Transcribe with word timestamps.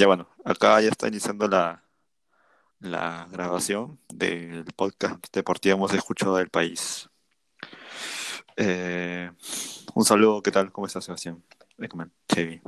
Ya 0.00 0.06
bueno, 0.06 0.26
acá 0.46 0.80
ya 0.80 0.88
está 0.88 1.08
iniciando 1.08 1.46
la, 1.46 1.84
la 2.78 3.28
grabación 3.30 4.00
del 4.08 4.64
podcast 4.74 5.22
deportivo 5.30 5.74
hemos 5.74 5.92
escuchado 5.92 6.36
del 6.36 6.48
país. 6.48 7.06
Eh, 8.56 9.30
un 9.94 10.04
saludo, 10.06 10.40
¿qué 10.40 10.50
tal? 10.50 10.72
¿Cómo 10.72 10.86
estás, 10.86 11.04
Sebastián? 11.04 11.44
Chevy. 12.30 12.62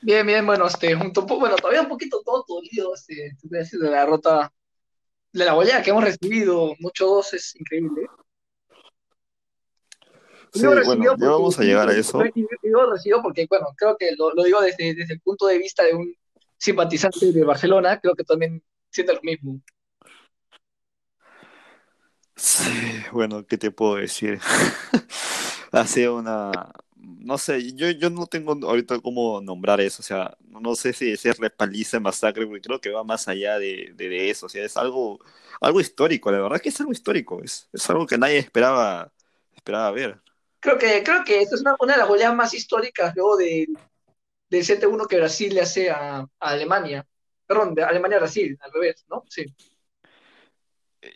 Bien, 0.00 0.26
bien, 0.26 0.44
bueno, 0.44 0.66
este, 0.66 0.92
un 0.96 1.12
bueno, 1.12 1.54
todavía 1.54 1.82
un 1.82 1.88
poquito 1.88 2.20
todo 2.24 2.44
dolido, 2.48 2.94
este, 2.96 3.36
de 3.42 3.88
la 3.88 4.00
derrota, 4.00 4.52
de 5.32 5.44
la 5.44 5.52
goleada 5.52 5.82
que 5.84 5.90
hemos 5.90 6.02
recibido, 6.02 6.74
muchos 6.80 7.08
dos, 7.08 7.32
es 7.34 7.54
increíble. 7.60 8.08
Sí, 10.52 10.66
bueno, 10.66 11.04
ya 11.16 11.28
vamos 11.28 11.60
a 11.60 11.62
llegar 11.62 11.88
a 11.88 11.96
eso. 11.96 12.20
Yo 12.64 12.90
recibo 12.90 13.22
porque, 13.22 13.46
bueno, 13.48 13.68
creo 13.76 13.96
que 13.96 14.16
lo, 14.16 14.34
lo 14.34 14.42
digo 14.42 14.60
desde, 14.60 14.96
desde, 14.96 15.14
el 15.14 15.20
punto 15.20 15.46
de 15.46 15.56
vista 15.56 15.84
de 15.84 15.94
un 15.94 16.12
simpatizante 16.60 17.32
de 17.32 17.44
Barcelona, 17.44 17.98
creo 17.98 18.14
que 18.14 18.22
también 18.22 18.62
siente 18.90 19.14
lo 19.14 19.20
mismo. 19.22 19.60
Sí, 22.36 23.02
bueno, 23.12 23.46
¿qué 23.46 23.56
te 23.56 23.70
puedo 23.70 23.96
decir? 23.96 24.38
Hace 25.72 26.08
una, 26.08 26.50
no 26.96 27.38
sé, 27.38 27.74
yo, 27.74 27.90
yo 27.90 28.10
no 28.10 28.26
tengo 28.26 28.52
ahorita 28.66 29.00
cómo 29.00 29.40
nombrar 29.40 29.80
eso, 29.80 30.02
o 30.02 30.04
sea, 30.04 30.36
no 30.48 30.74
sé 30.74 30.92
si 30.92 31.12
es 31.12 31.38
repaliza, 31.38 32.00
masacre, 32.00 32.46
porque 32.46 32.62
creo 32.62 32.80
que 32.80 32.90
va 32.90 33.04
más 33.04 33.28
allá 33.28 33.58
de, 33.58 33.92
de, 33.94 34.30
eso, 34.30 34.46
o 34.46 34.48
sea, 34.48 34.64
es 34.64 34.76
algo, 34.76 35.20
algo 35.60 35.80
histórico, 35.80 36.30
la 36.30 36.40
verdad 36.40 36.56
es 36.56 36.62
que 36.62 36.68
es 36.70 36.80
algo 36.80 36.92
histórico, 36.92 37.42
es, 37.42 37.68
es 37.72 37.88
algo 37.88 38.06
que 38.06 38.18
nadie 38.18 38.38
esperaba, 38.38 39.12
esperaba 39.54 39.90
ver. 39.92 40.20
Creo 40.60 40.76
que, 40.76 41.02
creo 41.02 41.24
que 41.24 41.40
esta 41.40 41.54
es 41.54 41.62
una, 41.62 41.76
una 41.78 41.94
de 41.94 41.98
las 42.00 42.08
goleadas 42.08 42.36
más 42.36 42.52
históricas 42.52 43.14
luego 43.14 43.36
de, 43.36 43.66
del 44.50 44.64
7-1 44.64 45.06
que 45.06 45.16
Brasil 45.16 45.54
le 45.54 45.62
hace 45.62 45.90
a, 45.90 46.18
a 46.18 46.28
Alemania, 46.38 47.06
perdón, 47.46 47.74
de 47.74 47.84
Alemania-Brasil, 47.84 48.58
al 48.60 48.72
revés, 48.72 49.04
¿no? 49.08 49.24
Sí 49.28 49.46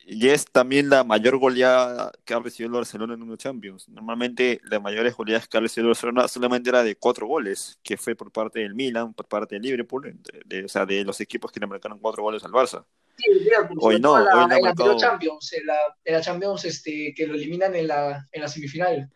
y 0.06 0.28
es 0.28 0.46
también 0.46 0.88
la 0.88 1.04
mayor 1.04 1.36
goleada 1.36 2.10
que 2.24 2.32
ha 2.32 2.38
recibido 2.38 2.68
el 2.68 2.80
Barcelona 2.80 3.14
en 3.14 3.22
una 3.22 3.36
Champions. 3.36 3.88
Normalmente 3.88 4.60
las 4.64 4.80
mayores 4.80 5.14
goleadas 5.14 5.46
que 5.46 5.58
ha 5.58 5.60
recibido 5.60 5.88
el 5.88 5.94
Barcelona 5.94 6.28
solamente 6.28 6.70
era 6.70 6.82
de 6.82 6.96
cuatro 6.96 7.26
goles, 7.26 7.78
que 7.82 7.96
fue 7.96 8.14
por 8.14 8.32
parte 8.32 8.60
del 8.60 8.74
Milan, 8.74 9.12
por 9.12 9.26
parte 9.26 9.56
del 9.56 9.62
Liverpool, 9.62 10.18
de, 10.46 10.64
o 10.64 10.68
sea, 10.68 10.86
de 10.86 11.04
los 11.04 11.20
equipos 11.20 11.52
que 11.52 11.60
le 11.60 11.66
marcaron 11.66 11.98
cuatro 11.98 12.22
goles 12.22 12.42
al 12.44 12.52
Barça. 12.52 12.84
Sí, 13.16 13.30
hoy 13.78 14.00
no, 14.00 14.12
hoy 14.12 14.20
no 14.48 14.56
en 14.56 14.62
la 14.64 14.96
Champions, 14.96 15.52
en 15.52 16.14
la, 16.14 16.20
Champions 16.20 16.64
este, 16.64 17.12
que 17.14 17.26
lo 17.26 17.34
eliminan 17.34 17.74
en 17.74 17.86
la, 17.86 18.26
en 18.32 18.42
la 18.42 18.48
semifinal. 18.48 19.10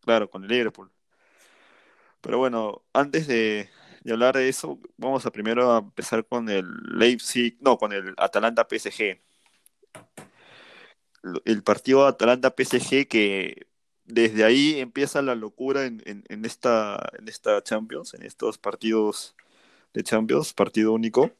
Claro, 0.00 0.30
con 0.30 0.44
el 0.44 0.48
Liverpool. 0.48 0.90
Pero 2.20 2.38
bueno, 2.38 2.82
antes 2.92 3.26
de, 3.26 3.70
hablar 4.10 4.36
de 4.36 4.48
eso, 4.48 4.78
vamos 4.96 5.26
a 5.26 5.30
primero 5.30 5.72
a 5.72 5.78
empezar 5.78 6.26
con 6.26 6.48
el 6.48 6.66
Leipzig, 6.92 7.56
no, 7.60 7.78
con 7.78 7.92
el 7.92 8.14
Atalanta 8.18 8.66
PSG 8.68 9.20
el 11.44 11.62
partido 11.62 12.06
Atalanta-PSG 12.06 13.06
que 13.08 13.66
desde 14.04 14.44
ahí 14.44 14.80
empieza 14.80 15.22
la 15.22 15.34
locura 15.34 15.84
en, 15.86 16.24
esta, 16.44 17.10
en 17.18 17.28
esta 17.28 17.62
Champions, 17.62 18.14
en 18.14 18.22
estos 18.22 18.58
partidos 18.58 19.36
de 19.94 20.02
Champions, 20.02 20.52
partido 20.52 20.92
único. 20.92 21.30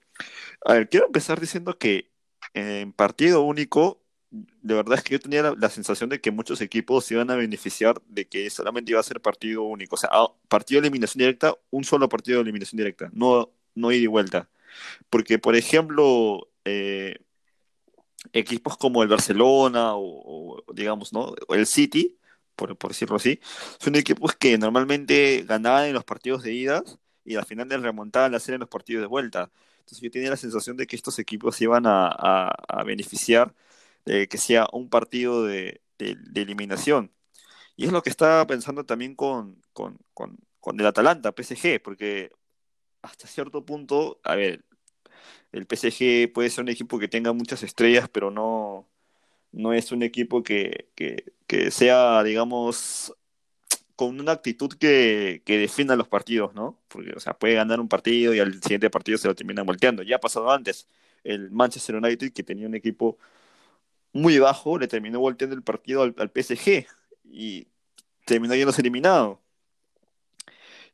A 0.65 0.75
ver, 0.75 0.89
quiero 0.89 1.07
empezar 1.07 1.41
diciendo 1.41 1.79
que 1.79 2.11
en 2.55 2.93
partido 2.93 3.43
único, 3.43 4.01
de 4.31 4.75
verdad 4.75 4.99
es 4.99 5.05
que 5.05 5.13
yo 5.13 5.21
tenía 5.21 5.55
la, 5.57 5.71
sensación 5.71 6.09
de 6.11 6.21
que 6.21 6.31
muchos 6.31 6.61
equipos 6.61 7.11
iban 7.11 7.31
a 7.31 7.37
beneficiar 7.37 8.01
de 8.07 8.29
que 8.29 8.49
solamente 8.51 8.93
iba 8.93 9.01
a 9.01 9.05
ser 9.05 9.21
partido 9.21 9.63
único. 9.63 9.97
O 9.97 9.99
sea, 9.99 10.11
partido 10.49 10.81
de 10.81 10.89
eliminación 10.89 11.21
directa, 11.21 11.55
un 11.71 11.85
solo 11.85 12.09
partido 12.09 12.39
de 12.39 12.43
eliminación 12.43 12.79
directa, 12.79 13.11
no, 13.13 13.53
no 13.75 13.93
ida 13.93 14.05
y 14.05 14.07
vuelta. 14.07 14.49
Porque, 15.11 15.39
por 15.39 15.57
ejemplo, 15.57 16.49
eh, 16.65 17.17
equipos 18.33 18.77
como 18.77 19.03
el 19.03 19.09
Barcelona 19.09 19.93
o, 19.95 20.63
digamos, 20.75 21.13
¿no? 21.13 21.35
O 21.49 21.55
el 21.55 21.67
City, 21.67 22.19
por, 22.57 22.77
decirlo 22.89 23.17
así, 23.17 23.41
son 23.79 23.97
equipos 23.97 24.35
que 24.37 24.59
normalmente 24.59 25.45
ganaban 25.47 25.87
en 25.87 25.95
los 25.95 26.05
partidos 26.05 26.43
de 26.43 26.53
ida 26.53 26.83
y 27.25 27.37
al 27.37 27.47
final 27.47 27.69
les 27.69 27.81
remontaban 27.83 28.33
la 28.33 28.41
serie 28.41 28.57
en 28.57 28.61
los 28.61 28.69
partidos 28.69 29.03
de 29.03 29.07
vuelta. 29.07 29.51
Entonces 29.81 30.01
yo 30.01 30.11
tenía 30.11 30.31
la 30.31 30.37
sensación 30.37 30.77
de 30.77 30.87
que 30.87 30.97
estos 30.97 31.19
equipos 31.19 31.61
iban 31.61 31.85
a, 31.87 32.53
beneficiar 32.85 33.55
de 34.05 34.29
que 34.29 34.39
sea 34.39 34.69
un 34.73 34.89
partido 34.91 35.45
de, 35.45 35.83
eliminación. 36.35 37.13
Y 37.77 37.87
es 37.87 37.93
lo 37.93 38.03
que 38.03 38.11
estaba 38.11 38.47
pensando 38.47 38.85
también 38.85 39.15
con, 39.15 39.63
con, 39.73 39.99
con, 40.15 40.39
con 40.61 40.81
el 40.81 40.87
Atalanta, 40.87 41.33
PSG, 41.37 41.83
porque 41.83 42.33
hasta 43.03 43.27
cierto 43.27 43.65
punto, 43.65 44.21
a 44.25 44.35
ver, 44.37 44.65
el 45.53 45.65
PSG 45.65 46.33
puede 46.33 46.51
ser 46.51 46.65
un 46.65 46.69
equipo 46.71 46.99
que 46.99 47.09
tenga 47.09 47.33
muchas 47.33 47.63
estrellas, 47.63 48.09
pero 48.11 48.31
no, 48.31 48.89
no 49.53 49.73
es 49.73 49.93
un 49.93 50.03
equipo 50.03 50.43
que, 50.43 50.89
sea, 51.71 52.23
digamos, 52.23 53.15
con 53.97 54.21
una 54.21 54.33
actitud 54.33 54.73
que, 54.79 55.43
que, 55.45 55.59
defina 55.59 55.97
los 55.97 56.09
partidos, 56.09 56.55
¿no? 56.55 56.79
Porque, 56.89 57.13
o 57.17 57.21
sea, 57.21 57.35
puede 57.39 57.55
ganar 57.55 57.81
un 57.81 57.89
partido 57.89 58.35
y 58.35 58.41
al 58.41 58.55
siguiente 58.63 58.91
partido 58.91 59.19
se 59.19 59.29
lo 59.29 59.35
termina 59.35 59.63
volteando. 59.63 60.03
Ya 60.03 60.17
ha 60.17 60.21
pasado 60.21 60.51
antes. 60.51 60.89
El 61.25 61.51
Manchester 61.51 61.97
United, 61.97 62.33
que 62.33 62.43
tenía 62.43 62.67
un 62.67 62.75
equipo 62.75 63.19
muy 64.13 64.39
bajo, 64.39 64.79
le 64.79 64.89
terminó 64.89 65.21
volteando 65.21 65.57
el 65.57 65.63
partido 65.63 66.03
al, 66.03 66.15
al 66.19 66.31
PSG 66.31 66.87
y 67.25 67.69
terminó 68.27 68.55
yéndose 68.55 68.83
eliminado. 68.83 69.41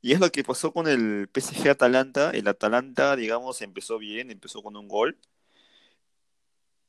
Y 0.03 0.13
es 0.13 0.21
lo 0.21 0.31
que 0.31 0.45
pasó 0.45 0.73
con 0.73 0.89
el 0.89 1.29
PSG 1.33 1.69
Atalanta. 1.69 2.31
El 2.31 2.49
Atalanta, 2.49 3.17
digamos, 3.17 3.61
empezó 3.63 3.99
bien, 3.99 4.31
empezó 4.31 4.63
con 4.63 4.77
un 4.77 4.89
gol. 4.89 5.19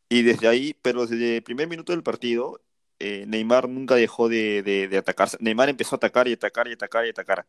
Y 0.10 0.22
desde 0.24 0.48
ahí, 0.48 0.74
pero 0.82 1.06
desde 1.06 1.38
el 1.38 1.44
primer 1.44 1.68
minuto 1.68 1.92
del 1.92 2.04
partido, 2.04 2.62
eh, 3.00 3.26
Neymar 3.28 3.68
nunca 3.70 3.96
dejó 3.96 4.30
de, 4.30 4.64
de. 4.64 5.04
Neymar 5.40 5.70
empezó 5.70 5.96
a 5.96 5.98
atacar 5.98 6.28
y 6.28 6.34
atacar 6.34 6.68
y 6.68 6.74
atacar 6.74 7.06
y 7.06 7.10
atacar. 7.10 7.46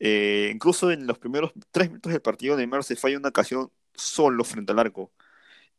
Eh, 0.00 0.50
incluso 0.52 0.90
en 0.90 1.06
los 1.06 1.18
primeros 1.18 1.52
tres 1.70 1.88
minutos 1.88 2.12
del 2.12 2.22
partido, 2.22 2.56
Neymar 2.56 2.82
se 2.84 2.96
falla 2.96 3.18
una 3.18 3.28
ocasión 3.28 3.70
solo 3.94 4.44
frente 4.44 4.72
al 4.72 4.78
arco 4.80 5.12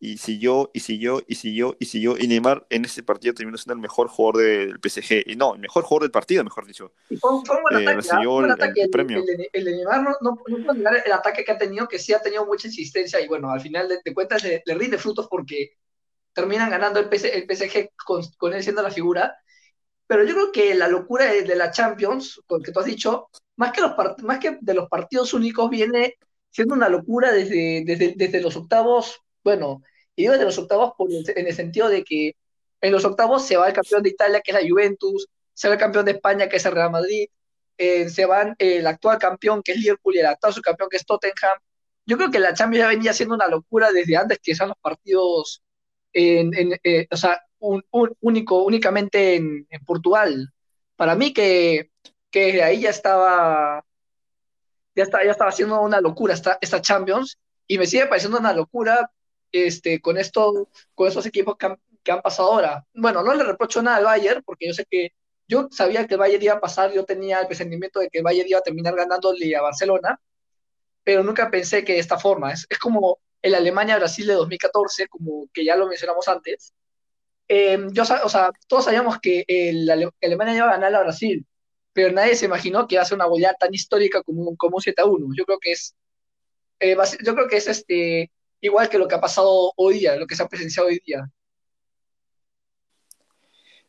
y 0.03 0.17
siguió, 0.17 0.72
y 0.73 0.79
siguió, 0.79 1.23
y 1.28 1.35
siguió, 1.35 1.78
y 1.79 1.85
siguió. 1.85 2.17
Y 2.17 2.28
Neymar 2.28 2.66
en 2.72 2.85
ese 2.85 3.03
partido 3.03 3.35
terminó 3.35 3.56
siendo 3.56 3.75
el 3.75 3.81
mejor 3.81 4.07
jugador 4.07 4.41
del 4.41 4.79
PSG. 4.81 5.29
Y 5.29 5.35
no, 5.35 5.53
el 5.53 5.62
mejor 5.62 5.84
jugador 5.84 6.01
del 6.01 6.12
partido, 6.12 6.44
mejor 6.44 6.66
dicho. 6.66 6.91
Y 7.07 7.17
fue, 7.17 7.35
un 7.35 7.44
buen 7.44 7.88
ataque, 8.50 8.81
el, 8.81 8.89
premio. 8.89 9.23
El, 9.53 9.63
de 9.63 9.72
Neymar 9.72 10.01
no, 10.01 10.16
no, 10.22 10.41
no 10.47 10.66
puede 10.66 10.79
negar 10.79 11.03
el 11.06 11.12
ataque 11.12 11.45
que 11.45 11.51
ha 11.51 11.57
tenido, 11.59 11.88
que 11.88 12.00
sí 12.00 12.13
ha 12.13 12.19
tenido 12.19 12.47
mucha 12.47 12.67
insistencia. 12.67 13.22
Y 13.22 13.28
bueno, 13.28 13.51
al 13.51 13.62
final 13.62 13.88
de, 14.03 14.13
cuentas 14.16 14.44
le, 14.44 14.63
rinde 14.66 14.97
frutos 14.97 15.28
porque 15.29 15.78
terminan 16.33 16.72
ganando 16.72 17.00
el, 17.00 17.06
PSG 17.06 17.91
con, 18.03 18.23
con, 18.39 18.53
él 18.53 18.63
siendo 18.63 18.81
la 18.81 18.89
figura. 18.89 19.38
Pero 20.07 20.23
yo 20.23 20.33
creo 20.33 20.51
que 20.51 20.73
la 20.73 20.88
locura 20.88 21.25
de, 21.25 21.56
la 21.56 21.69
Champions, 21.69 22.41
que 22.66 22.72
tú 22.72 22.79
has 22.79 22.88
dicho, 22.88 23.29
más 23.56 23.72
que, 23.72 23.81
los 23.81 23.94
más 24.23 24.39
que 24.39 24.57
de 24.59 24.73
los 24.73 24.89
partidos 24.89 25.31
únicos, 25.35 25.69
viene 25.69 26.16
siendo 26.50 26.73
una 26.73 26.89
locura 26.89 27.31
desde, 27.31 27.83
desde, 27.85 28.16
desde 28.18 28.41
los 28.41 28.56
octavos 28.56 29.22
bueno, 29.44 29.81
y 30.16 30.23
digo 30.23 30.38
de 30.38 30.45
los 30.45 30.57
octavos 30.57 30.94
en 30.99 31.47
el 31.47 31.53
sentido 31.53 31.89
de 31.89 32.03
que 32.03 32.35
en 32.81 32.91
los 32.91 33.05
octavos 33.05 33.45
se 33.45 33.57
va 33.57 33.67
el 33.67 33.73
campeón 33.73 34.03
de 34.03 34.09
Italia, 34.09 34.41
que 34.41 34.51
es 34.51 34.61
la 34.61 34.67
Juventus, 34.67 35.27
se 35.53 35.67
va 35.67 35.75
el 35.75 35.79
campeón 35.79 36.05
de 36.05 36.11
España, 36.13 36.49
que 36.49 36.57
es 36.57 36.66
el 36.66 36.72
Real 36.73 36.91
Madrid, 36.91 37.27
eh, 37.77 38.09
se 38.09 38.25
van 38.25 38.55
el 38.57 38.85
actual 38.88 39.17
campeón, 39.19 39.61
que 39.63 39.73
es 39.73 39.77
Liverpool, 39.79 40.16
y 40.16 40.19
el 40.19 40.25
actual 40.25 40.53
subcampeón, 40.53 40.89
que 40.89 40.97
es 40.97 41.05
Tottenham. 41.05 41.57
Yo 42.05 42.17
creo 42.17 42.31
que 42.31 42.39
la 42.39 42.53
Champions 42.53 42.83
ya 42.83 42.88
venía 42.89 43.13
siendo 43.13 43.35
una 43.35 43.47
locura 43.47 43.91
desde 43.91 44.17
antes 44.17 44.39
que 44.41 44.55
sean 44.55 44.69
los 44.69 44.77
partidos, 44.77 45.61
en, 46.13 46.51
eh, 46.83 47.07
o 47.09 47.17
sea, 47.17 47.41
un, 47.59 47.83
único, 48.21 48.63
únicamente 48.63 49.35
en, 49.35 49.67
Portugal. 49.85 50.51
Para 50.95 51.16
mí 51.16 51.33
que, 51.33 51.91
que 52.29 52.63
ahí 52.63 52.81
ya 52.81 52.89
estaba, 52.89 53.83
ya, 54.95 55.03
está, 55.03 55.23
ya 55.23 55.31
estaba 55.31 55.50
haciendo 55.50 55.81
una 55.81 56.01
locura 56.01 56.33
esta, 56.33 56.57
esta 56.61 56.81
Champions, 56.81 57.38
y 57.67 57.77
me 57.77 57.85
sigue 57.88 58.07
pareciendo 58.07 58.39
una 58.39 58.53
locura 58.53 59.09
este, 59.51 60.01
con, 60.01 60.18
esto, 60.18 60.69
con 60.95 61.07
estos 61.07 61.25
equipos 61.25 61.56
que 61.57 62.12
han, 62.12 62.21
pasado 62.21 62.51
ahora. 62.53 62.86
Bueno, 62.94 63.24
no 63.24 63.33
le 63.33 63.44
reprocho 63.44 63.81
nada 63.81 63.98
al 63.98 64.06
Bayern, 64.06 64.44
porque 64.44 64.68
yo 64.68 64.74
sé 64.74 64.86
que 64.89 65.13
yo 65.48 65.68
sabía 65.71 66.07
que 66.07 66.15
el 66.15 66.19
Bayern 66.19 66.44
iba 66.44 66.53
a 66.53 66.62
pasar, 66.62 66.94
yo 66.94 67.06
tenía 67.06 67.42
el 67.42 67.48
presentimiento 67.48 68.00
de 68.00 68.09
que 68.09 68.19
el 68.19 68.24
Bayern 68.24 68.50
iba 68.50 68.59
a 68.59 68.63
terminar 68.63 68.95
ganándole 68.95 69.56
a 69.56 69.62
Barcelona, 69.62 70.19
pero 71.03 71.24
nunca 71.24 71.51
pensé 71.51 71.83
que 71.83 71.94
de 71.94 72.00
esta 72.00 72.18
forma. 72.18 72.53
Es, 72.53 72.65
es 72.69 72.80
como 72.80 73.19
el 73.42 73.56
Alemania-Brasil 73.56 74.27
de 74.27 74.33
2014, 74.33 75.07
como 75.07 75.48
que 75.53 75.65
ya 75.65 75.75
lo 75.75 75.88
mencionamos 75.88 76.27
antes. 76.27 76.74
Eh, 77.48 77.77
yo, 77.92 78.03
o 78.03 78.30
sea, 78.30 78.51
todos 78.68 78.86
sabíamos 78.86 79.19
que 79.19 79.44
el, 79.48 79.89
Alemania 80.21 80.56
iba 80.56 80.69
a 80.69 80.74
ganar 80.77 80.95
a 80.95 81.03
Brasil, 81.03 81.45
pero 81.94 82.13
nadie 82.13 82.36
se 82.36 82.45
imaginó 82.45 82.88
que 82.88 82.95
iba 82.95 83.01
a 83.01 83.06
ser 83.06 83.15
una 83.15 83.25
goleada 83.25 83.56
tan 83.59 83.74
histórica 83.74 84.24
como, 84.24 84.56
como 84.56 84.77
un 84.77 84.81
7 84.81 85.01
a 85.01 85.06
1. 85.06 85.36
Yo 85.36 85.45
creo 85.45 85.59
que 85.59 85.71
es, 85.74 85.95
eh, 86.80 86.95
yo 87.25 87.36
creo 87.36 87.48
que 87.48 87.57
es 87.57 87.68
este, 87.68 88.31
igual 88.62 88.90
que 88.90 88.98
lo 88.98 89.08
que 89.08 89.16
ha 89.16 89.22
pasado 89.22 89.74
hoy 89.75 90.00
día, 90.00 90.16
lo 90.16 90.28
que 90.28 90.36
se 90.36 90.44
ha 90.44 90.48
presenciado 90.48 90.88
hoy 90.90 91.02
día. 91.06 91.30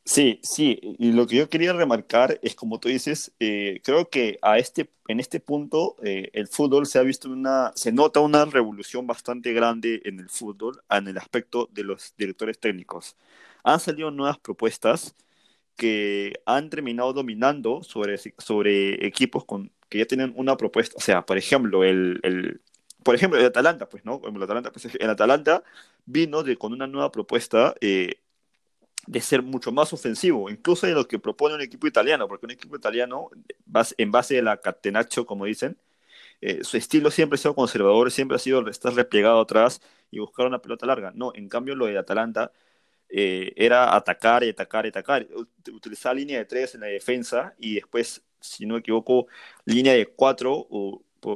Sí, 0.04 0.40
sí, 0.42 0.80
y 0.98 1.12
lo 1.12 1.28
que 1.28 1.36
yo 1.36 1.48
quería 1.48 1.72
remarcar 1.72 2.40
es, 2.42 2.56
como 2.56 2.80
tú 2.80 2.88
dices, 2.88 3.32
eh, 3.38 3.80
creo 3.84 4.10
que 4.10 4.36
a 4.42 4.58
este, 4.58 4.90
en 5.06 5.20
este 5.20 5.38
punto 5.38 5.96
eh, 6.02 6.28
el 6.32 6.48
fútbol 6.48 6.86
se 6.86 6.98
ha 6.98 7.02
visto 7.02 7.30
una, 7.30 7.70
se 7.76 7.92
nota 7.92 8.18
una 8.18 8.44
revolución 8.44 9.06
bastante 9.06 9.52
grande 9.52 10.02
en 10.04 10.18
el 10.18 10.28
fútbol 10.28 10.82
en 10.90 11.06
el 11.06 11.18
aspecto 11.18 11.68
de 11.72 11.84
los 11.84 12.14
directores 12.16 12.58
técnicos. 12.58 13.16
Han 13.62 13.78
salido 13.78 14.10
nuevas 14.10 14.38
propuestas 14.40 15.14
que 15.76 16.34
han 16.46 16.70
terminado 16.70 17.12
dominando 17.12 17.82
sobre, 17.84 18.18
sobre 18.38 19.06
equipos 19.06 19.44
con, 19.44 19.72
que 19.88 19.98
ya 19.98 20.06
tienen 20.06 20.32
una 20.36 20.56
propuesta. 20.56 20.96
O 20.98 21.00
sea, 21.00 21.24
por 21.26 21.38
ejemplo, 21.38 21.84
el, 21.84 22.20
el 22.24 22.60
por 23.02 23.14
ejemplo, 23.14 23.38
el 23.38 23.46
Atalanta, 23.46 23.88
pues, 23.88 24.04
¿no? 24.04 24.20
El 24.24 24.42
Atalanta, 24.42 24.72
pues, 24.72 24.88
el 24.94 25.10
Atalanta 25.10 25.62
vino 26.06 26.44
con 26.58 26.72
una 26.72 26.86
nueva 26.86 27.10
propuesta 27.12 27.74
eh, 27.80 28.20
de 29.06 29.20
ser 29.20 29.42
mucho 29.42 29.72
más 29.72 29.92
ofensivo, 29.92 30.50
incluso 30.50 30.86
de 30.86 30.94
lo 30.94 31.06
que 31.08 31.18
propone 31.18 31.54
un 31.54 31.60
equipo 31.62 31.86
italiano, 31.86 32.28
porque 32.28 32.46
un 32.46 32.52
equipo 32.52 32.76
italiano, 32.76 33.30
en 33.98 34.10
base 34.10 34.38
a 34.38 34.42
la 34.42 34.56
catenaccio, 34.58 35.26
como 35.26 35.44
dicen, 35.46 35.76
eh, 36.40 36.64
su 36.64 36.76
estilo 36.76 37.10
siempre 37.10 37.36
ha 37.36 37.38
sido 37.38 37.54
conservador, 37.54 38.10
siempre 38.10 38.36
ha 38.36 38.38
sido 38.40 38.68
estar 38.68 38.94
replegado 38.94 39.40
atrás 39.40 39.80
y 40.10 40.18
buscar 40.18 40.46
una 40.46 40.60
pelota 40.60 40.86
larga. 40.86 41.12
No, 41.14 41.32
en 41.34 41.48
cambio 41.48 41.74
lo 41.76 41.86
de 41.86 41.98
Atalanta 41.98 42.52
eh, 43.08 43.52
era 43.56 43.94
atacar 43.96 44.44
y 44.44 44.50
atacar 44.50 44.86
y 44.86 44.88
atacar, 44.90 45.26
utilizar 45.72 46.16
línea 46.16 46.38
de 46.38 46.44
tres 46.46 46.74
en 46.74 46.82
la 46.82 46.88
defensa 46.88 47.54
y 47.58 47.76
después, 47.76 48.22
si 48.40 48.66
no 48.66 48.74
me 48.74 48.80
equivoco, 48.80 49.26
línea 49.66 49.94
de 49.94 50.06
cuatro 50.06 50.66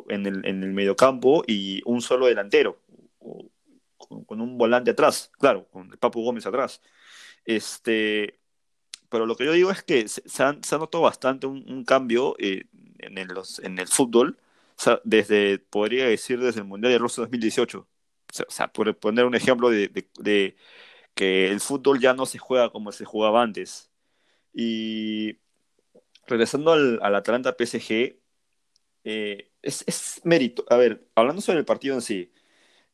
en, 0.09 0.27
el, 0.27 0.47
en 0.47 0.63
el 0.63 0.73
mediocampo 0.73 1.45
y 1.47 1.83
un 1.85 2.03
solo 2.03 2.27
delantero, 2.27 2.79
con, 3.99 4.41
un 4.41 4.59
volante 4.59 4.91
atrás, 4.93 5.31
claro, 5.39 5.67
con 5.71 5.91
el 5.91 5.99
Papu 5.99 6.23
Gómez 6.23 6.47
atrás. 6.47 6.83
Este, 7.45 8.39
pero 9.09 9.27
lo 9.27 9.37
que 9.37 9.45
yo 9.45 9.53
digo 9.53 9.71
es 9.71 9.83
que 9.83 10.09
se, 10.09 10.43
ha, 10.43 10.53
notado 10.79 11.03
bastante 11.03 11.47
un, 11.47 11.85
cambio 11.85 12.37
eh, 12.39 12.65
en, 12.99 13.19
el, 13.19 13.31
en 13.63 13.79
el 13.79 13.89
fútbol, 13.89 14.39
desde, 15.05 15.59
podría 15.59 16.07
decir, 16.07 16.41
desde 16.41 16.61
el 16.61 16.67
Mundial 16.67 16.93
de 16.93 16.99
Rusia 16.99 17.23
2018. 17.23 17.79
O 17.79 18.51
sea, 18.51 18.69
por 18.69 18.95
poner 18.99 19.25
un 19.25 19.35
ejemplo 19.35 19.71
de, 19.71 20.57
que 21.15 21.51
el 21.51 21.61
fútbol 21.61 22.01
ya 22.01 22.15
no 22.15 22.27
se 22.27 22.39
juega 22.39 22.71
como 22.71 22.93
se 22.93 23.05
jugaba 23.05 23.43
antes. 23.43 23.91
Y 24.53 25.39
regresando 26.27 26.73
al, 26.73 27.15
Atalanta 27.15 27.57
PSG, 27.59 28.19
eh, 29.05 29.51
es, 29.67 29.85
es, 29.87 30.21
mérito. 30.25 30.65
A 30.71 30.77
ver, 30.77 31.07
hablando 31.15 31.43
sobre 31.43 31.59
el 31.59 31.65
partido 31.65 31.95
en 31.95 32.03
sí, 32.03 32.33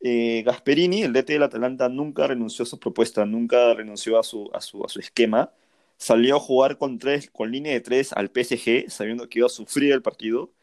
eh, 0.01 0.43
Gasperini, 0.45 1.03
el 1.03 1.13
DT 1.13 1.33
del 1.33 1.43
Atalanta, 1.43 1.89
nunca 1.89 2.27
renunció 2.27 2.63
a 2.63 2.65
su 2.67 2.79
propuesta, 2.79 3.25
nunca 3.25 3.73
renunció 3.73 4.19
a 4.19 4.23
su, 4.23 4.49
a 4.53 4.61
su, 4.61 4.83
a 4.85 4.89
su 4.89 4.99
esquema. 4.99 5.53
Salió 5.97 6.37
a 6.37 6.39
jugar 6.39 6.77
con, 6.77 6.99
tres, 6.99 7.29
con 7.31 7.51
línea 7.51 7.73
de 7.73 7.81
tres 7.81 8.13
al 8.13 8.29
PSG, 8.29 8.89
sabiendo 8.89 9.29
que 9.29 9.39
iba 9.39 9.47
a 9.47 9.49
sufrir 9.49 9.93
el 9.93 10.01
partido, 10.01 10.53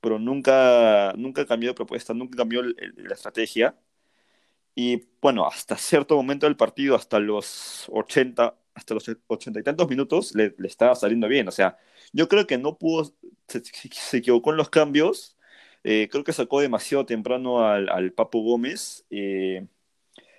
pero 0.00 0.18
nunca, 0.18 1.14
nunca 1.16 1.46
cambió 1.46 1.70
de 1.70 1.74
propuesta, 1.74 2.14
nunca 2.14 2.36
cambió 2.38 2.62
la 2.62 3.14
estrategia. 3.14 3.76
Y 4.74 5.02
bueno, 5.20 5.46
hasta 5.46 5.76
cierto 5.76 6.16
momento 6.16 6.46
del 6.46 6.56
partido, 6.56 6.94
hasta 6.96 7.18
los 7.20 7.86
80, 7.90 8.56
hasta 8.74 8.94
los 8.94 9.10
80 9.26 9.60
y 9.60 9.62
tantos 9.62 9.88
minutos, 9.88 10.34
le, 10.34 10.54
estaba 10.64 10.94
saliendo 10.94 11.28
bien. 11.28 11.48
O 11.48 11.50
sea, 11.50 11.78
yo 12.12 12.28
creo 12.28 12.46
que 12.46 12.58
no 12.58 12.78
pudo, 12.78 13.12
se 13.48 14.16
equivocó 14.18 14.50
en 14.50 14.56
los 14.56 14.70
cambios 14.70 15.36
eh, 15.84 16.08
creo 16.10 16.24
que 16.24 16.32
sacó 16.32 16.60
demasiado 16.60 17.06
temprano 17.06 17.66
al, 17.66 17.88
al 17.88 18.12
Papu 18.12 18.42
Gómez. 18.42 19.04
Eh, 19.10 19.66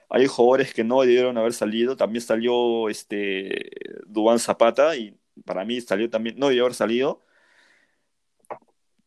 hay 0.10 0.28
jugadores 0.28 0.74
que 0.74 0.84
no 0.84 1.02
debieron 1.02 1.38
haber 1.38 1.54
salido. 1.54 1.98
También 1.98 2.22
salió 2.24 2.90
este 2.90 3.72
Dubán 4.08 4.40
Zapata 4.40 4.96
y 4.98 5.18
para 5.46 5.66
mí 5.66 5.82
salió 5.82 6.10
también, 6.10 6.38
no 6.40 6.50
debió 6.50 6.64
haber 6.66 6.76
salido. 6.76 7.22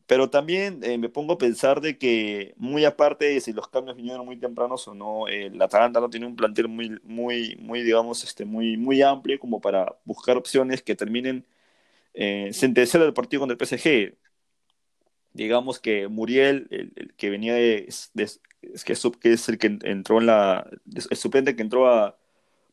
Pero 0.06 0.28
también 0.28 0.80
eh, 0.84 0.98
me 0.98 1.08
pongo 1.08 1.32
a 1.34 1.38
pensar 1.38 1.80
de 1.80 1.96
que, 1.98 2.54
muy 2.58 2.84
aparte 2.84 3.24
de 3.26 3.40
si 3.40 3.54
los 3.54 3.68
cambios 3.68 3.96
vinieron 3.96 4.26
muy 4.26 4.36
tempranos 4.38 4.86
o 4.86 4.94
no, 4.94 5.24
la 5.28 5.64
Atalanta 5.64 5.98
no 6.00 6.10
tiene 6.10 6.26
un 6.26 6.36
plantel 6.36 6.68
muy, 6.68 7.00
muy, 7.04 7.56
muy, 7.58 7.82
digamos, 7.82 8.22
este, 8.22 8.44
muy, 8.44 8.76
muy 8.76 9.00
amplio 9.00 9.38
como 9.40 9.60
para 9.62 9.96
buscar 10.04 10.36
opciones 10.36 10.82
que 10.82 10.94
terminen 10.94 11.46
eh, 12.14 12.50
sentenciar 12.52 13.02
el 13.04 13.14
partido 13.14 13.40
contra 13.40 13.54
el 13.54 13.58
PSG 13.58 14.16
digamos 15.34 15.80
que 15.80 16.08
Muriel, 16.08 16.68
el, 16.70 17.14
que 17.16 17.30
venía 17.30 17.54
de, 17.54 17.86
es, 17.88 18.10
que, 18.84 18.94
que, 19.20 19.32
es 19.32 19.48
el 19.48 19.58
que 19.58 19.78
entró 19.82 20.20
en 20.20 20.26
la, 20.26 20.70
el 21.10 21.16
suplente 21.16 21.56
que 21.56 21.62
entró 21.62 22.16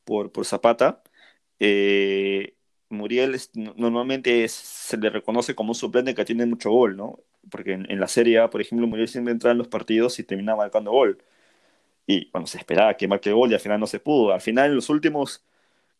por, 0.06 0.31
por 0.31 0.46
Zapata, 0.46 1.04
eh, 1.60 2.56
Muriel 2.90 3.38
normalmente 3.78 4.48
se 4.50 4.98
le 4.98 5.10
reconoce 5.10 5.56
como 5.56 5.72
un 5.72 5.75
suplente 5.75 6.16
que 6.16 6.25
tiene 6.25 6.46
mucho 6.46 6.72
gol, 6.72 6.98
¿no? 6.98 7.19
Porque 7.50 7.74
en, 7.74 8.00
la 8.00 8.08
Serie 8.08 8.40
A, 8.40 8.50
por 8.50 8.62
ejemplo, 8.62 8.88
Muriel 8.88 9.08
siempre 9.08 9.34
entraba 9.34 9.54
en 9.54 9.60
los 9.60 9.68
partidos 9.68 10.19
y 10.19 10.24
terminaba 10.24 10.60
marcando 10.60 10.92
gol. 10.92 11.24
Y 12.08 12.30
bueno, 12.31 12.48
se 12.48 12.58
esperaba 12.58 12.96
que 12.98 13.08
marque 13.08 13.31
gol 13.31 13.52
y 13.52 13.54
al 13.56 13.60
final 13.62 13.80
no 13.80 13.88
se 13.88 14.00
pudo. 14.00 14.34
Al 14.34 14.42
final, 14.42 14.69
en 14.72 14.75
los 14.75 14.90
últimos, 14.90 15.44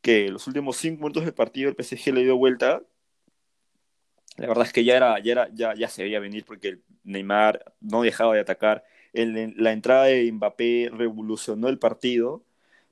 que 0.02 0.30
los 0.30 0.48
últimos 0.48 0.78
cinco 0.78 1.04
minutos 1.04 1.26
del 1.26 1.34
partido, 1.34 1.70
el 1.70 1.76
PSG 1.76 2.14
le 2.14 2.24
dio 2.24 2.38
vuelta 2.38 2.84
la 4.38 4.48
verdad 4.48 4.66
es 4.66 4.74
que 4.74 4.84
ya, 4.84 4.96
era, 4.98 5.20
ya, 5.20 5.32
era, 5.34 5.50
ya, 5.54 5.74
ya 5.76 5.90
se 5.90 6.04
veía 6.04 6.20
venir 6.20 6.46
porque 6.46 6.80
Neymar 7.04 7.74
no 7.82 8.02
dejaba 8.02 8.36
de 8.36 8.42
atacar. 8.42 8.84
la 9.14 9.72
entrada 9.72 10.06
de 10.06 10.32
Mbappé 10.32 10.90
revolucionó 10.94 11.68
el 11.70 11.80
partido 11.80 12.44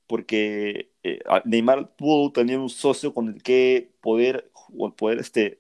porque 0.08 0.92
eh, 1.04 1.20
Neymar 1.46 1.96
pudo 1.96 2.32
tener 2.32 2.60
un 2.60 2.70
socio 2.70 3.14
con 3.14 3.30
el 3.30 3.44
que 3.44 3.92
poder, 4.02 4.52
poder 4.98 5.20
este, 5.20 5.60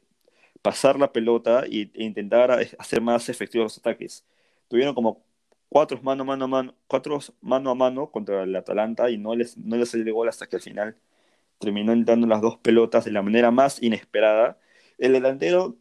pasar 0.61 0.99
la 0.99 1.13
pelota 1.13 1.63
e 1.65 1.89
intentar 1.95 2.51
hacer 2.79 3.01
más 3.01 3.29
efectivos 3.29 3.65
los 3.65 3.77
ataques. 3.79 4.25
Tuvieron 4.67 4.95
como 4.95 5.23
cuatro 5.69 6.01
mano, 6.03 6.25
mano, 6.25 6.47
mano, 6.47 6.75
cuatro 6.87 7.19
mano 7.41 7.71
a 7.71 7.75
mano 7.75 8.11
contra 8.11 8.43
el 8.43 8.55
Atalanta 8.55 9.09
y 9.09 9.17
no 9.17 9.35
les, 9.35 9.57
no 9.57 9.77
les 9.77 9.89
salió 9.89 10.13
gol 10.15 10.29
hasta 10.29 10.47
que 10.47 10.57
al 10.57 10.61
final 10.61 10.95
terminó 11.59 11.93
entrando 11.93 12.27
las 12.27 12.41
dos 12.41 12.57
pelotas 12.57 13.05
de 13.05 13.11
la 13.11 13.21
manera 13.21 13.51
más 13.51 13.81
inesperada 13.83 14.57
el 14.99 15.13
delantero 15.13 15.77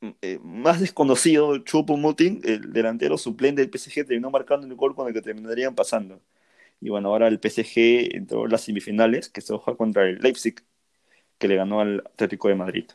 mm, 0.00 0.10
eh, 0.22 0.38
más 0.42 0.80
desconocido, 0.80 1.58
Chupo 1.58 1.96
Mutin, 1.96 2.40
el 2.44 2.72
delantero 2.72 3.18
suplente 3.18 3.62
del 3.62 3.70
PSG, 3.70 4.06
terminó 4.06 4.30
marcando 4.30 4.66
el 4.66 4.74
gol 4.74 4.94
con 4.94 5.08
el 5.08 5.14
que 5.14 5.22
terminarían 5.22 5.74
pasando. 5.74 6.20
Y 6.80 6.90
bueno, 6.90 7.10
ahora 7.10 7.28
el 7.28 7.38
PSG 7.38 8.16
entró 8.16 8.44
en 8.44 8.50
las 8.52 8.62
semifinales, 8.62 9.28
que 9.28 9.40
se 9.40 9.56
juega 9.56 9.76
contra 9.76 10.04
el 10.08 10.18
Leipzig, 10.18 10.56
que 11.38 11.48
le 11.48 11.56
ganó 11.56 11.80
al 11.80 12.00
Atlético 12.00 12.48
de 12.48 12.54
Madrid. 12.56 12.86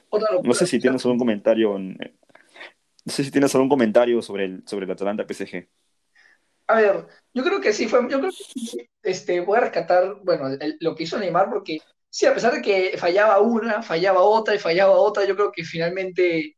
No 0.44 0.54
sé 0.54 0.68
si 0.68 0.80
tienes 0.80 1.06
algún 1.06 1.20
comentario, 1.20 1.78
no 1.78 3.14
sé 3.14 3.24
si 3.24 3.32
tienes 3.32 3.54
algún 3.56 3.70
comentario 3.70 4.22
sobre 4.22 4.46
el, 4.46 4.64
sobre 4.68 4.86
el 4.86 4.92
Atalanta 4.92 5.26
PSG. 5.26 5.68
A 6.68 6.82
ver, 6.82 7.08
yo 7.34 7.44
creo 7.44 7.62
que 7.62 7.72
sí 7.72 7.88
fue, 7.88 8.02
yo 8.10 8.20
creo 8.20 8.32
que 8.32 8.90
este, 9.04 9.40
voy 9.40 9.58
a 9.58 9.62
rescatar, 9.62 10.18
bueno, 10.24 10.50
lo 10.82 10.96
que 10.96 11.04
hizo 11.04 11.18
Neymar, 11.18 11.50
porque 11.50 11.80
sí, 12.18 12.26
a 12.26 12.34
pesar 12.34 12.54
de 12.54 12.62
que 12.64 12.98
fallaba 12.98 13.40
una, 13.42 13.84
fallaba 13.84 14.22
otra 14.24 14.56
y 14.56 14.60
fallaba 14.60 14.94
otra, 14.98 15.26
yo 15.26 15.36
creo 15.36 15.52
que 15.52 15.64
finalmente, 15.64 16.58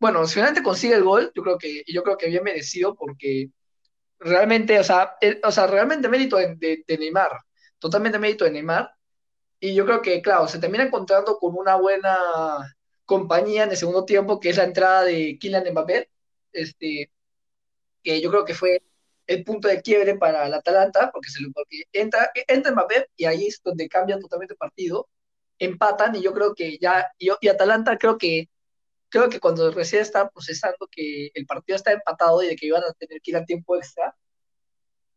bueno, 0.00 0.26
si 0.26 0.34
finalmente 0.34 0.62
consigue 0.62 0.94
el 0.94 1.04
gol, 1.04 1.32
yo 1.34 1.42
creo 1.42 1.58
que, 1.58 1.82
yo 1.86 2.02
creo 2.04 2.16
que 2.18 2.28
bien 2.28 2.44
merecido 2.44 2.94
porque 2.96 3.50
realmente, 4.20 4.78
o 4.80 4.84
sea, 4.84 5.16
o 5.44 5.52
sea 5.52 5.66
realmente 5.68 6.08
mérito 6.08 6.36
de, 6.38 6.84
Neymar, 6.88 7.32
totalmente 7.78 8.18
mérito 8.20 8.44
de 8.44 8.52
Neymar. 8.52 8.90
Y 9.60 9.74
yo 9.74 9.84
creo 9.86 10.02
que, 10.02 10.22
claro, 10.22 10.48
se 10.48 10.60
termina 10.60 10.84
encontrando 10.84 11.38
con 11.38 11.56
una 11.56 11.76
buena 11.76 12.16
compañía 13.04 13.64
en 13.64 13.70
el 13.72 13.76
segundo 13.76 14.04
tiempo, 14.04 14.40
que 14.40 14.50
es 14.50 14.58
la 14.58 14.64
entrada 14.64 15.04
de 15.04 15.38
Kylian 15.40 15.72
Mbappé, 15.72 16.10
este, 16.52 17.10
que 18.02 18.20
yo 18.20 18.30
creo 18.30 18.44
que 18.44 18.54
fue 18.54 18.82
el 19.28 19.44
punto 19.44 19.68
de 19.68 19.82
quiebre 19.82 20.16
para 20.16 20.46
el 20.46 20.54
Atalanta, 20.54 21.10
porque, 21.12 21.30
se, 21.30 21.40
porque 21.54 21.84
entra, 21.92 22.30
entra 22.48 22.72
Mbappé 22.72 23.08
y 23.16 23.26
ahí 23.26 23.46
es 23.46 23.60
donde 23.62 23.88
cambia 23.88 24.18
totalmente 24.18 24.54
el 24.54 24.58
partido, 24.58 25.08
empatan 25.58 26.16
y 26.16 26.22
yo 26.22 26.32
creo 26.32 26.54
que 26.54 26.78
ya, 26.78 27.06
y, 27.18 27.28
y 27.40 27.48
Atalanta 27.48 27.98
creo 27.98 28.18
que, 28.18 28.48
creo 29.10 29.28
que 29.28 29.40
cuando 29.40 29.70
recién 29.70 30.02
estaba 30.02 30.30
procesando 30.30 30.88
que 30.90 31.30
el 31.34 31.46
partido 31.46 31.76
está 31.76 31.92
empatado 31.92 32.42
y 32.42 32.48
de 32.48 32.56
que 32.56 32.66
iban 32.66 32.82
a 32.84 32.92
tener 32.94 33.20
que 33.20 33.30
ir 33.32 33.36
al 33.36 33.46
tiempo 33.46 33.76
extra, 33.76 34.16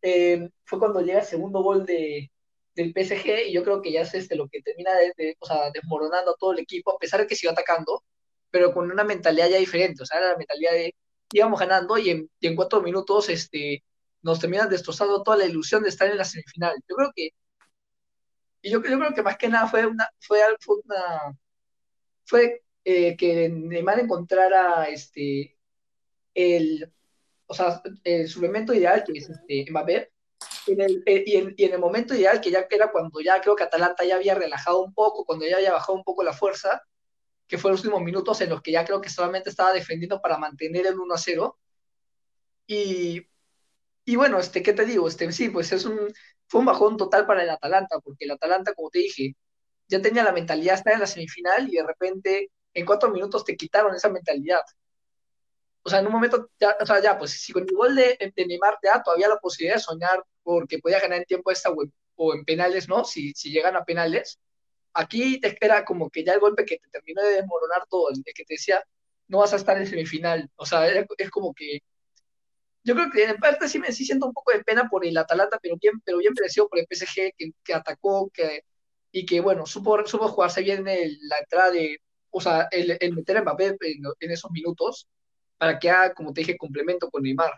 eh, 0.02 0.50
fue 0.66 0.80
cuando 0.80 1.02
llega 1.02 1.20
el 1.20 1.26
segundo 1.26 1.62
gol 1.64 1.86
de, 1.86 2.32
del 2.76 2.94
PSG 2.94 3.48
y 3.48 3.54
yo 3.54 3.64
creo 3.64 3.82
que 3.82 3.94
ya 3.94 4.02
es 4.02 4.14
este, 4.14 4.36
lo 4.36 4.50
que 4.50 4.62
termina 4.62 4.92
de, 4.96 5.38
o 5.40 5.46
sea, 5.46 5.72
desmoronando 5.72 6.32
a 6.32 6.36
todo 6.38 6.54
el 6.54 6.60
equipo, 6.60 6.92
a 6.92 7.00
pesar 7.00 7.22
de 7.22 7.28
que 7.28 7.36
sigue 7.36 7.52
atacando, 7.52 8.04
pero 8.50 8.74
con 8.74 8.92
una 8.92 9.06
mentalidad 9.06 9.50
ya 9.50 9.58
diferente, 9.58 10.04
o 10.04 10.06
sea, 10.06 10.20
la 10.20 10.38
mentalidad 10.38 10.74
de 10.74 10.96
íbamos 11.34 11.60
ganando 11.60 11.98
y 11.98 12.10
en, 12.10 12.30
y 12.42 12.48
en 12.48 12.56
cuatro 12.58 12.82
minutos 12.82 13.30
este, 13.30 13.84
nos 14.22 14.40
terminan 14.40 14.70
destrozando 14.70 15.24
toda 15.24 15.38
la 15.38 15.46
ilusión 15.46 15.84
de 15.84 15.90
estar 15.90 16.10
en 16.10 16.18
la 16.18 16.26
semifinal. 16.26 16.76
Yo 16.88 16.96
creo 16.96 17.12
que, 17.16 17.30
y 18.62 18.70
yo, 18.70 18.82
creo 18.82 19.14
que 19.14 19.24
más 19.24 19.38
que 19.38 19.50
nada 19.50 19.68
fue 19.68 19.86
una, 19.86 20.10
fue, 20.20 20.40
una, 20.86 21.38
fue 22.26 22.64
eh, 22.86 23.16
que 23.18 23.50
Neymar 23.50 24.00
encontrara 24.00 24.86
este, 24.86 25.58
el, 26.34 26.92
o 27.48 27.54
sea, 27.54 27.82
el 28.04 28.28
suplemento 28.28 28.74
ideal 28.74 29.04
que 29.04 29.18
es 29.18 29.30
este, 29.30 29.66
Mbappé, 29.70 30.12
eh, 30.68 31.24
y, 31.26 31.36
en, 31.36 31.74
el 31.74 31.80
momento 31.80 32.14
ideal, 32.16 32.40
que 32.40 32.52
ya 32.52 32.68
era 32.70 32.92
cuando 32.92 33.20
ya 33.20 33.42
creo 33.42 33.56
que 33.56 33.64
Atalanta 33.64 34.04
ya 34.04 34.16
había 34.16 34.36
relajado 34.36 34.84
un 34.84 34.94
poco, 34.94 35.26
cuando 35.26 35.46
ya 35.46 35.58
había 35.58 35.74
bajado 35.74 35.94
un 35.94 36.04
poco 36.04 36.24
la 36.24 36.34
fuerza, 36.34 36.84
que 37.48 37.58
fue 37.58 37.72
los 37.72 37.82
últimos 37.82 38.02
minutos 38.04 38.40
en 38.42 38.50
los 38.50 38.62
que 38.62 38.72
ya 38.72 38.86
creo 38.86 39.02
que 39.02 39.10
solamente 39.10 39.50
estaba 39.50 39.74
defendiendo 39.74 40.22
para 40.22 40.38
mantener 40.38 40.88
el 40.88 41.00
1 41.00 41.14
a 41.14 41.18
0. 41.18 41.60
Y, 42.68 43.28
y 44.06 44.16
bueno, 44.16 44.40
este, 44.40 44.64
¿qué 44.64 44.74
te 44.74 44.86
digo? 44.86 45.08
Este, 45.08 45.32
sí, 45.32 45.50
pues 45.50 45.72
es 45.72 45.86
un, 45.86 46.14
fue 46.48 46.60
un 46.60 46.66
bajón 46.66 46.98
total 46.98 47.26
para 47.26 47.44
el 47.44 47.50
Atalanta, 47.50 48.00
porque 48.00 48.26
el 48.26 48.32
Atalanta, 48.32 48.74
como 48.74 48.90
te 48.90 49.00
dije, 49.00 49.36
ya 49.88 50.02
tenía 50.02 50.24
la 50.24 50.32
mentalidad, 50.32 50.76
estar 50.76 50.94
en 50.94 51.02
la 51.02 51.08
semifinal 51.08 51.68
y 51.70 51.78
de 51.78 51.84
repente 51.84 52.52
en 52.74 52.86
cuatro 52.86 53.12
minutos 53.12 53.46
te 53.46 53.56
quitaron 53.56 53.96
esa 53.96 54.10
mentalidad. 54.10 54.62
O 55.84 55.90
sea, 55.90 56.00
en 56.00 56.08
un 56.08 56.14
momento, 56.14 56.50
ya, 56.60 56.78
o 56.80 56.86
sea, 56.86 57.02
ya, 57.02 57.18
pues 57.18 57.32
si 57.32 57.54
con 57.54 57.64
el 57.64 57.76
gol 57.76 57.96
de, 57.96 58.34
de 58.36 58.46
Neymar 58.46 58.78
ya 58.84 59.02
todavía 59.02 59.28
la 59.28 59.38
posibilidad 59.38 59.76
de 59.76 59.82
soñar 59.82 60.24
porque 60.44 60.80
podía 60.80 61.00
ganar 61.00 61.20
en 61.20 61.26
tiempo 61.26 61.52
esta 61.52 61.72
o 62.16 62.34
en 62.34 62.46
penales, 62.46 62.88
¿no? 62.88 63.04
Si, 63.04 63.34
si 63.34 63.52
llegan 63.52 63.76
a 63.76 63.84
penales. 63.86 64.40
Aquí 64.94 65.40
te 65.40 65.48
espera 65.48 65.86
como 65.86 66.10
que 66.10 66.24
ya 66.24 66.34
el 66.34 66.40
golpe 66.40 66.66
que 66.66 66.78
te 66.78 66.90
terminó 66.90 67.22
de 67.24 67.36
desmoronar 67.36 67.86
todo, 67.90 68.10
el 68.10 68.24
que 68.24 68.44
te 68.46 68.56
decía, 68.56 68.84
no 69.28 69.40
vas 69.40 69.54
a 69.54 69.56
estar 69.56 69.78
en 69.78 69.88
semifinal. 69.88 70.50
O 70.56 70.66
sea, 70.66 70.88
es 70.90 71.30
como 71.32 71.54
que 71.54 71.80
yo 72.84 72.96
creo 72.96 73.12
que 73.12 73.24
en 73.24 73.38
parte 73.38 73.70
sí 73.70 73.80
me 73.80 73.92
sí 73.92 74.06
siento 74.06 74.26
un 74.26 74.34
poco 74.34 74.52
de 74.52 74.64
pena 74.64 74.90
por 74.90 75.06
el 75.06 75.18
Atalanta, 75.18 75.60
pero 75.62 75.78
bien, 75.80 76.02
pero 76.04 76.18
bien 76.18 76.34
merecido 76.36 76.68
por 76.68 76.80
el 76.80 76.88
PSG 76.90 77.34
que, 77.38 77.52
que 77.64 77.74
atacó 77.74 78.30
que, 78.34 78.64
y 79.12 79.26
que, 79.26 79.40
bueno, 79.42 79.66
supo, 79.66 80.06
supo 80.06 80.28
jugarse 80.28 80.62
bien 80.62 80.86
la 80.86 81.38
entrada 81.40 81.72
de, 81.72 82.00
o 82.32 82.42
sea, 82.42 82.68
el, 82.72 82.98
el 83.00 83.14
meter 83.14 83.38
a 83.38 83.42
Mbappé 83.42 83.78
en, 83.82 84.04
en, 84.20 84.32
esos 84.32 84.50
minutos 84.52 85.08
para 85.58 85.78
que 85.78 85.90
haga, 85.90 86.14
como 86.14 86.34
te 86.34 86.42
dije, 86.42 86.58
complemento 86.58 87.10
con 87.10 87.24
Neymar. 87.24 87.52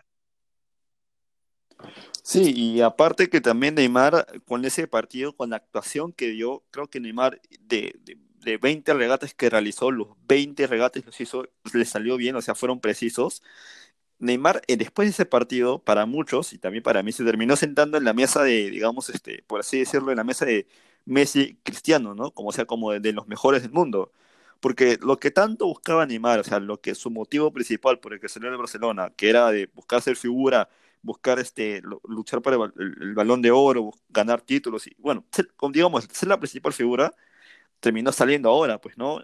Sí, 2.22 2.52
y 2.54 2.80
aparte 2.80 3.28
que 3.28 3.40
también 3.40 3.74
Neymar 3.74 4.26
con 4.46 4.64
ese 4.64 4.86
partido, 4.86 5.34
con 5.34 5.50
la 5.50 5.56
actuación 5.56 6.12
que 6.12 6.28
dio, 6.28 6.64
creo 6.70 6.88
que 6.88 7.00
Neymar 7.00 7.40
de, 7.60 7.94
de, 8.00 8.18
de 8.40 8.56
20 8.58 8.92
regates 8.94 9.34
que 9.34 9.50
realizó, 9.50 9.90
los 9.90 10.08
20 10.26 10.66
regates 10.66 11.04
los 11.06 11.20
hizo, 11.20 11.48
le 11.72 11.84
salió 11.84 12.16
bien, 12.16 12.36
o 12.36 12.42
sea, 12.42 12.54
fueron 12.54 12.80
precisos 12.80 13.42
Neymar, 14.18 14.62
eh, 14.68 14.76
después 14.76 15.06
de 15.06 15.10
ese 15.10 15.26
partido, 15.26 15.80
para 15.80 16.06
muchos 16.06 16.52
y 16.52 16.58
también 16.58 16.82
para 16.82 17.02
mí, 17.02 17.12
se 17.12 17.24
terminó 17.24 17.56
sentando 17.56 17.98
en 17.98 18.04
la 18.04 18.12
mesa 18.12 18.42
de, 18.42 18.70
digamos, 18.70 19.10
este, 19.10 19.42
por 19.46 19.60
así 19.60 19.78
decirlo, 19.78 20.10
en 20.10 20.16
la 20.18 20.24
mesa 20.24 20.44
de 20.46 20.66
Messi 21.04 21.58
Cristiano, 21.62 22.14
¿no? 22.14 22.32
Como 22.32 22.52
sea, 22.52 22.66
como 22.66 22.92
de, 22.92 23.12
los 23.12 23.26
mejores 23.28 23.62
del 23.62 23.72
mundo. 23.72 24.12
Porque 24.60 24.98
lo 25.02 25.18
que 25.18 25.30
tanto 25.30 25.66
buscaba 25.66 26.06
Neymar, 26.06 26.40
o 26.40 26.44
sea, 26.44 26.60
lo 26.60 26.80
que 26.80 26.94
su 26.94 27.10
motivo 27.10 27.52
principal 27.52 28.00
por 28.00 28.14
el 28.14 28.20
que 28.20 28.28
salió 28.28 28.50
de 28.50 28.56
Barcelona, 28.56 29.12
que 29.16 29.28
era 29.30 29.50
de 29.50 29.66
buscar 29.74 30.00
ser 30.02 30.16
figura, 30.16 30.68
buscar 31.02 31.38
este, 31.38 31.82
luchar 32.04 32.42
para 32.42 32.56
el, 32.56 33.14
balón 33.14 33.42
de 33.42 33.50
oro, 33.50 33.92
ganar 34.08 34.40
títulos, 34.42 34.86
y 34.86 34.94
bueno, 34.98 35.24
digamos, 35.72 36.04
ser 36.12 36.28
la 36.28 36.38
principal 36.38 36.72
figura, 36.72 37.14
terminó 37.80 38.12
saliendo 38.12 38.50
ahora, 38.50 38.80
pues, 38.80 38.96
¿no? 38.98 39.22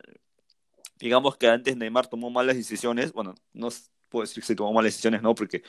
Digamos 0.98 1.36
que 1.36 1.48
antes 1.48 1.76
Neymar 1.76 2.08
tomó 2.08 2.30
malas 2.30 2.56
decisiones, 2.56 3.12
bueno, 3.12 3.34
no 3.54 3.70
puedo 4.10 4.22
decir 4.24 4.42
que 4.42 4.46
se 4.48 4.54
tomó 4.54 4.72
malas 4.72 4.92
decisiones, 4.92 5.22
no, 5.22 5.34
porque 5.34 5.62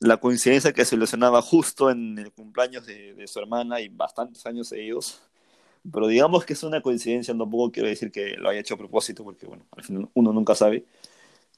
la 0.00 0.18
coincidencia 0.18 0.72
que 0.72 0.84
se 0.84 0.96
lesionaba 0.96 1.40
justo 1.42 1.90
en 1.90 2.18
el 2.18 2.32
cumpleaños 2.32 2.86
de, 2.86 3.26
su 3.26 3.38
hermana 3.38 3.80
y 3.80 3.88
bastantes 3.88 4.44
años 4.46 4.68
seguidos, 4.68 5.22
pero 5.90 6.08
digamos 6.08 6.44
que 6.44 6.54
es 6.54 6.62
una 6.62 6.80
coincidencia, 6.82 7.36
tampoco 7.36 7.72
quiero 7.72 7.88
decir 7.88 8.10
que 8.10 8.36
lo 8.36 8.48
haya 8.50 8.60
hecho 8.60 8.74
a 8.74 8.78
propósito, 8.78 9.24
porque 9.24 9.46
bueno, 9.46 9.64
uno 10.14 10.32
nunca 10.32 10.54
sabe. 10.54 10.84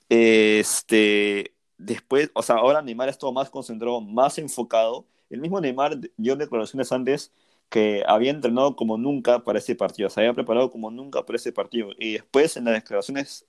Este, 0.08 1.52
después, 1.78 2.30
o 2.34 2.42
sea, 2.42 2.56
ahora 2.56 2.82
Neymar 2.82 3.14
todo 3.16 3.32
más 3.32 3.50
concentrado, 3.50 4.00
más 4.00 4.38
enfocado. 4.38 5.06
El 5.30 5.40
mismo 5.40 5.60
Neymar 5.60 5.98
dio 6.16 6.36
declaraciones 6.36 6.92
antes 6.92 7.32
que 7.68 8.02
había 8.06 8.30
entrenado 8.30 8.76
como 8.76 8.96
nunca 8.96 9.44
para 9.44 9.58
ese 9.58 9.74
partido, 9.74 10.08
se 10.10 10.20
había 10.20 10.32
preparado 10.34 10.70
como 10.70 10.90
nunca 10.90 11.24
para 11.24 11.36
ese 11.36 11.52
partido. 11.52 11.90
Y 11.98 12.14
después 12.14 12.56
en 12.56 12.64
las 12.64 12.74
declaraciones 12.74 13.46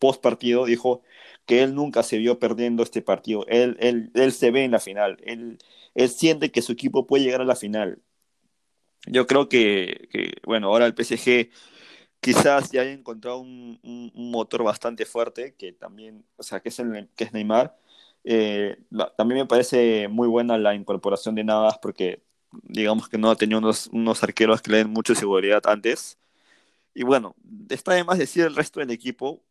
post 0.00 0.22
partido 0.22 0.64
dijo 0.66 1.02
que 1.46 1.62
él 1.62 1.74
nunca 1.74 2.02
se 2.02 2.18
vio 2.18 2.38
perdiendo 2.40 2.82
este 2.82 3.02
partido. 3.02 3.46
Él, 3.48 3.76
él, 3.80 4.10
él 4.14 4.32
se 4.32 4.50
ve 4.50 4.64
en 4.64 4.72
la 4.72 4.80
final. 4.80 5.18
Él, 5.24 5.58
él 5.94 6.08
siente 6.10 6.50
que 6.50 6.62
su 6.62 6.72
equipo 6.72 7.06
puede 7.06 7.24
llegar 7.24 7.40
a 7.42 7.44
la 7.44 7.56
final. 7.56 8.02
Yo 9.06 9.26
creo 9.26 9.48
que, 9.48 10.08
que 10.10 10.34
bueno, 10.44 10.68
ahora 10.68 10.86
el 10.86 10.94
PSG 10.94 11.50
quizás 12.20 12.70
ya 12.70 12.82
haya 12.82 12.92
encontrado 12.92 13.38
un, 13.40 13.80
motor 14.14 14.62
bastante 14.62 15.06
fuerte, 15.06 15.54
que 15.56 15.72
también, 15.72 16.24
o 16.36 16.42
sea, 16.42 16.60
que 16.60 16.68
es, 16.68 16.82
que 17.16 17.24
es 17.24 17.32
Neymar. 17.32 17.76
Eh, 18.24 18.78
también 19.16 19.40
me 19.40 19.46
parece 19.46 20.08
muy 20.08 20.28
buena 20.28 20.58
la 20.58 20.74
incorporación 20.74 21.34
de 21.34 21.44
Navas 21.44 21.78
porque 21.80 22.22
digamos 22.62 23.08
que 23.08 23.18
no 23.18 23.30
ha 23.30 23.36
tenido 23.36 23.58
unos, 23.58 23.86
unos 23.88 24.22
arqueros 24.22 24.60
que 24.62 24.70
le 24.72 24.78
den 24.78 24.90
mucha 24.90 25.14
seguridad 25.14 25.62
antes. 25.66 26.18
Y 26.94 27.04
bueno, 27.04 27.34
está 27.70 27.94
de 27.94 28.04
más 28.04 28.18
decir 28.18 28.44
el 28.44 28.56
resto 28.56 28.80
del 28.80 28.90
equipo, 28.90 29.42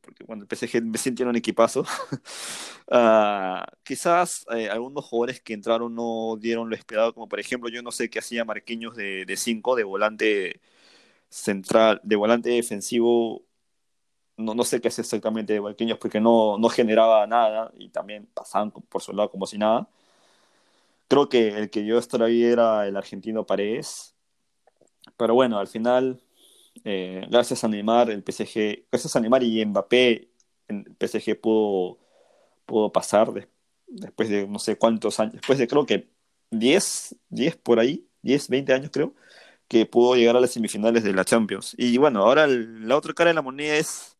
porque 0.00 0.24
bueno, 0.24 0.42
el 0.42 0.48
PSG 0.48 0.82
me 0.82 0.98
tiene 0.98 1.30
un 1.30 1.36
equipazo. 1.36 1.84
Ah, 2.88 3.66
quizás 3.82 4.46
eh, 4.54 4.70
algunos 4.70 5.04
jugadores 5.04 5.40
que 5.40 5.54
entraron 5.54 5.92
no 5.92 6.36
dieron 6.38 6.70
lo 6.70 6.76
esperado, 6.76 7.12
como 7.12 7.28
por 7.28 7.40
ejemplo, 7.40 7.68
yo 7.68 7.82
no 7.82 7.90
sé 7.90 8.08
qué 8.08 8.20
hacía 8.20 8.44
Marquinhos 8.44 8.94
de 8.94 9.34
5, 9.36 9.74
de, 9.74 9.82
volante 9.82 10.60
central, 11.30 12.00
de 12.04 12.16
volante 12.16 12.50
defensivo. 12.50 13.44
No, 14.36 14.54
no 14.54 14.64
sé 14.64 14.80
qué 14.80 14.88
hacía 14.88 15.02
exactamente 15.02 15.54
de 15.54 15.60
Marquinhos 15.60 15.98
porque 15.98 16.20
no, 16.20 16.58
no 16.58 16.68
generaba 16.68 17.26
nada 17.26 17.72
y 17.78 17.88
también 17.90 18.26
pasaban 18.34 18.70
por 18.70 19.02
su 19.02 19.12
lado 19.12 19.30
como 19.30 19.46
si 19.46 19.58
nada. 19.58 19.88
Creo 21.08 21.28
que 21.28 21.48
el 21.48 21.70
que 21.70 21.84
yo 21.86 22.00
ahí 22.24 22.44
era 22.44 22.86
el 22.86 22.96
argentino 22.96 23.46
Paredes. 23.46 24.14
Pero 25.16 25.34
bueno, 25.34 25.58
al 25.58 25.68
final 25.68 26.20
eh, 26.88 27.26
gracias 27.28 27.64
a 27.64 27.68
Neymar, 27.68 28.10
el 28.10 28.22
PSG, 28.22 28.86
gracias 28.92 29.16
a 29.16 29.20
Neymar 29.20 29.42
y 29.42 29.64
Mbappé, 29.66 30.30
el 30.68 30.96
PSG 31.00 31.40
pudo, 31.40 31.98
pudo 32.64 32.92
pasar 32.92 33.32
después 33.88 34.28
de 34.28 34.46
no 34.46 34.60
sé 34.60 34.76
cuántos 34.76 35.18
años, 35.18 35.32
después 35.32 35.58
de 35.58 35.66
creo 35.66 35.84
que 35.84 36.08
10, 36.52 37.16
10 37.28 37.56
por 37.56 37.80
ahí, 37.80 38.08
10, 38.22 38.48
20 38.48 38.72
años 38.72 38.90
creo, 38.92 39.16
que 39.66 39.84
pudo 39.84 40.14
llegar 40.14 40.36
a 40.36 40.40
las 40.40 40.52
semifinales 40.52 41.02
de 41.02 41.12
la 41.12 41.24
Champions. 41.24 41.74
Y 41.76 41.98
bueno, 41.98 42.22
ahora 42.22 42.46
la 42.46 42.96
otra 42.96 43.12
cara 43.14 43.30
de 43.30 43.34
la 43.34 43.42
moneda 43.42 43.74
es 43.74 44.16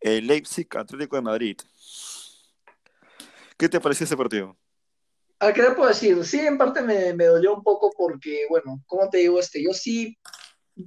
el 0.00 0.26
Leipzig 0.26 0.68
Atlético 0.74 1.16
de 1.16 1.22
Madrid. 1.22 1.58
¿Qué 3.58 3.68
te 3.68 3.80
pareció 3.80 4.04
ese 4.04 4.16
partido? 4.16 4.56
¿A 5.40 5.52
qué 5.52 5.62
te 5.62 5.72
puedo 5.72 5.90
decir? 5.90 6.24
Sí, 6.24 6.40
en 6.40 6.56
parte 6.56 6.80
me, 6.80 7.12
me, 7.12 7.26
dolió 7.26 7.54
un 7.54 7.62
poco 7.62 7.92
porque, 7.94 8.46
bueno, 8.48 8.82
como 8.86 9.10
te 9.10 9.18
digo, 9.18 9.38
este, 9.38 9.62
yo 9.62 9.74
sí 9.74 10.16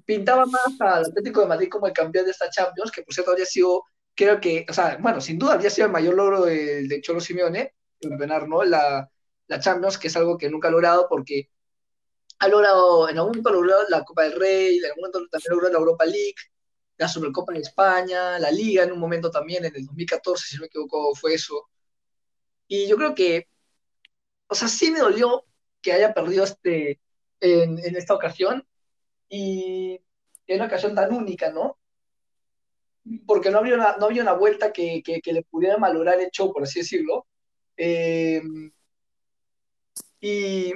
pintaba 0.06 0.46
más 0.46 0.80
al 0.80 1.06
Atlético 1.06 1.42
de 1.42 1.48
Madrid 1.48 1.70
como 1.70 1.88
el 1.88 1.94
campeón 1.94 2.26
de 2.26 2.32
esta 2.32 2.50
Champions, 2.50 2.92
que 2.92 3.04
por 3.04 3.14
cierto 3.14 3.32
habría 3.32 3.46
sido, 3.46 3.84
creo 4.16 4.40
que, 4.40 4.66
o 4.70 4.74
sea, 4.74 4.98
bueno, 5.02 5.22
sin 5.22 5.38
duda 5.40 5.54
habría 5.54 5.70
sido 5.70 5.88
el 5.88 5.94
mayor 5.94 6.16
logro 6.16 6.46
de, 6.46 6.88
de 6.88 7.02
Cholo 7.02 7.20
Simeone, 7.20 7.74
ganar, 8.02 8.48
¿no? 8.48 8.64
La, 8.64 9.10
la 9.48 9.60
Champions, 9.60 9.98
que 9.98 10.08
es 10.08 10.16
algo 10.18 10.38
que 10.38 10.50
nunca 10.50 10.68
ha 10.68 10.72
logrado 10.72 11.08
porque 11.10 11.50
ha 12.40 12.48
logrado, 12.48 13.10
en 13.10 13.18
algún 13.18 13.32
momento 13.32 13.52
logró 13.52 13.90
la 13.90 14.04
Copa 14.04 14.24
del 14.24 14.40
Rey, 14.40 14.78
en 14.80 14.86
algún 14.86 15.02
momento 15.02 15.28
también 15.30 15.52
logró 15.52 15.70
la 15.70 15.80
Europa 15.80 16.06
League, 16.06 16.36
la 16.98 17.08
Supercopa 17.08 17.54
en 17.54 17.62
España, 17.62 18.40
la 18.40 18.52
Liga 18.52 18.84
en 18.84 18.92
un 18.92 19.00
momento 19.00 19.32
también, 19.32 19.66
en 19.66 19.76
el 19.76 19.86
2014, 19.86 20.46
si 20.48 20.56
no 20.56 20.62
me 20.62 20.68
equivoco, 20.68 21.16
fue 21.16 21.34
eso. 21.36 21.70
Y 22.68 22.88
yo 22.88 22.98
creo 22.98 23.16
que, 23.16 23.48
o 24.48 24.56
sea, 24.56 24.68
sí 24.68 24.92
me 24.92 25.00
dolió 25.00 25.46
que 25.82 25.94
haya 25.94 26.14
perdido 26.14 26.44
este, 26.44 27.00
en, 27.40 27.80
en 27.80 27.96
esta 27.96 28.14
ocasión, 28.14 28.66
y 29.30 30.00
en 30.48 30.56
una 30.58 30.66
ocasión 30.66 30.96
tan 30.96 31.14
única, 31.14 31.52
¿no? 31.52 31.78
Porque 33.28 33.52
no 33.52 33.60
había 33.60 33.76
una, 33.76 33.98
no 33.98 34.08
había 34.08 34.24
una 34.24 34.34
vuelta 34.34 34.74
que, 34.74 35.02
que, 35.04 35.34
le 35.34 35.44
pudiera 35.44 35.78
malograr 35.78 36.20
el 36.20 36.32
show, 36.32 36.52
por 36.52 36.64
así 36.64 36.80
decirlo. 36.80 37.28
Eh, 37.78 38.42
y, 40.20 40.74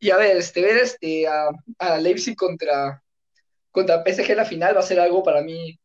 y, 0.00 0.10
a 0.10 0.16
ver, 0.16 0.36
este, 0.38 0.62
ver 0.62 0.78
este, 0.78 1.26
a, 1.28 1.50
a 1.78 1.98
Leipzig 1.98 2.36
contra, 2.36 3.02
contra 3.70 4.02
PSG 4.04 4.30
en 4.30 4.36
la 4.38 4.44
final 4.44 4.76
va 4.76 4.80
a 4.80 4.82
ser 4.82 5.00
algo 5.00 5.22
para 5.22 5.42
mí 5.42 5.78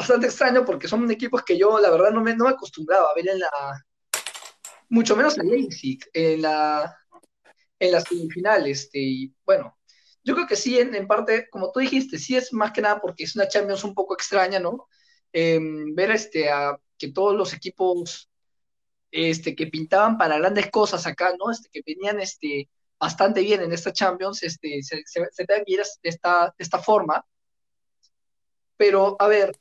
bastante 0.00 0.28
extraño 0.28 0.64
porque 0.64 0.88
son 0.88 1.10
equipos 1.10 1.42
que 1.44 1.58
yo 1.58 1.78
la 1.78 1.90
verdad 1.90 2.10
no 2.10 2.22
me, 2.22 2.34
no 2.34 2.44
me 2.44 2.50
acostumbraba 2.50 3.10
a 3.10 3.14
ver 3.14 3.28
en 3.28 3.38
la 3.40 3.50
mucho 4.88 5.14
menos 5.14 5.38
a 5.38 5.42
Leipzig 5.42 5.98
en 6.14 6.42
la 6.42 6.96
en 7.78 7.92
las 7.92 8.04
semifinales 8.04 8.84
este, 8.84 8.98
y 8.98 9.34
bueno 9.44 9.78
yo 10.24 10.34
creo 10.34 10.46
que 10.46 10.56
sí, 10.56 10.78
en, 10.78 11.06
parte, 11.06 11.48
como 11.50 11.72
tú 11.72 11.80
dijiste, 11.80 12.18
sí 12.18 12.36
es 12.36 12.52
más 12.52 12.72
que 12.72 12.82
nada 12.82 13.00
porque 13.00 13.24
es 13.24 13.36
una 13.36 13.48
Champions 13.48 13.84
un 13.84 13.94
poco 13.94 14.14
extraña, 14.14 14.58
¿no? 14.58 14.88
Em, 15.32 15.94
ver 15.94 16.10
este, 16.10 16.50
a, 16.50 16.78
que 16.98 17.12
todos 17.12 17.36
los 17.36 17.54
equipos 17.54 18.28
este, 19.10 19.54
que 19.56 19.66
pintaban 19.68 20.18
para 20.18 20.38
grandes 20.38 20.70
cosas 20.70 21.06
acá, 21.06 21.34
¿no? 21.38 21.50
Este, 21.50 21.68
que 21.70 21.82
venían 21.86 22.20
este, 22.20 22.68
bastante 22.98 23.40
bien 23.42 23.62
en 23.62 23.72
esta 23.72 23.92
Champions, 23.92 24.42
este, 24.42 24.82
se, 24.82 25.02
se, 25.06 25.26
se 25.30 25.44
de 25.46 25.98
esta, 26.02 26.54
esta 26.58 26.78
forma. 26.80 27.24
Pero, 28.76 29.16
a 29.18 29.28
ver, 29.28 29.58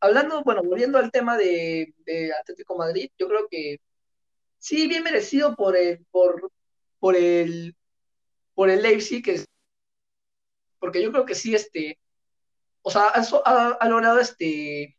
hablando, 0.00 0.42
bueno, 0.42 0.62
volviendo 0.62 0.98
al 0.98 1.10
tema 1.10 1.36
de, 1.36 1.94
de 2.04 2.32
Atlético 2.32 2.76
Madrid, 2.76 3.10
yo 3.18 3.28
creo 3.28 3.48
que 3.50 3.78
sí, 4.58 4.88
bien 4.88 5.02
merecido 5.04 5.54
por, 5.56 5.76
el, 5.76 6.04
por, 6.10 6.50
por 6.98 7.16
el, 7.16 7.76
por 8.54 8.70
el 8.70 8.82
Leipzig, 8.82 9.24
que 9.24 9.44
porque 10.86 11.02
yo 11.02 11.10
creo 11.10 11.26
que 11.26 11.34
sí, 11.34 11.52
este, 11.52 11.98
o 12.82 12.92
sea, 12.92 13.08
ha, 13.08 13.88
logrado 13.88 14.20
este, 14.20 14.96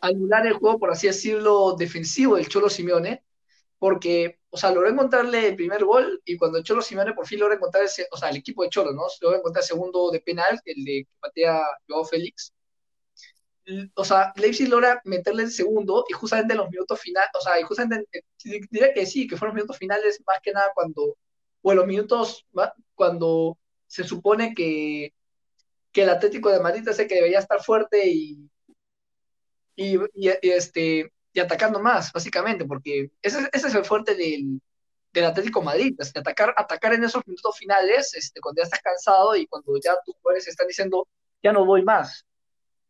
anular 0.00 0.46
el 0.46 0.54
juego, 0.54 0.78
por 0.78 0.90
así 0.90 1.06
decirlo, 1.06 1.76
defensivo 1.78 2.36
del 2.36 2.48
Cholo 2.48 2.70
Simeone, 2.70 3.22
porque, 3.78 4.40
o 4.48 4.56
sea, 4.56 4.70
logró 4.70 4.88
encontrarle 4.88 5.48
el 5.48 5.56
primer 5.56 5.84
gol 5.84 6.22
y 6.24 6.38
cuando 6.38 6.62
Cholo 6.62 6.80
Simeone 6.80 7.12
por 7.12 7.26
fin 7.26 7.40
logra 7.40 7.56
encontrar 7.56 7.84
ese, 7.84 8.06
o 8.10 8.16
sea, 8.16 8.30
el 8.30 8.38
equipo 8.38 8.62
de 8.62 8.70
Cholo, 8.70 8.92
¿no? 8.92 9.02
Logra 9.20 9.36
encontrar 9.36 9.62
el 9.62 9.68
segundo 9.68 10.10
de 10.10 10.20
penal, 10.20 10.58
el 10.64 10.82
de 10.82 11.04
que 11.04 11.14
patea 11.20 11.60
Joao 11.86 12.06
Félix. 12.06 12.54
O 13.94 14.04
sea, 14.06 14.32
Leipzig 14.36 14.70
logra 14.70 15.02
meterle 15.04 15.42
el 15.42 15.52
segundo 15.52 16.06
y 16.08 16.14
justamente 16.14 16.54
en 16.54 16.58
los 16.60 16.70
minutos 16.70 16.98
finales, 16.98 17.30
o 17.38 17.42
sea, 17.42 17.60
y 17.60 17.64
justamente 17.64 18.24
diría 18.42 18.94
que 18.94 19.04
sí, 19.04 19.26
que 19.26 19.36
fueron 19.36 19.56
los 19.56 19.62
minutos 19.62 19.76
finales 19.76 20.22
más 20.26 20.38
que 20.42 20.52
nada 20.52 20.70
cuando, 20.74 21.18
o 21.60 21.70
en 21.70 21.76
los 21.76 21.86
minutos 21.86 22.46
cuando 22.94 23.58
se 23.92 24.04
supone 24.04 24.54
que, 24.54 25.12
que 25.92 26.02
el 26.04 26.08
Atlético 26.08 26.50
de 26.50 26.60
Madrid 26.60 26.88
es 26.88 26.98
el 26.98 27.06
que 27.06 27.16
debería 27.16 27.40
estar 27.40 27.62
fuerte 27.62 28.08
y, 28.08 28.48
y, 29.76 29.98
este, 30.40 31.12
y 31.30 31.40
atacando 31.40 31.78
más, 31.78 32.10
básicamente, 32.10 32.64
porque 32.64 33.10
ese, 33.20 33.50
ese 33.52 33.68
es 33.68 33.74
el 33.74 33.84
fuerte 33.84 34.14
del, 34.14 34.62
del 35.12 35.24
Atlético 35.26 35.60
Madrid, 35.60 35.94
es 35.98 36.16
atacar, 36.16 36.54
atacar 36.56 36.94
en 36.94 37.04
esos 37.04 37.26
minutos 37.26 37.58
finales, 37.58 38.14
este, 38.14 38.40
cuando 38.40 38.62
ya 38.62 38.64
estás 38.64 38.80
cansado 38.80 39.36
y 39.36 39.46
cuando 39.46 39.78
ya 39.78 39.94
tus 40.06 40.16
jugadores 40.16 40.48
están 40.48 40.68
diciendo, 40.68 41.06
ya 41.42 41.52
no 41.52 41.66
voy 41.66 41.82
más. 41.82 42.24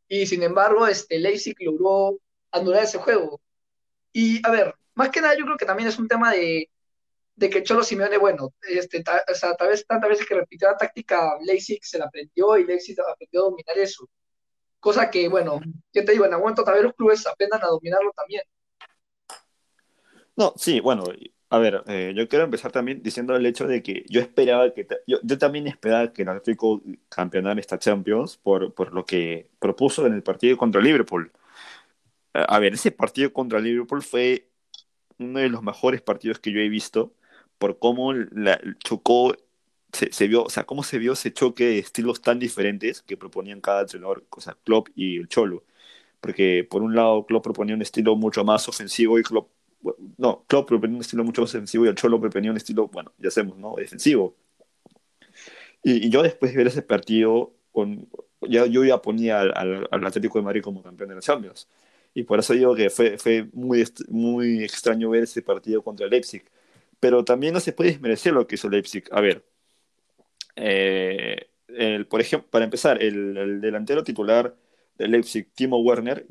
Y 0.07 0.27
sin 0.27 0.45
embargo, 0.45 0.87
este, 0.87 1.19
Leipzig 1.19 1.57
logró 1.63 2.21
anular 2.53 2.85
ese 2.85 2.99
juego. 2.99 3.41
Y 4.13 4.47
a 4.47 4.53
ver, 4.53 4.77
más 4.95 5.09
que 5.09 5.21
nada 5.21 5.37
yo 5.37 5.45
creo 5.47 5.57
que 5.57 5.67
también 5.67 5.89
es 5.89 5.99
un 5.99 6.07
tema 6.07 6.31
de, 6.31 6.71
de 7.43 7.51
que 7.51 7.65
Cholo 7.65 7.83
Simeone, 7.83 8.19
bueno, 8.19 8.55
este, 8.69 9.03
o 9.31 9.35
sea, 9.35 9.55
tal 9.57 9.69
vez 9.69 9.85
tantas 9.85 10.09
veces 10.09 10.27
que 10.27 10.37
repitió 10.37 10.69
la 10.69 10.77
táctica, 10.77 11.37
Leipzig 11.41 11.81
se 11.83 11.99
la 11.99 12.05
aprendió 12.05 12.57
y 12.57 12.65
Leipzig 12.65 12.97
aprendió 13.01 13.41
a 13.41 13.45
dominar 13.51 13.77
eso. 13.79 14.09
Cosa 14.79 15.11
que, 15.11 15.29
bueno, 15.29 15.61
yo 15.93 16.05
te 16.05 16.13
digo, 16.13 16.25
en 16.25 16.35
aguanto 16.35 16.63
tal 16.63 16.75
vez 16.75 16.85
los 16.85 16.95
clubes 16.95 17.27
aprendan 17.27 17.63
a 17.65 17.67
dominarlo 17.67 18.13
también. 18.13 18.43
No, 20.37 20.55
sí, 20.57 20.79
bueno, 20.79 21.03
a 21.51 21.59
ver, 21.59 21.83
eh, 21.89 22.13
yo 22.17 22.29
quiero 22.29 22.45
empezar 22.45 22.71
también 22.71 23.03
diciendo 23.03 23.35
el 23.35 23.45
hecho 23.45 23.67
de 23.67 23.83
que 23.83 24.05
yo 24.09 24.21
esperaba 24.21 24.73
que, 24.73 24.87
yo, 25.09 25.19
también 25.37 25.67
esperaba 25.67 26.13
que 26.13 26.23
el 26.23 26.29
Atlético 26.29 26.81
campeonara 27.09 27.59
esta 27.59 27.79
Champions 27.79 28.37
por, 28.37 28.73
por 28.73 28.95
lo 28.95 29.05
que 29.05 29.51
propuso 29.59 30.07
en 30.07 30.15
el 30.15 30.23
partido 30.23 30.57
contra 30.57 30.81
Liverpool. 30.81 31.33
A 32.35 32.59
ver, 32.61 32.75
ese 32.75 32.93
partido 32.93 33.33
contra 33.33 33.59
Liverpool 33.59 34.03
fue 34.03 34.49
uno 35.19 35.41
de 35.41 35.49
los 35.49 35.63
mejores 35.63 36.01
partidos 36.03 36.39
que 36.39 36.53
yo 36.53 36.61
he 36.61 36.69
visto 36.69 37.15
por 37.63 37.79
cómo 37.79 38.13
la, 38.13 38.61
chocó 38.83 39.37
se, 39.93 40.27
vio, 40.27 40.43
o 40.43 40.51
sea, 40.51 40.65
cómo 40.65 40.83
se 40.83 40.99
vio 40.99 41.13
ese 41.13 41.33
choque 41.33 41.65
de 41.65 41.79
estilos 41.79 42.21
tan 42.21 42.41
diferentes 42.41 43.03
que 43.03 43.17
proponían 43.17 43.61
cada 43.61 43.83
entrenador, 43.83 44.25
o 44.31 44.41
sea, 44.41 44.57
Klopp 44.65 44.89
y 44.97 45.19
el 45.19 45.29
Cholo. 45.29 45.63
Porque 46.21 46.67
por 46.69 46.83
un 46.83 46.97
lado 46.97 47.25
Klopp 47.25 47.45
proponía 47.45 47.77
un 47.77 47.83
estilo 47.83 48.17
mucho 48.17 48.43
más 48.45 48.69
ofensivo 48.69 49.17
y 49.17 49.23
Klopp, 49.23 49.49
no, 50.19 50.45
Klopp 50.49 50.67
proponía 50.67 50.97
un 50.97 51.03
estilo 51.03 51.23
mucho 51.23 51.43
más 51.43 51.55
ofensivo 51.55 51.85
y 51.87 51.89
el 51.89 51.95
Cholo 51.95 52.21
proponía 52.21 52.51
un 52.51 52.57
estilo, 52.57 52.89
bueno, 52.89 53.13
ya 53.19 53.31
sabemos, 53.31 53.59
¿no? 53.59 53.77
Defensivo. 53.77 54.35
Y, 55.85 56.11
yo 56.11 56.23
después 56.25 56.51
de 56.51 56.59
ver 56.59 56.67
ese 56.67 56.83
partido, 56.83 57.53
con, 57.71 58.09
ya, 58.41 58.67
yo 58.67 58.85
ya 58.85 59.01
ponía 59.01 59.41
al, 59.41 59.87
al, 59.89 60.05
Atlético 60.05 60.39
de 60.41 60.45
Madrid 60.45 60.63
como 60.63 60.83
campeón 60.83 61.11
de 61.11 61.15
los 61.15 61.25
Champions. 61.25 61.69
Y 62.13 62.25
por 62.25 62.41
eso 62.41 62.55
digo 62.55 62.75
que 62.75 62.91
fue, 62.91 63.19
fue 63.19 63.49
muy, 63.53 63.85
muy 64.09 64.65
extraño 64.65 65.11
ver 65.11 65.23
ese 65.25 65.43
partido 65.43 65.81
contra 65.83 66.07
el 66.07 66.11
Leipzig. 66.11 66.43
Pero 67.03 67.25
también 67.25 67.53
no 67.53 67.59
se 67.59 67.73
puede 67.73 67.91
desmerecer 67.91 68.33
lo 68.33 68.47
que 68.47 68.55
hizo 68.55 68.69
Leipzig. 68.69 69.03
A 69.11 69.21
ver, 69.21 69.45
eh, 70.55 71.49
por 72.09 72.21
ejemplo, 72.21 72.49
para 72.49 72.65
empezar, 72.65 73.03
el, 73.03 73.61
delantero 73.61 74.05
titular 74.05 74.57
de 74.99 75.09
Leipzig, 75.09 75.51
Timo 75.53 75.79
Werner, 75.81 76.29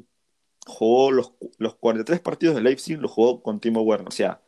jugó 0.65 1.11
los, 1.11 1.33
los 1.57 1.75
43 1.75 2.21
partidos 2.21 2.55
de 2.55 2.61
Leipzig, 2.61 2.97
lo 3.01 3.09
jugó 3.09 3.43
con 3.43 3.59
Timo 3.59 3.81
Werner. 3.81 4.07
O 4.07 4.11
sea, 4.11 4.39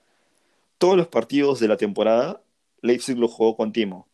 todos 0.78 0.96
los 0.96 1.10
partidos 1.10 1.60
de 1.60 1.68
la 1.68 1.76
temporada, 1.76 2.42
Leipzig 2.82 3.18
lo 3.18 3.28
jugó 3.28 3.58
con 3.58 3.74
Timo. 3.74 4.08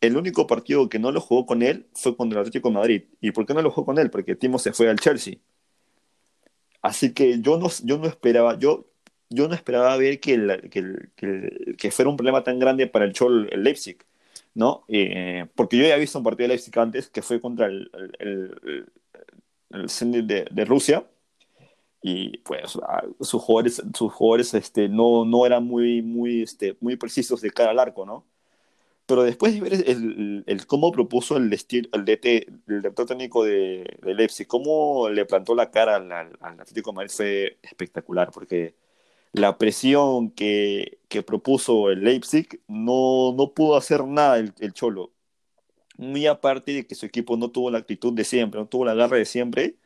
El 0.00 0.16
único 0.16 0.48
partido 0.48 0.88
que 0.88 0.98
no 0.98 1.12
lo 1.12 1.20
jugó 1.20 1.46
con 1.46 1.62
él 1.62 1.86
fue 1.94 2.16
contra 2.16 2.40
el 2.40 2.48
Atlético 2.48 2.72
Madrid. 2.72 3.04
¿Y 3.20 3.30
por 3.30 3.46
qué 3.46 3.54
no 3.54 3.62
lo 3.62 3.70
jugó 3.70 3.86
con 3.86 3.98
él? 4.00 4.10
Porque 4.10 4.34
Timo 4.34 4.58
se 4.58 4.72
fue 4.72 4.90
al 4.90 4.98
Chelsea. 4.98 5.36
Así 6.82 7.14
que 7.14 7.40
yo 7.40 7.58
no, 7.58 7.68
yo 7.84 7.96
no 7.98 8.06
esperaba, 8.06 8.58
yo, 8.58 8.86
yo 9.30 9.48
no 9.48 9.54
esperaba 9.54 9.96
ver 9.96 10.20
que, 10.20 10.70
que, 10.70 11.76
que, 11.76 11.90
fuera 11.90 12.10
un 12.10 12.16
problema 12.16 12.44
tan 12.44 12.58
grande 12.58 12.86
para 12.86 13.04
el 13.04 13.12
Chol 13.12 13.48
el 13.52 13.64
Leipzig. 13.64 13.98
¿no? 14.54 14.84
Eh, 14.88 15.46
porque 15.54 15.76
yo 15.76 15.84
ya 15.84 15.96
he 15.96 16.00
visto 16.00 16.18
un 16.18 16.24
partido 16.24 16.44
de 16.44 16.54
Leipzig 16.54 16.78
antes 16.78 17.08
que 17.10 17.22
fue 17.22 17.40
contra 17.40 17.66
el, 17.66 17.90
el, 18.18 18.86
el, 19.70 20.26
de, 20.26 20.46
de, 20.50 20.64
Rusia 20.64 21.04
y 22.00 22.38
pues 22.38 22.78
sus 23.20 23.42
jugadores, 23.42 23.82
sus 23.94 24.12
jugadores 24.12 24.54
este, 24.54 24.88
no, 24.88 25.24
no 25.24 25.46
eran 25.46 25.64
muy, 25.64 26.02
muy, 26.02 26.42
este, 26.42 26.76
muy 26.80 26.96
precisos 26.96 27.40
de 27.40 27.50
cara 27.50 27.70
al 27.70 27.78
arco, 27.80 28.06
¿no? 28.06 28.26
Pero 29.06 29.22
después 29.22 29.54
de 29.54 29.60
ver 29.60 29.74
el, 29.74 30.44
el 30.46 30.66
cómo 30.66 30.90
propuso 30.90 31.36
el, 31.36 31.52
estilo, 31.52 31.88
el 31.92 32.04
DT, 32.06 32.26
el 32.48 32.62
director 32.66 33.06
técnico 33.06 33.44
de, 33.44 33.98
de 34.02 34.14
Leipzig, 34.14 34.46
cómo 34.46 35.10
le 35.10 35.26
plantó 35.26 35.54
la 35.54 35.70
cara 35.70 35.96
al, 35.96 36.10
al, 36.10 36.60
Atlético 36.60 36.90
de 36.90 36.96
Madrid 36.96 37.10
fue 37.10 37.58
espectacular, 37.62 38.30
porque 38.32 38.74
la 39.34 39.58
presión 39.58 40.30
que, 40.30 40.98
propuso 41.26 41.90
el 41.90 42.04
Leipzig, 42.04 42.60
no, 42.68 43.34
no 43.36 43.52
pudo 43.54 43.76
hacer 43.76 44.04
nada 44.06 44.38
el, 44.38 44.72
Cholo. 44.74 45.12
Muy 45.98 46.26
aparte 46.26 46.72
de 46.72 46.86
que 46.86 46.94
su 46.94 47.06
equipo 47.06 47.36
no 47.36 47.50
tuvo 47.50 47.70
la 47.70 47.78
actitud 47.78 48.12
de 48.14 48.24
siempre, 48.24 48.60
no 48.60 48.68
tuvo 48.68 48.84
la 48.84 48.94
garra 48.94 49.16
de 49.18 49.24
siempre, 49.26 49.76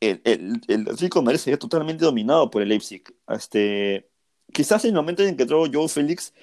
el, 0.00 0.20
el, 0.24 0.60
el 0.68 0.82
Atlético 0.82 1.22
Madrid 1.22 1.38
se 1.38 1.56
totalmente 1.58 2.04
dominado 2.04 2.50
por 2.50 2.62
el 2.62 2.68
Leipzig. 2.70 3.04
Este, 3.28 4.08
quizás 4.52 4.84
en 4.84 4.90
el 4.90 4.96
momento 4.96 5.22
en 5.24 5.36
que 5.36 5.42
entró 5.44 5.64
Joe 5.72 5.88
Félix, 5.88 6.34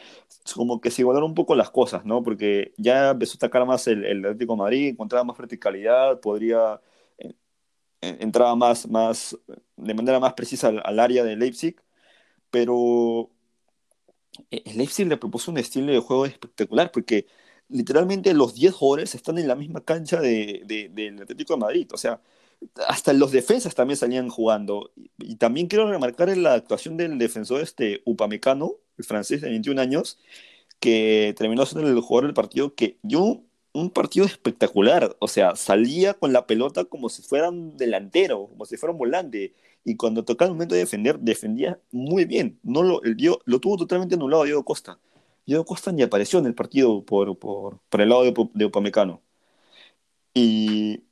como 0.56 0.82
que 0.82 0.92
se 0.92 1.04
igualaron 1.04 1.32
un 1.32 1.36
poco 1.36 1.56
las 1.56 1.72
cosas, 1.72 2.06
¿no? 2.06 2.24
Porque 2.24 2.74
ya 2.78 3.12
empezó 3.12 3.34
a 3.36 3.38
atacar 3.38 3.66
más 3.68 3.88
el, 3.88 4.06
el 4.06 4.26
Atlético 4.26 4.56
Madrid, 4.58 4.90
encontraba 4.90 5.24
más 5.26 5.38
verticalidad, 5.38 6.20
podría 6.22 6.82
eh, 8.02 8.18
entraba 8.20 8.56
más, 8.56 8.88
más 8.90 9.38
de 9.76 9.94
manera 9.94 10.20
más 10.20 10.34
precisa 10.34 10.68
al, 10.70 10.82
al 10.86 11.00
área 11.00 11.24
de 11.24 11.36
Leipzig 11.36 11.78
pero 12.52 13.30
eh, 14.52 14.64
el 14.66 14.78
Leipzig 14.78 15.08
le 15.08 15.18
propuso 15.18 15.52
un 15.52 15.58
estilo 15.58 15.92
de 15.92 16.00
juego 16.00 16.26
espectacular 16.26 16.92
porque 16.92 17.28
literalmente 17.70 18.34
los 18.34 18.54
10 18.56 18.74
jugadores 18.74 19.16
están 19.16 19.38
en 19.38 19.48
la 19.48 19.56
misma 19.56 19.84
cancha 19.84 20.22
de, 20.22 20.64
del 20.92 21.22
Atlético 21.22 21.54
de 21.54 21.60
Madrid. 21.60 21.88
O 21.94 21.98
sea, 21.98 22.22
hasta 22.88 23.14
los 23.14 23.32
defensas 23.32 23.76
también 23.76 23.98
salían 23.98 24.30
jugando. 24.30 24.92
Y, 25.18 25.36
también 25.36 25.68
quiero 25.68 25.90
remarcar 25.90 26.36
la 26.38 26.54
actuación 26.54 26.98
del 26.98 27.18
defensor 27.18 27.62
este 27.62 28.02
Upamecano, 28.06 28.76
el 28.98 29.06
francés 29.06 29.42
de 29.42 29.50
21 29.50 29.82
años, 29.82 30.20
que 30.80 31.34
terminó 31.38 31.66
siendo 31.66 31.88
el 31.90 32.00
jugador 32.02 32.26
del 32.28 32.34
partido 32.34 32.76
que 32.76 32.98
dio 33.04 33.44
un 33.74 33.90
partido 33.92 34.26
espectacular. 34.26 35.16
O 35.20 35.28
sea, 35.28 35.56
salía 35.56 36.14
con 36.16 36.34
la 36.34 36.48
pelota 36.48 36.86
como 36.86 37.10
si 37.10 37.22
fuera 37.22 37.50
un 37.50 37.78
delantero, 37.78 38.48
como 38.48 38.66
si 38.66 38.78
fuera 38.78 38.94
un 38.94 39.00
volante 39.00 39.54
y 39.88 39.96
cuando 39.96 40.26
tocaba 40.26 40.50
el 40.50 40.56
momento 40.56 40.76
de 40.76 40.82
defender, 40.82 41.18
defendía 41.20 41.80
muy 41.92 42.26
bien. 42.26 42.60
No 42.62 42.84
lo, 42.84 43.02
el 43.04 43.16
lo 43.46 43.60
tuvo 43.62 43.78
totalmente 43.78 44.16
anulado 44.16 44.44
Diego 44.44 44.66
Costa. 44.66 45.00
Diego 45.46 45.64
Costa 45.66 45.94
ni 45.94 46.04
apareció 46.04 46.40
en 46.40 46.46
el 46.48 46.56
partido 46.56 47.06
por, 47.06 47.40
por, 47.40 47.80
por 47.90 48.02
el 48.02 48.10
lado 48.10 48.24
de, 48.24 48.34
de 48.54 48.66
Upamecano. 48.66 49.22
Y 50.34 51.04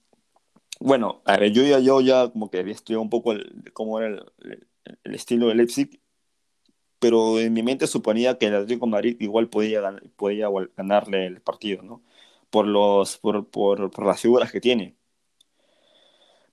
bueno, 0.80 1.22
a 1.26 1.38
ver, 1.38 1.52
yo 1.54 1.64
ya, 1.64 1.80
yo 1.80 2.02
ya 2.02 2.30
como 2.30 2.52
que 2.52 2.60
había 2.60 2.74
estudiado 2.74 3.02
un 3.02 3.10
poco 3.10 3.34
cómo 3.74 4.00
era 4.00 4.10
el, 4.40 4.68
el, 5.04 5.16
estilo 5.16 5.48
de 5.48 5.56
Leipzig, 5.56 6.02
pero 7.00 7.40
en 7.40 7.54
mi 7.54 7.64
mente 7.64 7.88
suponía 7.88 8.38
que 8.38 8.48
el 8.48 8.56
Atlético 8.56 8.86
de 8.88 8.92
Madrid 8.92 9.18
igual 9.22 9.50
podía, 9.50 9.82
podía 10.18 10.50
ganarle 10.76 11.28
el 11.28 11.42
partido, 11.42 11.84
¿no? 11.84 12.04
Por, 12.50 12.68
los, 12.68 13.18
por, 13.20 13.50
por, 13.50 13.92
por 13.92 14.06
las 14.06 14.22
figuras 14.22 14.52
que 14.52 14.62
tiene. 14.62 14.96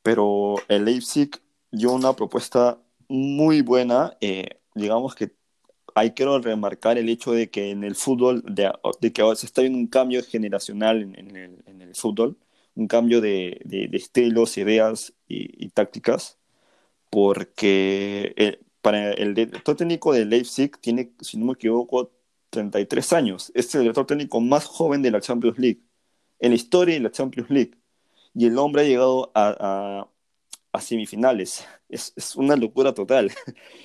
Pero 0.03 0.57
el 0.69 0.85
Leipzig 0.85 1.31
yo 1.73 1.93
una 1.93 2.15
propuesta 2.15 2.79
muy 3.09 3.63
buena. 3.63 4.17
Eh, 4.21 4.61
digamos 4.75 5.15
que 5.15 5.33
hay 5.95 6.13
quiero 6.13 6.39
remarcar 6.41 6.99
el 6.99 7.09
hecho 7.09 7.33
de 7.33 7.51
que 7.51 7.71
en 7.71 7.85
el 7.85 7.95
fútbol, 7.97 8.43
de, 8.47 8.73
de 9.01 9.13
que 9.13 9.23
ahora 9.23 9.37
se 9.37 9.47
está 9.47 9.63
viendo 9.63 9.79
un 9.79 9.87
cambio 9.89 10.23
generacional 10.23 11.03
en, 11.03 11.37
el, 11.37 11.63
en 11.67 11.83
el, 11.83 11.95
fútbol, 11.95 12.39
un 12.75 12.89
cambio 12.89 13.21
de, 13.21 13.61
de, 13.65 13.89
estilos, 13.93 14.57
ideas 14.59 15.13
y, 15.29 15.69
tácticas, 15.71 16.39
porque 17.11 18.35
eh, 18.37 18.61
para 18.83 19.13
el 19.13 19.35
director 19.35 19.77
técnico 19.77 20.13
de 20.13 20.25
Leipzig 20.27 20.79
tiene, 20.81 21.13
si 21.21 21.39
no 21.39 21.47
me 21.47 21.53
equivoco, 21.55 22.13
33 22.51 23.13
años. 23.15 23.53
Es 23.55 23.75
el 23.75 23.83
director 23.83 24.07
técnico 24.07 24.41
más 24.41 24.67
joven 24.67 25.03
de 25.03 25.11
la 25.11 25.21
Champions 25.21 25.59
League, 25.59 25.83
en 26.41 26.51
la 26.53 26.57
historia 26.57 26.95
de 26.95 27.01
la 27.01 27.11
Champions 27.11 27.51
League. 27.51 27.73
Y 28.35 28.47
el 28.47 28.59
hombre 28.59 28.83
ha 28.83 28.85
llegado 28.87 29.31
a 29.35 30.09
a 30.73 30.81
semifinales. 30.81 31.67
Es, 31.89 32.13
es 32.17 32.35
una 32.35 32.57
locura 32.57 32.93
total. 32.95 33.31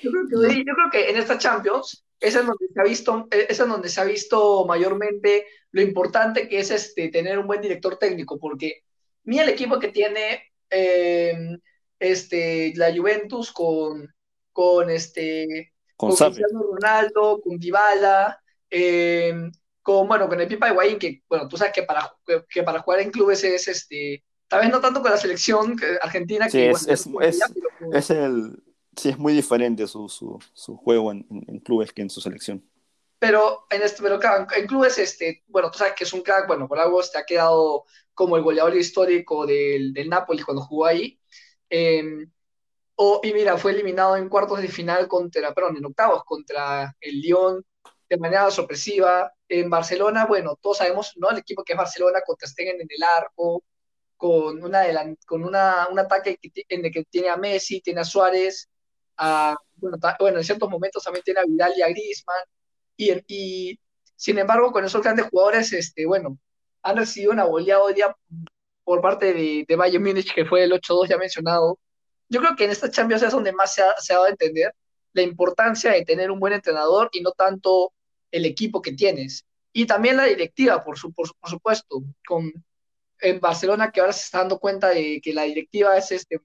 Yo 0.02 0.12
creo, 0.12 0.50
que, 0.50 0.58
yo 0.58 0.74
creo 0.74 0.90
que 0.92 1.10
en 1.10 1.18
esta 1.18 1.38
Champions 1.38 2.06
es 2.20 2.36
en 2.36 2.48
donde 2.48 2.68
se 2.74 2.80
ha 2.80 2.84
visto, 2.84 3.28
es 3.32 3.60
en 3.60 3.70
donde 3.70 3.90
se 3.90 4.02
ha 4.02 4.06
visto 4.06 4.66
mayormente 4.66 5.46
lo 5.72 5.82
importante 5.82 6.48
que 6.48 6.60
es 6.60 6.72
este, 6.72 7.10
tener 7.10 7.38
un 7.38 7.48
buen 7.48 7.62
director 7.62 7.98
técnico, 7.98 8.40
porque 8.40 8.84
mira 9.24 9.44
el 9.44 9.50
equipo 9.50 9.80
que 9.80 9.90
tiene 9.90 10.52
em, 10.70 11.60
este, 12.00 12.74
la 12.76 12.96
Juventus 12.96 13.52
con, 13.52 14.12
con, 14.52 14.90
este, 14.90 15.74
con, 15.96 16.16
Cristiano 16.16 16.64
Ronaldo, 16.74 17.42
con 17.42 17.60
Dybala, 17.60 18.42
em, 18.70 19.52
con, 19.84 20.08
bueno, 20.08 20.28
con 20.28 20.40
el 20.40 20.48
Pipa 20.48 20.70
Higuaín, 20.70 20.98
que, 20.98 21.22
bueno, 21.30 21.48
tú 21.48 21.58
sabes 21.58 21.74
que 21.74 21.84
para, 21.84 22.12
que 22.50 22.64
para 22.64 22.80
jugar 22.80 23.02
en 23.02 23.12
clubes 23.12 23.44
es, 23.44 23.68
este, 23.68 24.24
tal 24.48 24.62
vez 24.62 24.72
no 24.72 24.82
tanto 24.82 25.02
con 25.02 25.12
la 25.12 25.18
selección 25.18 25.76
argentina, 26.02 26.48
que, 26.48 26.70
es, 26.70 26.88
es, 26.88 28.10
el, 28.10 28.64
sí, 28.96 29.10
es 29.10 29.18
muy 29.18 29.34
diferente 29.34 29.88
su, 29.88 30.08
su, 30.10 30.40
su 30.54 30.78
juego 30.78 31.12
en, 31.12 31.26
en, 31.30 31.60
clubes 31.60 31.92
que 31.92 32.02
en 32.02 32.10
su 32.10 32.22
selección. 32.22 32.64
Pero 33.20 33.66
en, 33.70 33.82
este, 33.82 34.02
pero 34.02 34.20
en 34.56 34.68
clubes, 34.68 34.98
este, 35.00 35.44
bueno, 35.48 35.72
tú 35.72 35.80
sabes 35.80 35.94
que 35.96 36.04
es 36.04 36.14
un 36.14 36.22
crack, 36.22 36.48
bueno, 36.48 36.68
por 36.68 36.80
algo 36.80 37.02
te 37.02 37.18
ha 37.18 37.26
quedado 37.26 37.86
como 38.14 38.38
el 38.38 38.44
goleador 38.44 38.76
histórico 38.76 39.46
del, 39.46 39.94
del 39.94 40.10
Napoli 40.10 40.44
cuando 40.44 40.64
jugó 40.64 40.86
ahí. 40.86 41.20
O, 43.00 43.22
y 43.24 43.32
mira, 43.32 43.58
fue 43.58 43.72
eliminado 43.74 44.16
en 44.18 44.28
cuartos 44.28 44.60
de 44.60 44.68
final 44.68 45.08
contra, 45.08 45.54
perdón, 45.54 45.78
en 45.78 45.86
octavos 45.86 46.24
contra 46.24 46.96
el 47.00 47.22
Lyon 47.22 47.64
de 48.10 48.18
manera 48.18 48.50
sorpresiva. 48.50 49.32
En 49.48 49.70
Barcelona, 49.70 50.26
bueno, 50.26 50.58
todos 50.60 50.78
sabemos, 50.78 51.14
¿no? 51.18 51.30
El 51.30 51.38
equipo 51.38 51.64
que 51.64 51.74
es 51.74 51.78
Barcelona, 51.78 52.22
con 52.26 52.36
Stegen 52.42 52.82
en 52.82 52.88
el 52.90 53.04
arco, 53.04 53.64
con, 54.18 54.64
una 54.64 54.84
con 55.26 55.44
una, 55.44 55.88
un 55.92 56.00
ataque 56.00 56.40
en 56.70 56.86
el 56.86 56.92
que 56.92 57.06
tiene 57.06 57.30
a 57.30 57.38
Messi, 57.38 57.82
tiene 57.82 58.02
a 58.02 58.06
Suárez, 58.06 58.70
a, 59.18 59.56
bueno, 59.76 59.98
bueno, 60.20 60.38
en 60.40 60.44
ciertos 60.44 60.70
momentos 60.70 61.04
también 61.04 61.24
tiene 61.24 61.40
a 61.40 61.46
Vidal 61.46 61.74
y 61.78 61.82
a 61.82 61.88
Griezmann, 61.88 62.44
y, 62.98 63.12
y 63.28 63.80
sin 64.16 64.40
embargo, 64.40 64.72
con 64.72 64.84
esos 64.84 65.02
grandes 65.02 65.28
jugadores, 65.30 65.72
este, 65.74 66.06
bueno, 66.06 66.38
han 66.82 66.98
recibido 66.98 67.32
una 67.32 67.44
goleada 67.46 67.84
hoy 67.84 67.94
día 67.94 68.16
por 68.84 69.02
parte 69.02 69.34
de, 69.34 69.66
de 69.68 69.76
Bayern 69.76 70.04
Múnich, 70.04 70.34
que 70.34 70.46
fue 70.46 70.64
el 70.64 70.72
8-2 70.72 71.10
ya 71.10 71.18
mencionado. 71.18 71.80
Yo 72.30 72.40
creo 72.42 72.56
que 72.56 72.66
en 72.66 72.72
esta 72.72 72.90
Champions 72.90 73.24
es 73.24 73.32
donde 73.32 73.54
más 73.54 73.76
se 73.76 73.84
ha, 73.84 73.94
se 73.98 74.14
ha 74.14 74.16
dado 74.16 74.28
a 74.28 74.32
entender 74.32 74.74
la 75.14 75.22
importancia 75.22 75.92
de 75.92 76.06
tener 76.06 76.32
un 76.32 76.40
buen 76.40 76.54
entrenador 76.54 77.10
y 77.12 77.22
no 77.22 77.32
tanto 77.32 77.94
el 78.32 78.46
equipo 78.46 78.82
que 78.82 78.94
tienes. 78.94 79.46
Y 79.74 79.86
también 79.86 80.18
la 80.18 80.26
directiva, 80.26 80.84
por, 80.84 80.98
su, 80.98 81.14
por, 81.14 81.30
por 81.40 81.50
supuesto, 81.50 82.02
con 82.26 82.52
en 83.22 83.40
Barcelona 83.40 83.92
que 83.92 84.00
ahora 84.00 84.14
se 84.14 84.26
está 84.26 84.40
dando 84.40 84.60
cuenta 84.60 84.90
de 84.90 85.20
que 85.22 85.34
la 85.34 85.44
directiva 85.44 85.98
es 85.98 86.12
este, 86.12 86.42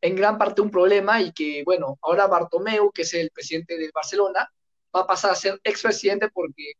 en 0.00 0.16
gran 0.16 0.38
parte 0.38 0.60
un 0.62 0.70
problema 0.70 1.20
y 1.20 1.32
que, 1.32 1.62
bueno, 1.64 1.98
ahora 2.02 2.26
Bartomeu, 2.26 2.90
que 2.92 3.02
es 3.02 3.14
el 3.14 3.30
presidente 3.30 3.76
del 3.78 3.90
Barcelona, 3.94 4.48
va 4.94 5.00
a 5.02 5.06
pasar 5.06 5.32
a 5.32 5.34
ser 5.34 5.60
expresidente 5.64 6.28
porque 6.30 6.72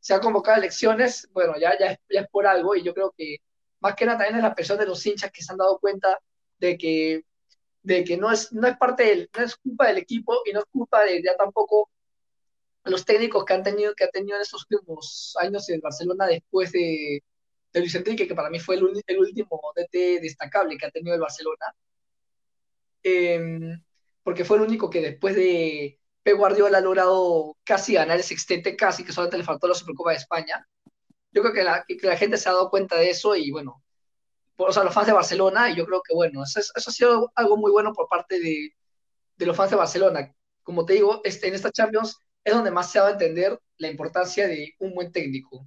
se 0.00 0.14
han 0.14 0.20
convocado 0.20 0.58
elecciones, 0.58 1.28
bueno, 1.32 1.54
ya, 1.58 1.78
ya, 1.78 1.98
ya, 2.08 2.20
es 2.20 2.28
por 2.30 2.46
algo 2.46 2.76
y 2.76 2.82
yo 2.82 2.94
creo 2.94 3.12
que 3.16 3.38
más 3.80 3.94
que 3.94 4.06
nada 4.06 4.18
también 4.18 4.36
es 4.36 4.42
la 4.42 4.54
presión 4.54 4.78
de 4.78 4.86
los 4.86 5.04
hinchas 5.06 5.30
que 5.32 5.42
se 5.42 5.52
han 5.52 5.58
dado 5.58 5.78
cuenta 5.78 6.18
de 6.58 6.78
que, 6.78 7.24
de 7.82 8.04
que 8.04 8.16
no, 8.16 8.32
es, 8.32 8.52
no, 8.52 8.68
es 8.68 8.76
parte 8.76 9.04
del, 9.04 9.30
no 9.36 9.44
es 9.44 9.56
culpa 9.56 9.88
del 9.88 9.98
equipo 9.98 10.40
y 10.44 10.52
no 10.52 10.60
es 10.60 10.66
culpa 10.72 11.04
de 11.04 11.22
ya 11.22 11.36
tampoco 11.36 11.90
los 12.84 13.04
técnicos 13.04 13.44
que 13.44 13.54
han 13.54 13.62
tenido, 13.62 13.94
que 13.94 14.04
ha 14.04 14.10
tenido 14.10 14.36
en 14.36 14.42
estos 14.42 14.66
últimos 14.70 15.36
años 15.40 15.68
en 15.68 15.80
Barcelona 15.80 16.26
después 16.26 16.72
de, 16.72 17.22
de 17.72 17.80
Luis 17.80 17.94
Enrique, 17.94 18.26
que 18.26 18.34
para 18.34 18.50
mí 18.50 18.58
fue 18.60 18.76
el, 18.76 18.84
último 18.84 19.60
DT 19.76 20.20
destacable 20.20 20.76
que 20.76 20.86
ha 20.86 20.90
tenido 20.90 21.14
el 21.14 21.20
Barcelona, 21.20 21.74
em, 23.02 23.82
porque 24.22 24.44
fue 24.44 24.56
el 24.58 24.64
único 24.64 24.90
que 24.90 25.00
después 25.00 25.34
de 25.36 25.98
Pep 26.22 26.36
Guardiola 26.36 26.78
ha 26.78 26.80
logrado 26.80 27.56
casi 27.64 27.94
ganar 27.94 28.16
el 28.18 28.22
sextete, 28.22 28.76
casi 28.76 29.04
que 29.04 29.12
solamente 29.12 29.38
le 29.38 29.44
faltó 29.44 29.68
la 29.68 29.74
Supercopa 29.74 30.10
de 30.10 30.16
España. 30.18 30.66
Yo 31.32 31.42
creo 31.42 31.54
que 31.54 31.64
la, 31.64 32.16
gente 32.16 32.36
se 32.38 32.48
ha 32.48 32.52
dado 32.52 32.70
cuenta 32.70 32.96
de 32.96 33.10
eso 33.10 33.36
y 33.36 33.50
bueno, 33.50 33.82
por, 34.56 34.70
o 34.70 34.72
sea, 34.72 34.84
los 34.84 34.94
fans 34.94 35.06
de 35.06 35.12
Barcelona, 35.12 35.70
y 35.70 35.76
yo 35.76 35.86
creo 35.86 36.02
que 36.02 36.14
bueno, 36.14 36.42
eso, 36.42 36.60
eso 36.60 36.72
ha 36.74 36.92
sido 36.92 37.32
algo 37.34 37.56
muy 37.56 37.70
bueno 37.70 37.92
por 37.94 38.08
parte 38.08 38.40
de, 38.40 38.74
de, 39.36 39.46
los 39.46 39.56
fans 39.56 39.70
de 39.70 39.76
Barcelona. 39.76 40.34
Como 40.62 40.84
te 40.84 40.94
digo, 40.94 41.20
este, 41.24 41.48
en 41.48 41.54
esta 41.54 41.70
Champions 41.72 42.18
es 42.44 42.54
donde 42.54 42.70
más 42.70 42.90
se 42.90 43.00
va 43.00 43.08
a 43.08 43.12
entender 43.12 43.58
la 43.78 43.88
importancia 43.88 44.48
de 44.48 44.74
un 44.80 44.94
buen 44.94 45.12
técnico. 45.12 45.66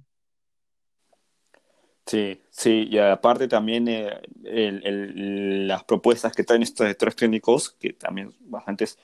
Sí, 2.12 2.42
sí, 2.50 2.88
y 2.90 2.98
aparte 2.98 3.48
también 3.48 3.86
eh, 3.88 4.20
las 4.44 5.84
propuestas 5.84 6.34
que 6.34 6.44
traen 6.44 6.62
estos 6.62 6.94
tres 6.98 7.16
técnicos, 7.16 7.70
que 7.80 7.94
también 7.94 8.34
bastantes 8.40 8.98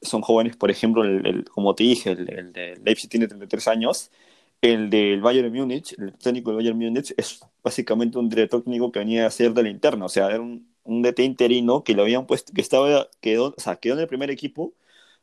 son 0.00 0.22
jóvenes, 0.22 0.56
por 0.56 0.70
ejemplo, 0.70 1.04
el, 1.04 1.44
como 1.50 1.74
te 1.74 1.84
dije, 1.84 2.12
el, 2.12 2.52
de 2.54 2.80
Leipzig 2.82 3.10
tiene 3.10 3.28
33 3.28 3.68
años, 3.68 4.10
el 4.62 4.88
del 4.88 5.20
Bayern 5.20 5.52
Múnich, 5.52 5.94
el 5.98 6.14
técnico 6.16 6.50
del 6.50 6.58
Bayern 6.58 6.78
Múnich, 6.78 7.12
es 7.18 7.40
básicamente 7.62 8.18
un 8.18 8.30
director 8.30 8.62
técnico 8.62 8.90
que 8.90 9.00
venía 9.00 9.26
a 9.26 9.30
ser 9.30 9.52
de 9.52 9.62
la 9.62 9.68
interna, 9.68 10.06
o 10.06 10.08
sea, 10.08 10.28
era 10.28 10.40
un, 10.40 10.66
un 10.84 11.02
DT 11.02 11.22
interino 11.24 11.84
que 11.84 11.92
lo 11.94 12.02
habían 12.02 12.26
puesto, 12.26 12.52
que 12.54 12.62
estaba, 12.62 13.08
quedó, 13.20 13.54
o 13.56 13.60
sea, 13.60 13.76
quedó 13.76 13.94
en 13.94 14.00
el 14.00 14.06
primer 14.08 14.30
equipo, 14.30 14.72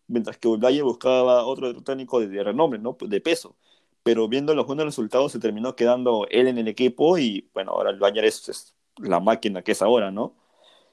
mientras 0.08 0.38
que 0.38 0.50
el 0.52 0.58
Bayern 0.60 0.86
buscaba 0.88 1.44
otro 1.46 1.82
técnico 1.84 2.20
de, 2.20 2.28
de 2.28 2.44
renombre, 2.44 2.80
¿no? 2.80 2.98
De 3.02 3.22
peso 3.22 3.56
pero 4.04 4.28
viendo 4.28 4.56
los 4.56 4.68
buenos 4.68 4.86
resultados 4.86 5.32
se 5.32 5.40
terminó 5.40 5.76
quedando 5.76 6.28
él 6.30 6.48
en 6.48 6.58
el 6.58 6.68
equipo 6.68 7.18
y 7.18 7.50
bueno, 7.54 7.72
ahora 7.72 7.92
el 7.92 8.00
Bayern 8.00 8.28
es, 8.28 8.76
la 8.98 9.20
máquina 9.20 9.62
que 9.64 9.74
es 9.74 9.82
ahora, 9.82 10.12
¿no? 10.12 10.36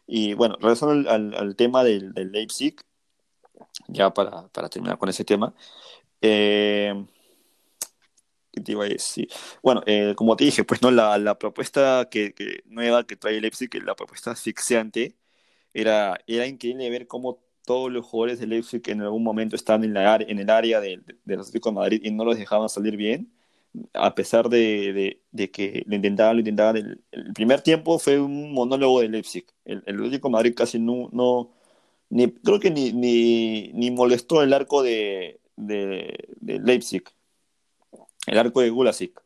Y 0.07 0.35
bueno, 0.35 0.57
regresando 0.61 1.11
al, 1.11 1.35
al, 1.35 1.57
tema 1.57 1.85
del, 1.85 2.13
del, 2.15 2.33
Leipzig, 2.33 2.77
ya 3.89 4.13
para, 4.13 4.49
para, 4.49 4.69
terminar 4.69 4.99
con 4.99 5.09
ese 5.09 5.25
tema, 5.25 5.55
eh, 6.23 7.07
¿qué 8.53 8.61
te 8.61 8.73
iba 8.73 8.85
a 8.85 8.89
decir? 8.89 9.29
Bueno, 9.63 9.83
eh, 9.87 10.15
como 10.17 10.37
te 10.37 10.45
dije, 10.45 10.65
pues 10.65 10.83
no, 10.83 10.91
la, 10.91 11.19
la 11.19 11.39
propuesta 11.39 12.09
que, 12.11 12.35
que, 12.35 12.63
nueva 12.67 13.05
que 13.07 13.17
trae 13.17 13.41
Leipzig, 13.41 13.71
la 13.85 13.95
propuesta 13.95 14.31
asfixiante, 14.33 15.17
era, 15.75 16.19
era 16.27 16.47
increíble 16.47 16.91
ver 16.91 17.07
cómo 17.07 17.41
todos 17.69 17.93
los 17.93 18.07
jugadores 18.07 18.41
del 18.41 18.49
Leipzig 18.49 18.81
en 18.87 19.03
algún 19.03 19.23
momento 19.23 19.55
están 19.55 19.85
en, 19.85 19.93
la, 19.93 20.17
en 20.17 20.39
el 20.39 20.49
área 20.49 20.81
de, 20.81 21.03
de, 21.27 21.37
los 21.37 21.49
Atlético 21.49 21.69
de 21.69 21.75
Madrid 21.75 22.01
y 22.03 22.11
no 22.11 22.25
los 22.25 22.39
dejaban 22.39 22.71
salir 22.71 22.97
bien, 22.97 23.31
a 23.93 24.15
pesar 24.15 24.49
de, 24.49 25.21
de 25.33 25.51
que 25.51 25.85
lo 25.87 25.95
intentaban, 25.95 26.37
lo 26.37 26.41
intentaban. 26.41 26.77
El, 26.79 27.05
el, 27.13 27.33
primer 27.35 27.61
tiempo 27.61 27.99
fue 27.99 28.19
un 28.19 28.55
monólogo 28.55 29.03
de 29.03 29.11
Leipzig. 29.11 29.45
El, 29.67 29.83
el 29.87 29.97
Atlético 29.97 30.29
de 30.29 30.33
Madrid 30.33 30.55
casi 30.57 30.79
no, 30.79 31.11
no 31.13 31.53
ni, 32.11 32.33
creo 32.33 32.59
que 32.61 32.71
ni, 32.71 32.93
ni, 32.93 33.91
molestó 33.91 34.43
el 34.43 34.55
arco 34.55 34.83
de, 34.83 35.41
de, 35.57 36.17
Leipzig, 36.41 37.05
el 38.27 38.39
arco 38.39 38.63
de 38.63 38.71
Gulasic. 38.71 39.23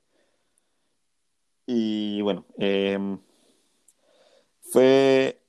Y 1.66 2.20
bueno, 2.22 2.44
eh, 2.58 2.98
fue 4.62 5.41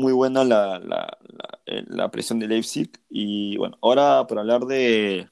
muy 0.00 0.12
buena 0.12 0.44
la, 0.44 0.78
la, 0.78 1.18
eh, 1.66 1.84
la, 1.86 2.10
presión 2.10 2.38
de 2.38 2.48
Leipzig. 2.48 2.90
Y 3.08 3.56
bueno, 3.56 3.78
ahora 3.82 4.26
para 4.26 4.40
hablar 4.40 4.62
de 4.62 5.28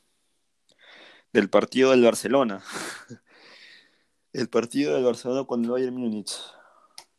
del 1.32 1.50
partido 1.50 1.90
del 1.90 2.02
Barcelona. 2.02 2.62
El 4.32 4.48
partido 4.48 4.94
del 4.94 5.04
Barcelona 5.04 5.44
con 5.46 5.64
el 5.64 5.70
Bayern 5.70 5.96
Múnich. 5.96 6.32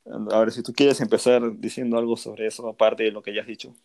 A 0.05 0.39
ver, 0.39 0.51
si 0.51 0.61
tú 0.61 0.73
quieres 0.73 1.01
empezar 1.01 1.41
diciendo 1.57 1.97
algo 1.97 2.15
sobre 2.15 2.45
eso, 2.45 2.67
aparte 2.67 3.03
de 3.03 3.11
lo 3.11 3.21
que 3.21 3.33
ya 3.33 3.41
has 3.41 3.47
dicho. 3.47 3.75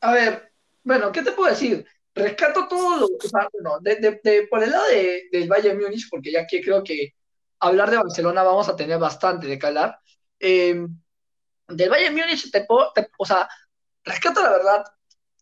A 0.00 0.12
ver, 0.12 0.50
bueno, 0.82 1.12
¿qué 1.12 1.22
te 1.22 1.32
puedo 1.32 1.50
decir? 1.50 1.86
Rescato 2.14 2.66
todo 2.68 2.96
lo 2.96 3.06
o 3.06 3.28
sea, 3.28 3.48
bueno, 3.52 3.78
de, 3.80 3.96
de, 3.96 4.20
de, 4.24 4.46
por 4.48 4.62
el 4.62 4.70
lado 4.70 4.84
del 5.30 5.48
Bayern 5.48 5.78
Múnich, 5.78 6.08
porque 6.10 6.32
ya 6.32 6.46
que 6.46 6.62
creo 6.62 6.82
que 6.82 7.14
hablar 7.60 7.90
de 7.90 7.98
Barcelona 7.98 8.42
vamos 8.42 8.68
a 8.68 8.76
tener 8.76 8.98
bastante 8.98 9.46
de 9.46 9.58
calar. 9.58 9.98
Eh, 10.40 10.86
del 11.68 11.90
Bayern 11.90 12.14
Múnich, 12.14 12.50
te, 12.50 12.60
te, 12.60 13.08
o 13.18 13.26
sea, 13.26 13.48
rescato 14.04 14.42
la 14.42 14.50
verdad 14.50 14.84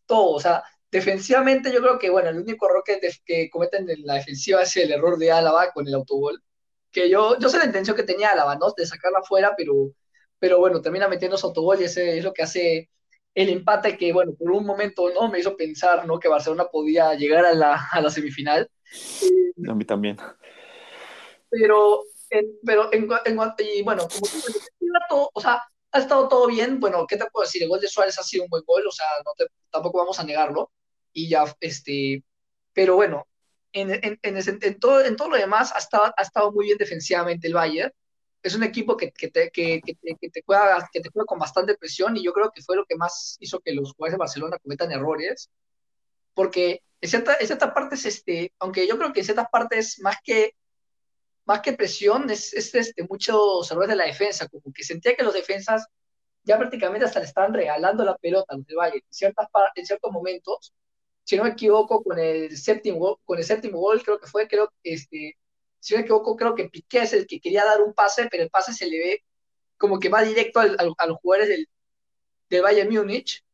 todo, 0.07 0.33
o 0.33 0.41
sea, 0.41 0.63
defensivamente 0.91 1.73
yo 1.73 1.81
creo 1.81 1.99
que, 1.99 2.11
bueno, 2.11 2.31
el 2.31 2.39
único 2.39 2.67
error 2.67 2.83
que, 2.85 3.01
que 3.25 3.51
cometen 3.51 3.89
en 3.91 4.05
la 4.05 4.15
defensiva 4.15 4.63
es 4.63 4.77
el 4.77 4.93
error 4.93 5.19
de 5.19 5.33
Álava 5.33 5.73
con 5.73 5.87
el 5.87 5.95
autogol, 5.95 6.43
que 6.91 7.11
yo, 7.11 7.39
yo 7.39 7.49
sé 7.49 7.59
la 7.59 7.65
intención 7.65 7.97
que 7.97 8.05
tenía 8.05 8.31
Álava, 8.31 8.57
¿no? 8.57 8.73
De 8.77 8.87
sacarla 8.87 9.19
afuera, 9.19 9.55
pero, 9.57 9.93
pero 10.39 10.59
bueno, 10.59 10.81
termina 10.81 11.09
metiendo 11.09 11.37
su 11.37 11.47
autogol 11.47 11.81
y 11.81 11.85
ese 11.85 12.19
es 12.19 12.25
lo 12.25 12.33
que 12.33 12.43
hace 12.43 12.91
el 13.35 13.49
empate 13.49 13.99
que, 13.99 14.13
bueno, 14.13 14.35
por 14.39 14.53
un 14.53 14.65
momento, 14.65 15.11
¿no? 15.11 15.29
Me 15.29 15.41
hizo 15.41 15.57
pensar, 15.57 16.07
¿no? 16.07 16.21
Que 16.21 16.29
Barcelona 16.29 16.67
podía 16.67 17.15
llegar 17.15 17.45
a 17.45 17.53
la, 17.53 17.89
a 17.91 18.01
la 18.01 18.11
semifinal. 18.11 18.71
Eh, 19.23 19.69
a 19.69 19.75
mí 19.75 19.85
también. 19.85 20.17
Pero, 21.51 22.05
en, 22.31 22.47
pero, 22.65 22.93
en, 22.93 23.09
en, 23.25 23.39
y 23.59 23.83
bueno, 23.83 24.07
como 24.09 25.31
o 25.35 25.41
sea, 25.41 25.63
ha 25.95 26.01
estado 26.01 26.29
todo 26.29 26.49
bien. 26.49 26.81
Bueno, 26.81 27.07
¿qué 27.07 27.17
te 27.17 27.27
puedo 27.31 27.45
decir? 27.47 27.63
El 27.63 27.69
gol 27.69 27.81
de 27.81 27.89
Suárez 27.89 28.19
ha 28.19 28.23
sido 28.25 28.45
un 28.45 28.51
buen 28.51 28.65
gol, 28.67 28.87
o 28.87 28.91
sea, 28.91 29.07
no 29.25 29.33
te, 29.39 29.47
tampoco 29.71 29.99
vamos 29.99 30.19
a 30.19 30.25
negarlo. 30.25 30.73
Y 31.13 31.29
ya, 31.29 31.45
este, 31.61 32.25
pero 32.73 32.97
bueno, 32.97 33.29
en, 33.73 33.93
en, 33.93 34.19
en, 34.23 34.81
todo, 34.81 35.05
en 35.05 35.17
todo 35.17 35.31
lo 35.31 35.37
demás 35.37 35.73
ha 35.75 35.79
estado, 35.79 36.13
ha 36.17 36.23
estado 36.23 36.53
muy 36.53 36.67
bien 36.67 36.79
defensivamente 36.79 37.47
el 37.47 37.55
Bayern. 37.55 37.93
Es 38.43 38.55
un 38.57 38.65
equipo 38.65 38.97
que, 38.97 39.13
que, 39.13 39.31
te, 39.31 39.51
que, 39.51 39.81
que, 39.83 39.95
que, 40.21 40.31
te 40.31 40.43
juega, 40.45 40.89
que 40.93 41.01
te 41.01 41.11
juega 41.11 41.27
con 41.27 41.39
bastante 41.39 41.77
presión 41.77 42.17
y 42.17 42.25
yo 42.25 42.33
creo 42.33 42.51
que 42.51 42.63
fue 42.63 42.77
lo 42.77 42.85
que 42.85 42.97
más 42.97 43.37
hizo 43.41 43.61
que 43.61 43.73
los 43.73 43.93
jugadores 43.93 44.15
de 44.15 44.19
Barcelona 44.19 44.59
cometan 44.59 44.91
errores. 44.91 45.51
Porque 46.35 46.83
en, 47.01 47.09
cierta, 47.09 47.37
en 47.39 47.47
ciertas 47.47 47.73
partes, 47.73 48.05
este, 48.05 48.53
aunque 48.59 48.87
yo 48.89 48.99
creo 48.99 49.13
que 49.13 49.21
en 49.21 49.27
ciertas 49.27 49.49
partes 49.51 50.01
más 50.01 50.17
que 50.25 50.55
más 51.45 51.61
que 51.61 51.73
presión, 51.75 52.31
es, 52.31 52.53
es 52.55 52.75
este, 52.75 53.03
muchos 53.09 53.71
errores 53.71 53.91
de 53.91 53.97
la 53.97 54.07
defensa, 54.07 54.49
como 54.49 54.73
que 54.75 54.85
sentía 54.85 55.15
que 55.17 55.23
los 55.23 55.35
defensas 55.35 55.87
ya 56.43 56.59
prácticamente 56.59 57.07
hasta 57.07 57.21
le 57.21 57.27
estaban 57.27 57.55
regalando 57.55 58.05
la 58.05 58.17
pelota 58.17 58.55
a 58.55 58.57
los 58.57 58.67
de 58.67 58.75
Valle 58.75 58.97
en, 58.97 59.03
ciertas, 59.11 59.49
en 59.75 59.87
ciertos 59.87 60.13
momentos. 60.13 60.75
Si 61.25 61.37
no 61.37 61.45
me 61.45 61.51
equivoco, 61.51 62.03
con 62.03 62.19
el 62.19 62.57
séptimo, 62.57 63.19
con 63.25 63.39
el 63.39 63.45
séptimo 63.45 63.79
gol, 63.79 64.03
creo 64.03 64.21
que 64.21 64.27
fue, 64.27 64.47
creo 64.49 64.71
este, 64.83 65.39
si 65.81 65.95
no 65.95 65.99
me 65.99 66.03
equivoco, 66.05 66.37
creo 66.37 66.55
que 66.55 66.69
Piqué 66.69 67.01
es 67.03 67.13
el 67.15 67.27
que 67.27 67.41
quería 67.41 67.65
dar 67.65 67.83
un 67.83 67.95
pase, 67.95 68.29
pero 68.31 68.43
el 68.43 68.51
pase 68.51 68.73
se 68.73 68.87
le 68.87 68.99
ve 68.99 69.25
como 69.77 69.99
que 69.99 70.09
va 70.09 70.23
directo 70.23 70.61
al, 70.61 70.77
a 70.99 71.07
los 71.07 71.19
jugadores 71.19 71.49
del, 71.49 71.69
del 72.51 72.63
Bayern 72.63 72.95
Múnich. 72.95 73.45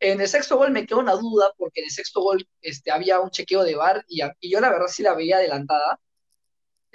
En 0.00 0.20
el 0.20 0.28
sexto 0.28 0.56
gol 0.56 0.72
me 0.72 0.86
quedó 0.86 0.98
una 1.00 1.14
duda, 1.14 1.52
porque 1.56 1.80
en 1.80 1.86
el 1.86 1.90
sexto 1.92 2.20
gol 2.20 2.46
este, 2.60 2.90
había 2.90 3.20
un 3.20 3.30
chequeo 3.30 3.62
de 3.64 3.76
VAR 3.76 4.04
y, 4.08 4.20
y 4.40 4.50
yo 4.50 4.60
la 4.60 4.70
verdad 4.70 4.88
sí 4.88 5.02
la 5.02 5.14
veía 5.14 5.36
adelantada. 5.38 6.00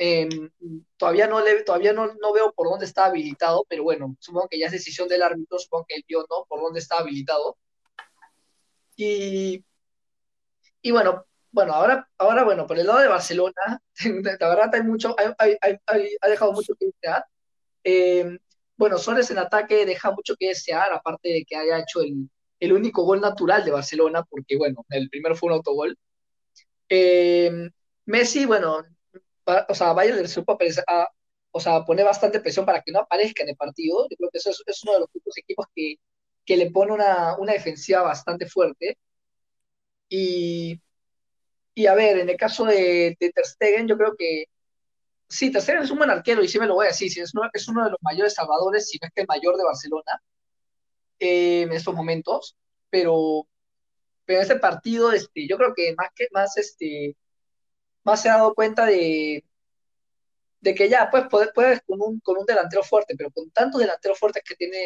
Em, 0.02 0.50
todavía 0.96 1.28
no, 1.28 1.44
todavía 1.66 1.92
no, 1.92 2.08
no, 2.08 2.32
veo 2.34 2.54
por 2.54 2.70
dónde 2.70 2.86
está 2.86 3.06
habilitado, 3.06 3.66
pero 3.68 3.84
bueno, 3.84 4.16
supongo 4.20 4.48
que 4.48 4.58
ya 4.58 4.68
es 4.68 4.72
decisión 4.72 5.10
del 5.10 5.22
árbitro, 5.22 5.60
supongo 5.60 5.86
que 5.90 5.96
él 5.96 6.06
vio 6.08 6.22
no 6.30 6.46
por 6.48 6.62
dónde 6.62 6.80
está 6.80 7.00
habilitado. 7.00 7.58
Y, 8.96 9.66
y 10.82 10.92
bueno, 10.92 11.26
bueno, 11.52 11.74
ahora, 11.74 12.10
ahora, 12.18 12.46
bueno, 12.46 12.66
por 12.66 12.80
el 12.80 12.88
lado 12.88 13.00
de 13.00 13.10
Barcelona, 13.10 13.82
la 14.40 14.50
verdad 14.50 14.74
hay 14.76 14.84
mucho, 14.84 15.16
hay, 15.38 15.58
ha 16.22 16.28
dejado 16.30 16.54
mucho 16.54 16.76
que 16.76 16.86
desear. 16.86 17.26
Eh, 17.84 18.40
bueno, 18.78 18.98
Suárez 18.98 19.30
en 19.32 19.40
ataque 19.40 19.86
deja 19.86 20.12
mucho 20.12 20.36
que 20.40 20.50
desear, 20.50 20.94
aparte 20.94 21.28
de 21.30 21.46
que 21.46 21.58
haya 21.58 21.80
hecho 21.80 22.02
el, 22.02 22.30
el 22.62 22.74
único 22.74 23.04
gol 23.04 23.20
natural 23.20 23.66
de 23.66 23.72
Barcelona, 23.72 24.24
porque 24.24 24.56
bueno, 24.58 24.86
el 24.92 25.10
primero 25.10 25.36
fue 25.36 25.48
un 25.48 25.56
autogol. 25.56 25.98
Eh, 26.88 27.70
Messi, 28.06 28.46
bueno, 28.46 28.86
o 29.70 29.76
sea, 29.76 29.94
Bayern 29.94 30.22
le 30.22 30.30
a, 30.88 31.08
o 31.52 31.60
sea, 31.60 31.84
pone 31.86 32.04
bastante 32.04 32.40
presión 32.40 32.66
para 32.66 32.82
que 32.82 32.92
no 32.92 33.00
aparezca 33.00 33.44
en 33.44 33.50
el 33.50 33.56
partido. 33.58 34.08
Yo 34.10 34.18
creo 34.18 34.30
que 34.32 34.40
eso 34.40 34.52
es, 34.52 34.84
uno 34.84 34.94
de 34.94 35.00
los 35.02 35.10
pocos 35.10 35.38
equipos 35.38 35.66
que, 35.76 35.96
que 36.46 36.58
le 36.58 36.72
pone 36.72 36.94
una, 36.94 37.38
una 37.38 37.54
defensiva 37.54 38.02
bastante 38.04 38.48
fuerte. 38.48 38.98
Y 40.10 40.82
y 41.80 41.88
a 41.88 41.96
ver, 41.96 42.20
en 42.20 42.30
el 42.30 42.36
caso 42.38 42.66
de, 42.66 43.16
de 43.20 43.32
Ter 43.32 43.46
Stegen, 43.46 43.88
yo 43.88 43.98
creo 43.98 44.14
que 44.18 44.46
sí, 45.30 45.52
Ter 45.52 45.62
Stegen 45.62 45.84
es 45.84 45.92
un 45.92 46.00
buen 46.00 46.10
arquero 46.10 46.44
y 46.44 46.50
sí 46.50 46.60
me 46.60 46.68
lo 46.68 46.76
voy 46.76 46.88
a 46.88 46.90
decir, 46.90 47.08
es, 47.22 47.34
uno, 47.34 47.50
es 47.54 47.68
uno 47.70 47.86
de 47.86 47.92
los 47.92 48.00
mayores 48.02 48.34
salvadores, 48.34 48.90
si 48.90 48.98
no 49.02 49.08
es 49.08 49.14
que 49.14 49.22
el 49.22 49.28
mayor 49.28 49.56
de 49.58 49.64
Barcelona 49.64 50.22
eh, 51.20 51.62
en 51.64 51.72
estos 51.72 51.96
momentos, 51.96 52.58
pero, 52.90 53.48
pero 54.26 54.40
en 54.40 54.44
este 54.44 54.58
partido 54.58 55.14
este, 55.14 55.48
yo 55.48 55.58
creo 55.58 55.74
que 55.74 55.96
más 55.96 56.10
que 56.16 56.28
más 56.32 56.58
este 56.58 57.16
más 58.10 58.22
se 58.22 58.30
ha 58.30 58.38
dado 58.38 58.54
cuenta 58.54 58.86
de, 58.86 59.44
de 60.62 60.76
que 60.76 60.90
ya 60.90 61.10
pues 61.10 61.26
puedes, 61.30 61.52
puedes 61.54 61.82
con, 61.82 62.02
un, 62.02 62.20
con 62.20 62.38
un 62.38 62.46
delantero 62.46 62.84
fuerte, 62.84 63.16
pero 63.18 63.32
con 63.32 63.50
tantos 63.52 63.82
delanteros 63.82 64.20
fuertes 64.20 64.44
que 64.46 64.56
tiene 64.56 64.78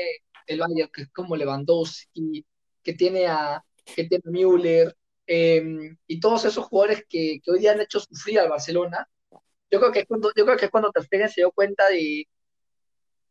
el 0.47 0.59
Bayern, 0.59 0.91
que 0.91 1.03
es 1.03 1.09
como 1.11 1.35
Lewandowski, 1.35 2.45
que 2.83 2.93
tiene 2.93 3.27
a, 3.27 3.63
que 3.85 4.05
tiene 4.05 4.23
a 4.25 4.29
Müller, 4.29 4.95
Em, 5.25 5.97
y 6.07 6.19
todos 6.19 6.43
esos 6.45 6.65
jugadores 6.65 7.05
que, 7.09 7.39
que, 7.41 7.51
hoy 7.51 7.59
día 7.59 7.71
han 7.71 7.81
hecho 7.81 7.99
sufrir 7.99 8.39
al 8.39 8.49
Barcelona, 8.49 9.07
yo 9.71 9.79
creo 9.79 9.91
que 9.91 9.99
es 10.01 10.05
cuando, 10.07 10.31
yo 10.35 10.45
creo 10.45 10.57
que 10.57 10.65
es 10.65 10.71
cuando 10.71 10.91
Ter 10.91 11.29
se 11.29 11.41
dio 11.41 11.51
cuenta 11.51 11.87
de, 11.89 12.27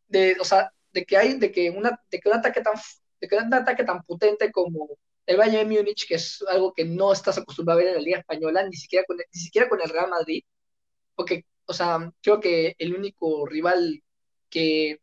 de, 0.08 0.36
o 0.40 0.44
sea, 0.44 0.72
de 0.92 1.04
que 1.04 1.16
hay, 1.16 1.38
de 1.38 1.52
que, 1.52 1.70
una, 1.70 2.00
de 2.10 2.20
que 2.20 2.28
un 2.28 2.36
ataque 2.36 2.62
tan, 2.62 2.74
de 3.20 3.28
que 3.28 3.36
un 3.36 3.54
ataque 3.54 3.84
tan 3.84 4.02
potente 4.04 4.50
como 4.52 4.98
el 5.26 5.36
Bayern 5.36 5.68
de 5.68 5.76
Múnich, 5.76 6.06
que 6.06 6.16
es 6.16 6.42
algo 6.48 6.72
que 6.72 6.84
no 6.84 7.12
estás 7.12 7.38
acostumbrado 7.38 7.80
a 7.80 7.82
ver 7.82 7.92
en 7.92 7.98
la 7.98 8.02
Liga 8.02 8.18
Española, 8.18 8.62
ni 8.68 8.76
siquiera 8.76 9.04
con, 9.06 9.16
ni 9.18 9.40
siquiera 9.40 9.68
con 9.68 9.80
el 9.80 9.88
Real 9.88 10.10
Madrid, 10.10 10.42
porque, 11.14 11.46
o 11.66 11.74
sea, 11.74 12.12
creo 12.22 12.40
que 12.40 12.74
el 12.78 12.94
único 12.94 13.46
rival 13.46 14.02
que, 14.50 15.00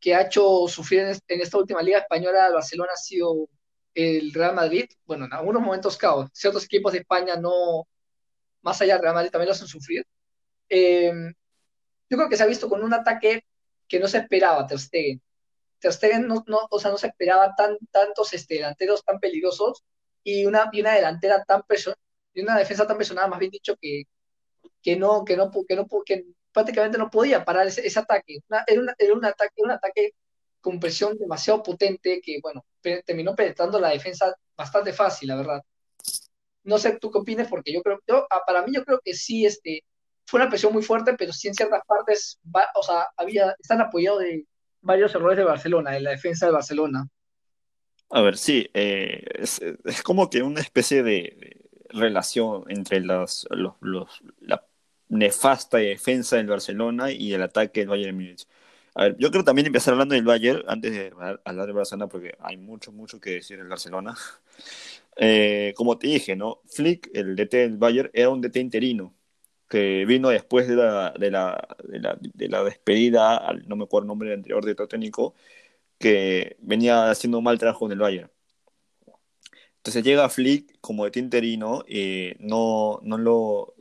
que 0.00 0.14
ha 0.14 0.22
hecho 0.22 0.68
sufrir 0.68 1.00
en, 1.00 1.18
en 1.28 1.40
esta 1.40 1.58
última 1.58 1.82
Liga 1.82 1.98
Española 2.00 2.46
al 2.46 2.54
Barcelona 2.54 2.92
ha 2.94 2.96
sido 2.96 3.48
el 3.94 4.32
Real 4.32 4.54
Madrid, 4.54 4.86
bueno, 5.06 5.26
en 5.26 5.32
algunos 5.32 5.62
momentos, 5.62 5.96
claro, 5.96 6.28
ciertos 6.32 6.64
equipos 6.64 6.92
de 6.92 7.00
España 7.00 7.36
no, 7.36 7.86
más 8.62 8.80
allá 8.82 8.94
del 8.94 9.02
Real 9.02 9.14
Madrid, 9.14 9.30
también 9.30 9.48
lo 9.48 9.52
hacen 9.52 9.68
sufrir. 9.68 10.06
Em, 10.68 11.34
yo 12.10 12.16
creo 12.16 12.28
que 12.28 12.36
se 12.36 12.42
ha 12.42 12.46
visto 12.46 12.68
con 12.68 12.82
un 12.82 12.94
ataque 12.94 13.44
que 13.88 14.00
no 14.00 14.08
se 14.08 14.18
esperaba 14.18 14.66
Ter 14.66 14.78
Stegen. 14.78 15.22
Ter 15.84 15.92
Stegen 15.92 16.26
no, 16.26 16.42
no, 16.46 16.60
o 16.70 16.80
sea, 16.80 16.90
no 16.90 16.96
se 16.96 17.08
esperaba 17.08 17.54
tan, 17.54 17.76
tantos 17.90 18.32
este, 18.32 18.54
delanteros 18.54 19.04
tan 19.04 19.20
peligrosos 19.20 19.84
y 20.22 20.46
una, 20.46 20.70
y 20.72 20.80
una 20.80 20.94
delantera 20.94 21.44
tan 21.44 21.62
presionada, 21.64 22.00
y 22.32 22.40
una 22.40 22.56
defensa 22.56 22.86
tan 22.86 22.96
presionada, 22.96 23.28
más 23.28 23.38
bien 23.38 23.50
dicho, 23.50 23.76
que, 23.78 24.04
que 24.82 24.96
no, 24.96 25.26
que 25.26 25.36
no, 25.36 25.50
que 25.68 25.76
no, 25.76 25.86
que 26.06 26.24
prácticamente 26.52 26.96
no 26.96 27.10
podía 27.10 27.44
parar 27.44 27.66
ese, 27.66 27.86
ese 27.86 27.98
ataque. 28.00 28.38
era, 28.66 28.94
era, 28.98 29.12
un 29.12 29.24
ataque, 29.26 29.54
un 29.58 29.72
ataque 29.72 30.12
con 30.62 30.80
presión 30.80 31.18
demasiado 31.18 31.62
potente 31.62 32.22
que, 32.22 32.38
bueno, 32.42 32.64
terminó 33.04 33.34
penetrando 33.34 33.78
la 33.78 33.90
defensa 33.90 34.34
bastante 34.56 34.94
fácil, 34.94 35.28
la 35.28 35.36
verdad. 35.36 35.62
No 36.62 36.78
sé 36.78 36.98
tú 36.98 37.10
qué 37.10 37.18
opinas, 37.18 37.48
porque 37.48 37.74
yo 37.74 37.82
creo, 37.82 38.00
yo, 38.06 38.26
ah, 38.30 38.40
para 38.46 38.62
mí 38.62 38.72
yo 38.74 38.84
creo 38.86 39.00
que 39.04 39.12
sí, 39.12 39.44
este, 39.44 39.84
fue 40.24 40.40
una 40.40 40.48
presión 40.48 40.72
muy 40.72 40.82
fuerte, 40.82 41.14
pero 41.18 41.32
sí 41.34 41.48
en 41.48 41.54
ciertas 41.54 41.82
partes, 41.86 42.40
o 42.74 42.82
sea, 42.82 43.06
había, 43.18 43.54
están 43.58 43.82
apoyados 43.82 44.20
de 44.20 44.46
varios 44.84 45.14
errores 45.14 45.38
de 45.38 45.44
Barcelona, 45.44 45.90
de 45.92 46.00
la 46.00 46.10
defensa 46.10 46.46
de 46.46 46.52
Barcelona. 46.52 47.08
A 48.10 48.20
ver, 48.20 48.36
sí, 48.36 48.68
eh, 48.74 49.24
es, 49.34 49.60
como 50.02 50.30
que 50.30 50.42
una 50.42 50.60
especie 50.60 51.02
de 51.02 51.66
relación 51.88 52.64
entre 52.68 53.00
los, 53.00 53.46
los, 53.50 53.74
los, 53.80 54.22
la 54.40 54.64
nefasta 55.08 55.78
defensa 55.78 56.36
del 56.36 56.46
Barcelona 56.46 57.10
y 57.10 57.32
el 57.32 57.42
ataque 57.42 57.80
del 57.80 57.88
Bayern 57.88 58.16
Múnich. 58.16 58.46
A 58.94 59.04
ver, 59.04 59.16
yo 59.18 59.30
creo 59.30 59.42
también 59.42 59.66
empezar 59.66 59.92
hablando 59.92 60.14
del 60.14 60.24
Bayern 60.24 60.62
antes 60.68 60.92
de 60.92 61.12
hablar 61.44 61.66
del 61.66 61.74
Barcelona 61.74 62.06
porque 62.08 62.36
hay 62.40 62.56
mucho, 62.56 62.92
mucho 62.92 63.20
que 63.20 63.30
decir 63.30 63.58
en 63.58 63.68
Barcelona. 63.68 64.14
Eh, 65.16 65.74
como 65.76 65.96
te 65.96 66.08
dije, 66.08 66.34
¿no? 66.34 66.60
Flick, 66.66 67.08
el 67.14 67.36
DT 67.36 67.56
del 67.56 67.76
Bayern, 67.76 68.10
era 68.12 68.30
un 68.30 68.40
DT 68.40 68.56
interino 68.56 69.14
que 69.68 70.04
vino 70.06 70.28
después 70.30 70.68
de 70.68 70.76
la, 70.76 71.12
de 71.18 71.30
la, 71.30 71.68
de 71.84 72.00
la, 72.00 72.18
de 72.62 72.64
despedida, 72.64 73.52
no 73.66 73.76
me 73.76 73.84
acuerdo 73.84 74.04
el 74.04 74.08
nombre 74.08 74.28
del 74.30 74.38
anterior 74.38 74.62
director 74.64 74.88
técnico, 74.88 75.34
que 75.98 76.56
venía 76.60 77.10
haciendo 77.10 77.40
mal 77.40 77.58
trabajo 77.58 77.86
en 77.86 77.92
el 77.92 77.98
Bayern. 78.00 78.30
Entonces 79.78 80.02
llega 80.02 80.28
Flick 80.28 80.78
como 80.80 81.04
DT 81.04 81.18
interino, 81.18 81.84
y 81.86 82.34
no, 82.40 83.00
no 83.02 83.18
lo 83.18 83.74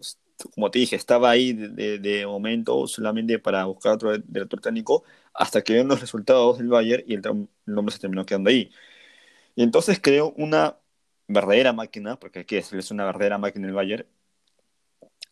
como 0.52 0.72
te 0.72 0.80
dije, 0.80 0.96
estaba 0.96 1.30
ahí 1.32 1.54
de, 1.54 2.00
de, 2.00 2.26
momento 2.26 2.88
solamente 2.88 3.40
para 3.40 3.66
buscar 3.66 3.94
otro 3.94 4.18
director 4.18 4.60
técnico 4.62 5.04
hasta 5.34 5.62
que 5.62 5.74
ven 5.74 5.88
los 5.88 6.02
resultados 6.02 6.58
del 6.58 6.68
Bayern 6.68 7.04
y 7.08 7.16
el, 7.16 7.22
nombre 7.66 7.94
se 7.94 8.00
terminó 8.00 8.26
quedando 8.26 8.50
ahí. 8.50 8.72
Y 9.56 9.64
entonces 9.64 10.00
creó 10.02 10.34
una 10.38 10.78
verdadera 11.28 11.74
máquina, 11.74 12.20
porque 12.20 12.40
aquí 12.40 12.58
es 12.58 12.92
una 12.92 13.06
verdadera 13.06 13.38
máquina 13.38 13.68
el 13.68 13.74
Bayern, 13.74 14.08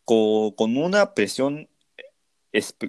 con, 0.05 0.77
una 0.77 1.13
presión, 1.13 1.69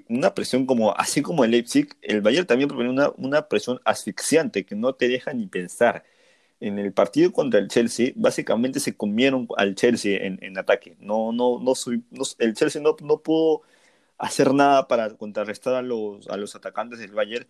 una 0.09 0.35
presión 0.35 0.67
como, 0.67 0.95
así 0.97 1.23
como 1.23 1.45
el 1.45 1.53
Leipzig, 1.53 1.89
el 2.03 2.21
Bayern 2.21 2.47
también 2.47 2.69
propone 2.69 2.91
una, 2.91 3.11
una 3.17 3.49
presión 3.49 3.81
asfixiante 3.85 4.65
que 4.65 4.75
no 4.75 4.95
te 4.95 5.09
deja 5.09 5.33
ni 5.33 5.47
pensar 5.47 6.05
en 6.63 6.79
el 6.79 6.93
partido 6.93 7.33
contra 7.33 7.59
el 7.61 7.69
Chelsea, 7.69 8.13
básicamente 8.15 8.81
se 8.81 8.97
comieron 8.97 9.49
al 9.57 9.75
Chelsea 9.75 10.19
en, 10.23 10.59
ataque. 10.59 10.97
No, 11.01 11.33
no, 11.33 11.59
no, 11.61 11.75
el 12.39 12.55
Chelsea 12.55 12.81
no, 12.81 12.97
no, 13.03 13.19
pudo 13.19 13.63
hacer 14.19 14.55
nada 14.55 14.87
para 14.89 15.11
contrarrestar 15.17 15.75
a 15.75 15.83
los, 15.83 16.29
a 16.29 16.37
los 16.37 16.55
atacantes 16.55 17.01
del 17.01 17.13
Bayern, 17.13 17.47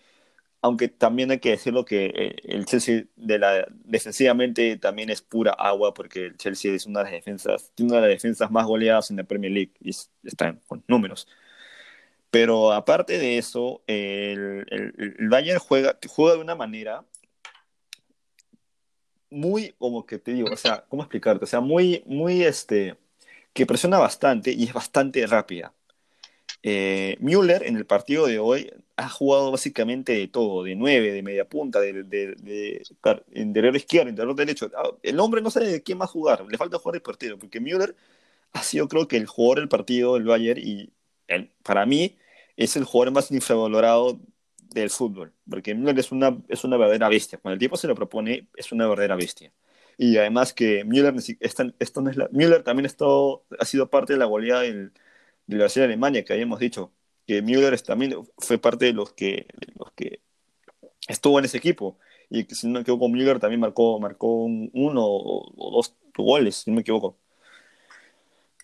aunque 0.63 0.89
también 0.89 1.31
hay 1.33 1.41
que 1.41 1.51
decirlo 1.51 1.85
que 1.85 2.07
eh, 2.07 2.37
el 2.45 2.65
Chelsea 2.67 3.05
defensivamente 3.17 4.77
también 4.79 5.11
es 5.11 5.21
pura 5.21 5.53
agua, 5.53 5.93
porque 5.93 6.27
el 6.27 6.37
Chelsea 6.37 6.73
es 6.73 6.87
una 6.87 7.01
de 7.01 7.05
las 7.05 7.13
defensas, 7.13 7.73
tiene 7.75 7.93
una 7.93 8.01
de 8.01 8.09
las 8.09 8.17
defensas 8.17 8.51
más 8.51 8.67
goleadas 8.67 9.11
en 9.11 9.17
la 9.19 9.25
Premier 9.25 9.53
League, 9.53 9.73
y 9.81 9.91
está 10.25 10.57
con 10.69 10.85
números. 10.87 11.27
Pero 12.31 12.73
aparte 12.73 13.19
de 13.19 13.39
eso, 13.39 13.83
el, 13.87 14.65
el, 14.71 15.17
el 15.19 15.29
Bayern 15.29 15.59
juega, 15.59 15.99
juega 16.09 16.35
de 16.37 16.41
una 16.41 16.55
manera 16.55 17.05
muy, 19.31 19.75
como 19.79 20.07
que 20.07 20.19
te 20.19 20.33
digo, 20.33 20.49
o 20.53 20.57
sea, 20.57 20.85
¿cómo 20.89 21.03
explicarte? 21.03 21.45
O 21.45 21.49
sea, 21.49 21.61
muy, 21.61 22.03
muy, 22.07 22.43
este, 22.45 22.97
que 23.53 23.67
presiona 23.67 23.99
bastante 23.99 24.53
y 24.53 24.65
es 24.65 24.73
bastante 24.73 25.27
rápida. 25.27 25.75
Eh, 26.63 27.17
Müller 27.21 27.65
en 27.65 27.77
el 27.77 27.87
partido 27.87 28.27
de 28.27 28.39
hoy 28.39 28.73
ha 28.97 29.09
jugado 29.09 29.51
básicamente 29.51 30.13
de 30.13 30.29
todo, 30.29 30.63
de 30.63 30.77
nueve, 30.77 31.13
de 31.13 31.23
media 31.23 31.49
punta, 31.49 31.81
de, 31.81 32.05
de, 32.05 32.37
de, 32.37 32.83
interior 33.35 33.75
izquierdo, 33.75 34.11
interior 34.11 34.35
derecho. 34.37 34.71
Ah, 34.77 34.91
el 35.03 35.19
hombre 35.21 35.43
no 35.43 35.51
sabe 35.51 35.67
de 35.67 35.95
va 35.95 36.05
a 36.05 36.09
jugar, 36.09 36.45
le 36.49 36.59
falta 36.59 36.79
jugar 36.79 36.97
el 36.97 37.03
partido, 37.03 37.39
porque 37.39 37.61
Müller 37.61 37.97
ha 38.53 38.63
sido 38.63 38.89
creo 38.89 39.09
que 39.09 39.17
el 39.17 39.27
jugador 39.27 39.61
del 39.61 39.69
partido 39.69 40.15
del 40.15 40.25
Bayern 40.25 40.61
y 40.63 40.93
para 41.63 41.87
mí 41.87 42.17
es 42.57 42.77
el 42.77 42.85
jugador 42.85 43.15
más 43.15 43.31
infravalorado 43.31 44.21
del 44.75 44.91
fútbol, 44.91 45.33
porque 45.49 45.75
Müller 45.75 45.99
es 45.99 46.13
una, 46.13 46.39
es 46.49 46.65
una 46.65 46.77
verdadera 46.77 47.09
bestia. 47.09 47.39
Cuando 47.39 47.55
el 47.55 47.61
tipo 47.61 47.77
se 47.77 47.89
lo 47.89 47.95
propone, 47.95 48.49
es 48.57 48.73
una 48.73 48.87
verdadera 48.87 49.17
bestia. 49.17 49.53
Y 49.99 50.17
además 50.17 50.53
que 50.53 50.85
Müller, 50.85 51.15
esto 51.41 52.01
no 52.03 52.11
es 52.11 52.17
la, 52.17 52.29
Müller 52.33 52.63
también 52.63 52.87
esto, 52.87 53.45
ha 53.59 53.65
sido 53.65 53.91
parte 53.91 54.15
de 54.15 54.19
la 54.19 54.25
goleada 54.27 54.63
del, 54.63 54.93
de 55.59 55.65
la 55.65 55.69
de 55.69 55.85
Alemania, 55.85 56.25
que 56.25 56.33
habíamos 56.33 56.61
dicho. 56.61 56.93
Que 57.27 57.43
Müller 57.43 57.81
también 57.83 58.15
fue 58.39 58.59
parte 58.59 58.87
de 58.87 58.93
los 58.93 59.13
que, 59.13 59.47
los 59.79 59.93
que 59.93 60.21
estuvo 61.09 61.39
en 61.39 61.45
ese 61.45 61.59
equipo. 61.59 61.99
Y 62.31 62.45
si 62.55 62.67
no 62.67 62.75
me 62.75 62.81
equivoco, 62.81 63.09
Müller 63.09 63.39
también 63.39 63.61
marcó, 63.61 64.01
marcó 64.01 64.45
uno 64.45 65.03
o, 65.05 65.71
dos 65.73 65.95
goles, 66.17 66.57
si 66.57 66.71
no 66.71 66.77
me 66.77 66.83
equivoco. 66.83 67.19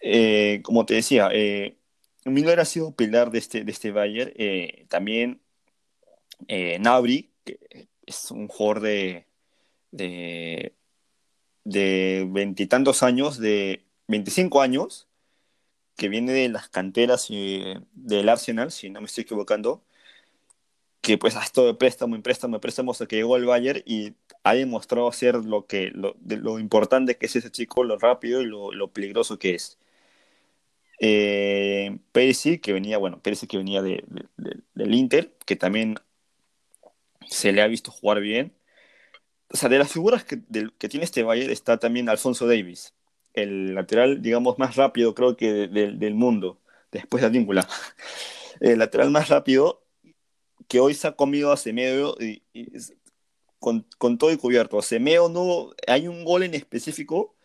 Eh, 0.01 0.61
como 0.63 0.87
te 0.87 0.95
decía, 0.95 1.29
eh, 1.33 1.77
Müller 2.25 2.61
ha 2.61 2.65
sido 2.65 2.95
pilar 2.95 3.31
de 3.31 3.39
este, 3.39 3.65
de 3.65 3.73
este 3.73 3.91
Bayern. 3.91 4.33
Eh, 4.37 4.87
también 4.89 5.41
Nabri, 6.81 7.31
que 7.45 7.89
es 8.07 8.31
un 8.31 8.49
jugador 8.49 8.81
de, 8.81 9.27
de, 9.91 10.73
veintitantos 12.31 13.03
años, 13.03 13.39
de 13.39 13.85
25 14.09 14.63
años, 14.63 15.08
que 15.99 16.09
viene 16.09 16.33
de 16.33 16.49
las 16.49 16.69
canteras 16.69 17.29
del 17.29 18.29
Arsenal, 18.29 18.71
si 18.73 18.89
no 18.89 19.01
me 19.01 19.07
estoy 19.07 19.23
equivocando, 19.25 19.83
que 21.01 21.19
pues 21.19 21.37
ha 21.37 21.43
estado 21.43 21.67
de 21.69 21.75
préstamo 21.75 22.17
en 22.17 22.23
préstamo 22.23 22.57
en 22.57 22.61
préstamo 22.61 22.93
hasta 22.93 23.07
que 23.07 23.17
llegó 23.17 23.35
al 23.35 23.45
Bayern 23.47 23.83
y 23.87 24.15
ha 24.45 24.55
demostrado 24.55 25.11
ser 25.13 25.37
lo 25.37 25.67
que 25.67 25.91
lo, 25.91 26.17
lo 26.25 26.59
importante 26.61 27.17
que 27.19 27.27
es 27.27 27.37
ese 27.37 27.51
chico, 27.51 27.85
lo 27.85 27.99
rápido 27.99 28.43
y 28.43 28.47
lo, 28.47 28.89
peligroso 28.93 29.39
que 29.39 29.55
es. 29.57 29.79
Eh, 31.01 31.99
que 32.63 32.73
venía, 32.73 32.99
bueno, 32.99 33.21
Perisic 33.23 33.51
que 33.51 33.57
venía 33.59 33.83
de, 33.83 34.05
del 34.75 34.95
Inter, 34.95 35.33
que 35.47 35.57
también 35.57 35.97
se 37.29 37.53
le 37.53 37.63
ha 37.63 37.67
visto 37.69 37.91
jugar 37.91 38.21
bien. 38.21 38.53
O 39.51 39.57
sea, 39.57 39.69
de 39.69 39.79
las 39.79 39.93
figuras 39.93 40.25
que, 40.25 40.43
que 40.79 40.89
tiene 40.89 41.05
este 41.05 41.23
Bayern 41.23 41.51
está 41.51 41.79
también 41.79 42.09
Alfonso 42.09 42.47
Davis, 42.47 42.95
el 43.43 43.75
lateral, 43.75 44.23
digamos, 44.23 44.59
más 44.59 44.77
rápido 44.77 45.15
creo 45.15 45.37
que 45.37 45.69
del 45.69 46.15
mundo, 46.15 46.61
después 46.93 47.23
de 47.23 47.29
Advíncula. 47.29 47.69
El 48.61 48.81
lateral 48.81 49.11
más 49.11 49.29
rápido 49.29 49.85
que 50.69 50.81
hoy 50.81 50.95
se 50.95 51.07
ha 51.07 51.13
comido 51.13 51.53
a 51.53 51.57
Semedo 51.57 52.17
y, 52.21 52.43
con, 53.61 54.19
todo 54.19 54.33
y 54.33 54.37
cubierto. 54.37 54.79
A 54.79 54.83
Semedo 54.83 55.29
no, 55.29 55.73
hay 55.87 56.09
un 56.09 56.25
gol 56.25 56.43
en 56.43 56.55
específico 56.55 57.37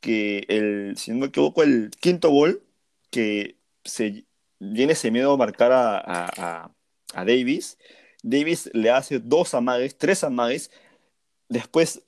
que, 0.00 0.44
el, 0.48 0.96
si 0.96 1.10
no 1.10 1.18
me 1.18 1.26
equivoco, 1.26 1.62
el 1.62 1.90
quinto 2.00 2.30
gol 2.30 2.62
que 3.10 3.56
se 3.84 4.26
viene 4.60 4.94
Semedo 4.94 5.32
a 5.32 5.36
marcar 5.36 5.72
a, 5.72 5.98
a, 5.98 6.70
a 7.14 7.24
Davis 7.24 7.78
Davis 8.24 8.70
le 8.72 8.90
hace 8.90 9.18
dos 9.20 9.52
amagues, 9.52 9.96
tres 9.98 10.24
amagues, 10.24 10.70
después 11.48 12.02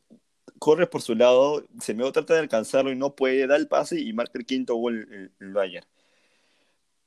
corre 0.59 0.87
por 0.87 1.03
su 1.03 1.15
lado, 1.15 1.65
se 1.81 1.95
me 1.95 2.11
trata 2.13 2.35
de 2.35 2.41
alcanzarlo 2.41 2.91
y 2.91 2.97
no 2.97 3.15
puede, 3.15 3.47
da 3.47 3.57
el 3.57 3.69
pase 3.69 4.01
y 4.01 4.13
marca 4.13 4.39
el 4.39 4.47
quinto 4.47 4.75
gol 4.77 5.33
el, 5.41 5.53
Bayern. 5.53 5.87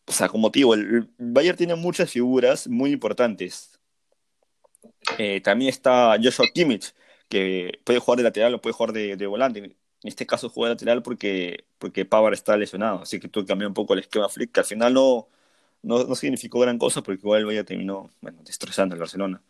O 0.05 0.11
sea, 0.11 0.27
como 0.29 0.49
digo, 0.49 0.73
el, 0.73 1.09
Bayern 1.17 1.57
tiene 1.57 1.75
muchas 1.75 2.11
figuras 2.11 2.67
muy 2.67 2.91
importantes. 2.91 3.79
Eh, 5.17 5.41
también 5.41 5.69
está 5.69 6.15
Joshua 6.21 6.47
Kimmich, 6.53 6.93
que 7.27 7.79
puede 7.83 7.99
jugar 7.99 8.17
de 8.17 8.23
lateral 8.23 8.53
o 8.55 8.61
puede 8.61 8.73
jugar 8.73 8.93
de, 8.93 9.27
volante. 9.27 9.59
En 9.59 9.75
este 10.03 10.25
caso 10.25 10.49
juega 10.49 10.69
de 10.69 10.75
lateral 10.75 11.03
porque, 11.03 11.65
porque 11.77 12.05
Pavar 12.05 12.33
está 12.33 12.57
lesionado, 12.57 13.01
así 13.03 13.19
que 13.19 13.27
tuve 13.27 13.43
que 13.45 13.49
cambiar 13.49 13.67
un 13.69 13.73
poco 13.73 13.93
el 13.93 13.99
esquema 13.99 14.29
Flick, 14.29 14.51
que 14.51 14.59
al 14.61 14.65
final 14.65 14.93
no, 14.93 15.27
no, 15.83 16.03
no 16.05 16.15
significó 16.15 16.59
gran 16.59 16.77
cosa 16.77 17.01
porque 17.03 17.21
igual 17.21 17.41
el 17.41 17.45
Bayern 17.47 17.65
terminó 17.67 18.11
bueno, 18.21 18.39
destrozando 18.43 18.95
el 18.95 18.99
Barcelona. 18.99 19.41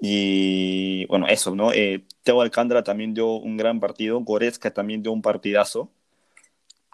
Y 0.00 1.06
bueno, 1.06 1.26
eso, 1.28 1.54
¿no? 1.54 1.72
Eh, 1.72 2.04
Teo 2.22 2.40
Alcántara 2.40 2.82
también 2.84 3.14
dio 3.14 3.28
un 3.32 3.56
gran 3.56 3.80
partido, 3.80 4.20
Goretzka 4.20 4.72
también 4.72 5.02
dio 5.02 5.12
un 5.12 5.22
partidazo. 5.22 5.90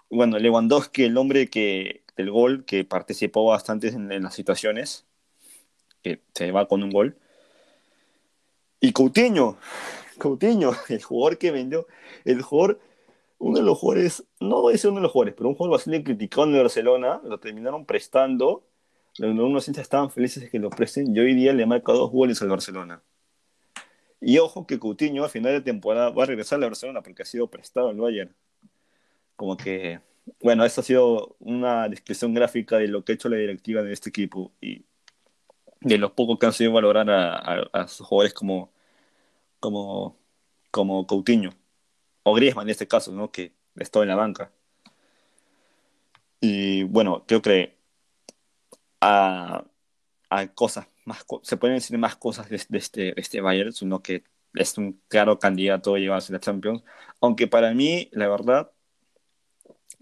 Bueno, 0.09 0.37
Lewandowski, 0.39 1.03
el 1.03 1.17
hombre 1.17 1.49
que, 1.49 2.03
del 2.15 2.31
gol, 2.31 2.65
que 2.65 2.85
participó 2.85 3.45
bastante 3.45 3.87
en, 3.89 4.11
en 4.11 4.23
las 4.23 4.35
situaciones, 4.35 5.05
que 6.01 6.21
se 6.33 6.51
va 6.51 6.67
con 6.67 6.83
un 6.83 6.91
gol. 6.91 7.17
Y 8.79 8.91
Coutinho, 8.91 9.57
Coutinho, 10.17 10.73
el 10.89 11.03
jugador 11.03 11.37
que 11.37 11.51
vendió, 11.51 11.87
el 12.25 12.41
jugador 12.41 12.79
uno 13.43 13.59
de 13.59 13.65
los 13.65 13.77
jugadores, 13.77 14.23
no 14.39 14.61
voy 14.61 14.71
a 14.71 14.73
decir 14.73 14.89
uno 14.89 14.99
de 14.99 15.03
los 15.03 15.11
jugadores, 15.11 15.35
pero 15.35 15.49
un 15.49 15.55
jugador 15.55 15.77
bastante 15.77 16.03
criticado 16.03 16.47
en 16.47 16.53
Barcelona, 16.53 17.21
lo 17.25 17.39
terminaron 17.39 17.85
prestando, 17.85 18.63
unos 19.19 19.67
hinchas 19.67 19.83
estaban 19.83 20.11
felices 20.11 20.43
de 20.43 20.49
que 20.49 20.59
lo 20.59 20.69
presten, 20.69 21.15
y 21.15 21.19
hoy 21.19 21.33
día 21.35 21.53
le 21.53 21.65
marca 21.65 21.93
dos 21.93 22.11
goles 22.11 22.41
al 22.41 22.49
Barcelona. 22.49 23.03
Y 24.19 24.37
ojo 24.39 24.65
que 24.65 24.79
Coutinho 24.79 25.25
a 25.25 25.29
final 25.29 25.53
de 25.53 25.61
temporada 25.61 26.09
va 26.09 26.23
a 26.23 26.25
regresar 26.27 26.63
a 26.63 26.67
Barcelona 26.67 27.01
porque 27.01 27.23
ha 27.23 27.25
sido 27.25 27.49
prestado 27.49 27.89
al 27.89 27.97
Bayern. 27.97 28.33
Como 29.35 29.57
que, 29.57 29.99
bueno, 30.41 30.65
esta 30.65 30.81
ha 30.81 30.83
sido 30.83 31.35
una 31.39 31.89
descripción 31.89 32.33
gráfica 32.33 32.77
de 32.77 32.87
lo 32.87 33.03
que 33.03 33.13
ha 33.13 33.15
hecho 33.15 33.29
la 33.29 33.37
directiva 33.37 33.81
de 33.83 33.93
este 33.93 34.09
equipo 34.09 34.53
y 34.61 34.85
de 35.81 35.97
lo 35.97 36.15
poco 36.15 36.39
que 36.39 36.45
han 36.47 36.53
sido 36.53 36.71
valorar 36.73 37.09
a, 37.09 37.63
a, 37.73 37.87
sus 37.87 38.07
jugadores 38.07 38.33
como, 38.33 38.71
como, 39.59 40.17
como 40.71 41.07
Coutinho 41.07 41.51
o 42.23 42.33
Griezmann 42.35 42.67
en 42.67 42.71
este 42.71 42.87
caso, 42.87 43.11
¿no? 43.11 43.31
Que 43.31 43.53
estoy 43.75 44.03
en 44.03 44.09
la 44.09 44.15
banca. 44.15 44.51
Y 46.39 46.83
bueno, 46.83 47.23
creo 47.25 47.41
que 47.41 47.75
a, 49.03 50.47
cosas 50.55 50.87
más, 51.05 51.25
se 51.43 51.57
pueden 51.57 51.77
decir 51.77 51.97
más 51.97 52.15
cosas 52.15 52.49
de, 52.49 52.55
este, 52.77 53.19
este 53.19 53.41
Bayern, 53.41 53.73
sino 53.73 54.01
que 54.01 54.23
es 54.55 54.77
un 54.77 55.01
claro 55.07 55.39
candidato 55.39 55.95
a 55.95 55.99
llevarse 55.99 56.33
la 56.33 56.39
Champions. 56.39 56.83
Aunque 57.21 57.47
para 57.47 57.73
mí, 57.73 58.09
la 58.13 58.27
verdad, 58.29 58.71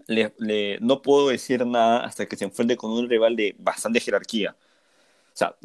le, 0.06 0.78
no 0.80 1.02
puedo 1.02 1.28
decir 1.28 1.66
nada 1.66 2.04
hasta 2.04 2.26
que 2.26 2.36
se 2.36 2.44
enfrente 2.44 2.76
con 2.76 2.90
un 2.92 3.08
rival 3.08 3.36
de 3.36 3.54
bastante 3.58 4.00
jerarquía. 4.00 4.56
O 5.34 5.36
sea, 5.36 5.56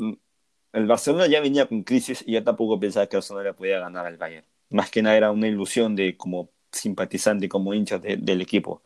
el 0.73 0.87
Barcelona 0.87 1.27
ya 1.27 1.41
venía 1.41 1.67
con 1.67 1.83
crisis 1.83 2.23
y 2.25 2.33
ya 2.33 2.43
tampoco 2.43 2.79
pensaba 2.79 3.07
que 3.07 3.17
el 3.17 3.19
Barcelona 3.19 3.45
le 3.45 3.53
podía 3.53 3.79
ganar 3.79 4.05
al 4.05 4.17
Bayern 4.17 4.45
más 4.69 4.89
que 4.91 5.01
nada 5.01 5.17
era 5.17 5.31
una 5.31 5.47
ilusión 5.47 5.95
de 5.95 6.17
como 6.17 6.49
simpatizante, 6.71 7.49
como 7.49 7.73
hincha 7.73 7.99
del 7.99 8.41
equipo. 8.41 8.81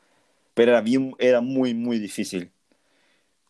Pero 0.53 0.71
era, 0.73 0.81
bien, 0.81 1.15
era 1.19 1.41
muy, 1.41 1.73
muy 1.73 1.99
difícil. 1.99 2.51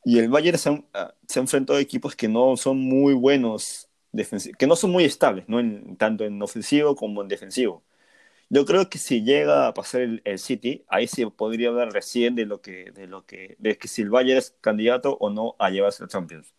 Y 0.03 0.19
el 0.19 0.29
Bayern 0.29 0.57
se, 0.57 0.83
ha, 0.93 1.13
se 1.27 1.39
enfrentado 1.39 1.77
a 1.79 1.81
equipos 1.81 2.15
que 2.15 2.27
no 2.27 2.57
son 2.57 2.79
muy 2.79 3.13
buenos, 3.13 3.89
que 4.57 4.67
no 4.67 4.75
son 4.75 4.91
muy 4.91 5.05
estables, 5.05 5.47
¿no? 5.47 5.59
En, 5.59 5.95
tanto 5.97 6.25
en 6.25 6.41
ofensivo 6.41 6.95
como 6.95 7.21
en 7.21 7.27
defensivo. 7.27 7.83
Yo 8.49 8.65
creo 8.65 8.89
que 8.89 8.99
si 8.99 9.23
llega 9.23 9.67
a 9.67 9.73
pasar 9.73 10.01
el, 10.01 10.21
el, 10.25 10.39
City, 10.39 10.85
ahí 10.89 11.07
se 11.07 11.27
podría 11.31 11.69
hablar 11.69 11.93
recién 11.93 12.35
de 12.35 12.45
lo 12.45 12.61
que, 12.61 12.91
de 12.91 13.07
lo 13.07 13.25
que, 13.25 13.55
de 13.59 13.77
que 13.77 13.87
si 13.87 14.01
el 14.03 14.09
Bayern 14.09 14.39
es 14.39 14.51
candidato 14.61 15.17
o 15.19 15.29
no 15.29 15.55
a 15.59 15.69
llevarse 15.71 16.03
la 16.03 16.09
Champions 16.09 16.53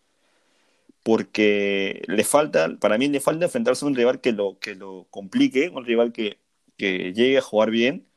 porque 1.02 2.02
le 2.06 2.24
falta, 2.24 2.76
para 2.80 2.98
mí 2.98 3.08
le 3.08 3.20
falta 3.20 3.44
enfrentarse 3.46 3.84
a 3.84 3.88
un 3.88 3.94
rival 3.94 4.20
que 4.20 4.32
lo, 4.32 4.58
que 4.58 4.74
lo 4.74 5.06
complique, 5.10 5.68
un 5.68 5.84
rival 5.84 6.12
que, 6.12 6.38
que 6.76 7.12
llegue 7.12 7.38
a 7.38 7.42
jugar 7.42 7.70
bien, 7.70 8.08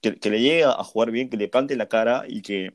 que, 0.00 0.18
que, 0.18 0.30
le 0.30 0.40
llegue 0.40 0.64
a 0.64 0.84
jugar 0.84 1.10
bien, 1.10 1.30
que 1.30 1.36
le 1.36 1.48
plante 1.48 1.76
la 1.76 1.88
cara 1.88 2.24
y 2.28 2.42
que, 2.42 2.74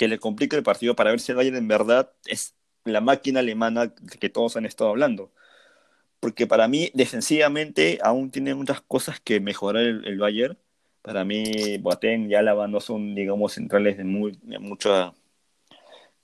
que 0.00 0.08
le 0.08 0.18
complique 0.18 0.56
el 0.56 0.62
partido 0.62 0.96
para 0.96 1.10
ver 1.10 1.20
si 1.20 1.30
el 1.32 1.36
Bayern 1.36 1.58
en 1.58 1.68
verdad 1.68 2.10
es 2.24 2.56
la 2.84 3.02
máquina 3.02 3.40
alemana 3.40 3.94
que 4.18 4.30
todos 4.30 4.56
han 4.56 4.64
estado 4.64 4.88
hablando. 4.88 5.30
Porque 6.20 6.46
para 6.46 6.68
mí, 6.68 6.90
defensivamente, 6.94 7.98
aún 8.02 8.30
tiene 8.30 8.54
muchas 8.54 8.80
cosas 8.82 9.20
que 9.20 9.40
mejorar 9.40 9.84
el, 9.84 10.18
Bayern. 10.18 10.58
Para 11.02 11.24
mí, 11.26 11.78
Boateng 11.78 12.30
y 12.30 12.34
Alaba 12.34 12.66
no 12.68 12.80
son, 12.80 13.14
digamos, 13.14 13.52
centrales 13.54 13.98
de, 13.98 14.04
muy, 14.04 14.38
de 14.42 14.58
mucha 14.58 15.12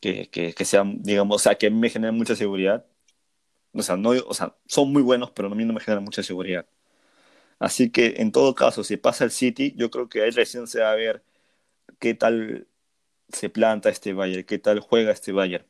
que, 0.01 0.29
que, 0.31 0.65
sean, 0.65 1.03
digamos, 1.03 1.37
o 1.37 1.39
sea, 1.39 1.57
que 1.57 1.71
me 1.71 1.91
generan 1.91 2.17
mucha 2.17 2.37
seguridad. 2.37 2.87
O 3.73 3.83
sea, 3.83 3.97
no, 3.97 4.11
o 4.11 4.35
sea, 4.35 4.57
son 4.67 4.93
muy 4.93 5.03
buenos, 5.03 5.33
pero 5.33 5.49
a 5.53 5.55
mí 5.55 5.65
no 5.67 5.75
me 5.75 5.81
generan 5.81 6.05
mucha 6.05 6.23
seguridad. 6.23 6.67
Así 7.59 7.91
que 7.91 8.15
en 8.19 8.33
todo 8.33 8.55
caso, 8.55 8.85
si 8.85 8.97
pasa 8.97 9.25
el 9.25 9.31
City, 9.31 9.75
yo 9.77 9.91
creo 9.91 10.09
que 10.09 10.23
ahí 10.23 10.31
recién 10.31 10.67
se 10.67 10.81
va 10.81 10.93
a 10.93 10.95
ver 10.97 11.23
qué 12.01 12.15
tal 12.15 12.69
se 13.29 13.49
planta 13.51 13.89
este 13.91 14.13
Bayern, 14.13 14.45
qué 14.45 14.59
tal 14.59 14.81
juega 14.81 15.13
este 15.13 15.33
Bayern. 15.33 15.67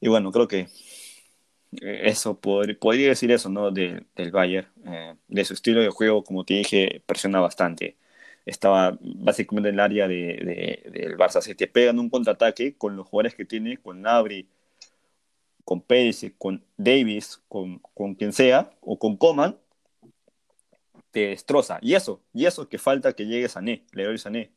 Y 0.00 0.08
bueno, 0.08 0.30
creo 0.32 0.48
que 0.48 0.68
eh, 1.80 2.02
eso, 2.04 2.38
podría 2.40 3.08
decir 3.08 3.30
eso, 3.32 3.48
¿no? 3.48 3.70
del 3.70 4.06
Bayern. 4.32 4.68
Eh, 4.86 5.14
de 5.28 5.44
su 5.44 5.54
estilo 5.54 5.80
de 5.80 5.88
juego, 5.90 6.24
como 6.24 6.44
te 6.44 6.54
dije, 6.54 7.02
presiona 7.06 7.40
bastante 7.40 7.96
estaba 8.46 8.98
básicamente 9.00 9.70
en 9.70 9.74
el 9.76 9.80
área 9.80 10.08
de, 10.08 10.82
del 10.92 11.16
Barça. 11.16 11.40
Si 11.40 11.54
te 11.54 11.66
pegan 11.66 11.98
un 11.98 12.10
contraataque 12.10 12.76
con 12.76 12.96
los 12.96 13.06
jugadores 13.06 13.34
que 13.34 13.44
tiene, 13.44 13.78
con 13.78 14.02
Nabri, 14.02 14.48
con 15.64 15.80
Pérez, 15.80 16.32
con 16.38 16.62
Davis, 16.76 17.40
con, 17.48 17.78
con 17.94 18.14
quien 18.14 18.32
sea, 18.32 18.70
o 18.80 18.98
con 18.98 19.16
Coman, 19.16 19.58
te 21.10 21.28
destroza. 21.28 21.78
Y 21.80 21.94
eso, 21.94 22.20
y 22.32 22.46
eso 22.46 22.68
que 22.68 22.78
falta 22.78 23.14
que 23.14 23.26
llegue 23.26 23.48
Sané, 23.48 23.84
Leroy 23.92 24.18
Sané. 24.18 24.50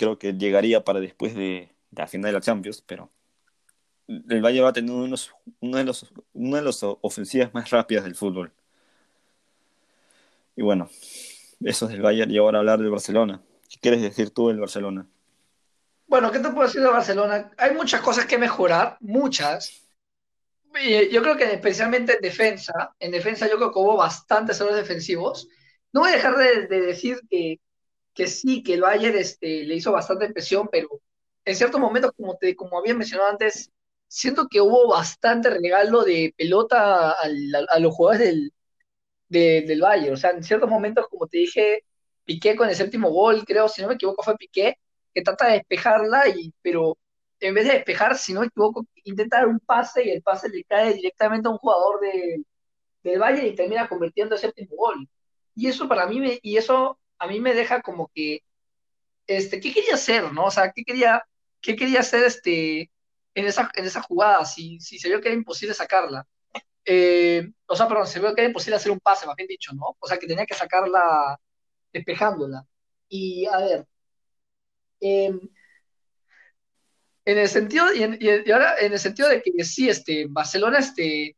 Creo 0.00 0.18
que 0.18 0.32
llegaría 0.32 0.82
para 0.82 0.98
después 0.98 1.34
de, 1.34 1.74
la 1.90 2.06
final 2.06 2.30
de 2.30 2.32
la 2.32 2.40
Champions, 2.40 2.82
pero 2.86 3.10
el 4.08 4.40
Valle 4.42 4.62
va 4.62 4.70
a 4.70 4.72
tener 4.72 4.90
unos, 4.92 5.30
de 5.60 5.84
los, 5.84 6.10
una 6.32 6.56
de 6.56 6.64
las 6.64 6.80
ofensivas 6.82 7.52
más 7.52 7.68
rápidas 7.68 8.04
del 8.04 8.14
fútbol. 8.14 8.50
Y 10.56 10.62
bueno, 10.62 10.88
eso 11.62 11.84
es 11.84 11.92
del 11.92 12.00
Bayern 12.00 12.30
y 12.30 12.38
ahora 12.38 12.60
hablar 12.60 12.78
del 12.78 12.88
Barcelona. 12.88 13.42
¿Qué 13.68 13.78
quieres 13.78 14.00
decir 14.00 14.30
tú 14.30 14.48
del 14.48 14.58
Barcelona? 14.58 15.06
Bueno, 16.06 16.32
¿qué 16.32 16.38
te 16.38 16.48
puedo 16.48 16.66
decir 16.66 16.80
de 16.80 16.88
Barcelona? 16.88 17.50
Hay 17.58 17.74
muchas 17.74 18.00
cosas 18.00 18.24
que 18.24 18.38
mejorar, 18.38 18.96
muchas. 19.00 19.86
Yo 21.12 21.20
creo 21.22 21.36
que 21.36 21.44
especialmente 21.52 22.14
en 22.14 22.22
defensa, 22.22 22.94
en 22.98 23.10
defensa 23.10 23.46
yo 23.50 23.58
creo 23.58 23.70
que 23.70 23.78
hubo 23.80 23.98
bastantes 23.98 24.58
errores 24.62 24.78
defensivos. 24.78 25.46
No 25.92 26.00
voy 26.00 26.08
a 26.08 26.14
dejar 26.14 26.38
de, 26.38 26.68
decir 26.68 27.20
que, 27.28 27.60
que, 28.14 28.26
sí, 28.26 28.62
que 28.62 28.74
el 28.74 28.82
Bayern 28.82 29.16
este, 29.18 29.64
le 29.64 29.76
hizo 29.76 29.92
bastante 29.92 30.30
presión, 30.32 30.68
pero 30.70 30.88
en 31.44 31.56
ciertos 31.56 31.80
momentos, 31.80 32.12
como, 32.16 32.36
te, 32.36 32.56
como 32.56 32.78
había 32.78 32.94
mencionado 32.94 33.30
antes, 33.30 33.70
siento 34.08 34.48
que 34.50 34.60
hubo 34.60 34.88
bastante 34.88 35.50
regalo 35.50 36.04
de 36.04 36.34
pelota 36.36 37.12
a, 37.12 37.78
los 37.78 37.94
jugadores 37.94 38.28
del, 38.28 38.52
del 39.66 39.80
Bayern. 39.80 40.14
O 40.14 40.16
sea, 40.16 40.30
en 40.30 40.42
ciertos 40.44 40.68
momentos, 40.70 41.08
como 41.08 41.26
te 41.26 41.38
dije, 41.38 41.84
Piqué 42.24 42.56
con 42.56 42.68
el 42.68 42.76
séptimo 42.76 43.10
gol, 43.10 43.44
creo, 43.44 43.68
si 43.68 43.82
no 43.82 43.88
me 43.88 43.94
equivoco, 43.94 44.22
fue 44.22 44.36
Piqué, 44.36 44.78
que 45.14 45.22
trata 45.22 45.46
de 45.48 45.54
despejarla, 45.54 46.28
y, 46.28 46.54
pero 46.62 46.96
en 47.40 47.54
vez 47.54 47.66
de 47.66 47.72
despejar, 47.74 48.16
si 48.16 48.32
no 48.32 48.40
me 48.40 48.46
equivoco, 48.46 48.86
intenta 49.04 49.38
dar 49.38 49.48
un 49.48 49.60
pase 49.60 50.06
y 50.06 50.10
el 50.10 50.22
pase 50.22 50.48
le 50.48 50.62
cae 50.64 50.94
directamente 50.94 51.48
a 51.48 51.50
un 51.50 51.58
jugador 51.58 52.00
de, 52.00 52.44
del 53.02 53.18
Bayern 53.18 53.48
y 53.48 53.56
termina 53.56 53.88
convirtiendo 53.88 54.36
el 54.36 54.40
séptimo 54.40 54.76
gol. 54.76 55.08
Y 55.56 55.68
eso 55.68 55.88
para 55.88 56.06
mí, 56.06 56.20
me, 56.20 56.38
y 56.42 56.56
eso 56.56 56.99
a 57.20 57.26
mí 57.28 57.40
me 57.40 57.54
deja 57.54 57.82
como 57.82 58.10
que, 58.14 58.42
este, 59.26 59.60
¿qué 59.60 59.72
quería 59.72 59.94
hacer, 59.94 60.32
no? 60.32 60.46
O 60.46 60.50
sea, 60.50 60.72
¿qué 60.72 60.84
quería, 60.84 61.24
qué 61.60 61.76
quería 61.76 62.00
hacer 62.00 62.24
este, 62.24 62.90
en, 63.34 63.46
esa, 63.46 63.70
en 63.74 63.84
esa 63.84 64.02
jugada 64.02 64.44
si, 64.44 64.80
si 64.80 64.98
se 64.98 65.08
vio 65.08 65.20
que 65.20 65.28
era 65.28 65.36
imposible 65.36 65.74
sacarla? 65.74 66.26
Eh, 66.84 67.52
o 67.66 67.76
sea, 67.76 67.88
perdón, 67.88 68.06
se 68.06 68.20
vio 68.20 68.34
que 68.34 68.40
era 68.42 68.48
imposible 68.48 68.76
hacer 68.76 68.92
un 68.92 69.00
pase, 69.00 69.26
más 69.26 69.36
bien 69.36 69.48
dicho, 69.48 69.72
¿no? 69.74 69.96
O 70.00 70.08
sea, 70.08 70.18
que 70.18 70.26
tenía 70.26 70.46
que 70.46 70.54
sacarla 70.54 71.38
despejándola. 71.92 72.66
Y 73.08 73.46
a 73.46 73.58
ver, 73.58 73.86
eh, 75.00 75.32
en 77.24 77.38
el 77.38 77.48
sentido, 77.48 77.92
y, 77.94 78.02
ahora 78.50 78.78
en 78.80 78.92
el 78.92 78.98
sentido 78.98 79.28
de 79.28 79.42
que 79.42 79.64
sí, 79.64 79.88
este, 79.88 80.26
Barcelona 80.28 80.78
este, 80.78 81.36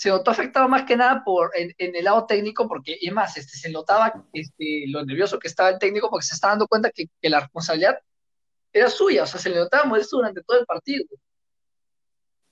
se 0.00 0.08
notó 0.08 0.30
afectado 0.30 0.66
más 0.66 0.84
que 0.84 0.96
nada 0.96 1.22
por, 1.22 1.50
en, 1.54 1.74
el 1.76 2.04
lado 2.04 2.24
técnico, 2.24 2.66
porque, 2.66 2.96
y 2.98 3.10
más, 3.10 3.36
este, 3.36 3.58
se 3.58 3.70
notaba 3.70 4.24
este, 4.32 4.84
lo 4.86 5.04
nervioso 5.04 5.38
que 5.38 5.46
estaba 5.46 5.68
el 5.68 5.78
técnico, 5.78 6.08
porque 6.08 6.24
se 6.24 6.34
estaba 6.34 6.52
dando 6.54 6.68
cuenta 6.68 6.90
que, 6.90 7.04
que 7.20 7.28
la 7.28 7.40
responsabilidad 7.40 7.98
era 8.72 8.88
suya, 8.88 9.24
o 9.24 9.26
sea, 9.26 9.38
se 9.38 9.50
le 9.50 9.56
notaba 9.56 9.84
molesto 9.84 10.16
durante 10.16 10.42
todo 10.42 10.58
el 10.58 10.64
partido. 10.64 11.04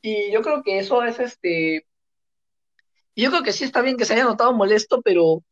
Y 0.03 0.31
yo 0.31 0.43
creo 0.43 0.63
que 0.63 0.79
eso 0.79 1.03
es 1.03 1.19
este. 1.21 1.87
Y 3.15 3.23
yo 3.23 3.31
creo 3.31 3.43
que 3.43 3.55
sí 3.55 3.65
está 3.65 3.81
bien 3.81 3.97
que 3.97 4.05
se 4.05 4.13
haya 4.13 4.25
notado 4.25 4.53
molesto, 4.53 5.01
pero. 5.01 5.43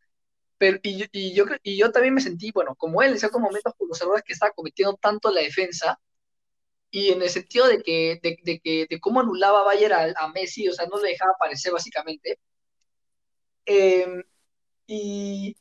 pero 0.58 0.78
y, 0.82 1.06
y, 1.12 1.34
yo, 1.34 1.46
y 1.62 1.78
yo 1.78 1.92
también 1.92 2.12
me 2.12 2.20
sentí, 2.20 2.52
bueno, 2.52 2.74
como 2.76 3.00
él 3.00 3.12
en 3.12 3.18
ciertos 3.18 3.40
momentos 3.40 3.72
por 3.74 3.88
los 3.88 4.00
errores 4.02 4.22
que 4.22 4.34
estaba 4.34 4.52
cometiendo 4.52 4.98
tanto 5.00 5.30
la 5.30 5.40
defensa, 5.40 5.98
y 6.90 7.10
en 7.10 7.22
el 7.22 7.30
sentido 7.30 7.66
de 7.68 7.82
que, 7.82 8.18
de, 8.22 8.38
de, 8.42 8.60
que, 8.60 8.86
de 8.88 9.00
cómo 9.00 9.20
anulaba 9.20 9.64
Bayer 9.64 9.92
a, 9.92 10.12
a, 10.16 10.28
Messi, 10.28 10.68
o 10.68 10.72
sea, 10.72 10.86
no 10.86 11.00
le 11.00 11.10
dejaba 11.10 11.32
aparecer 11.32 11.72
básicamente. 11.72 12.38
Eh, 13.66 14.06
y, 14.86 15.56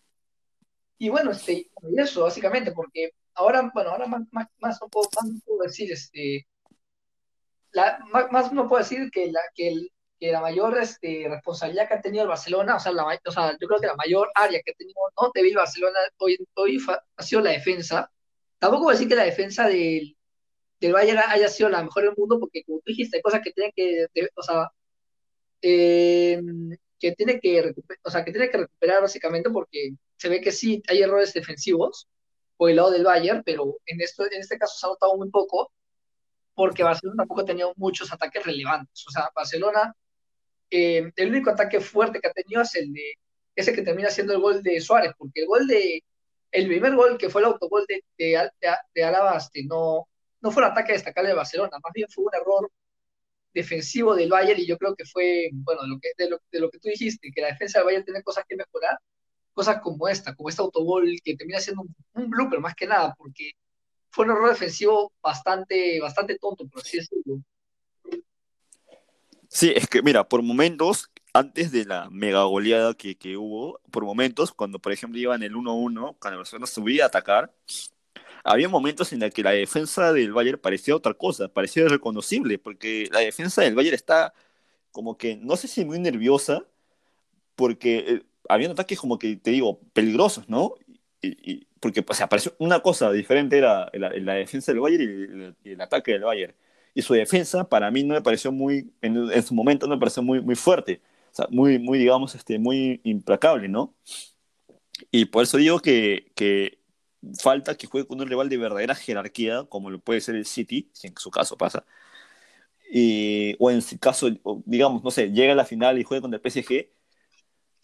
y 0.97 1.09
bueno, 1.09 1.31
este, 1.31 1.53
y 1.53 1.99
eso 1.99 2.23
básicamente, 2.23 2.71
porque 2.71 3.11
ahora, 3.33 3.69
bueno, 3.73 3.91
ahora 3.91 4.07
más, 4.07 4.21
más, 4.31 4.47
más 4.59 4.79
no, 4.81 4.89
puedo, 4.89 5.09
más 5.15 5.31
no 5.31 5.39
puedo 5.45 5.63
decir, 5.63 5.91
este, 5.91 6.47
la, 7.71 7.99
más, 8.11 8.31
más, 8.31 8.53
no 8.53 8.67
puedo 8.67 8.83
decir 8.83 9.09
que 9.11 9.31
la, 9.31 9.41
que, 9.55 9.69
el, 9.69 9.91
que 10.19 10.31
la 10.31 10.41
mayor 10.41 10.77
este, 10.77 11.27
responsabilidad 11.29 11.87
que 11.87 11.93
ha 11.95 12.01
tenido 12.01 12.23
el 12.23 12.29
Barcelona, 12.29 12.77
o 12.77 12.79
sea, 12.79 12.91
la, 12.93 13.03
o 13.25 13.31
sea, 13.31 13.51
yo 13.59 13.67
creo 13.67 13.79
que 13.79 13.87
la 13.87 13.95
mayor 13.95 14.29
área 14.35 14.61
que 14.63 14.71
ha 14.71 14.75
tenido, 14.75 14.99
¿no? 15.19 15.31
De 15.33 15.55
Barcelona 15.55 15.99
hoy, 16.17 16.37
hoy 16.55 16.77
ha 17.17 17.23
sido 17.23 17.41
la 17.41 17.51
defensa. 17.51 18.11
Tampoco 18.59 18.89
a 18.89 18.93
decir 18.93 19.07
que 19.09 19.15
la 19.15 19.23
defensa 19.23 19.67
del, 19.67 20.15
que 20.79 20.91
Bayern 20.91 21.19
haya 21.27 21.47
sido 21.49 21.69
la 21.69 21.83
mejor 21.83 22.03
del 22.03 22.13
mundo, 22.17 22.39
porque 22.39 22.63
como 22.63 22.79
tú 22.79 22.85
dijiste, 22.87 23.17
hay 23.17 23.21
cosas 23.21 23.41
que 23.43 23.51
tienen 23.51 23.71
que, 23.75 24.07
o 24.35 24.43
sea, 24.43 24.71
eh, 25.61 26.41
que 26.99 27.11
tiene 27.13 27.39
que, 27.39 27.73
o 28.03 28.09
sea, 28.09 28.23
que 28.23 28.31
tiene 28.31 28.49
que 28.49 28.57
recuperar 28.57 29.01
básicamente 29.01 29.49
porque 29.49 29.91
se 30.17 30.29
ve 30.29 30.41
que 30.41 30.51
sí 30.51 30.81
hay 30.87 31.01
errores 31.01 31.33
defensivos 31.33 32.07
por 32.57 32.69
el 32.69 32.77
lado 32.77 32.91
del 32.91 33.03
Bayern, 33.03 33.43
pero 33.45 33.77
en, 33.85 34.01
esto, 34.01 34.25
en 34.25 34.39
este 34.39 34.57
caso 34.57 34.77
se 34.77 34.85
ha 34.85 34.89
notado 34.89 35.17
muy 35.17 35.29
poco 35.29 35.71
porque 36.53 36.83
Barcelona 36.83 37.17
tampoco 37.17 37.41
ha 37.41 37.45
tenido 37.45 37.73
muchos 37.75 38.11
ataques 38.13 38.45
relevantes. 38.45 39.05
O 39.07 39.11
sea, 39.11 39.29
Barcelona, 39.35 39.93
eh, 40.69 41.11
el 41.15 41.29
único 41.29 41.49
ataque 41.49 41.81
fuerte 41.81 42.19
que 42.19 42.27
ha 42.29 42.33
tenido 42.33 42.61
es 42.61 42.75
el 42.75 42.93
de 42.93 43.13
ese 43.55 43.73
que 43.73 43.81
termina 43.81 44.09
siendo 44.09 44.33
el 44.33 44.39
gol 44.39 44.63
de 44.63 44.81
Suárez, 44.81 45.13
porque 45.17 45.41
el 45.41 45.47
gol 45.47 45.67
de, 45.67 46.03
el 46.51 46.67
primer 46.67 46.95
gol 46.95 47.17
que 47.17 47.29
fue 47.29 47.41
el 47.41 47.47
autogol 47.47 47.85
de, 47.87 48.03
de, 48.17 48.49
de, 48.93 49.37
este, 49.37 49.63
no, 49.65 50.07
no 50.45 50.51
fue 50.51 50.61
un 50.61 50.69
ataque 50.69 50.91
destacable 50.91 51.29
de 51.29 51.35
Barcelona, 51.35 51.79
más 51.83 51.91
bien 51.91 52.07
fue 52.07 52.25
un 52.25 52.35
error 52.39 52.71
defensivo 53.51 54.13
del 54.13 54.29
Bayern 54.29 54.59
y 54.59 54.67
yo 54.67 54.77
creo 54.77 54.95
que 54.95 55.03
fue, 55.03 55.49
bueno, 55.51 55.81
de 55.81 55.87
lo 55.87 55.99
que, 55.99 56.09
de 56.51 56.59
lo, 56.59 56.69
que 56.69 56.77
tú 56.77 56.87
dijiste, 56.87 57.31
que 57.33 57.41
la 57.41 57.47
defensa 57.47 57.79
del 57.79 57.87
Bayern 57.87 58.05
tiene 58.05 58.21
cosas 58.21 58.43
que 58.47 58.55
mejorar, 58.55 58.99
cosas 59.53 59.81
como 59.81 60.07
esta, 60.07 60.35
como 60.35 60.49
este 60.49 60.61
autogol 60.61 61.09
que 61.23 61.35
termina 61.35 61.59
siendo 61.59 61.83
un, 62.13 62.29
blooper 62.29 62.59
más 62.59 62.75
que 62.75 62.85
nada, 62.85 63.15
porque 63.17 63.53
fue 64.11 64.25
un 64.25 64.31
error 64.33 64.49
defensivo 64.49 65.11
bastante, 65.19 65.99
bastante 65.99 66.37
tonto, 66.37 66.67
por 66.67 66.83
así 66.83 66.97
decirlo. 66.97 67.41
Sí, 69.49 69.73
es 69.75 69.87
que 69.87 70.03
mira, 70.03 70.29
por 70.29 70.43
momentos, 70.43 71.09
antes 71.33 71.71
de 71.71 71.85
la 71.85 72.07
mega 72.11 72.43
goleada 72.43 72.93
que, 72.93 73.17
que 73.17 73.35
hubo, 73.35 73.79
por 73.89 74.05
momentos, 74.05 74.51
cuando 74.51 74.77
por 74.77 74.91
ejemplo 74.91 75.19
iban 75.19 75.41
el 75.41 75.55
1-1, 75.55 76.17
cuando 76.19 76.37
Barcelona 76.37 76.67
subía 76.67 77.05
a 77.05 77.07
atacar, 77.07 77.51
había 78.45 78.69
momentos 78.69 79.11
en 79.11 79.19
los 79.19 79.31
que 79.31 79.43
la 79.43 79.51
defensa 79.51 80.13
del 80.13 80.31
Bayern 80.31 80.59
parecía 80.59 80.95
otra 80.95 81.15
cosa, 81.15 81.47
parecía 81.47 81.83
irreconocible, 81.83 82.59
porque 82.59 83.09
la 83.11 83.19
defensa 83.19 83.63
del 83.63 83.75
Bayern 83.75 83.95
está 83.95 84.33
como 84.91 85.17
que, 85.17 85.35
no 85.37 85.57
sé 85.57 85.67
si 85.67 85.83
muy 85.83 85.99
nerviosa, 85.99 86.63
porque 87.55 87.97
eh, 88.07 88.23
había 88.47 88.71
ataques 88.71 88.99
como 88.99 89.19
que, 89.19 89.35
te 89.37 89.51
digo, 89.51 89.79
peligrosos, 89.93 90.47
¿no? 90.47 90.75
Y, 91.21 91.67
porque 91.79 92.05
o 92.07 92.13
sea, 92.13 92.29
pareció 92.29 92.55
una 92.59 92.81
cosa 92.81 93.11
diferente 93.11 93.57
era 93.57 93.89
la, 93.93 94.33
defensa 94.35 94.71
del 94.71 94.81
Bayern 94.81 95.55
y 95.63 95.69
el, 95.71 95.81
ataque 95.81 96.13
del 96.13 96.23
Bayern. 96.23 96.53
Y 96.93 97.01
su 97.01 97.13
defensa, 97.13 97.67
para 97.67 97.91
mí, 97.91 98.03
no 98.03 98.13
me 98.13 98.21
pareció 98.21 98.51
muy, 98.51 98.91
en, 99.01 99.43
su 99.43 99.55
momento, 99.55 99.87
no 99.87 99.95
me 99.95 99.99
pareció 99.99 100.23
muy, 100.23 100.41
muy 100.41 100.55
fuerte. 100.55 101.01
O 101.31 101.35
sea, 101.35 101.47
muy, 101.49 101.79
muy, 101.79 101.99
digamos, 101.99 102.35
este, 102.35 102.59
muy 102.59 103.01
implacable, 103.03 103.67
¿no? 103.67 103.95
Y 105.11 105.25
por 105.25 105.43
eso 105.43 105.57
digo 105.57 105.79
que, 105.79 106.31
que 106.35 106.79
falta 107.41 107.75
que 107.75 107.87
juegue 107.87 108.07
con 108.07 108.21
un 108.21 108.27
rival 108.27 108.49
de 108.49 108.57
verdadera 108.57 108.95
jerarquía, 108.95 109.65
como 109.69 109.89
lo 109.89 109.99
puede 109.99 110.21
ser 110.21 110.35
el 110.35 110.45
City, 110.45 110.89
si 110.93 111.07
en 111.07 111.17
su 111.17 111.31
caso 111.31 111.57
pasa. 111.57 111.85
O 113.59 113.71
en 113.71 113.81
su 113.81 113.99
caso, 113.99 114.29
digamos, 114.65 115.03
no 115.03 115.11
sé, 115.11 115.31
llega 115.31 115.53
a 115.53 115.55
la 115.55 115.65
final 115.65 115.97
y 115.99 116.03
juega 116.03 116.21
con 116.21 116.33
el 116.33 116.39
PSG, 116.41 116.89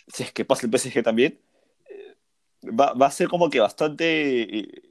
si 0.07 0.23
es 0.23 0.31
que 0.33 0.45
pasa 0.45 0.65
el 0.67 0.71
PSG 0.71 1.03
también, 1.03 1.39
eh, 1.89 2.15
va, 2.69 2.93
va 2.93 3.07
a 3.07 3.11
ser 3.11 3.27
como 3.29 3.49
que 3.49 3.59
bastante 3.59 4.59
eh, 4.59 4.81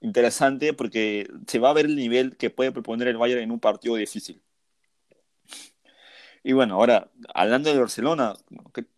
interesante 0.00 0.72
porque 0.74 1.28
se 1.46 1.58
va 1.58 1.70
a 1.70 1.74
ver 1.74 1.86
el 1.86 1.96
nivel 1.96 2.36
que 2.36 2.50
puede 2.50 2.72
proponer 2.72 3.08
el 3.08 3.18
Bayern 3.18 3.42
en 3.42 3.52
un 3.52 3.60
partido 3.60 3.96
difícil. 3.96 4.42
Y 6.42 6.52
bueno, 6.52 6.74
ahora, 6.76 7.10
hablando 7.34 7.72
de 7.72 7.78
Barcelona, 7.78 8.34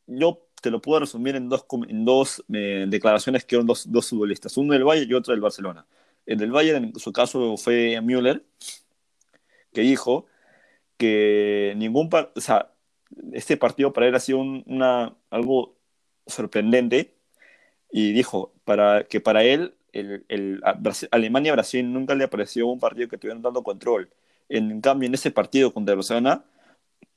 yo 0.06 0.46
te 0.60 0.70
lo 0.70 0.80
puedo 0.80 1.00
resumir 1.00 1.36
en 1.36 1.48
dos, 1.48 1.64
en 1.88 2.04
dos 2.04 2.44
eh, 2.52 2.86
declaraciones 2.88 3.44
que 3.44 3.56
eran 3.56 3.66
dos, 3.66 3.90
dos 3.90 4.08
futbolistas, 4.08 4.56
uno 4.56 4.72
del 4.74 4.84
Bayern 4.84 5.10
y 5.10 5.14
otro 5.14 5.32
del 5.32 5.40
Barcelona. 5.40 5.86
El 6.26 6.38
del 6.38 6.52
Bayern, 6.52 6.84
en 6.84 6.98
su 6.98 7.12
caso, 7.12 7.56
fue 7.56 8.00
Müller, 8.00 8.44
que 9.72 9.82
dijo 9.82 10.26
que 10.96 11.74
ningún 11.76 12.10
o 12.12 12.40
sea, 12.40 12.72
este 13.32 13.56
partido 13.56 13.92
para 13.92 14.06
él 14.08 14.14
ha 14.14 14.20
sido 14.20 14.38
una, 14.38 15.14
algo 15.30 15.76
sorprendente 16.26 17.14
y 17.90 18.12
dijo 18.12 18.52
para, 18.64 19.04
que 19.04 19.20
para 19.20 19.44
él 19.44 19.74
el, 19.92 20.24
el 20.28 20.62
Alemania-Brasil 21.10 21.92
nunca 21.92 22.14
le 22.14 22.28
pareció 22.28 22.66
un 22.68 22.78
partido 22.80 23.08
que 23.08 23.18
tuvieran 23.18 23.42
dando 23.42 23.62
control. 23.62 24.10
En 24.48 24.80
cambio, 24.80 25.06
en 25.08 25.14
ese 25.14 25.30
partido 25.30 25.72
contra 25.72 25.94
Barcelona 25.94 26.44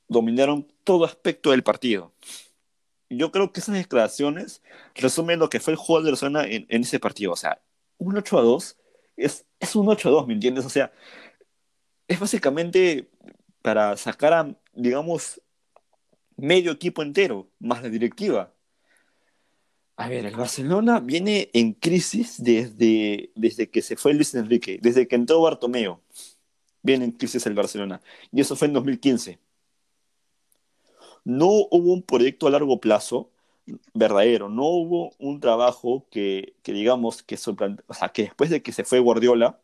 dominaron 0.08 0.68
todo 0.84 1.06
aspecto 1.06 1.52
del 1.52 1.64
partido 1.64 2.12
yo 3.18 3.32
creo 3.32 3.52
que 3.52 3.60
esas 3.60 3.76
declaraciones 3.76 4.62
resumen 4.96 5.40
lo 5.40 5.50
que 5.50 5.60
fue 5.60 5.74
el 5.74 5.78
juego 5.78 6.04
de 6.04 6.12
Barcelona 6.12 6.46
en, 6.46 6.66
en 6.70 6.82
ese 6.82 7.00
partido. 7.00 7.34
O 7.34 7.36
sea, 7.36 7.62
un 7.98 8.18
8 8.18 8.38
a 8.38 8.42
2 8.42 8.78
es, 9.18 9.46
es 9.60 9.76
un 9.76 9.90
8 9.90 10.10
a 10.10 10.12
2, 10.12 10.28
¿me 10.28 10.34
entiendes? 10.34 10.66
O 10.66 10.70
sea, 10.70 10.92
es 12.08 12.20
básicamente 12.20 13.10
para 13.62 13.96
sacar 13.98 14.34
a, 14.34 14.56
digamos, 14.74 15.42
medio 16.38 16.72
equipo 16.72 17.02
entero, 17.02 17.50
más 17.60 17.82
la 17.84 17.90
directiva. 17.90 18.54
A 19.96 20.10
ver, 20.10 20.26
el 20.26 20.36
Barcelona 20.36 21.00
viene 21.00 21.50
en 21.54 21.74
crisis 21.74 22.44
desde, 22.44 23.32
desde 23.36 23.70
que 23.70 23.82
se 23.82 23.96
fue 23.96 24.14
Luis 24.14 24.34
Enrique, 24.34 24.80
desde 24.82 25.08
que 25.08 25.16
entró 25.16 25.42
Bartomeo. 25.42 26.02
Viene 26.82 27.06
en 27.06 27.12
crisis 27.12 27.46
el 27.46 27.54
Barcelona. 27.54 28.02
Y 28.32 28.42
eso 28.42 28.56
fue 28.56 28.68
en 28.68 28.74
2015 28.74 29.40
no 31.24 31.48
hubo 31.48 31.94
un 31.94 32.04
proyecto 32.04 32.48
a 32.48 32.52
largo 32.52 32.80
plazo, 32.80 33.30
verdadero, 33.94 34.50
no 34.50 34.66
hubo 34.68 35.12
un 35.20 35.40
trabajo 35.40 36.06
que, 36.12 36.56
digamos, 36.66 37.24
que, 37.24 37.36
o 37.36 37.94
sea, 37.94 38.10
que 38.10 38.24
después 38.24 38.50
de 38.50 38.62
que 38.62 38.72
se 38.74 38.84
fue 38.84 39.00
Guardiola, 39.00 39.60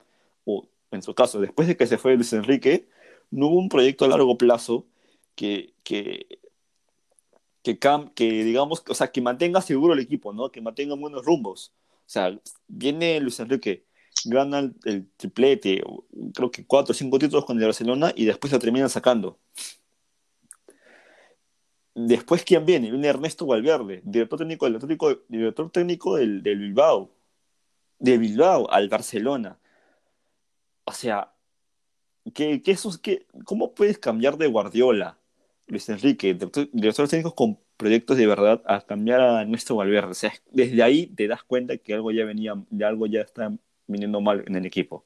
o 0.45 0.67
en 0.91 1.01
su 1.01 1.13
caso, 1.13 1.39
después 1.41 1.67
de 1.67 1.77
que 1.77 1.87
se 1.87 1.97
fue 1.97 2.15
Luis 2.15 2.33
Enrique, 2.33 2.87
no 3.31 3.47
hubo 3.47 3.59
un 3.59 3.69
proyecto 3.69 4.05
a 4.05 4.07
largo 4.07 4.37
plazo 4.37 4.85
que, 5.35 5.73
que, 5.83 6.39
que, 7.61 8.43
digamos, 8.43 8.83
o 8.87 8.93
sea, 8.93 9.11
que 9.11 9.21
mantenga 9.21 9.61
seguro 9.61 9.93
el 9.93 9.99
equipo, 9.99 10.33
¿no? 10.33 10.51
Que 10.51 10.61
mantenga 10.61 10.95
buenos 10.95 11.25
rumbos. 11.25 11.73
O 11.99 12.11
sea, 12.11 12.37
viene 12.67 13.19
Luis 13.19 13.39
Enrique, 13.39 13.85
gana 14.25 14.71
el, 14.85 15.09
triplete, 15.17 15.83
creo 16.33 16.51
que 16.51 16.65
cuatro 16.65 16.91
o 16.93 16.95
cinco 16.95 17.19
títulos 17.19 17.45
con 17.45 17.57
el 17.57 17.65
Barcelona 17.65 18.11
y 18.15 18.25
después 18.25 18.51
lo 18.51 18.59
terminan 18.59 18.89
sacando. 18.89 19.39
Después, 22.07 22.45
¿quién 22.45 22.65
viene? 22.65 22.91
Viene 22.91 23.07
Ernesto 23.09 23.45
Valverde, 23.45 24.01
director 24.05 24.39
técnico 24.39 24.69
del, 24.69 24.79
director 25.27 25.69
técnico 25.69 26.15
del, 26.15 26.41
Bilbao. 26.41 27.11
De 27.99 28.17
Bilbao 28.17 28.71
al 28.71 28.87
Barcelona. 28.87 29.59
O 30.85 30.93
sea, 30.93 31.33
¿qué, 32.33 32.61
qué, 32.61 32.77
qué, 33.01 33.27
¿cómo 33.43 33.73
puedes 33.73 33.99
cambiar 33.99 34.37
de 34.37 34.47
Guardiola, 34.47 35.17
Luis 35.67 35.89
Enrique, 35.89 36.33
director, 36.71 37.09
técnico 37.09 37.35
con 37.35 37.59
proyectos 37.75 38.15
de 38.15 38.27
verdad, 38.27 38.61
a 38.65 38.79
cambiar 38.79 39.19
a 39.19 39.41
Ernesto 39.41 39.75
Valverde? 39.75 40.11
O 40.11 40.13
sea, 40.13 40.31
desde 40.51 40.81
ahí 40.81 41.07
te 41.07 41.27
das 41.27 41.43
cuenta 41.43 41.77
que 41.77 41.93
algo 41.93 42.11
ya 42.11 42.23
venía, 42.23 42.53
de 42.69 42.85
algo 42.85 43.07
ya 43.07 43.21
está 43.21 43.51
viniendo 43.87 44.21
mal 44.21 44.45
en 44.47 44.55
el 44.55 44.65
equipo. 44.65 45.05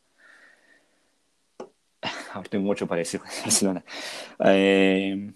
tengo 2.51 2.65
mucho 2.65 2.85
para 2.85 2.99
decir 2.99 3.19
Barcelona. 3.19 3.83
Eh, 4.45 5.33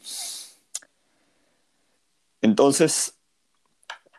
entonces, 2.48 3.20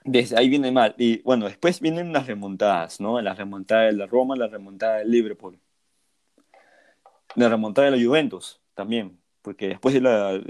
desde 0.05 0.39
ahí 0.39 0.49
viene 0.49 0.71
mal. 0.71 0.95
Y 0.99 1.23
bueno, 1.23 1.47
después 1.47 1.81
vienen 1.81 2.13
las 2.13 2.27
remontadas, 2.27 3.01
¿no? 3.01 3.21
La 3.23 3.35
remontada 3.35 3.85
de 3.85 3.93
la 3.93 4.07
Roma, 4.07 4.37
la 4.37 4.49
remontada 4.49 4.99
del 4.99 5.11
Liverpool. 5.11 5.59
La 7.35 7.49
remontada 7.49 7.91
de 7.91 7.97
la 7.97 8.05
Juventus 8.05 8.61
también, 8.75 9.19
porque 9.43 9.69
después 9.69 9.95
de 9.95 10.01
la... 10.01 10.41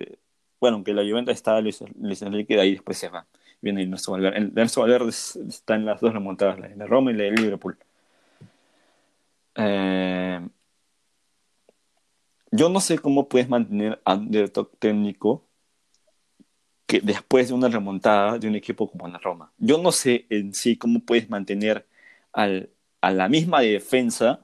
bueno, 0.60 0.76
aunque 0.76 0.92
la 0.92 1.02
Juventus 1.02 1.34
está 1.34 1.60
Luis, 1.60 1.82
Enrique, 2.22 2.54
de 2.54 2.60
ahí 2.62 2.72
después 2.72 2.98
se 2.98 3.08
va. 3.08 3.26
Viene 3.60 3.86
nuestro 3.86 4.12
Valverde. 4.12 4.38
El 4.38 4.54
nuestro 4.54 4.82
Valverde 4.82 5.10
está 5.10 5.74
en 5.76 5.86
las 5.86 6.00
dos 6.00 6.12
remontadas, 6.12 6.58
la 6.58 6.68
de 6.68 6.86
Roma 6.86 7.12
y 7.12 7.14
la 7.14 7.24
de 7.24 7.30
Liverpool. 7.32 7.78
Eh, 9.54 10.40
yo 12.50 12.68
no 12.68 12.80
sé 12.80 12.98
cómo 12.98 13.28
puedes 13.28 13.48
mantener 13.48 14.00
a 14.04 14.14
un 14.14 14.30
técnico 14.78 15.47
que 16.88 17.00
después 17.02 17.48
de 17.48 17.54
una 17.54 17.68
remontada 17.68 18.38
de 18.38 18.48
un 18.48 18.54
equipo 18.54 18.90
como 18.90 19.06
la 19.06 19.18
Roma. 19.18 19.52
Yo 19.58 19.76
no 19.76 19.92
sé 19.92 20.24
en 20.30 20.54
sí 20.54 20.78
cómo 20.78 21.00
puedes 21.00 21.28
mantener 21.28 21.86
al, 22.32 22.70
a 23.02 23.10
la 23.10 23.28
misma 23.28 23.60
defensa 23.60 24.40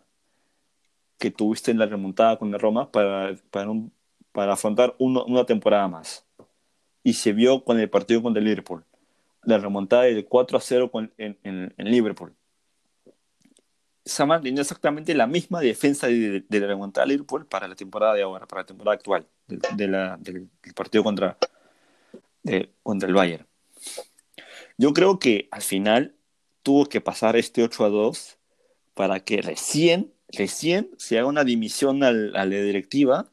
que 1.19 1.31
tuviste 1.31 1.71
en 1.71 1.79
la 1.79 1.87
remontada 1.87 2.39
con 2.39 2.53
la 2.53 2.59
Roma 2.59 2.93
para, 2.93 3.35
para, 3.51 3.73
para 4.31 4.53
afrontar 4.53 4.95
una 4.99 5.47
temporada 5.47 5.89
más. 5.89 6.27
Y 7.03 7.15
se 7.15 7.33
vio 7.33 7.65
con 7.65 7.81
el 7.81 7.89
partido 7.89 8.23
contra 8.23 8.41
el 8.41 8.45
Liverpool. 8.45 8.85
La 9.45 9.57
remontada 9.57 10.03
de 10.03 10.23
4 10.27 10.59
a 10.59 10.61
0 10.61 10.91
en, 11.17 11.39
en, 11.45 11.73
Liverpool. 11.79 12.35
Se 14.05 14.23
mantenido 14.27 14.61
exactamente 14.61 15.15
la 15.15 15.27
misma 15.27 15.63
defensa 15.63 16.09
de, 16.09 16.45
la 16.51 16.67
remontada 16.67 17.07
de 17.07 17.13
Liverpool 17.13 17.47
para 17.47 17.67
la 17.69 17.75
temporada 17.75 18.13
de 18.13 18.23
ahora, 18.23 18.47
para 18.47 18.63
la 18.63 18.67
temporada 18.67 18.97
actual, 18.97 19.27
de, 19.49 19.89
la, 19.89 20.19
del 20.19 20.51
partido 20.75 21.03
contra, 21.03 21.39
contra 22.83 23.09
el 23.09 23.15
Bayern. 23.15 23.47
Yo 24.77 24.93
creo 24.93 25.19
que 25.19 25.49
al 25.51 25.63
final 25.63 26.15
tuvo 26.63 26.87
que 26.87 27.01
pasar 27.01 27.37
este 27.37 27.63
8 27.63 27.85
a 27.85 27.89
2 27.89 28.39
para 28.95 29.21
que 29.21 29.43
recién, 29.43 30.13
recién 30.29 30.91
se 30.99 31.19
haga 31.19 31.29
una 31.29 31.45
dimisión 31.45 32.03
a 32.03 32.13
la 32.13 32.47
directiva, 32.47 33.31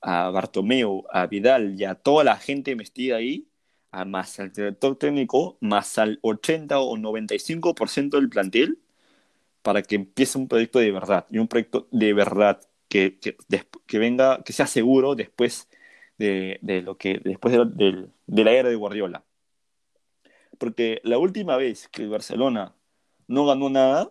a 0.00 0.30
Bartomeu, 0.30 1.04
a 1.10 1.26
Vidal 1.26 1.80
y 1.80 1.84
a 1.84 1.94
toda 1.94 2.24
la 2.24 2.36
gente 2.36 2.70
investiga 2.70 3.16
ahí, 3.16 3.46
a 3.90 4.04
más 4.04 4.38
al 4.38 4.52
director 4.52 4.96
técnico, 4.96 5.56
más 5.60 5.98
al 5.98 6.18
80 6.22 6.78
o 6.78 6.96
95% 6.96 8.10
del 8.10 8.28
plantel, 8.28 8.78
para 9.62 9.82
que 9.82 9.96
empiece 9.96 10.38
un 10.38 10.48
proyecto 10.48 10.78
de 10.78 10.92
verdad, 10.92 11.26
y 11.30 11.38
un 11.38 11.48
proyecto 11.48 11.88
de 11.90 12.12
verdad 12.12 12.60
que 12.88 13.18
venga, 13.92 14.42
que 14.44 14.52
sea 14.52 14.66
seguro 14.66 15.14
después 15.14 15.68
de, 16.18 16.82
lo 16.84 16.98
que 16.98 17.20
después 17.24 17.54
de, 17.54 18.08
la 18.26 18.52
era 18.52 18.68
de 18.68 18.74
Guardiola. 18.74 19.24
Porque 20.58 21.00
la 21.04 21.18
última 21.18 21.56
vez 21.56 21.88
que 21.88 22.02
el 22.02 22.10
Barcelona 22.10 22.74
no 23.28 23.46
ganó 23.46 23.70
nada 23.70 24.10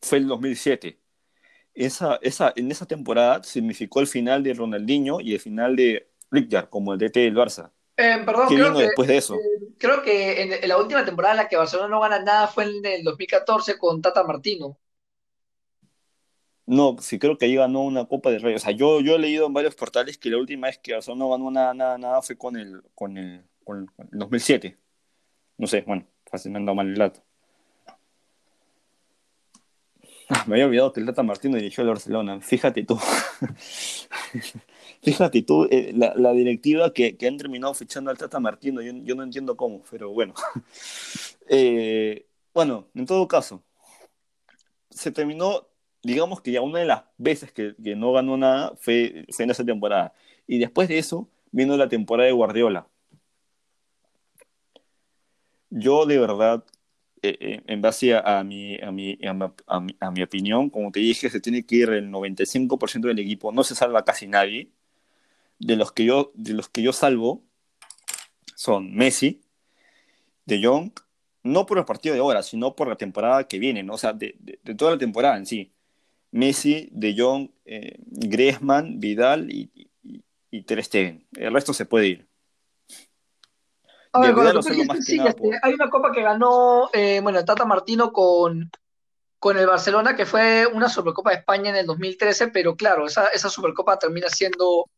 fue 0.00 0.18
el 0.18 0.26
2007. 0.26 0.98
Esa, 1.74 2.18
esa, 2.22 2.52
en 2.56 2.70
esa 2.70 2.86
temporada 2.86 3.42
significó 3.42 4.00
el 4.00 4.06
final 4.06 4.42
de 4.42 4.54
Ronaldinho 4.54 5.20
y 5.20 5.34
el 5.34 5.40
final 5.40 5.76
de 5.76 6.10
Rijkaard 6.30 6.68
como 6.68 6.92
el 6.92 6.98
DT 6.98 7.20
del 7.20 7.36
Barça. 7.36 7.70
Eh, 7.96 8.22
perdón, 8.24 8.48
¿Qué 8.48 8.54
creo 8.54 8.74
que, 8.74 8.82
después 8.82 9.08
de 9.08 9.16
eso? 9.18 9.34
Eh, 9.34 9.74
creo 9.78 10.02
que 10.02 10.42
en, 10.42 10.68
la 10.68 10.78
última 10.78 11.04
temporada 11.04 11.34
en 11.34 11.38
la 11.38 11.48
que 11.48 11.56
Barcelona 11.56 11.88
no 11.88 12.00
gana 12.00 12.20
nada 12.20 12.48
fue 12.48 12.64
en 12.64 12.84
el 12.84 13.04
2014 13.04 13.78
con 13.78 14.00
Tata 14.00 14.24
Martino. 14.24 14.78
No, 16.66 16.96
sí 17.00 17.18
creo 17.18 17.36
que 17.36 17.46
ahí 17.46 17.56
ganó 17.56 17.82
una 17.82 18.06
Copa 18.06 18.30
de 18.30 18.38
Rey. 18.38 18.54
O 18.54 18.58
sea, 18.58 18.72
yo, 18.72 19.00
yo 19.00 19.16
he 19.16 19.18
leído 19.18 19.46
en 19.46 19.52
varios 19.52 19.74
portales 19.74 20.18
que 20.18 20.30
la 20.30 20.38
última 20.38 20.68
vez 20.68 20.78
que 20.78 20.92
Barcelona 20.94 21.24
no 21.24 21.30
ganó 21.30 21.50
nada, 21.50 21.74
nada, 21.74 21.98
nada 21.98 22.22
fue 22.22 22.36
con 22.36 22.56
el, 22.56 22.82
con 22.94 23.18
el, 23.18 23.44
con 23.64 23.90
el 23.98 24.18
2007. 24.18 24.78
No 25.58 25.66
sé, 25.66 25.82
bueno, 25.82 26.06
fácil 26.26 26.52
me 26.52 26.58
han 26.58 26.66
dado 26.66 26.76
mal 26.76 26.88
el 26.88 26.94
dato. 26.96 27.22
Ah, 30.28 30.44
me 30.46 30.54
había 30.54 30.66
olvidado 30.66 30.92
que 30.92 31.00
el 31.00 31.06
Tata 31.06 31.22
Martino 31.22 31.56
dirigió 31.56 31.82
el 31.82 31.88
Barcelona. 31.88 32.40
Fíjate 32.40 32.84
tú. 32.84 32.98
Fíjate 35.02 35.42
tú, 35.42 35.66
eh, 35.70 35.92
la, 35.94 36.32
directiva 36.32 36.92
que, 36.92 37.16
que, 37.16 37.26
han 37.26 37.36
terminado 37.36 37.74
fichando 37.74 38.10
al 38.10 38.16
Tata 38.16 38.40
Martino, 38.40 38.80
yo, 38.80 38.92
yo 39.02 39.14
no 39.14 39.24
entiendo 39.24 39.56
cómo, 39.56 39.82
pero 39.90 40.10
bueno. 40.10 40.34
Eh, 41.54 42.24
bueno, 42.54 42.88
en 42.94 43.04
todo 43.04 43.28
caso, 43.28 43.62
se 44.88 45.10
terminó 45.10 45.66
digamos 46.02 46.40
que 46.40 46.52
ya 46.52 46.60
una 46.60 46.80
de 46.80 46.86
las 46.86 47.04
veces 47.18 47.52
que, 47.52 47.74
no 47.96 48.12
ganó 48.12 48.36
nada 48.36 48.74
fue, 48.76 49.24
en 49.38 49.50
esa 49.50 49.64
temporada. 49.64 50.12
Y 50.46 50.58
después 50.58 50.88
de 50.88 50.98
eso 50.98 51.28
vino 51.52 51.76
la 51.76 51.88
temporada 51.88 52.26
de 52.26 52.32
Guardiola. 52.32 52.88
Yo 55.70 56.04
de 56.06 56.18
verdad, 56.18 56.64
eh, 57.22 57.38
eh, 57.40 57.62
en 57.66 57.80
base 57.80 58.14
a, 58.14 58.44
mi, 58.44 58.76
a, 58.80 58.90
mi, 58.92 59.18
a, 59.22 60.10
mi, 60.10 60.22
opinión, 60.22 60.70
como 60.70 60.92
te 60.92 61.00
dije, 61.00 61.30
se 61.30 61.40
tiene 61.40 61.64
que 61.64 61.76
ir 61.76 61.90
el 61.90 62.10
95% 62.10 63.08
del 63.08 63.18
equipo, 63.20 63.52
no 63.52 63.64
se 63.64 63.74
salva 63.74 64.04
casi 64.04 64.26
nadie. 64.26 64.70
De 65.58 65.76
los 65.76 65.92
que 65.92 66.04
yo, 66.04 66.32
de 66.34 66.54
los 66.54 66.68
que 66.68 66.82
yo 66.82 66.92
salvo 66.92 67.44
son 68.56 68.94
Messi, 68.94 69.40
De 70.44 70.62
Jong, 70.62 70.90
no 71.44 71.66
por 71.66 71.78
el 71.78 71.84
partido 71.84 72.14
de 72.14 72.20
ahora, 72.20 72.42
sino 72.42 72.74
por 72.74 72.88
la 72.88 72.96
temporada 72.96 73.46
que 73.46 73.58
viene, 73.58 73.82
¿no? 73.82 73.94
o 73.94 73.98
sea, 73.98 74.12
de, 74.12 74.36
de 74.40 74.74
toda 74.74 74.92
la 74.92 74.98
temporada 74.98 75.36
en 75.36 75.46
sí. 75.46 75.72
Messi, 76.32 76.88
De 76.92 77.14
Jong, 77.16 77.50
eh, 77.64 77.96
Griezmann, 78.00 78.98
Vidal 78.98 79.50
y, 79.50 79.70
y, 80.50 80.62
Ter 80.64 80.82
Stegen. 80.82 81.26
El 81.36 81.52
resto 81.52 81.72
se 81.72 81.86
puede 81.86 82.06
ir. 82.08 82.28
hay 85.62 85.74
una 85.74 85.90
copa 85.90 86.10
que 86.12 86.22
ganó, 86.22 86.90
eh, 86.92 87.20
bueno, 87.22 87.44
Tata 87.44 87.64
Martino 87.64 88.12
con, 88.12 88.70
con 89.38 89.56
el 89.58 89.66
Barcelona, 89.66 90.16
que 90.16 90.26
fue 90.26 90.66
una 90.66 90.88
Supercopa 90.88 91.30
de 91.30 91.36
España 91.36 91.70
en 91.70 91.76
el 91.76 91.86
2013, 91.86 92.48
pero 92.48 92.76
claro, 92.76 93.06
esa, 93.06 93.26
esa 93.26 93.48
Supercopa 93.48 93.98
termina 93.98 94.28
siendo 94.28 94.90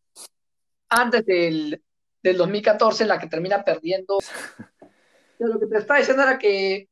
antes 0.88 1.26
del, 1.26 1.82
del 2.22 2.36
2014, 2.36 3.02
en 3.02 3.08
la 3.08 3.18
que 3.18 3.26
termina 3.26 3.64
perdiendo. 3.64 4.18
lo 5.38 5.58
que 5.58 5.66
te 5.66 5.78
estaba 5.78 5.98
diciendo 5.98 6.22
era 6.22 6.38
que 6.38 6.88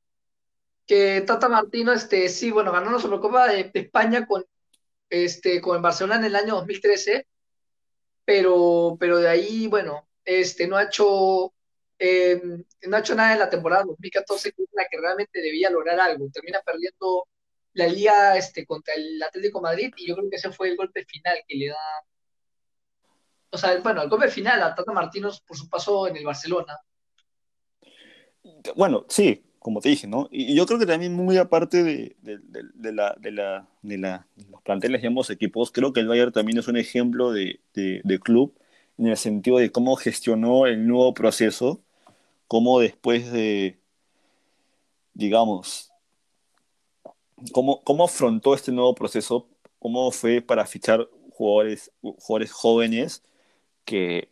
Tata 1.27 1.49
Martino, 1.49 1.93
este, 1.93 2.29
sí, 2.29 2.51
bueno, 2.51 2.73
ganó 2.73 2.91
la 2.93 2.99
Supercopa 2.99 3.49
de, 3.49 3.71
España 3.73 4.27
con, 4.27 4.45
este, 5.09 5.61
con 5.61 5.77
el 5.77 5.83
Barcelona 5.83 6.17
en 6.17 6.25
el 6.25 6.37
año 6.37 6.57
2013, 6.57 7.27
pero, 8.25 8.97
pero 8.99 9.19
de 9.19 9.29
ahí, 9.29 9.67
bueno, 9.69 10.09
este, 10.25 10.67
no 10.67 10.77
ha 10.77 10.85
hecho, 10.85 11.55
em, 11.99 12.65
no 12.83 12.97
ha 12.97 13.01
hecho 13.01 13.15
nada 13.15 13.33
en 13.33 13.39
la 13.39 13.51
temporada 13.51 13.85
2014, 13.85 14.53
que 14.53 14.63
es 14.65 14.69
la 14.73 14.87
que 14.91 14.99
realmente 15.01 15.41
debía 15.41 15.71
lograr 15.71 15.99
algo. 16.01 16.29
Termina 16.33 16.61
perdiendo 16.61 17.27
la 17.75 17.87
liga 17.87 18.37
este, 18.37 18.67
contra 18.67 18.95
el 18.95 19.23
Atlético 19.23 19.61
Madrid 19.61 19.93
y 19.97 20.09
yo 20.09 20.17
creo 20.17 20.29
que 20.29 20.37
ese 20.37 20.53
fue 20.53 20.69
el 20.69 20.77
golpe 20.77 21.05
final 21.05 21.39
que 21.49 21.57
le 21.57 21.69
da, 21.69 22.05
o 23.51 23.59
sea, 23.59 23.79
bueno, 23.81 24.03
el 24.03 24.09
golpe 24.09 24.29
final 24.29 24.63
a 24.63 24.75
Tata 24.75 24.93
Martino 24.93 25.31
por 25.47 25.57
su 25.57 25.69
paso 25.69 26.07
en 26.07 26.17
el 26.17 26.25
Barcelona. 26.25 26.79
Bueno, 28.75 29.07
sí, 29.09 29.52
como 29.63 29.81
te 29.81 29.89
dije, 29.91 30.07
¿no? 30.09 30.29
Y 30.31 30.55
yo 30.57 30.67
creo 30.67 30.79
que 30.79 30.87
también 30.87 31.15
muy 31.15 31.39
aparte 31.39 31.85
de, 31.85 32.17
de, 32.23 32.39
de, 32.75 32.93
la, 32.93 33.15
de, 33.21 33.31
la, 33.31 33.69
de, 33.83 33.99
la, 33.99 34.27
los 34.51 34.61
planteles 34.63 35.03
de 35.03 35.09
ambos 35.09 35.31
equipos, 35.31 35.71
creo 35.71 35.93
que 35.93 36.01
el 36.01 36.09
Bayern 36.09 36.33
también 36.33 36.59
es 36.59 36.69
un 36.69 36.77
ejemplo 36.77 37.33
de, 37.33 37.61
club 38.23 38.55
en 38.99 39.07
el 39.07 39.17
sentido 39.17 39.59
de 39.59 39.71
cómo 39.71 39.97
gestionó 39.97 40.67
el 40.67 40.87
nuevo 40.87 41.15
proceso 41.15 41.81
cómo 42.53 42.81
después 42.81 43.33
de, 43.33 43.79
digamos, 45.15 45.91
cómo, 47.53 47.83
cómo 47.83 48.05
afrontó 48.05 48.55
este 48.55 48.73
nuevo 48.73 48.95
proceso, 48.95 49.49
cómo 49.79 50.11
fue 50.11 50.43
para 50.43 50.67
fichar 50.67 51.09
jugadores, 51.31 51.91
jugadores 52.03 52.53
jóvenes 52.53 53.23
que, 53.87 54.29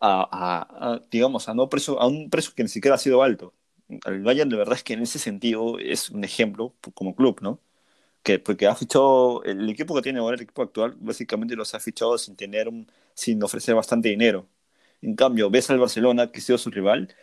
a, 0.00 1.00
digamos, 1.10 1.48
a, 1.48 1.54
no 1.54 1.68
precio, 1.68 2.00
a 2.00 2.06
un 2.06 2.30
precio 2.30 2.54
que 2.56 2.62
ni 2.62 2.70
siquiera 2.70 2.94
ha 2.94 2.98
sido 2.98 3.22
alto. 3.22 3.52
El 3.88 4.22
Bayern 4.22 4.50
de 4.50 4.56
verdad 4.56 4.74
es 4.76 4.84
que 4.84 4.94
en 4.94 5.02
ese 5.02 5.18
sentido 5.18 5.78
es 5.78 6.10
un 6.10 6.24
ejemplo 6.24 6.74
como 6.94 7.14
club, 7.14 7.40
¿no? 7.40 7.60
Que, 8.22 8.38
porque 8.38 8.66
ha 8.66 8.76
fichado, 8.76 9.42
el 9.44 9.68
equipo 9.70 9.94
que 9.94 10.02
tiene 10.02 10.20
ahora, 10.20 10.36
el 10.36 10.42
equipo 10.42 10.62
actual, 10.62 10.96
básicamente 11.00 11.56
los 11.56 11.74
ha 11.74 11.80
fichado 11.80 12.18
sin 12.18 12.36
tener 12.36 12.68
un, 12.68 12.90
sin 13.14 13.42
ofrecer 13.42 13.74
bastante 13.74 14.08
dinero. 14.10 14.48
En 15.02 15.16
cambio, 15.16 15.50
ves 15.50 15.70
al 15.70 15.78
Barcelona, 15.78 16.30
que 16.32 16.40
ha 16.40 16.42
sido 16.42 16.58
su 16.58 16.70
rival, 16.70 17.14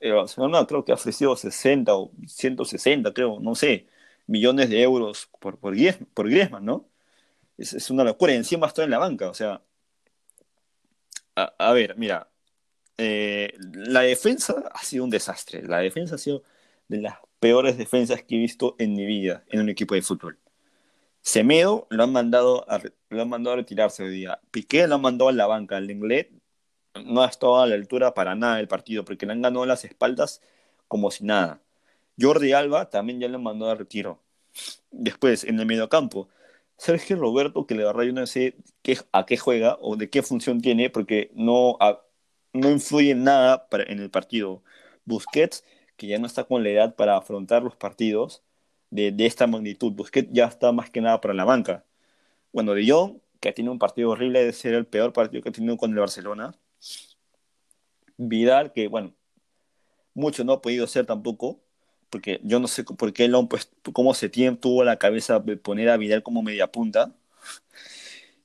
el 0.00 0.14
Barcelona 0.14 0.66
creo 0.66 0.84
que 0.84 0.92
ha 0.92 0.96
ofrecido 0.96 1.36
60 1.36 1.94
o 1.96 2.12
160, 2.26 3.12
creo, 3.14 3.40
no 3.40 3.54
sé, 3.54 3.88
millones 4.26 4.70
de 4.70 4.82
euros 4.82 5.28
por, 5.40 5.58
por, 5.58 5.74
por 6.14 6.30
Griezmann, 6.30 6.64
¿no? 6.64 6.88
Es, 7.58 7.74
es 7.74 7.90
una 7.90 8.04
locura, 8.04 8.32
y 8.34 8.36
encima 8.36 8.66
está 8.68 8.84
en 8.84 8.90
la 8.90 8.98
banca, 8.98 9.30
o 9.30 9.34
sea, 9.34 9.62
a, 11.36 11.72
ver, 11.72 11.96
mira, 11.96 12.30
eh, 12.98 13.54
la 13.58 14.00
defensa 14.02 14.70
ha 14.72 14.82
sido 14.84 15.04
un 15.04 15.10
desastre. 15.10 15.62
La 15.62 15.78
defensa 15.78 16.16
ha 16.16 16.18
sido 16.18 16.42
de 16.88 16.98
las 17.00 17.16
peores 17.40 17.78
defensas 17.78 18.22
que 18.22 18.36
he 18.36 18.38
visto 18.38 18.76
en 18.78 18.94
mi 18.94 19.06
vida 19.06 19.44
en 19.48 19.60
un 19.60 19.68
equipo 19.68 19.94
de 19.94 20.02
fútbol. 20.02 20.38
Semedo 21.22 21.86
lo 21.90 22.04
han 22.04 22.12
mandado 22.12 22.70
a, 22.70 22.80
lo 23.08 23.22
han 23.22 23.28
mandado 23.28 23.54
a 23.54 23.56
retirarse 23.58 24.02
hoy 24.04 24.10
día. 24.10 24.40
Piqué 24.50 24.86
lo 24.86 24.96
han 24.96 25.02
mandado 25.02 25.30
a 25.30 25.32
la 25.32 25.46
banca. 25.46 25.78
El 25.78 25.90
inglés 25.90 26.28
no 27.04 27.22
ha 27.22 27.28
estado 27.28 27.60
a 27.60 27.66
la 27.66 27.74
altura 27.74 28.14
para 28.14 28.34
nada 28.34 28.56
del 28.56 28.68
partido 28.68 29.04
porque 29.04 29.26
le 29.26 29.32
han 29.32 29.42
ganado 29.42 29.66
las 29.66 29.84
espaldas 29.84 30.42
como 30.88 31.10
si 31.10 31.24
nada. 31.24 31.62
Jordi 32.20 32.52
Alba 32.52 32.90
también 32.90 33.20
ya 33.20 33.28
lo 33.28 33.38
mandado 33.38 33.72
a 33.72 33.74
retiro. 33.74 34.22
Después, 34.90 35.44
en 35.44 35.58
el 35.58 35.66
mediocampo, 35.66 36.28
Sergio 36.76 37.16
Roberto, 37.16 37.66
que 37.66 37.74
le 37.74 37.84
verdad 37.84 38.02
yo 38.04 38.12
no 38.12 38.26
sé 38.26 38.56
qué, 38.82 38.98
a 39.12 39.26
qué 39.26 39.36
juega 39.36 39.78
o 39.80 39.96
de 39.96 40.10
qué 40.10 40.22
función 40.22 40.60
tiene, 40.60 40.90
porque 40.90 41.30
no, 41.34 41.76
no 42.54 42.70
influye 42.70 43.14
nada 43.14 43.68
en 43.72 44.00
el 44.00 44.10
partido. 44.10 44.62
Busquets, 45.04 45.64
que 45.96 46.06
ya 46.06 46.18
no 46.18 46.26
está 46.26 46.44
con 46.44 46.62
la 46.64 46.70
edad 46.70 46.96
para 46.96 47.16
afrontar 47.18 47.62
los 47.62 47.76
partidos 47.76 48.42
de, 48.90 49.12
de, 49.12 49.26
esta 49.26 49.46
magnitud. 49.46 49.92
Busquets 49.92 50.30
ya 50.32 50.46
está 50.46 50.72
más 50.72 50.90
que 50.90 51.00
nada 51.02 51.20
para 51.20 51.34
la 51.34 51.44
banca. 51.44 51.84
Bueno, 52.52 52.74
De 52.74 53.20
que 53.40 53.52
tiene 53.52 53.70
un 53.70 53.78
partido 53.78 54.10
horrible, 54.10 54.44
de 54.44 54.52
ser 54.52 54.74
el 54.74 54.86
peor 54.86 55.12
partido 55.12 55.42
que 55.42 55.50
ha 55.50 55.52
tenido 55.52 55.76
con 55.76 55.90
el 55.92 55.98
Barcelona. 55.98 56.54
Vidal, 58.16 58.72
que 58.72 58.88
bueno, 58.88 59.14
mucho 60.14 60.44
no 60.44 60.54
ha 60.54 60.62
podido 60.62 60.86
ser 60.86 61.06
tampoco 61.06 61.60
porque 62.14 62.40
yo 62.44 62.60
no 62.60 62.68
sé 62.68 62.84
por 62.84 63.12
qué 63.12 63.26
Lon, 63.26 63.48
pues, 63.48 63.72
cómo 63.92 64.14
se 64.14 64.28
tuvo 64.28 64.84
la 64.84 65.00
cabeza 65.00 65.40
de 65.40 65.56
poner 65.56 65.88
a 65.88 65.96
Vidal 65.96 66.22
como 66.22 66.44
media 66.44 66.70
punta. 66.70 67.12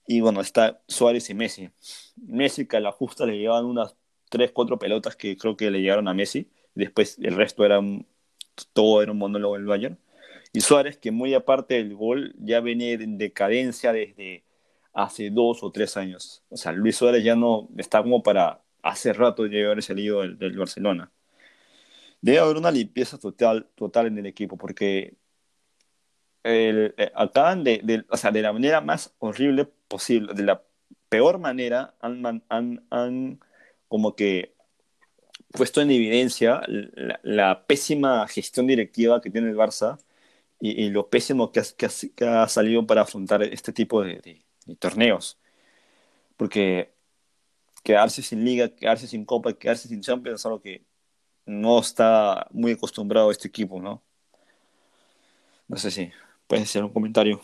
Y 0.07 0.22
bueno, 0.22 0.41
está 0.41 0.82
Suárez 0.88 1.30
y 1.30 1.36
Messi. 1.36 1.70
Messi 2.16 2.66
que 2.66 2.78
a 2.78 2.80
la 2.80 2.91
justa 2.91 3.28
le 3.28 3.38
llevaban 3.38 3.66
unas 3.66 3.95
3, 4.30 4.52
4 4.52 4.80
pelotas 4.80 5.16
que 5.16 5.38
creo 5.38 5.58
que 5.58 5.72
le 5.72 5.82
llegaron 5.82 6.08
a 6.08 6.14
Messi. 6.14 6.50
Después 6.76 7.18
el 7.22 7.36
resto 7.36 7.66
era 7.66 7.80
todo 8.74 9.02
era 9.02 9.12
un 9.12 9.18
monólogo 9.20 9.56
del 9.56 9.66
Bayern. 9.66 10.00
Y 10.54 10.62
Suárez 10.62 10.98
que 10.98 11.12
muy 11.12 11.34
aparte 11.34 11.76
del 11.76 11.96
gol 11.96 12.36
ya 12.40 12.62
venía 12.62 12.94
en 12.94 13.18
decadencia 13.18 13.94
desde 13.94 14.44
hace 14.94 15.30
dos 15.30 15.64
o 15.64 15.72
tres 15.72 15.98
años. 15.98 16.44
O 16.50 16.58
sea, 16.58 16.72
Luis 16.72 16.96
Suárez 16.98 17.24
ya 17.24 17.36
no 17.36 17.70
está 17.78 18.02
como 18.02 18.24
para 18.24 18.62
hace 18.82 19.14
rato 19.14 19.44
de 19.44 19.66
haber 19.66 19.84
salido 19.84 20.22
del 20.22 20.58
Barcelona 20.58 21.12
debe 22.22 22.40
haber 22.40 22.58
una 22.58 22.72
limpieza 22.72 23.18
total, 23.18 23.70
total 23.76 24.08
en 24.08 24.18
el 24.18 24.26
equipo, 24.26 24.58
porque 24.58 25.16
el, 26.44 26.94
eh, 26.98 27.12
acaban 27.16 27.64
de, 27.64 27.82
de, 27.84 28.06
o 28.10 28.18
sea, 28.18 28.32
de 28.32 28.42
la 28.42 28.54
manera 28.54 28.82
más 28.82 29.14
horrible 29.20 29.66
posible, 29.88 30.34
de 30.34 30.44
la 30.44 30.64
peor 31.10 31.40
manera, 31.40 31.96
han, 32.02 32.44
han, 32.50 32.86
han 32.90 33.40
como 33.90 34.16
que 34.16 34.56
puesto 35.52 35.82
en 35.82 35.92
evidencia 35.92 36.62
la, 37.24 37.66
pésima 37.66 38.28
gestión 38.28 38.68
directiva 38.68 39.22
que 39.22 39.32
tiene 39.32 39.50
el 39.50 39.58
Barça 39.58 39.98
y, 40.62 40.90
lo 40.90 41.10
pésimo 41.10 41.52
que 41.52 41.62
ha, 42.26 42.48
salido 42.48 42.86
para 42.86 43.02
afrontar 43.02 43.44
este 43.44 43.74
tipo 43.74 44.04
de, 44.04 44.44
de, 44.66 44.76
torneos. 44.76 45.40
Porque 46.38 46.94
quedarse 47.84 48.22
sin 48.22 48.46
liga, 48.46 48.70
quedarse 48.76 49.08
sin 49.08 49.26
copa, 49.26 49.54
quedarse 49.54 49.88
sin 49.88 50.02
Champions 50.02 50.42
es 50.42 50.46
algo 50.46 50.62
que 50.62 50.86
no 51.46 51.80
está 51.80 52.48
muy 52.52 52.74
acostumbrado 52.74 53.30
a 53.30 53.32
este 53.32 53.48
equipo, 53.48 53.82
¿no? 53.82 54.04
No 55.68 55.78
sé 55.78 55.92
si 55.92 56.12
puedes 56.48 56.66
hacer 56.66 56.84
un 56.84 56.94
comentario 56.94 57.40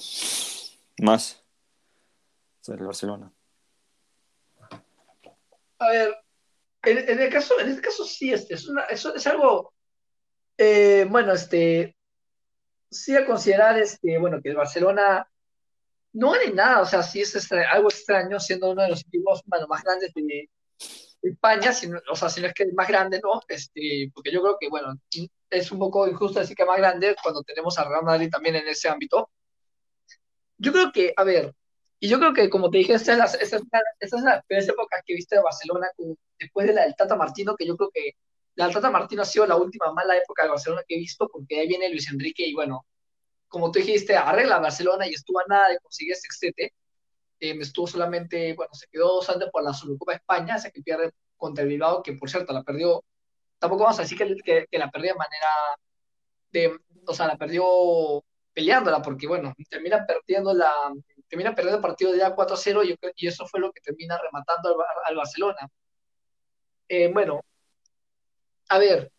más 1.00 1.44
sobre 2.62 2.80
el 2.82 2.88
Barcelona. 2.88 3.32
A 5.80 5.88
ver, 5.90 6.25
en, 6.86 7.20
el 7.20 7.30
caso, 7.30 7.60
en 7.60 7.70
este 7.70 7.82
caso 7.82 8.06
sí, 8.06 8.32
este, 8.34 8.56
es, 8.56 8.68
una, 8.68 8.84
es, 8.86 9.28
algo, 9.28 9.74
eh, 10.58 11.06
bueno, 11.10 11.34
este, 11.34 11.96
sí 12.90 13.16
a 13.16 13.26
considerar, 13.26 13.78
este, 13.80 14.18
bueno, 14.18 14.42
que 14.42 14.50
el 14.50 14.56
Barcelona 14.56 15.28
no 16.14 16.32
vale 16.32 16.52
nada, 16.52 16.82
o 16.82 16.86
sea, 16.86 17.04
sí 17.04 17.22
es 17.22 17.52
algo 17.52 17.90
extraño 17.90 18.40
siendo 18.40 18.72
uno 18.72 18.84
de 18.84 18.90
los 18.90 19.02
equipos 19.02 19.42
bueno, 19.46 19.68
más 19.68 19.84
grandes 19.84 20.14
de, 20.14 20.50
España, 21.22 21.72
o 22.12 22.16
sea, 22.16 22.30
si 22.30 22.40
no 22.40 22.48
es 22.48 22.54
que 22.54 22.64
es 22.64 22.74
más 22.74 22.88
grande, 22.88 23.20
¿no? 23.24 23.42
Este, 23.48 24.12
porque 24.14 24.32
yo 24.32 24.42
creo 24.42 24.58
que, 24.60 24.70
bueno, 24.70 24.94
es 25.50 25.72
un 25.72 25.80
poco 25.80 26.08
injusto 26.08 26.40
decir 26.40 26.56
que 26.56 26.64
es 26.64 26.68
más 26.68 26.78
grande 26.78 27.16
cuando 27.22 27.42
tenemos 27.42 27.78
a 27.80 27.84
Real 27.90 28.04
Madrid 28.04 28.30
también 28.30 28.56
en 28.58 28.68
ese 28.68 28.90
ámbito. 28.90 29.32
Yo 30.58 30.72
creo 30.72 30.92
que, 30.92 31.14
a 31.18 31.24
ver, 31.24 31.54
y 32.00 32.08
yo 32.08 32.20
creo 32.20 32.34
que, 32.34 32.50
como 32.50 32.70
te 32.70 32.78
dije, 32.78 32.94
estas 32.94 33.36
es 33.36 33.50
son 33.50 34.24
las 34.24 34.46
peores 34.46 34.70
épocas 34.70 35.02
que 35.06 35.16
viste 35.16 35.36
de 35.36 35.42
Barcelona 35.42 35.88
después 36.40 36.68
de 36.68 36.74
la 36.74 36.84
del 36.84 36.96
Tata 36.96 37.16
Martino, 37.16 37.56
que 37.56 37.66
yo 37.68 37.78
creo 37.78 37.90
que 37.94 38.12
la 38.56 38.66
del 38.66 38.74
Tata 38.74 38.90
Martino 38.90 39.22
ha 39.24 39.26
sido 39.26 39.46
la 39.46 39.56
última 39.56 39.92
mala 39.94 40.18
época 40.18 40.44
de 40.44 40.50
Barcelona 40.50 40.84
que 40.88 40.96
he 40.96 41.00
visto, 41.00 41.28
porque 41.30 41.60
ahí 41.60 41.68
viene 41.68 41.90
Luis 41.90 42.10
Enrique 42.12 42.48
y, 42.48 42.54
bueno, 42.54 42.86
como 43.48 43.72
tú 43.72 43.80
dijiste, 43.80 44.16
arregla 44.18 44.60
Barcelona 44.60 45.08
y 45.08 45.14
estuvo 45.14 45.40
a 45.40 45.46
nada 45.48 45.70
de 45.70 45.80
conseguir 45.80 46.16
sextete 46.16 46.74
eh, 47.40 47.58
estuvo 47.60 47.88
solamente, 47.88 48.54
bueno, 48.54 48.74
se 48.74 48.88
quedó 48.88 49.16
dos 49.16 49.30
antes 49.30 49.50
por 49.52 49.64
la 49.64 49.74
Supercopa 49.74 50.14
de 50.14 50.18
España, 50.18 50.56
esa 50.56 50.72
que 50.72 50.82
pierde 50.82 51.12
contra 51.38 51.64
el 51.64 51.70
Bilbao, 51.70 52.02
que 52.02 52.14
por 52.14 52.30
cierto 52.30 52.54
la 52.54 52.64
perdió, 52.64 53.04
tampoco 53.60 53.84
vamos 53.84 54.00
a 54.00 54.04
decir 54.04 54.18
que, 54.18 54.66
que, 54.70 54.80
la 54.80 54.90
perdió 54.90 55.14
de 55.14 55.18
manera 55.18 55.48
de, 56.52 56.80
o 57.06 57.14
sea, 57.14 57.28
la 57.28 57.38
perdió 57.38 58.24
peleándola, 58.54 59.02
porque 59.02 59.28
bueno, 59.28 59.54
termina 59.70 60.06
perdiendo 60.06 60.54
la, 60.54 60.72
termina 61.28 61.54
perdiendo 61.54 61.78
el 61.78 61.82
partido 61.82 62.16
ya 62.16 62.36
4-0 62.36 62.86
y, 62.86 62.98
y, 63.16 63.28
eso 63.28 63.46
fue 63.48 63.60
lo 63.60 63.72
que 63.72 63.82
termina 63.82 64.18
rematando 64.18 64.70
al, 64.70 64.76
al 65.06 65.16
Barcelona. 65.16 65.68
Eh, 66.88 67.12
bueno, 67.12 67.42
a 68.70 68.78
ver, 68.78 69.12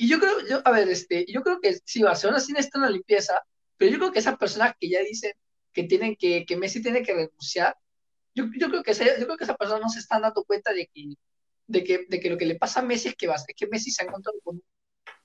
y 0.00 0.08
yo 0.08 0.18
creo, 0.18 0.32
yo, 0.48 0.62
a 0.64 0.70
ver, 0.70 0.88
este, 0.88 1.26
yo 1.30 1.42
creo 1.42 1.60
que 1.60 1.78
sí, 1.84 2.02
Barcelona 2.02 2.40
sí 2.40 2.52
necesita 2.52 2.78
una 2.78 2.88
limpieza, 2.88 3.38
pero 3.76 3.92
yo 3.92 3.98
creo 3.98 4.12
que 4.12 4.20
esas 4.20 4.38
personas 4.38 4.74
que 4.80 4.88
ya 4.88 5.00
dicen, 5.00 5.32
que 5.74 5.84
tienen 5.84 6.16
que, 6.16 6.46
que 6.46 6.56
Messi 6.56 6.82
tiene 6.82 7.02
que 7.02 7.12
renunciar, 7.12 7.76
yo, 8.34 8.44
yo 8.58 8.70
creo 8.70 8.82
que 8.82 8.92
esa, 8.92 9.04
yo 9.04 9.26
creo 9.26 9.36
que 9.36 9.44
esa 9.44 9.56
persona 9.56 9.80
no 9.80 9.90
se 9.90 9.98
están 9.98 10.22
dando 10.22 10.42
cuenta 10.44 10.72
de 10.72 10.88
que, 10.92 11.14
de 11.66 11.84
que, 11.84 12.06
de 12.08 12.18
que 12.18 12.30
lo 12.30 12.38
que 12.38 12.46
le 12.46 12.54
pasa 12.54 12.80
a 12.80 12.82
Messi 12.82 13.08
es 13.08 13.14
que, 13.14 13.26
es 13.26 13.44
que 13.54 13.66
Messi 13.66 13.90
se 13.90 14.02
ha 14.02 14.06
encontrado 14.06 14.38
con 14.42 14.62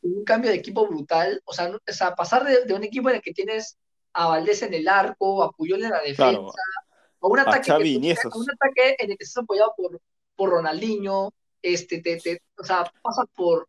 un, 0.01 0.23
cambio 0.25 0.51
de 0.51 0.57
equipo 0.57 0.85
brutal, 0.87 1.41
o 1.45 1.53
sea, 1.53 1.69
o 1.69 1.93
sea 1.93 2.13
pasar 2.13 2.43
de, 2.43 2.65
de, 2.65 2.73
un 2.73 2.83
equipo 2.83 3.09
en 3.09 3.15
el 3.15 3.21
que 3.21 3.31
tienes 3.31 3.77
a 4.11 4.27
Valdés 4.27 4.61
en 4.61 4.73
el 4.73 4.87
arco, 4.89 5.41
a 5.41 5.51
Puyol 5.51 5.83
en 5.83 5.91
la 5.91 6.01
defensa, 6.01 6.61
a, 7.21 7.27
un 7.27 7.39
ataque 7.39 7.71
a, 7.71 7.77
un 7.77 8.51
ataque 8.51 8.95
en 8.99 9.11
el 9.11 9.17
que 9.17 9.23
estás 9.23 9.43
apoyado 9.43 9.73
por, 9.77 10.01
por 10.35 10.49
Ronaldinho, 10.49 11.33
este, 11.65 12.01
te, 12.01 12.17
te, 12.17 12.41
o 12.57 12.63
sea, 12.63 12.91
pasa 13.01 13.25
por, 13.35 13.67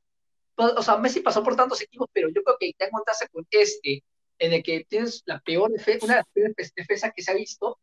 o 0.56 0.82
sea, 0.82 0.96
Messi 0.98 1.20
pasó 1.20 1.42
por 1.42 1.56
tantos 1.56 1.80
equipos, 1.82 2.08
pero 2.12 2.28
yo 2.28 2.42
creo 2.42 2.56
que 2.58 2.72
ya 2.78 2.86
encontrarse 2.86 3.28
con 3.28 3.46
este, 3.50 4.04
en 4.38 4.52
el 4.52 4.62
que 4.62 4.84
tienes 4.84 5.22
la 5.26 5.40
peor 5.40 5.70
una 5.70 5.82
de 5.82 6.06
las 6.06 6.26
peores 6.32 6.72
defensas 6.74 7.12
que 7.14 7.22
se 7.22 7.30
ha 7.30 7.34
visto, 7.34 7.78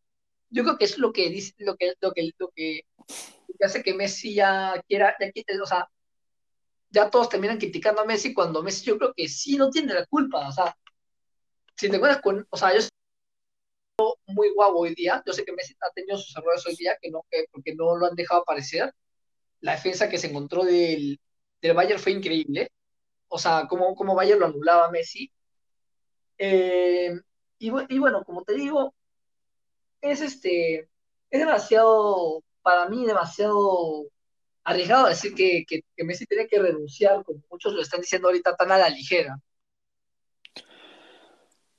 yo 0.50 0.64
creo 0.64 0.78
que 0.78 0.86
es 0.86 0.98
lo 1.00 1.12
que 1.12 1.30
dice, 1.30 1.54
lo 1.60 1.76
que, 1.76 1.94
lo 2.00 2.12
que, 2.14 2.30
lo 2.38 2.50
que, 2.56 2.82
hace 3.62 3.82
que 3.82 3.94
Messi 3.94 4.36
ya 4.36 4.84
quiera, 4.88 5.16
ya 5.20 5.64
o 5.64 5.66
sea, 5.66 5.90
ya 6.92 7.10
todos 7.10 7.30
terminan 7.30 7.58
criticando 7.58 8.02
a 8.02 8.06
Messi 8.06 8.34
cuando 8.34 8.62
Messi 8.62 8.86
yo 8.86 8.98
creo 8.98 9.14
que 9.16 9.28
sí 9.28 9.58
no 9.58 9.70
tiene 9.72 9.94
la 9.94 10.06
culpa, 10.06 10.48
o 10.48 10.52
sea, 10.52 10.76
si 11.76 11.90
te 11.90 11.96
encuentras 11.96 12.22
con, 12.22 12.46
o 12.50 12.58
sea, 12.58 12.74
yo 12.76 12.82
muy 14.28 14.52
guapo 14.54 14.80
hoy 14.80 14.94
día, 14.96 15.24
yo 15.26 15.34
sé 15.34 15.44
que 15.46 15.54
Messi 15.54 15.76
ha 15.80 15.92
tenido 15.92 16.18
sus 16.18 16.36
errores 16.36 16.66
hoy 16.68 16.76
día, 16.76 16.98
que 17.02 17.10
no, 17.10 17.26
que, 17.30 17.46
porque 17.52 17.74
no 17.76 17.96
lo 17.96 18.06
han 18.06 18.16
dejado 18.16 18.42
aparecer, 18.42 18.94
la 19.64 19.72
defensa 19.72 20.10
que 20.10 20.18
se 20.18 20.28
encontró 20.28 20.64
del, 20.66 21.20
del 21.62 21.74
Bayern 21.74 22.00
fue 22.00 22.12
increíble, 22.12 22.70
o 23.30 23.40
sea, 23.40 23.66
como, 23.68 23.96
como 23.96 24.14
Bayern 24.14 24.42
lo 24.42 24.48
anulaba 24.48 24.92
Messi, 24.92 25.32
eh, 26.38 27.14
y, 27.60 27.70
bueno, 27.70 28.26
como 28.26 28.44
te 28.44 28.56
digo, 28.56 28.94
es 30.02 30.20
este, 30.20 30.90
es 31.30 31.40
demasiado, 31.40 32.44
para 32.62 32.90
mí, 32.90 33.06
demasiado 33.06 34.08
arriesgado 34.66 35.08
decir 35.08 35.34
que, 35.34 35.64
que, 35.66 35.82
Messi 36.04 36.26
tiene 36.26 36.48
que 36.48 36.60
renunciar, 36.60 37.24
como 37.24 37.40
muchos 37.50 37.74
lo 37.74 37.82
están 37.82 38.02
diciendo 38.02 38.28
ahorita 38.28 38.58
tan 38.58 38.70
a 38.74 38.78
la 38.78 38.90
ligera. 38.90 39.40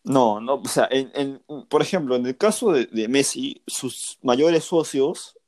No, 0.05 0.41
no, 0.41 0.55
o 0.55 0.68
sea, 0.68 0.89
en, 0.91 1.43
por 1.68 1.82
ejemplo, 1.82 2.16
en 2.16 2.24
el 2.24 2.39
caso 2.39 2.72
de, 2.72 3.09
Messi, 3.09 3.62
sus 3.66 4.18
mayores 4.22 4.64
socios 4.64 5.39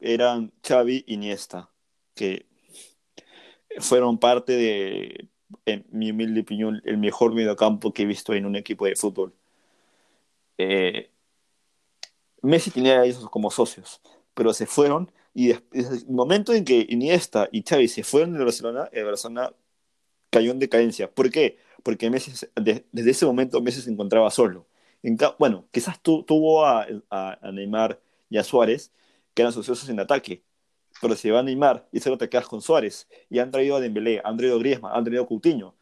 eran 0.00 0.52
Xavi 0.66 1.04
y 1.06 1.14
Iniesta, 1.14 1.70
que 2.14 2.46
fueron 3.78 4.18
parte 4.18 4.52
de, 4.52 5.28
en 5.66 5.86
mi 5.90 6.10
humilde 6.10 6.40
opinión, 6.40 6.82
el 6.84 6.98
mejor 6.98 7.34
mediocampo 7.34 7.92
que 7.92 8.02
he 8.02 8.06
visto 8.06 8.34
en 8.34 8.46
un 8.46 8.56
equipo 8.56 8.86
de 8.86 8.96
fútbol. 8.96 9.34
Eh, 10.58 11.10
Messi 12.42 12.70
tenía 12.70 13.00
a 13.00 13.04
ellos 13.04 13.28
como 13.30 13.50
socios, 13.50 14.00
pero 14.34 14.52
se 14.52 14.66
fueron 14.66 15.12
y 15.34 15.54
desde 15.70 15.98
el 15.98 16.06
momento 16.08 16.52
en 16.52 16.64
que 16.64 16.86
Iniesta 16.88 17.48
y 17.52 17.62
Xavi 17.62 17.88
se 17.88 18.02
fueron 18.02 18.32
de 18.32 18.44
Barcelona, 18.44 18.88
el 18.92 19.04
Barcelona 19.04 19.52
cayó 20.30 20.50
en 20.50 20.58
decadencia. 20.58 21.10
¿Por 21.10 21.30
qué? 21.30 21.58
Porque 21.82 22.10
Messi, 22.10 22.32
desde 22.56 23.10
ese 23.10 23.26
momento 23.26 23.60
Messi 23.60 23.80
se 23.82 23.90
encontraba 23.90 24.30
solo. 24.30 24.66
bueno, 25.38 25.68
quizás 25.70 26.00
tuvo 26.02 26.64
a, 26.66 26.86
a, 27.10 27.52
Neymar 27.52 28.00
y 28.30 28.38
a 28.38 28.44
Suárez, 28.44 28.92
que 29.38 29.42
eran 29.42 29.52
socios 29.52 29.88
en 29.88 30.00
ataque, 30.00 30.42
pero 31.00 31.14
se 31.14 31.30
va 31.30 31.38
a 31.38 31.42
Neymar 31.44 31.88
y 31.92 32.00
solo 32.00 32.18
te 32.18 32.28
quedas 32.28 32.48
con 32.48 32.60
Suárez. 32.60 33.06
Y 33.30 33.38
han 33.38 33.52
traído 33.52 33.76
a 33.76 33.80
Dembélé, 33.80 34.20
han 34.24 34.36
traído 34.36 34.56
a 34.56 34.58
Griezmann, 34.58 34.92
han 34.96 35.04
traído 35.04 35.22
a 35.22 35.28
Coutinho. 35.28 35.76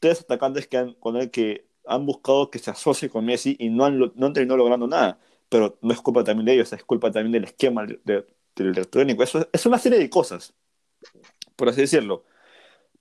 Tres 0.00 0.22
atacantes 0.22 0.66
que 0.66 0.78
han, 0.78 0.94
con 0.94 1.16
el 1.16 1.30
que 1.30 1.66
han 1.84 2.06
buscado 2.06 2.50
que 2.50 2.58
se 2.58 2.70
asocie 2.70 3.10
con 3.10 3.26
Messi 3.26 3.54
y 3.58 3.68
no 3.68 3.84
han, 3.84 3.98
no 3.98 4.26
han 4.26 4.32
terminado 4.32 4.56
logrando 4.56 4.86
nada. 4.86 5.20
Pero 5.50 5.78
no 5.82 5.92
es 5.92 6.00
culpa 6.00 6.24
también 6.24 6.46
de 6.46 6.54
ellos, 6.54 6.72
es 6.72 6.84
culpa 6.84 7.10
también 7.10 7.32
del 7.32 7.44
esquema 7.44 7.84
del 7.84 8.26
electrónico. 8.56 9.22
Eso 9.22 9.46
es 9.52 9.66
una 9.66 9.78
serie 9.78 9.98
de 9.98 10.08
cosas, 10.08 10.54
por 11.54 11.68
así 11.68 11.82
decirlo. 11.82 12.24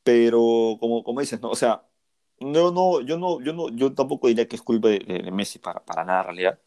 Pero 0.03 0.75
como, 0.81 1.05
como 1.05 1.21
dices, 1.21 1.39
¿no? 1.41 1.51
O 1.51 1.55
sea, 1.55 1.85
no, 2.41 2.71
no, 2.71 2.99
yo 3.01 3.17
no, 3.17 3.41
yo 3.41 3.53
no, 3.53 3.69
yo 3.69 3.93
tampoco 3.93 4.27
diría 4.27 4.47
que 4.47 4.57
es 4.57 4.61
culpa 4.61 4.89
de, 4.89 5.31
Messi 5.31 5.59
para, 5.59 5.79
para 5.85 6.03
nada 6.03 6.19
en 6.21 6.25
realidad. 6.25 6.59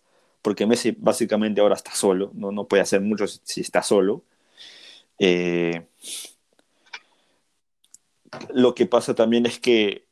Porque 0.48 0.66
Messi 0.66 0.96
básicamente 0.98 1.60
ahora 1.60 1.74
está 1.74 1.94
solo, 1.94 2.30
no, 2.34 2.50
no 2.52 2.66
puede 2.66 2.82
hacer 2.82 3.02
mucho 3.02 3.26
si 3.26 3.60
está 3.60 3.82
solo 3.82 4.24
eh, 5.18 5.86
lo 8.54 8.74
que 8.74 8.86
pasa 8.86 9.14
también 9.14 9.46
es 9.46 9.58
que 9.60 10.06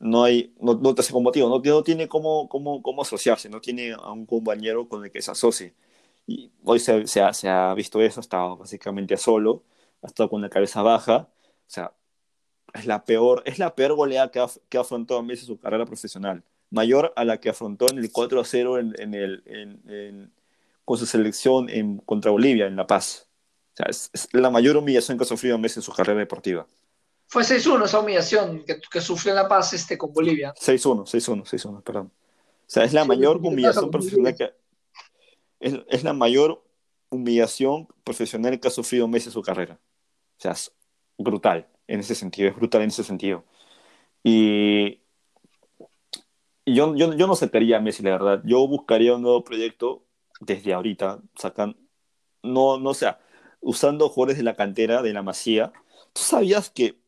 no 0.00 0.24
hay, 0.24 0.54
no, 0.60 0.94
te 0.94 1.00
hace 1.00 1.14
motivo, 1.14 1.48
no, 1.48 1.82
tiene 1.82 2.08
cómo, 2.08 2.48
cómo, 2.48 2.82
cómo, 2.82 3.02
asociarse, 3.02 3.48
no 3.48 3.60
tiene 3.60 3.92
a 3.92 4.12
un 4.12 4.26
compañero 4.26 4.88
con 4.88 5.04
el 5.04 5.10
que 5.10 5.22
se 5.22 5.30
asocie. 5.30 5.74
Y 6.26 6.52
hoy 6.64 6.78
se, 6.80 7.06
se, 7.06 7.20
ha, 7.22 7.32
se 7.32 7.48
ha, 7.48 7.72
visto 7.74 8.00
eso, 8.02 8.20
ha 8.20 8.22
estado 8.22 8.56
básicamente 8.58 9.16
solo, 9.16 9.64
ha 10.02 10.08
estado 10.08 10.28
con 10.30 10.42
la 10.42 10.50
cabeza 10.50 10.82
baja, 10.82 11.28
o 11.40 11.70
sea, 11.70 11.94
es 12.74 12.86
la 12.86 13.04
peor, 13.04 13.42
es 13.46 13.58
la 13.58 13.74
peor 13.74 13.94
goleada 13.94 14.30
que 14.30 14.40
ha, 14.40 14.48
que 14.68 14.78
afrontado 14.78 15.20
a 15.20 15.22
Messi 15.22 15.42
en 15.44 15.46
su 15.48 15.60
carrera 15.60 15.86
profesional, 15.86 16.44
mayor 16.72 17.12
a 17.14 17.24
la 17.24 17.38
que 17.38 17.50
afrontó 17.50 17.86
en 17.90 17.98
el 17.98 18.12
4-0 18.12 18.80
en, 18.80 18.94
en 19.00 19.14
el, 19.14 19.42
en, 19.46 20.32
con 20.84 20.98
su 20.98 21.06
selección 21.06 21.70
en, 21.70 21.98
contra 21.98 22.32
Bolivia 22.32 22.66
en 22.66 22.74
La 22.74 22.86
Paz 22.86 23.28
es, 23.88 24.10
la 24.32 24.50
mayor 24.50 24.76
humillación 24.76 25.16
que 25.16 25.24
ha 25.24 25.26
sufrido 25.26 25.58
Messi 25.58 25.78
en 25.78 25.82
su 25.82 25.92
carrera 25.92 26.18
deportiva. 26.18 26.66
Fue 27.26 27.42
6-1 27.42 27.84
esa 27.84 28.00
humillación 28.00 28.64
que, 28.64 29.00
sufrió 29.00 29.32
en 29.32 29.36
La 29.36 29.48
Paz 29.48 29.72
este, 29.72 29.96
con 29.96 30.12
Bolivia. 30.12 30.52
6-1, 30.54 31.04
6-1, 31.04 31.44
6-1, 31.44 31.82
perdón. 31.82 32.12
O 32.66 32.70
sea, 32.72 32.84
es 32.84 32.92
la 32.92 33.04
mayor 33.04 33.38
humillación 33.38 33.90
profesional 33.90 34.36
que... 34.36 34.52
Es, 35.60 35.74
es, 35.88 36.04
la 36.04 36.12
mayor 36.12 36.62
humillación 37.08 37.88
profesional 38.04 38.58
que 38.58 38.68
ha 38.68 38.70
sufrido 38.70 39.08
Messi 39.08 39.28
en 39.28 39.32
su 39.32 39.42
carrera. 39.42 39.78
O 40.38 40.40
sea, 40.40 40.52
es 40.52 40.72
brutal 41.16 41.68
en 41.86 42.00
ese 42.00 42.14
sentido, 42.14 42.48
es 42.50 42.56
brutal 42.56 42.82
en 42.82 42.88
ese 42.88 43.04
sentido. 43.04 43.44
Y, 44.22 45.01
yo, 46.66 46.94
yo, 46.94 47.14
yo 47.14 47.26
no 47.26 47.32
aceptaría 47.32 47.78
a 47.78 47.80
Messi, 47.80 48.02
la 48.02 48.10
verdad. 48.10 48.42
Yo 48.44 48.66
buscaría 48.66 49.14
un 49.14 49.22
nuevo 49.22 49.44
proyecto 49.44 50.04
desde 50.40 50.72
ahorita, 50.74 51.20
sacan, 51.36 51.76
no, 52.42 52.78
no 52.78 52.94
sea, 52.94 53.20
usando 53.60 54.08
jugadores 54.08 54.38
de 54.38 54.44
la 54.44 54.56
cantera, 54.56 55.02
de 55.02 55.12
la 55.12 55.22
Masía. 55.22 55.72
¿Tú 56.12 56.22
sabías 56.22 56.70
que 56.70 56.98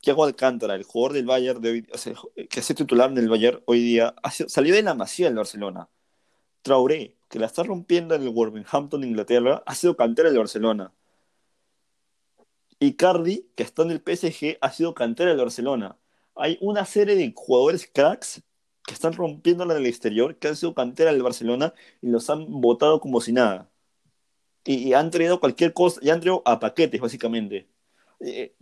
Thiago 0.00 0.24
Alcántara, 0.24 0.74
el 0.74 0.84
jugador 0.84 1.14
del 1.14 1.26
Bayern, 1.26 1.60
de 1.62 1.70
hoy, 1.70 1.86
o 1.92 1.98
sea, 1.98 2.14
que 2.50 2.60
es 2.60 2.66
titular 2.74 3.10
en 3.10 3.18
el 3.18 3.28
Bayern 3.28 3.62
hoy 3.66 3.80
día, 3.80 4.14
salió 4.48 4.74
de 4.74 4.82
la 4.82 4.94
Masía 4.94 5.26
del 5.26 5.36
Barcelona? 5.36 5.88
Traoré, 6.62 7.16
que 7.28 7.38
la 7.38 7.46
está 7.46 7.62
rompiendo 7.62 8.14
en 8.14 8.22
el 8.22 8.30
Wolverhampton, 8.30 9.04
Inglaterra, 9.04 9.62
ha 9.66 9.74
sido 9.74 9.96
cantera 9.96 10.30
del 10.30 10.38
Barcelona. 10.38 10.92
Y 12.78 12.94
Cardi, 12.94 13.48
que 13.56 13.62
está 13.62 13.82
en 13.82 13.92
el 13.92 14.00
PSG, 14.00 14.58
ha 14.60 14.70
sido 14.72 14.94
cantera 14.94 15.30
del 15.30 15.38
Barcelona. 15.38 15.96
Hay 16.36 16.58
una 16.60 16.84
serie 16.84 17.16
de 17.16 17.32
jugadores 17.34 17.88
cracks 17.92 18.42
que 18.86 18.94
están 18.94 19.14
rompiéndola 19.14 19.74
en 19.74 19.80
el 19.80 19.86
exterior, 19.86 20.36
que 20.36 20.48
han 20.48 20.56
sido 20.56 20.74
cantera 20.74 21.12
del 21.12 21.22
Barcelona 21.22 21.74
y 22.02 22.08
los 22.08 22.30
han 22.30 22.60
votado 22.60 23.00
como 23.00 23.20
si 23.20 23.32
nada 23.32 23.70
y, 24.64 24.92
han 24.94 25.10
traído 25.10 25.40
cualquier 25.40 25.72
cosa, 25.72 26.00
y 26.02 26.10
han 26.10 26.20
traído 26.20 26.42
a 26.44 26.58
paquetes, 26.60 27.00
básicamente. 27.00 27.68
Eh, 28.20 28.54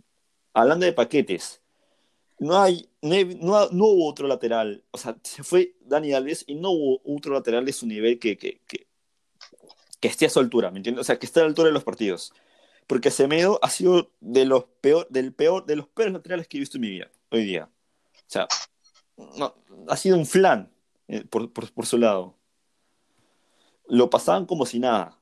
hablando 0.53 0.85
de 0.85 0.93
paquetes, 0.93 1.61
no, 2.39 2.61
hay, 2.61 2.89
no, 3.01 3.69
no, 3.71 3.85
hubo 3.85 4.09
otro 4.09 4.27
lateral, 4.27 4.83
o 4.91 4.97
sea, 4.97 5.17
se 5.23 5.43
fue 5.43 5.75
Dani 5.81 6.13
Alves 6.13 6.43
y 6.47 6.55
no 6.55 6.71
hubo 6.71 7.01
otro 7.05 7.33
lateral 7.33 7.65
de 7.65 7.73
su 7.73 7.87
nivel 7.87 8.19
que, 8.19 8.37
que, 8.37 8.61
que, 8.67 8.87
esté 10.01 10.25
a 10.25 10.29
su 10.29 10.39
altura, 10.39 10.71
¿me 10.71 10.79
entiendes? 10.79 11.01
O 11.01 11.03
sea, 11.05 11.17
que 11.17 11.25
esté 11.25 11.39
a 11.39 11.43
la 11.43 11.49
altura 11.49 11.67
de 11.69 11.73
los 11.73 11.83
partidos. 11.83 12.33
Porque 12.87 13.11
Semedo 13.11 13.59
ha 13.61 13.69
sido 13.69 14.11
de 14.19 14.45
los 14.45 14.65
peor, 14.81 15.07
del 15.09 15.33
peor, 15.33 15.65
de 15.65 15.77
los 15.77 15.87
peores 15.87 16.13
laterales 16.13 16.47
que 16.47 16.57
he 16.57 16.59
visto 16.59 16.77
en 16.77 16.81
mi 16.81 16.89
vida, 16.89 17.09
hoy 17.31 17.45
día. 17.45 17.69
O 18.13 18.25
sea, 18.27 18.47
no, 19.17 19.55
ha 19.87 19.97
sido 19.97 20.17
un 20.17 20.25
flan 20.25 20.71
eh, 21.07 21.25
por, 21.25 21.51
por, 21.51 21.85
su 21.85 21.97
lado. 21.97 22.37
Lo 23.87 24.09
pasaban 24.09 24.45
como 24.45 24.65
si 24.65 24.79
nada. 24.79 25.19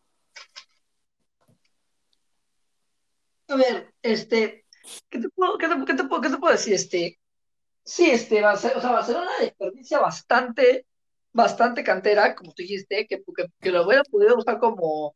A 3.48 3.56
ver, 3.56 3.94
este, 4.02 4.66
¿qué 5.10 5.20
te 5.20 5.30
puedo, 5.30 5.58
qué 5.58 5.68
te, 5.68 5.86
qué 5.86 5.94
te 5.94 6.04
puedo, 6.06 6.22
qué 6.22 6.30
te 6.30 6.38
puedo 6.38 6.54
decir? 6.54 6.74
Este, 6.74 7.20
sí, 7.84 8.10
este, 8.10 8.46
o 8.46 8.58
sea, 8.58 8.92
Barcelona 8.92 9.32
desperdicia 9.39 10.00
bastante, 10.00 10.86
bastante 11.34 11.84
cantera, 11.84 12.36
como 12.36 12.54
tú 12.54 12.62
dijiste, 12.64 13.08
que, 13.08 13.18
que, 13.18 13.46
que 13.60 13.72
lo 13.72 13.86
hubiera 13.86 14.04
podido 14.04 14.38
usar 14.38 14.60
como, 14.60 15.16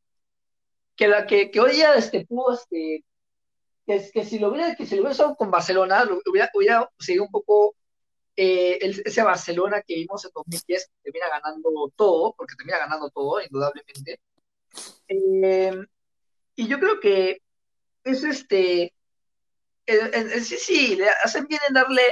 que 0.96 1.08
la 1.08 1.26
que, 1.28 1.52
que 1.52 1.60
hoy 1.60 1.78
ya 1.78 1.94
este, 1.96 2.26
pudo, 2.26 2.54
este, 2.54 3.06
que, 3.86 4.10
que 4.12 4.26
si 4.26 4.40
lo 4.40 4.50
hubiera, 4.50 4.76
que 4.76 4.86
si 4.86 4.96
lo 4.96 5.02
hubiera 5.02 5.14
usado 5.14 5.36
con 5.36 5.52
Barcelona, 5.52 6.04
lo 6.06 6.20
hubiera, 6.30 6.50
hubiera 6.54 6.90
seguido 7.00 7.26
un 7.26 7.32
poco 7.32 7.76
eh, 8.38 8.80
ese 9.06 9.24
Barcelona 9.24 9.82
que 9.82 9.96
vimos 9.96 10.26
en 10.26 10.32
2010, 10.34 10.88
que 10.88 10.94
termina 11.04 11.30
ganando 11.30 11.70
todo, 11.96 12.34
porque 12.38 12.56
termina 12.56 12.80
ganando 12.80 13.10
todo, 13.10 13.42
indudablemente. 13.42 14.20
Eh, 15.08 15.74
y 16.56 16.68
yo 16.68 16.80
creo 16.80 17.00
que 17.00 17.42
es 18.04 18.24
este, 18.24 18.94
sí, 19.86 20.58
sí, 20.58 20.96
le 20.96 21.10
hacen 21.10 21.48
bien 21.48 21.62
en 21.68 21.74
darle 21.76 22.04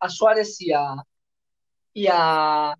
a, 0.00 0.08
Suárez 0.08 0.60
y 0.60 0.72
a, 0.72 0.94
y 1.92 2.06
a, 2.10 2.74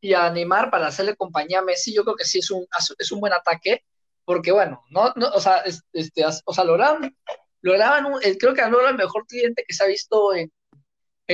y 0.00 0.14
a 0.14 0.30
Neymar 0.30 0.70
para 0.70 0.88
hacerle 0.88 1.16
compañía 1.16 1.60
a 1.60 1.62
Messi, 1.62 1.94
yo 1.94 2.04
creo 2.04 2.16
que 2.16 2.24
sí 2.24 2.38
es 2.40 2.50
un, 2.50 2.66
es 2.98 3.12
un 3.12 3.20
buen 3.20 3.32
ataque, 3.32 3.84
porque 4.24 4.52
bueno, 4.52 4.84
no, 4.90 5.12
no 5.16 5.28
o 5.28 5.40
sea, 5.40 5.62
este, 5.92 6.24
o 6.44 6.52
sea, 6.52 6.64
lograban, 6.64 7.16
lograban 7.60 8.06
un, 8.06 8.20
creo 8.20 8.54
que 8.54 8.62
lograron 8.62 8.90
el 8.90 8.96
mejor 8.96 9.26
cliente 9.26 9.64
que 9.66 9.74
se 9.74 9.84
ha 9.84 9.86
visto 9.86 10.34
en, 10.34 10.52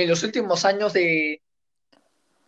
en 0.03 0.09
los 0.09 0.23
últimos 0.23 0.65
años 0.65 0.93
de, 0.93 1.41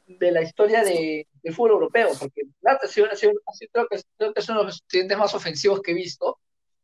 de 0.08 0.32
la 0.32 0.42
historia 0.42 0.84
de, 0.84 1.28
del 1.44 1.54
fútbol 1.54 1.72
europeo, 1.72 2.10
porque 2.20 2.42
creo, 2.62 3.88
que, 3.90 4.02
creo 4.18 4.34
que 4.34 4.42
son 4.42 4.58
los 4.58 4.82
clientes 4.88 5.18
más 5.18 5.34
ofensivos 5.34 5.82
que 5.82 5.92
he 5.92 5.96
visto, 5.96 6.38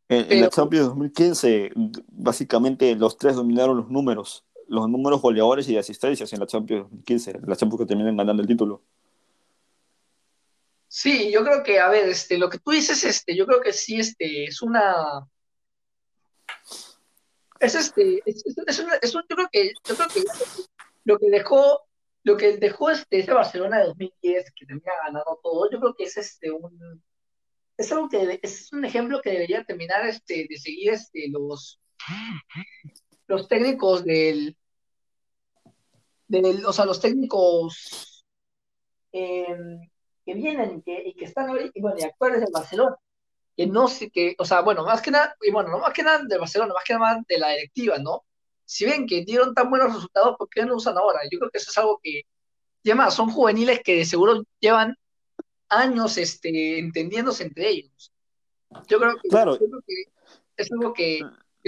en, 0.09 0.41
la 0.41 0.49
Champions 0.49 0.87
2015, 0.87 1.71
básicamente 2.07 2.95
los 2.95 3.17
tres 3.17 3.35
dominaron 3.35 3.77
los 3.77 3.89
números, 3.89 4.45
los 4.69 4.87
números 4.89 5.21
goleadores 5.21 5.67
y 5.67 5.77
asistencias 5.77 6.31
en 6.31 6.39
la 6.39 6.47
Champions 6.47 6.83
2015, 6.83 7.33
la 7.45 7.57
Champions 7.57 7.81
que 7.81 7.87
terminan 7.87 8.15
ganando 8.15 8.41
el 8.41 8.47
título. 8.47 8.83
Sí, 10.87 11.29
yo 11.29 11.43
creo 11.43 11.61
que, 11.61 11.79
a 11.79 11.89
ver, 11.89 12.07
este, 12.07 12.37
lo 12.37 12.49
que 12.49 12.59
tú 12.59 12.71
dices, 12.71 13.03
este, 13.03 13.35
yo 13.35 13.45
creo 13.45 13.59
que 13.59 13.73
sí, 13.73 13.99
este, 13.99 14.45
es 14.45 14.61
una, 14.61 15.27
es 17.59 17.75
este, 17.75 18.21
es, 18.25 18.43
es, 18.45 18.79
una, 18.79 18.95
es 19.01 19.15
un, 19.15 19.23
yo 19.29 19.35
creo 19.35 19.49
que, 19.51 19.73
yo 19.87 19.95
creo 19.95 20.07
que 20.07 20.23
lo 21.05 21.17
que 21.19 21.29
dejó, 21.29 21.81
lo 22.23 22.37
que 22.37 22.57
dejó 22.57 22.89
este, 22.89 23.19
ese 23.19 23.33
Barcelona 23.33 23.79
de 23.79 23.85
2010, 23.85 24.51
que 24.55 24.65
termina 24.65 24.91
ganando 25.05 25.39
todo, 25.41 25.69
yo 25.71 25.79
creo 25.79 25.95
que 25.95 26.03
es 26.05 26.17
este 26.17 26.51
un, 26.51 27.03
es 27.77 27.91
algo 27.91 28.09
que 28.09 28.39
es 28.41 28.71
un 28.73 28.85
ejemplo 28.85 29.21
que 29.21 29.31
debería 29.31 29.63
terminar 29.63 30.05
este, 30.05 30.47
de 30.49 30.57
seguir 30.57 30.93
este, 30.93 31.29
los, 31.29 31.79
los 33.27 33.47
técnicos 33.47 34.03
del, 34.03 34.57
del, 36.27 36.65
o 36.65 36.73
sea, 36.73 36.85
los 36.85 36.99
técnicos 36.99 38.25
em, 39.11 39.79
que 40.25 40.33
vienen 40.33 40.79
y 40.79 40.81
que, 40.81 41.03
y 41.09 41.13
que 41.13 41.25
están 41.25 41.49
ahorita, 41.49 41.71
y 41.73 41.81
bueno, 41.81 41.97
y 41.99 42.03
actuales 42.03 42.41
de 42.41 42.47
Barcelona. 42.51 42.97
Que 43.57 43.65
no 43.65 43.87
sé, 43.87 44.11
que, 44.11 44.35
o 44.37 44.45
sea, 44.45 44.61
bueno, 44.61 44.85
más 44.85 45.01
que 45.01 45.09
nada, 45.09 45.35
y 45.41 45.51
bueno, 45.51 45.69
no 45.69 45.79
más 45.79 45.91
que 45.91 46.03
nada 46.03 46.21
de 46.23 46.37
Barcelona, 46.37 46.75
más 46.75 46.83
que 46.83 46.93
nada 46.93 47.19
de 47.27 47.37
la 47.39 47.49
directiva, 47.49 47.97
¿no? 47.97 48.23
Si 48.65 48.85
ven 48.85 49.07
que 49.07 49.25
dieron 49.25 49.55
tan 49.55 49.69
buenos 49.71 49.95
resultados, 49.95 50.37
¿por 50.37 50.47
qué 50.47 50.61
no 50.61 50.69
lo 50.69 50.75
usan 50.75 50.97
ahora? 50.97 51.21
Yo 51.31 51.39
creo 51.39 51.49
que 51.49 51.57
eso 51.57 51.71
es 51.71 51.77
algo 51.79 51.99
que, 52.03 52.21
y 52.83 52.89
además, 52.89 53.15
son 53.15 53.31
juveniles 53.31 53.81
que 53.83 53.95
de 53.95 54.05
seguro 54.05 54.43
llevan 54.59 54.95
años 55.69 56.17
este, 56.17 56.77
entendiéndose 56.77 57.43
entre 57.43 57.69
ellos. 57.69 58.13
Yo 58.87 58.99
creo 58.99 59.15
que, 59.21 59.27
claro. 59.29 59.57
es 60.55 60.71
algo 60.71 60.93
que, 60.93 61.21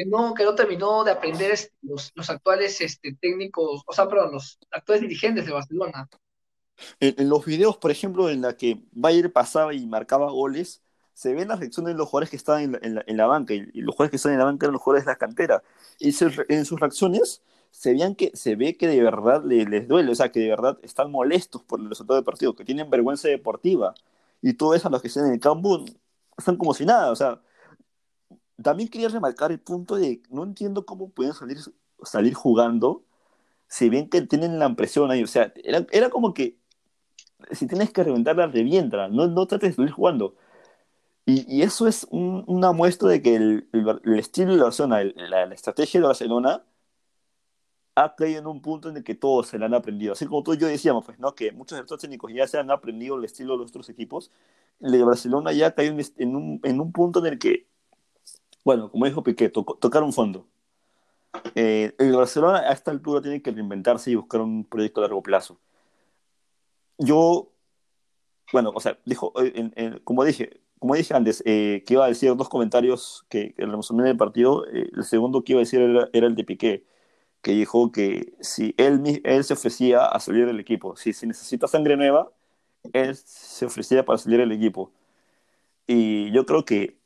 no, 0.05 0.33
que 0.35 0.43
no 0.43 0.53
terminó 0.53 1.03
de 1.03 1.11
aprender 1.11 1.51
este, 1.51 1.73
los, 1.81 2.11
los 2.13 2.29
actuales 2.29 2.79
este, 2.81 3.17
técnicos, 3.19 3.81
o 3.85 3.93
sea, 3.93 4.07
perdón, 4.07 4.33
los 4.33 4.59
actuales 4.69 5.01
dirigentes 5.01 5.45
de 5.47 5.53
Barcelona. 5.53 6.07
En, 6.99 7.27
los 7.27 7.45
videos, 7.45 7.77
por 7.77 7.89
ejemplo, 7.89 8.29
en 8.29 8.41
la 8.41 8.55
que 8.55 8.83
Bayer 8.91 9.33
pasaba 9.33 9.73
y 9.73 9.85
marcaba 9.87 10.29
goles, 10.31 10.83
se 11.19 11.33
ven 11.33 11.49
las 11.49 11.59
reacciones 11.59 11.93
de 11.93 11.97
los 11.97 12.07
jugadores 12.07 12.29
que 12.29 12.37
estaban 12.37 12.79
en 12.81 13.17
la, 13.17 13.25
banca, 13.27 13.53
y, 13.53 13.81
los 13.81 13.93
jugadores 13.93 14.11
que 14.11 14.15
estaban 14.15 14.35
en 14.35 14.39
la 14.39 14.45
banca 14.45 14.65
eran 14.65 14.71
los 14.71 14.81
jugadores 14.81 15.05
de 15.05 15.11
la 15.11 15.17
cantera. 15.17 15.63
Y 15.99 16.15
en 16.47 16.65
sus 16.65 16.79
reacciones 16.79 17.41
se, 17.71 17.93
vean 17.93 18.15
que, 18.15 18.31
se 18.35 18.55
ve 18.55 18.77
que 18.77 18.87
de 18.87 19.03
verdad 19.03 19.43
les, 19.43 19.85
duele, 19.85 20.13
o 20.13 20.15
sea, 20.15 20.31
que 20.31 20.39
de 20.39 20.47
verdad 20.47 20.79
están 20.81 21.11
molestos 21.11 21.61
por 21.63 21.81
el 21.81 21.89
resultado 21.89 22.15
del 22.15 22.23
partido, 22.23 22.55
que 22.55 22.63
tienen 22.63 22.89
vergüenza 22.89 23.27
deportiva. 23.27 23.93
Y 24.41 24.53
todo 24.53 24.75
eso 24.75 24.89
los 24.89 25.01
que 25.01 25.09
están 25.09 25.25
en 25.25 25.33
el 25.33 25.41
campo 25.41 25.83
están 26.37 26.55
como 26.55 26.73
si 26.73 26.85
nada, 26.85 27.11
o 27.11 27.15
sea. 27.17 27.41
También 28.63 28.87
quería 28.87 29.09
remarcar 29.09 29.51
el 29.51 29.59
punto 29.59 29.95
de, 29.97 30.21
no 30.29 30.43
entiendo 30.43 30.85
cómo 30.85 31.09
pueden 31.09 31.33
salir, 31.33 31.57
salir 32.03 32.33
jugando 32.33 33.03
si 33.67 33.89
bien 33.89 34.09
que 34.09 34.21
tienen 34.21 34.57
la 34.59 34.67
impresión 34.67 35.11
ahí, 35.11 35.23
o 35.23 35.27
sea, 35.27 35.53
era, 35.63 35.85
era 35.91 36.09
como 36.09 36.33
que 36.33 36.57
si 37.51 37.67
tienes 37.67 37.91
que 37.91 38.03
reventarla, 38.03 38.47
revienta, 38.47 39.09
no, 39.09 39.27
no 39.27 39.47
trates 39.47 39.71
de 39.71 39.75
salir 39.75 39.91
jugando. 39.91 40.35
Y, 41.25 41.45
y 41.57 41.61
eso 41.61 41.87
es 41.87 42.07
una 42.09 42.71
muestra 42.71 43.09
de 43.09 43.21
que 43.21 43.35
el, 43.35 43.69
el, 43.73 44.19
estilo 44.19 44.55
de 44.55 44.63
Barcelona, 44.63 45.03
la, 45.03 45.45
la, 45.45 45.53
estrategia 45.53 45.99
de 45.99 46.07
Barcelona, 46.07 46.63
ha 47.95 48.15
caído 48.15 48.39
en 48.39 48.47
un 48.47 48.61
punto 48.61 48.89
en 48.89 48.97
el 48.97 49.03
que 49.03 49.15
todos 49.15 49.47
se 49.47 49.59
la 49.59 49.67
han 49.67 49.73
aprendido. 49.73 50.13
Así 50.13 50.25
como 50.25 50.43
tú 50.43 50.53
y 50.53 50.57
yo 50.57 50.67
decíamos, 50.67 51.05
pues, 51.05 51.19
¿no? 51.19 51.35
que 51.35 51.51
muchos 51.51 51.77
de 51.77 51.81
estos 51.81 51.99
técnicos 51.99 52.31
ya 52.33 52.47
se 52.47 52.57
han 52.57 52.71
aprendido 52.71 53.17
el 53.17 53.25
estilo 53.25 53.53
de 53.53 53.59
los 53.59 53.69
otros 53.69 53.89
equipos, 53.89 54.31
el 54.79 54.91
de 54.91 55.03
Barcelona 55.03 55.51
ya 55.51 55.67
ha 55.67 55.71
caído 55.75 55.95
en 56.17 56.35
un, 56.35 56.59
en 56.63 56.79
un 56.81 56.91
punto 56.91 57.19
en 57.19 57.33
el 57.33 57.39
que, 57.39 57.67
bueno, 58.63 58.91
como 58.91 59.05
dijo 59.05 59.23
Piqué, 59.23 59.49
tocar 59.49 60.03
un 60.03 60.13
fondo. 60.13 60.47
Eh, 61.55 61.93
el 61.99 62.15
Barcelona 62.15 62.59
a 62.59 62.71
esta 62.73 62.91
altura 62.91 63.21
tiene 63.21 63.41
que 63.41 63.51
reinventarse 63.51 64.11
y 64.11 64.15
buscar 64.15 64.41
un 64.41 64.65
proyecto 64.65 65.01
a 65.01 65.03
largo 65.03 65.21
plazo 65.21 65.59
yo, 66.99 67.51
bueno, 68.51 68.71
o 68.75 68.79
sea, 68.79 68.99
dijo, 69.05 69.33
eh, 69.37 70.01
como 70.03 70.23
dije, 70.23 70.61
como 70.79 70.95
dije 70.95 71.13
antes, 71.13 71.43
eh, 71.45 71.83
que 71.85 71.95
iba 71.95 72.05
a 72.05 72.07
decir 72.07 72.35
dos 72.35 72.49
comentarios 72.49 73.25
que, 73.29 73.53
que 73.53 73.65
resumen 73.65 74.05
del 74.05 74.17
partido, 74.17 74.65
eh, 74.67 74.89
el 74.95 75.03
segundo 75.03 75.43
que 75.43 75.53
iba 75.53 75.59
a 75.59 75.63
decir 75.63 75.81
era, 75.81 76.27
el 76.27 76.35
de 76.35 76.43
Piqué, 76.45 76.85
que 77.41 77.51
dijo 77.51 77.91
que 77.91 78.33
si 78.41 78.75
él, 78.77 79.21
él 79.23 79.43
se 79.43 79.53
ofrecía 79.53 80.05
a 80.05 80.19
salir 80.19 80.45
del 80.47 80.59
equipo, 80.59 80.95
si, 80.95 81.13
si 81.13 81.27
necesita 81.27 81.67
sangre 81.67 81.97
nueva, 81.97 82.31
él 82.93 83.15
se 83.15 83.65
ofrecía 83.65 84.05
para 84.05 84.17
salir 84.17 84.39
del 84.39 84.51
equipo. 84.51 84.91
Y 85.87 86.31
yo 86.31 86.45
creo 86.45 86.65
que 86.65 86.97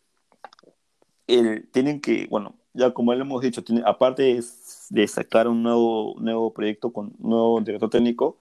tienen 1.71 2.01
que, 2.01 2.28
bueno, 2.30 2.55
ya 2.74 2.93
como 2.93 3.13
le 3.13 3.21
hemos 3.21 3.41
dicho, 3.41 3.63
tiene, 3.63 3.84
aparte 3.86 4.39
de 4.89 5.07
sacar 5.07 5.47
un 5.47 5.63
nuevo, 5.63 6.15
nuevo 6.19 6.53
proyecto 6.53 6.91
con 6.91 7.13
un 7.19 7.30
nuevo 7.30 7.61
director 7.61 7.89
técnico, 7.89 8.38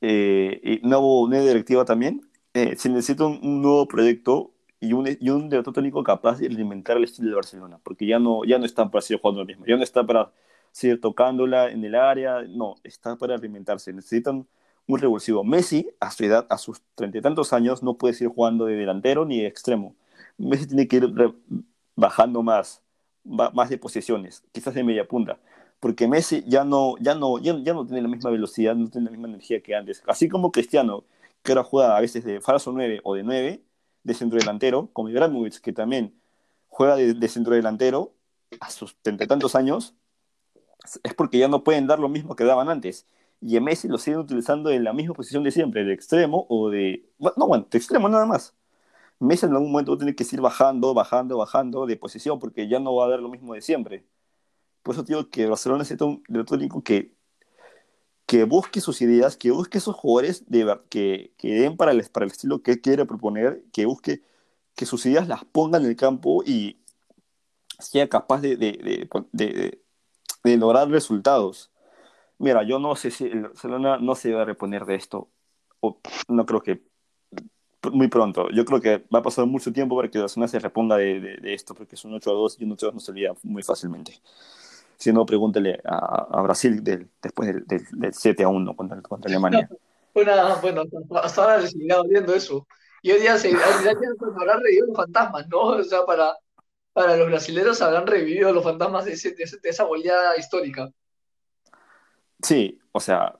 eh, 0.00 0.60
y 0.82 0.86
nuevo, 0.86 1.28
nueva 1.28 1.44
directiva 1.46 1.84
también, 1.84 2.22
eh, 2.54 2.76
se 2.76 2.88
necesita 2.88 3.26
un, 3.26 3.62
nuevo 3.62 3.86
proyecto 3.88 4.52
y 4.80 4.92
un, 4.92 5.08
y 5.20 5.30
un 5.30 5.48
director 5.48 5.72
técnico 5.74 6.02
capaz 6.02 6.38
de 6.38 6.46
alimentar 6.46 6.96
el 6.96 7.04
estilo 7.04 7.30
de 7.30 7.36
Barcelona, 7.36 7.78
porque 7.82 8.06
ya 8.06 8.18
no, 8.18 8.44
ya 8.44 8.58
no 8.58 8.66
están 8.66 8.90
para 8.90 9.02
seguir 9.02 9.20
jugando 9.20 9.40
lo 9.42 9.46
mismo, 9.46 9.64
ya 9.66 9.76
no 9.76 9.82
está 9.82 10.04
para 10.04 10.32
seguir 10.72 11.00
tocándola 11.00 11.70
en 11.70 11.84
el 11.84 11.94
área, 11.94 12.42
no, 12.42 12.76
está 12.84 13.16
para 13.16 13.34
alimentarse, 13.34 13.92
necesitan 13.92 14.46
un 14.86 14.98
revulsivo. 14.98 15.44
Messi, 15.44 15.88
a 16.00 16.10
su 16.10 16.24
edad, 16.24 16.46
a 16.50 16.58
sus 16.58 16.82
treinta 16.94 17.18
y 17.18 17.22
tantos 17.22 17.52
años, 17.52 17.82
no 17.82 17.94
puede 17.94 18.14
seguir 18.14 18.34
jugando 18.34 18.66
de 18.66 18.74
delantero 18.76 19.24
ni 19.24 19.40
de 19.40 19.46
extremo. 19.46 19.94
Messi 20.38 20.66
tiene 20.66 20.88
que 20.88 20.96
ir 20.96 21.14
bajando 21.94 22.42
más, 22.42 22.82
más 23.24 23.70
de 23.70 23.78
posiciones, 23.78 24.42
quizás 24.52 24.74
de 24.74 24.84
media 24.84 25.06
punta 25.06 25.38
porque 25.82 26.06
Messi 26.06 26.44
ya 26.46 26.62
no, 26.62 26.94
ya 27.00 27.16
no, 27.16 27.40
ya, 27.40 27.54
no 27.54 27.84
tiene 27.84 28.02
la 28.02 28.06
misma 28.06 28.30
velocidad, 28.30 28.76
no 28.76 28.88
tiene 28.88 29.06
la 29.06 29.10
misma 29.10 29.26
energía 29.26 29.60
que 29.60 29.74
antes. 29.74 30.00
Así 30.06 30.28
como 30.28 30.52
Cristiano, 30.52 31.02
que 31.42 31.52
ahora 31.52 31.64
juega 31.64 31.96
a 31.96 32.00
veces 32.00 32.24
de 32.24 32.40
falso 32.40 32.72
9 32.72 33.00
o 33.04 33.14
de 33.14 33.22
9, 33.22 33.64
de 34.04 34.14
centro 34.14 34.38
delantero, 34.38 34.90
como 34.92 35.08
Ibrahimovic, 35.08 35.60
que 35.60 35.72
también 35.72 36.20
juega 36.68 36.96
de, 36.96 37.28
centro 37.28 37.54
delantero 37.54 38.14
a 38.60 38.70
sus 38.70 38.96
treinta 39.02 39.26
tantos 39.26 39.54
años, 39.54 39.94
es 41.02 41.14
porque 41.14 41.38
ya 41.38 41.48
no 41.48 41.64
pueden 41.64 41.86
dar 41.86 41.98
lo 41.98 42.08
mismo 42.08 42.36
que 42.36 42.44
daban 42.44 42.68
antes. 42.68 43.06
Y 43.40 43.56
a 43.56 43.60
Messi 43.60 43.88
lo 43.88 43.98
siguen 43.98 44.20
utilizando 44.20 44.70
en 44.70 44.84
la 44.84 44.92
misma 44.92 45.14
posición 45.14 45.42
de 45.42 45.50
siempre, 45.50 45.84
de 45.84 45.92
extremo 45.92 46.46
o 46.48 46.70
de... 46.70 47.08
No, 47.18 47.46
bueno, 47.46 47.66
de 47.70 47.78
extremo 47.78 48.08
nada 48.08 48.26
más. 48.26 48.54
Messi 49.18 49.46
en 49.46 49.52
algún 49.52 49.72
momento 49.72 49.96
tiene 49.96 50.14
que 50.14 50.24
ir 50.30 50.40
bajando, 50.40 50.94
bajando, 50.94 51.38
bajando 51.38 51.86
de 51.86 51.96
posición, 51.96 52.38
porque 52.38 52.68
ya 52.68 52.80
no 52.80 52.94
va 52.94 53.06
a 53.06 53.08
dar 53.10 53.20
lo 53.20 53.28
mismo 53.28 53.54
de 53.54 53.62
siempre. 53.62 54.06
Por 54.82 54.94
eso 54.94 55.04
digo 55.04 55.30
que 55.30 55.46
Barcelona 55.46 55.80
necesita 55.80 56.04
un 56.04 56.22
director 56.28 56.58
que, 56.82 57.14
que 58.32 58.44
busque 58.44 58.80
sus 58.80 59.02
ideas, 59.02 59.36
que 59.36 59.50
busque 59.50 59.76
esos 59.76 59.94
jugadores 59.94 60.42
que, 60.88 61.34
que 61.36 61.48
den 61.48 61.76
para 61.76 61.92
el, 61.92 62.02
para 62.10 62.24
el 62.24 62.32
estilo 62.32 62.62
que 62.62 62.80
quiere 62.80 63.04
proponer, 63.04 63.62
que 63.74 63.84
busque 63.84 64.22
que 64.74 64.86
sus 64.86 65.04
ideas 65.04 65.28
las 65.28 65.44
ponga 65.44 65.76
en 65.76 65.84
el 65.84 65.96
campo 65.96 66.42
y 66.42 66.78
sea 67.78 68.08
capaz 68.08 68.40
de, 68.40 68.56
de, 68.56 69.06
de, 69.32 69.82
de 70.44 70.56
lograr 70.56 70.88
resultados. 70.88 71.72
Mira, 72.38 72.62
yo 72.62 72.78
no 72.78 72.96
sé 72.96 73.10
si 73.10 73.24
el 73.26 73.42
Barcelona 73.42 73.98
no 73.98 74.14
se 74.14 74.32
va 74.32 74.40
a 74.40 74.46
reponer 74.46 74.86
de 74.86 74.94
esto. 74.94 75.28
O 75.80 76.00
no 76.28 76.46
creo 76.46 76.62
que 76.62 76.80
muy 77.92 78.08
pronto. 78.08 78.48
Yo 78.48 78.64
creo 78.64 78.80
que 78.80 79.04
va 79.14 79.18
a 79.18 79.22
pasar 79.22 79.44
mucho 79.44 79.74
tiempo 79.74 79.94
para 79.94 80.08
que 80.08 80.16
el 80.16 80.22
Barcelona 80.22 80.48
se 80.48 80.58
reponga 80.58 80.96
de, 80.96 81.38
esto, 81.52 81.74
porque 81.74 81.96
es 81.96 82.04
un 82.06 82.14
8 82.14 82.30
a 82.30 82.32
2 82.32 82.56
y 82.60 82.64
un 82.64 82.72
8 82.72 82.86
a 82.86 82.92
2 82.92 82.94
no 82.94 83.00
se 83.00 83.12
muy 83.42 83.62
fácilmente. 83.62 84.22
Si 84.96 85.12
no, 85.12 85.26
pregúntele 85.26 85.80
a, 85.84 86.42
Brasil 86.42 86.82
después 86.82 87.48
del, 87.48 87.86
del, 87.92 88.14
7 88.14 88.44
a 88.44 88.48
1 88.48 88.76
contra, 88.76 89.00
contra 89.02 89.28
Alemania. 89.28 89.68
bueno, 90.14 90.32
bueno, 90.60 90.82
hasta 91.22 91.42
ahora 91.42 91.58
le 91.58 91.68
sigue 91.68 91.94
viendo 92.08 92.34
eso. 92.34 92.66
Y 93.02 93.10
hoy 93.10 93.20
día 93.20 93.36
se 93.36 93.48
habrán 93.50 94.62
revivido 94.62 94.86
los 94.86 94.96
fantasmas, 94.96 95.48
¿no? 95.48 95.60
O 95.60 95.82
sea, 95.82 96.06
para, 96.06 96.36
para 96.92 97.16
los 97.16 97.26
brasileños 97.26 97.82
habrán 97.82 98.06
revivido 98.06 98.52
los 98.52 98.62
fantasmas 98.62 99.04
de, 99.04 99.12
de, 99.12 99.68
esa 99.68 99.84
goleada 99.84 100.36
histórica. 100.36 100.88
Sí, 102.40 102.80
o 102.92 103.00
sea, 103.00 103.38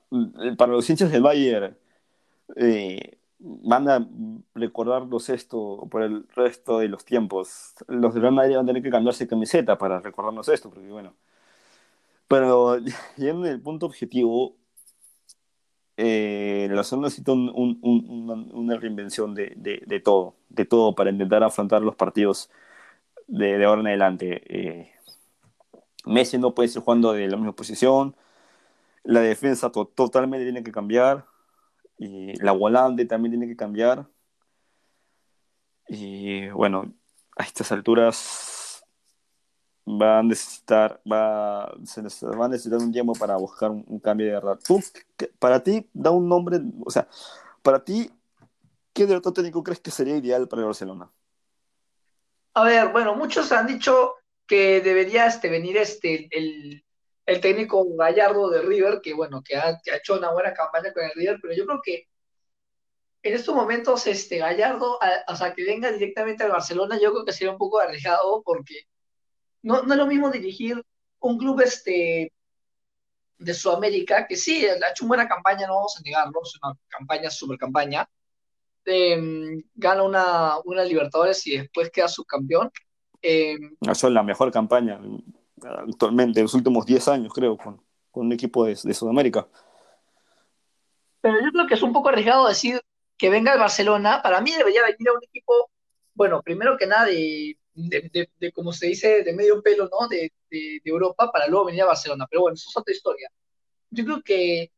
para 0.59 0.73
los 0.73 0.89
hinchas 0.89 1.13
del 1.13 1.23
Bayern 1.23 1.77
eh, 2.57 3.19
van 3.39 3.89
a 3.89 4.09
recordarlos 4.55 5.29
esto 5.29 5.87
por 5.91 6.03
el 6.03 6.27
resto 6.29 6.79
de 6.79 6.89
los 6.89 7.05
tiempos. 7.05 7.75
Los 7.89 8.15
de 8.15 8.21
Real 8.21 8.33
Madrid 8.33 8.57
van 8.57 8.65
a 8.65 8.67
tener 8.67 8.83
que 8.83 8.91
cambiarse 8.91 9.29
camiseta 9.29 9.77
para 9.79 10.01
recordarnos 10.01 10.49
esto, 10.49 10.71
porque 10.71 10.89
bueno, 10.89 11.15
pero 12.33 12.79
yendo 13.19 13.47
el 13.47 13.61
punto 13.61 13.85
objetivo, 13.85 14.57
eh, 15.99 16.67
la 16.71 16.83
zona 16.83 17.03
necesita 17.03 17.33
una, 17.33 18.77
reinvención 18.79 19.35
de, 19.35 19.53
de, 19.55 20.01
todo, 20.01 20.37
de 20.49 20.65
todo 20.65 20.95
para 20.95 21.11
intentar 21.11 21.43
afrontar 21.45 21.83
los 21.83 21.95
partidos 21.95 22.49
de, 23.27 23.63
ahora 23.63 23.83
en 23.83 23.89
adelante. 23.89 24.43
Eh, 24.49 24.93
Messi 26.07 26.39
no 26.39 26.55
puede 26.55 26.71
seguir 26.71 26.85
jugando 26.85 27.13
de 27.13 27.29
la 27.29 27.37
misma 27.37 27.55
posición, 27.55 28.17
la 29.05 29.21
defensa 29.21 29.71
totalmente 29.71 30.45
tiene 30.47 30.63
que 30.63 30.73
cambiar, 30.73 31.27
y 31.99 32.35
la 32.43 32.53
volante 32.53 33.05
también 33.05 33.33
tiene 33.33 33.47
que 33.47 33.57
cambiar. 33.57 34.07
Y 35.87 36.49
bueno, 36.49 36.95
a 37.37 37.43
estas 37.45 37.73
alturas 37.73 38.52
va 39.87 40.19
a 40.19 40.23
necesitar, 40.23 41.01
va, 41.11 41.75
se 41.85 42.03
va 42.27 42.45
a 42.47 42.49
necesitar 42.49 42.79
un 42.79 42.93
tiempo 42.93 43.13
para 43.15 43.37
buscar 43.37 43.71
un, 43.71 44.01
cambio 44.01 44.27
de 44.27 44.33
verdad. 44.33 44.59
Tú, 44.65 44.83
para 45.39 45.63
ti, 45.63 45.89
da 45.93 46.11
un 46.11 46.29
nombre, 46.29 46.61
o 46.85 46.91
sea, 46.91 47.09
para 47.63 47.85
ti, 47.85 48.11
¿qué 48.93 49.07
director 49.07 49.33
técnico 49.33 49.63
crees 49.63 49.81
que 49.81 49.91
sería 49.91 50.17
ideal 50.17 50.49
para 50.49 50.63
el 50.63 50.67
Barcelona? 50.67 51.11
A 52.55 52.65
ver, 52.65 52.93
bueno, 52.93 53.15
muchos 53.17 53.51
han 53.53 53.67
dicho 53.67 54.15
que 54.47 54.81
debería 54.81 55.27
este, 55.27 55.49
venir 55.49 55.77
este, 55.79 56.29
el, 56.31 56.85
el 57.27 57.41
técnico 57.41 57.85
Gallardo 57.97 58.51
de 58.51 58.63
River, 58.63 59.01
que 59.03 59.15
bueno, 59.15 59.43
que 59.43 59.57
ha, 59.57 59.81
hecho 59.95 60.17
una 60.17 60.33
buena 60.33 60.53
campaña 60.53 60.93
con 60.93 61.05
el 61.05 61.13
River, 61.15 61.39
pero 61.41 61.55
yo 61.55 61.67
creo 61.67 61.81
que 61.83 62.09
en 63.23 63.35
estos 63.35 63.55
momentos 63.55 64.07
este 64.07 64.39
Gallardo, 64.39 64.99
o 65.29 65.37
sea, 65.37 65.55
que 65.55 65.65
venga 65.65 65.93
directamente 65.93 66.45
al 66.45 66.51
Barcelona, 66.51 66.99
yo 67.01 67.13
creo 67.13 67.25
que 67.25 67.33
sería 67.33 67.53
un 67.53 67.59
poco 67.59 67.79
arriesgado 67.81 68.43
porque 68.45 68.87
no, 69.63 69.83
no 69.83 69.93
es 69.93 69.99
lo 69.99 70.07
mismo 70.07 70.31
dirigir 70.31 70.83
un 71.21 71.39
club 71.39 71.61
este, 71.61 72.33
de 73.39 73.55
Sudamérica, 73.55 74.27
que 74.27 74.37
sí, 74.37 74.65
ha 74.67 74.91
hecho 74.91 75.05
una 75.05 75.09
buena 75.09 75.29
campaña, 75.29 75.67
no 75.67 75.77
vamos 75.77 75.97
a 75.99 76.03
negarlo, 76.03 76.41
es 76.43 76.59
una 76.63 76.75
campaña, 76.89 77.31
super 77.31 77.59
campaña, 77.59 78.09
em, 78.85 79.63
gana 79.75 80.03
una, 80.03 80.59
una 80.65 80.85
Libertadores 80.85 81.47
y 81.47 81.59
después 81.59 81.91
queda 81.91 82.09
subcampeón. 82.09 82.71
Eh, 83.21 83.57
Eso 83.81 84.09
es 84.09 84.13
la 84.13 84.23
mejor 84.23 84.51
campaña 84.51 85.01
actualmente, 85.65 86.41
en 86.41 86.45
los 86.45 86.55
últimos 86.55 86.87
10 86.87 87.09
años, 87.09 87.33
creo, 87.33 87.57
con, 87.57 87.81
con 88.11 88.27
un 88.27 88.33
equipo 88.33 88.65
de, 88.65 88.79
de, 88.83 88.95
Sudamérica. 88.95 89.47
Pero 91.21 91.41
yo 91.41 91.53
creo 91.53 91.67
que 91.67 91.75
es 91.75 91.83
un 91.83 91.93
poco 91.93 92.09
arriesgado 92.09 92.49
decir 92.49 92.81
que 93.17 93.31
venga 93.31 93.53
el 93.53 93.61
Barcelona. 93.61 94.21
Para 94.23 94.41
mí 94.41 94.51
debería 94.53 94.83
venir 94.83 95.09
a 95.09 95.13
un 95.13 95.23
equipo, 95.23 95.71
bueno, 96.15 96.43
primero 96.43 96.77
que 96.77 96.87
nada, 96.87 97.07
de, 97.07 97.57
de, 97.75 98.31
de, 98.39 98.53
como 98.53 98.73
se 98.73 98.87
dice, 98.87 99.23
de 99.23 99.33
medio 99.33 99.63
pelo, 99.63 99.89
¿no? 99.91 100.09
De, 100.09 100.33
Europa, 100.85 101.31
para 101.33 101.47
luego 101.47 101.67
venir 101.67 101.83
a 101.83 101.87
Barcelona. 101.87 102.27
Pero 102.31 102.43
bueno, 102.43 102.55
eso 102.55 102.69
es 102.69 102.77
otra 102.77 102.95
historia. 102.95 103.31
Yo 103.91 104.05
creo 104.05 104.23
que 104.23 104.73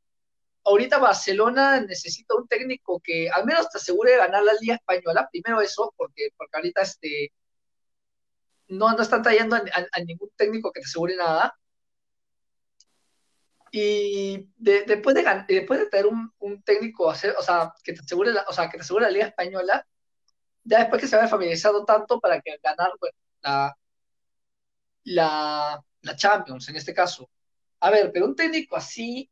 ahorita 0.65 0.99
Barcelona 0.99 1.81
necesita 1.81 2.35
un 2.37 2.49
técnico 2.49 3.01
que 3.01 3.29
al 3.31 3.45
menos 3.45 3.69
te 3.71 3.79
asegure 3.79 4.13
de 4.13 4.19
ganar 4.19 4.45
la 4.45 4.55
Liga 4.61 4.75
Española. 4.77 5.29
Primero 5.33 5.61
eso, 5.61 5.93
porque, 5.97 6.29
porque 6.37 6.57
ahorita 6.57 6.83
este, 6.83 7.33
no, 8.69 8.93
no 8.93 9.03
están 9.03 9.23
trayendo 9.23 9.57
a, 9.57 10.01
ningún 10.07 10.31
técnico 10.37 10.73
que 10.73 10.81
te 10.81 10.87
asegure 10.87 11.17
nada. 11.17 11.55
Y 13.73 14.49
después, 14.57 15.17
de, 15.17 15.45
después 15.49 15.81
de 15.81 15.87
tener 15.87 16.07
un, 16.07 16.33
un 16.39 16.63
técnico, 16.63 17.07
o 17.07 17.15
sea, 17.15 17.75
que 17.83 17.93
te 17.93 18.01
asegure 18.01 18.33
la, 18.33 18.45
o 18.49 18.53
sea, 18.53 18.71
que 18.71 18.77
te 18.77 18.83
asegure 18.83 19.07
la 19.07 19.11
Liga 19.11 19.27
Española, 19.27 19.85
ya 20.65 20.81
después 20.81 21.01
que 21.01 21.09
se 21.09 21.17
vaya 21.17 21.29
familiarizado 21.29 21.85
tanto 21.85 22.21
para 22.21 22.41
que 22.41 22.59
ganar 22.63 22.91
la, 23.43 23.77
la, 25.05 25.85
la 26.03 26.17
Champions, 26.17 26.69
en 26.69 26.77
este 26.77 26.95
caso. 26.95 27.29
A 27.81 27.91
ver, 27.91 28.11
pero 28.13 28.27
un 28.27 28.35
técnico 28.35 28.77
así, 28.77 29.31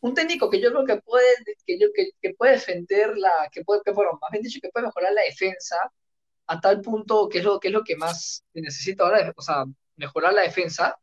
un 0.00 0.14
técnico 0.14 0.50
que 0.50 0.60
yo 0.60 0.70
creo 0.70 0.84
que 0.84 0.96
puede, 1.02 1.26
que, 1.64 1.78
yo, 1.78 1.88
que, 1.94 2.10
que 2.20 2.34
puede 2.34 2.52
defender 2.52 3.16
la, 3.16 3.48
que 3.50 3.64
puede, 3.64 3.80
que, 3.84 3.92
bueno, 3.92 4.18
más 4.20 4.30
bien 4.32 4.42
dicho, 4.42 4.60
que 4.60 4.70
puede 4.70 4.86
mejorar 4.86 5.12
la 5.12 5.22
defensa, 5.22 5.76
a 6.46 6.60
tal 6.60 6.80
punto 6.80 7.28
que 7.28 7.38
es 7.38 7.44
lo 7.44 7.58
que, 7.58 7.68
es 7.68 7.74
lo 7.74 7.84
que 7.84 7.96
más 7.96 8.44
necesita 8.52 9.04
ahora, 9.04 9.32
o 9.36 9.42
sea, 9.42 9.64
mejorar 9.96 10.34
la 10.34 10.42
defensa. 10.42 10.98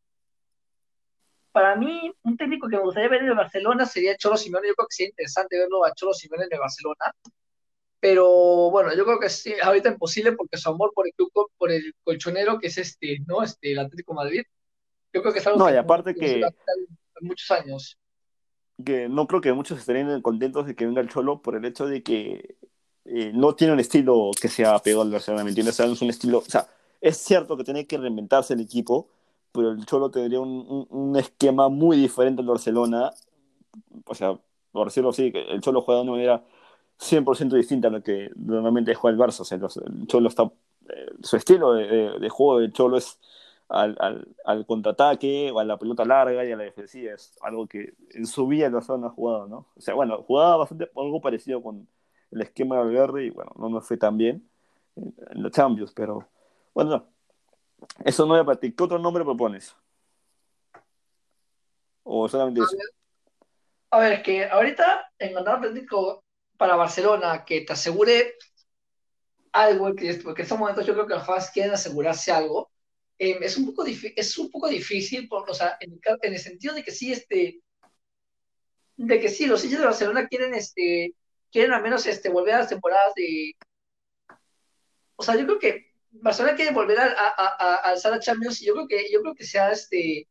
Para 1.52 1.76
mí, 1.76 2.14
un 2.24 2.38
técnico 2.38 2.68
que 2.70 2.78
me 2.78 2.84
gustaría 2.84 3.10
ver 3.10 3.22
en 3.22 3.30
el 3.30 3.36
Barcelona 3.36 3.86
sería 3.86 4.16
Cholo 4.16 4.38
Simeone. 4.38 4.70
Yo 4.70 4.76
creo 4.76 4.88
que 4.88 4.96
sería 4.96 5.10
interesante 5.10 5.58
verlo 5.58 5.84
a 5.84 5.94
Cholo 5.94 6.14
Simeone 6.14 6.46
en 6.46 6.54
el 6.54 6.60
Barcelona. 6.60 7.14
Pero 8.02 8.72
bueno, 8.72 8.94
yo 8.96 9.06
creo 9.06 9.20
que 9.20 9.30
sí, 9.30 9.54
ahorita 9.62 9.90
imposible 9.90 10.32
porque 10.32 10.58
su 10.58 10.70
amor 10.70 10.92
por 10.94 11.06
el 11.06 11.14
club, 11.14 11.32
por 11.56 11.72
el 11.72 11.94
colchonero 12.04 12.58
que 12.60 12.68
es 12.68 12.80
este, 12.80 13.20
¿no? 13.28 13.44
Este, 13.44 13.74
el 13.74 13.80
Atlético 13.80 14.16
Madrid. 14.16 14.42
Yo 15.14 15.22
creo 15.22 15.32
que 15.32 15.40
es 15.40 15.46
algo 15.46 15.60
no, 15.60 15.72
y 15.72 15.78
aparte 15.78 16.16
que, 16.16 16.42
muchos 17.22 17.52
años. 17.52 18.00
Que 18.84 19.08
no 19.08 19.28
creo 19.28 19.40
que 19.40 19.54
muchos 19.54 19.78
estén 19.78 20.20
contentos 20.24 20.66
de 20.66 20.76
que 20.76 20.88
venga 20.88 21.00
el 21.00 21.10
Cholo 21.10 21.44
por 21.44 21.56
el 21.56 21.64
hecho 21.64 21.86
de 21.86 22.02
que 22.02 22.56
eh, 23.06 23.32
no 23.36 23.54
tiene 23.54 23.74
un 23.74 23.80
estilo 23.80 24.32
que 24.40 24.48
sea 24.48 24.80
pegado 24.80 25.04
al 25.04 25.12
Barcelona, 25.12 25.44
¿me 25.44 25.52
entiendes? 25.52 25.80
O 25.80 25.84
sea, 25.84 25.94
es 25.94 26.02
un 26.02 26.10
estilo, 26.10 26.40
o 26.40 26.46
sea, 26.46 26.68
es 27.02 27.18
cierto 27.18 27.56
que 27.56 27.64
tiene 27.64 27.86
que 27.86 28.00
reinventarse 28.00 28.56
el 28.56 28.62
equipo, 28.62 29.10
pero 29.52 29.72
el 29.72 29.86
Cholo 29.86 30.10
tendría 30.10 30.40
un, 30.40 30.88
un, 30.90 31.16
esquema 31.18 31.70
muy 31.70 31.98
diferente 31.98 32.42
al 32.42 32.48
Barcelona, 32.48 33.12
o 34.06 34.16
sea, 34.16 34.40
por 34.72 34.88
decirlo 34.88 35.10
así, 35.10 35.32
el 35.36 35.62
Cholo 35.62 35.82
juega 35.82 36.00
de 36.00 36.04
una 36.04 36.12
manera 36.14 36.44
100% 37.02 37.56
distinta 37.56 37.88
a 37.88 37.92
lo 37.92 38.04
que 38.04 38.30
normalmente 38.36 38.94
juega 38.94 39.16
el 39.16 39.20
Barça, 39.20 39.42
o 39.42 39.46
sea, 39.46 39.58
el 39.58 40.08
Cholo 40.08 40.30
está, 40.30 40.44
eh, 40.88 41.12
su 41.24 41.36
estilo 41.36 41.74
de, 41.74 42.20
de, 42.20 42.30
juego 42.30 42.60
del 42.60 42.72
Cholo 42.72 42.98
es 42.98 43.20
al, 43.70 43.98
al, 44.00 44.28
al, 44.46 44.66
contraataque 44.68 45.50
o 45.52 45.60
a 45.60 45.66
la 45.66 45.78
pelota 45.78 46.06
larga 46.06 46.46
y 46.46 46.52
a 46.52 46.56
la 46.56 46.64
defensiva, 46.64 47.14
es 47.14 47.38
algo 47.42 47.66
que 47.66 47.96
en 48.12 48.28
su 48.28 48.46
vida 48.46 48.68
el 48.68 48.74
Barcelona 48.74 49.08
ha 49.08 49.12
jugado, 49.12 49.48
¿no? 49.48 49.68
O 49.76 49.82
sea, 49.82 49.96
bueno, 49.96 50.22
jugaba 50.22 50.58
bastante 50.58 50.92
algo 50.96 51.22
parecido 51.22 51.64
con 51.64 51.88
el 52.30 52.42
esquema 52.42 52.76
de 52.76 52.84
Valverde 52.84 53.26
y 53.26 53.30
bueno, 53.32 53.52
no 53.58 53.70
nos 53.70 53.88
fue 53.88 53.98
tan 53.98 54.18
bien 54.18 54.48
en, 54.96 55.14
los 55.42 55.52
Champions, 55.52 55.94
pero 55.94 56.28
bueno, 56.74 57.08
eso 58.06 58.28
no 58.28 58.38
es 58.38 58.46
para 58.46 58.60
ti. 58.60 58.74
¿Qué 58.74 58.84
otro 58.84 59.00
nombre 59.00 59.24
propones? 59.24 59.76
¿O 62.04 62.28
solamente 62.30 62.62
eso? 62.62 62.78
A 63.90 64.00
ver, 64.00 64.14
es 64.14 64.24
que 64.24 64.46
ahorita 64.46 65.12
encontrar 65.18 65.62
técnico 65.62 66.24
para 66.62 66.76
Barcelona 66.76 67.44
que 67.44 67.62
te 67.62 67.74
asegure 67.74 68.36
algo, 69.52 69.96
que, 69.96 70.14
porque 70.24 70.42
en 70.42 70.46
estos 70.46 70.60
momentos 70.60 70.86
yo 70.86 70.94
creo 70.94 71.08
que 71.08 71.16
los 71.16 71.26
fans 71.26 71.50
quieren 71.50 71.74
asegurarse 71.74 72.32
algo, 72.32 72.70
eh, 73.18 73.40
es, 73.42 73.58
un 73.58 73.66
poco 73.66 73.84
es 73.84 74.38
un 74.38 74.52
poco 74.52 74.68
difícil, 74.68 75.28
o 75.32 75.54
sea, 75.56 75.76
en, 75.80 76.00
el 76.22 76.40
sentido 76.40 76.76
de 76.76 76.84
que 76.84 76.92
sí, 76.92 77.14
este, 77.14 77.62
de 78.96 79.20
que 79.20 79.30
sí, 79.30 79.48
los 79.48 79.66
hinchas 79.66 79.80
de 79.80 79.86
Barcelona 79.88 80.28
quieren 80.28 80.54
este, 80.54 81.16
quieren 81.52 81.74
al 81.74 81.82
menos 81.82 82.06
este, 82.06 82.30
volver 82.30 82.54
a 82.54 82.60
las 82.60 82.70
temporadas 82.70 83.16
de... 83.16 83.56
O 85.16 85.24
sea, 85.24 85.36
yo 85.36 85.48
creo 85.48 85.58
que 85.58 85.94
Barcelona 86.12 86.56
quiere 86.56 86.76
volver 86.76 87.00
a, 87.00 87.10
a 87.10 87.76
alzar 87.90 88.14
a 88.14 88.20
Champions 88.20 88.62
y 88.62 88.68
yo 88.68 88.76
creo 88.76 88.88
que, 88.88 89.12
yo 89.12 89.24
creo 89.24 89.34
que 89.34 89.46
sea 89.46 89.72
este... 89.72 90.28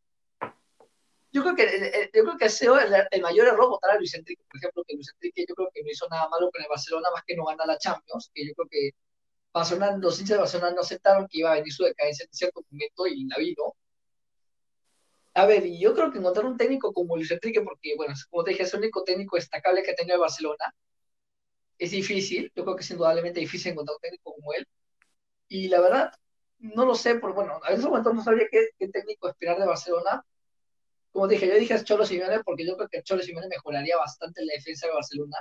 Yo 1.33 1.43
creo 1.43 1.55
que, 1.55 2.11
yo 2.12 2.24
creo 2.24 2.37
que 2.37 2.45
ha 2.47 2.49
sido 2.49 2.78
el, 2.78 3.22
mayor 3.22 3.47
error 3.49 3.68
votar 3.68 3.93
a 3.93 3.97
Luis 3.97 4.14
Enrique, 4.14 4.43
por 4.49 4.59
ejemplo, 4.59 4.85
que 4.87 4.95
Luis 4.95 5.12
Enrique 5.14 5.45
yo 5.49 5.55
creo 5.55 5.70
que 5.72 5.83
no 5.83 5.91
hizo 5.91 6.09
nada 6.09 6.28
malo 6.28 6.51
con 6.51 6.62
el 6.62 6.68
Barcelona 6.68 7.09
más 7.14 7.22
que 7.24 7.37
no 7.37 7.45
ganar 7.45 7.66
la 7.66 7.78
Champions, 7.78 8.31
que 8.35 8.47
yo 8.47 8.55
creo 8.55 8.68
que 8.68 8.91
Barcelona, 9.53 9.97
los 9.99 10.18
hinchas 10.20 10.37
de 10.37 10.41
Barcelona 10.41 10.72
no 10.74 10.81
aceptaron 10.81 11.26
que 11.28 11.39
iba 11.39 11.53
a 11.53 11.55
venir 11.57 11.72
su 11.72 11.85
decadencia 11.85 12.24
en 12.24 12.33
cierto 12.33 12.62
momento 12.70 13.07
y 13.07 13.26
la 13.26 13.37
vino. 13.39 13.74
A 15.35 15.47
ver, 15.47 15.64
y 15.66 15.81
yo 15.81 15.95
creo 15.95 16.11
que 16.12 16.18
encontrar 16.18 16.47
un 16.47 16.57
técnico 16.57 16.93
como 16.93 17.16
Luis 17.16 17.31
Enrique, 17.31 17.61
porque, 17.62 17.95
bueno, 17.97 18.14
como 18.31 18.45
te 18.45 18.51
dije, 18.51 18.64
es 18.64 18.74
el 18.74 18.81
único 18.81 19.05
técnico 19.05 19.37
destacable 19.37 19.83
que 19.83 19.93
ha 19.93 19.95
tenido 19.95 20.16
el 20.16 20.20
Barcelona, 20.20 20.74
es 21.81 21.91
difícil, 21.93 22.53
yo 22.55 22.64
creo 22.64 22.76
que 22.76 22.83
es 22.83 22.91
indudablemente 22.91 23.41
difícil 23.41 23.72
encontrar 23.72 23.97
un 23.97 24.01
técnico 24.03 24.35
como 24.35 24.53
él. 24.53 24.68
Y 25.49 25.68
la 25.68 25.81
verdad, 25.81 26.12
no 26.59 26.85
lo 26.85 26.95
sé, 26.95 27.16
porque 27.16 27.37
bueno, 27.37 27.61
a 27.64 27.72
ese 27.72 27.89
momento 27.89 28.12
no 28.12 28.22
sabía 28.22 28.47
qué, 28.51 28.89
técnico 28.89 29.28
esperar 29.28 29.59
de 29.59 29.66
Barcelona. 29.66 30.24
Como 31.13 31.27
dije, 31.29 31.49
yo 31.49 31.55
dije 31.55 31.75
a 31.75 31.85
Cholo 31.85 32.07
Simeone 32.07 32.43
porque 32.45 32.67
yo 32.67 32.77
creo 32.77 32.89
que 32.89 33.03
Cholo 33.03 33.23
Simeone 33.23 33.49
mejoraría 33.49 33.97
bastante 33.97 34.45
la 34.45 34.53
defensa 34.55 34.87
de 34.87 34.95
Barcelona, 34.95 35.39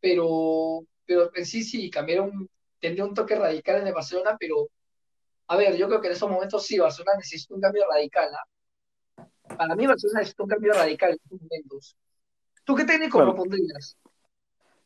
pero, 0.00 0.84
pero 1.06 1.30
en 1.34 1.46
sí 1.46 1.62
sí 1.62 1.90
cambiaría 1.90 2.22
un, 2.22 2.48
tendría 2.80 3.04
un 3.04 3.14
toque 3.14 3.36
radical 3.36 3.80
en 3.80 3.86
el 3.86 3.94
Barcelona, 3.94 4.36
pero 4.38 4.68
a 5.46 5.56
ver, 5.56 5.76
yo 5.76 5.88
creo 5.88 6.00
que 6.00 6.06
en 6.06 6.12
esos 6.12 6.30
momentos 6.30 6.64
sí, 6.64 6.78
Barcelona 6.78 7.18
necesita 7.18 7.54
un 7.54 7.60
cambio 7.60 7.84
radical. 7.90 8.28
¿ah? 8.34 9.26
Para 9.56 9.74
mí 9.74 9.86
Barcelona 9.86 10.20
necesita 10.20 10.42
un 10.44 10.48
cambio 10.48 10.72
radical 10.72 11.10
en 11.10 11.16
estos 11.16 11.40
momentos. 11.40 11.96
¿Tú 12.64 12.74
qué 12.74 12.84
técnico 12.84 13.18
propondrías? 13.18 13.98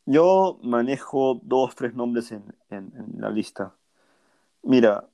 Yo 0.05 0.59
manejo 0.63 1.39
dos, 1.43 1.75
tres 1.75 1.93
nombres 1.93 2.31
en, 2.31 2.45
la 3.17 3.29
lista. 3.29 3.75
Mira, 4.63 5.07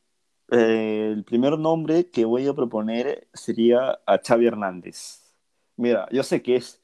eh, 0.52 1.12
el 1.14 1.24
primer 1.24 1.58
nombre 1.58 2.10
que 2.10 2.26
voy 2.26 2.48
a 2.48 2.54
proponer 2.54 3.28
sería 3.34 4.00
a 4.06 4.20
Xavi 4.20 4.48
Hernández. 4.48 5.22
Mira, 5.78 6.08
yo 6.12 6.24
sé 6.24 6.42
que 6.42 6.58
es 6.58 6.82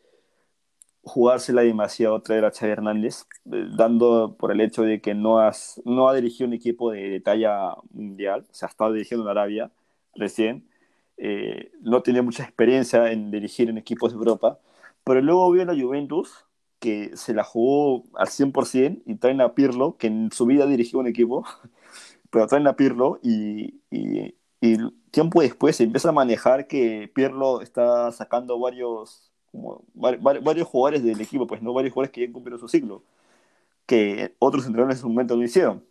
jugársela 1.04 1.62
demasiado 1.62 2.22
traer 2.22 2.46
a 2.46 2.52
Xavi 2.52 2.72
Hernández, 2.72 3.26
eh, 3.52 3.68
dando 3.76 4.36
por 4.38 4.52
el 4.52 4.62
hecho 4.62 4.84
de 4.84 5.02
que 5.02 5.14
no, 5.16 5.40
has, 5.40 5.82
no 5.86 6.10
ha 6.10 6.16
dirigido 6.16 6.48
un 6.48 6.54
equipo 6.54 6.92
de, 6.92 7.22
talla 7.22 7.76
mundial, 7.92 8.46
o 8.50 8.54
sea, 8.54 8.68
ha 8.68 8.72
estado 8.72 8.94
dirigiendo 8.94 9.26
en 9.26 9.32
Arabia 9.32 9.72
recién, 10.16 10.70
eh, 11.18 11.72
no 11.82 12.04
tiene 12.04 12.22
mucha 12.22 12.44
experiencia 12.44 13.12
en 13.12 13.32
dirigir 13.32 13.70
en 13.70 13.78
equipos 13.78 14.12
de 14.12 14.18
Europa, 14.18 14.60
pero 15.04 15.22
luego 15.22 15.52
vio 15.52 15.66
la 15.66 15.74
Juventus 15.80 16.46
que 16.80 17.16
se 17.18 17.34
la 17.34 17.44
jugó 17.44 18.04
al 18.16 18.28
100% 18.28 19.04
y 19.06 19.16
traen 19.16 19.42
a 19.42 19.56
Pirlo, 19.56 19.98
que 19.98 20.08
en 20.08 20.32
su 20.32 20.46
vida 20.46 20.68
dirigió 20.68 21.00
un 21.00 21.08
equipo, 21.08 21.46
pero 22.30 22.48
traen 22.48 22.68
a 22.68 22.76
Pirlo 22.76 23.20
y, 23.24 23.82
y, 23.92 24.34
tiempo 25.12 25.42
después 25.42 25.76
se 25.76 25.84
empieza 25.84 26.10
a 26.10 26.12
manejar 26.12 26.68
que 26.68 27.12
Pirlo 27.14 27.62
está 27.62 28.12
sacando 28.12 28.60
varios, 28.60 29.32
como, 29.52 29.84
varios 29.94 30.68
jugadores 30.68 31.04
del 31.04 31.22
equipo, 31.22 31.48
pues 31.48 31.62
no 31.62 31.74
varios 31.74 31.94
jugadores 31.94 32.12
que 32.12 32.28
ya 32.28 32.34
cumplieron 32.34 32.60
su 32.60 32.68
ciclo, 32.68 33.04
que 33.86 34.36
otros 34.40 34.66
entrenadores 34.66 34.98
en 34.98 35.02
su 35.02 35.10
momento 35.10 35.36
no 35.36 35.44
hicieron. 35.44 35.84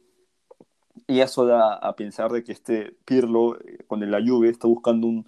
Y 1.06 1.20
eso 1.20 1.46
da 1.46 1.74
a 1.74 1.94
pensar 1.96 2.32
de 2.32 2.42
que 2.44 2.52
este 2.52 2.96
Pirlo, 3.04 3.58
eh, 3.60 3.78
con 3.86 4.08
la 4.10 4.20
Juve, 4.24 4.48
está 4.48 4.66
buscando 4.66 5.06
un, 5.06 5.26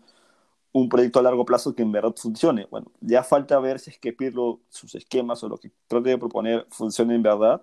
un 0.72 0.88
proyecto 0.88 1.18
a 1.18 1.22
largo 1.22 1.44
plazo 1.44 1.74
que 1.74 1.82
en 1.82 1.92
verdad 1.92 2.14
funcione. 2.16 2.66
Bueno, 2.70 2.90
ya 3.00 3.22
falta 3.22 3.58
ver 3.60 3.78
si 3.78 3.90
es 3.90 3.98
que 3.98 4.12
Pirlo, 4.12 4.60
sus 4.68 4.94
esquemas 4.94 5.42
o 5.42 5.48
lo 5.48 5.58
que 5.58 5.70
trate 5.86 6.10
de 6.10 6.18
proponer 6.18 6.66
funciona 6.70 7.14
en 7.14 7.22
verdad. 7.22 7.62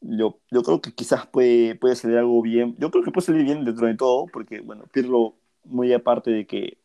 Yo, 0.00 0.38
yo 0.50 0.62
creo 0.62 0.80
que 0.80 0.92
quizás 0.92 1.26
puede, 1.26 1.74
puede 1.74 1.96
salir 1.96 2.18
algo 2.18 2.40
bien. 2.42 2.76
Yo 2.78 2.90
creo 2.90 3.02
que 3.02 3.10
puede 3.10 3.26
salir 3.26 3.44
bien 3.44 3.64
dentro 3.64 3.86
de 3.86 3.96
todo, 3.96 4.26
porque, 4.32 4.60
bueno, 4.60 4.84
Pirlo, 4.92 5.34
muy 5.64 5.92
aparte 5.92 6.30
de 6.30 6.46
que, 6.46 6.78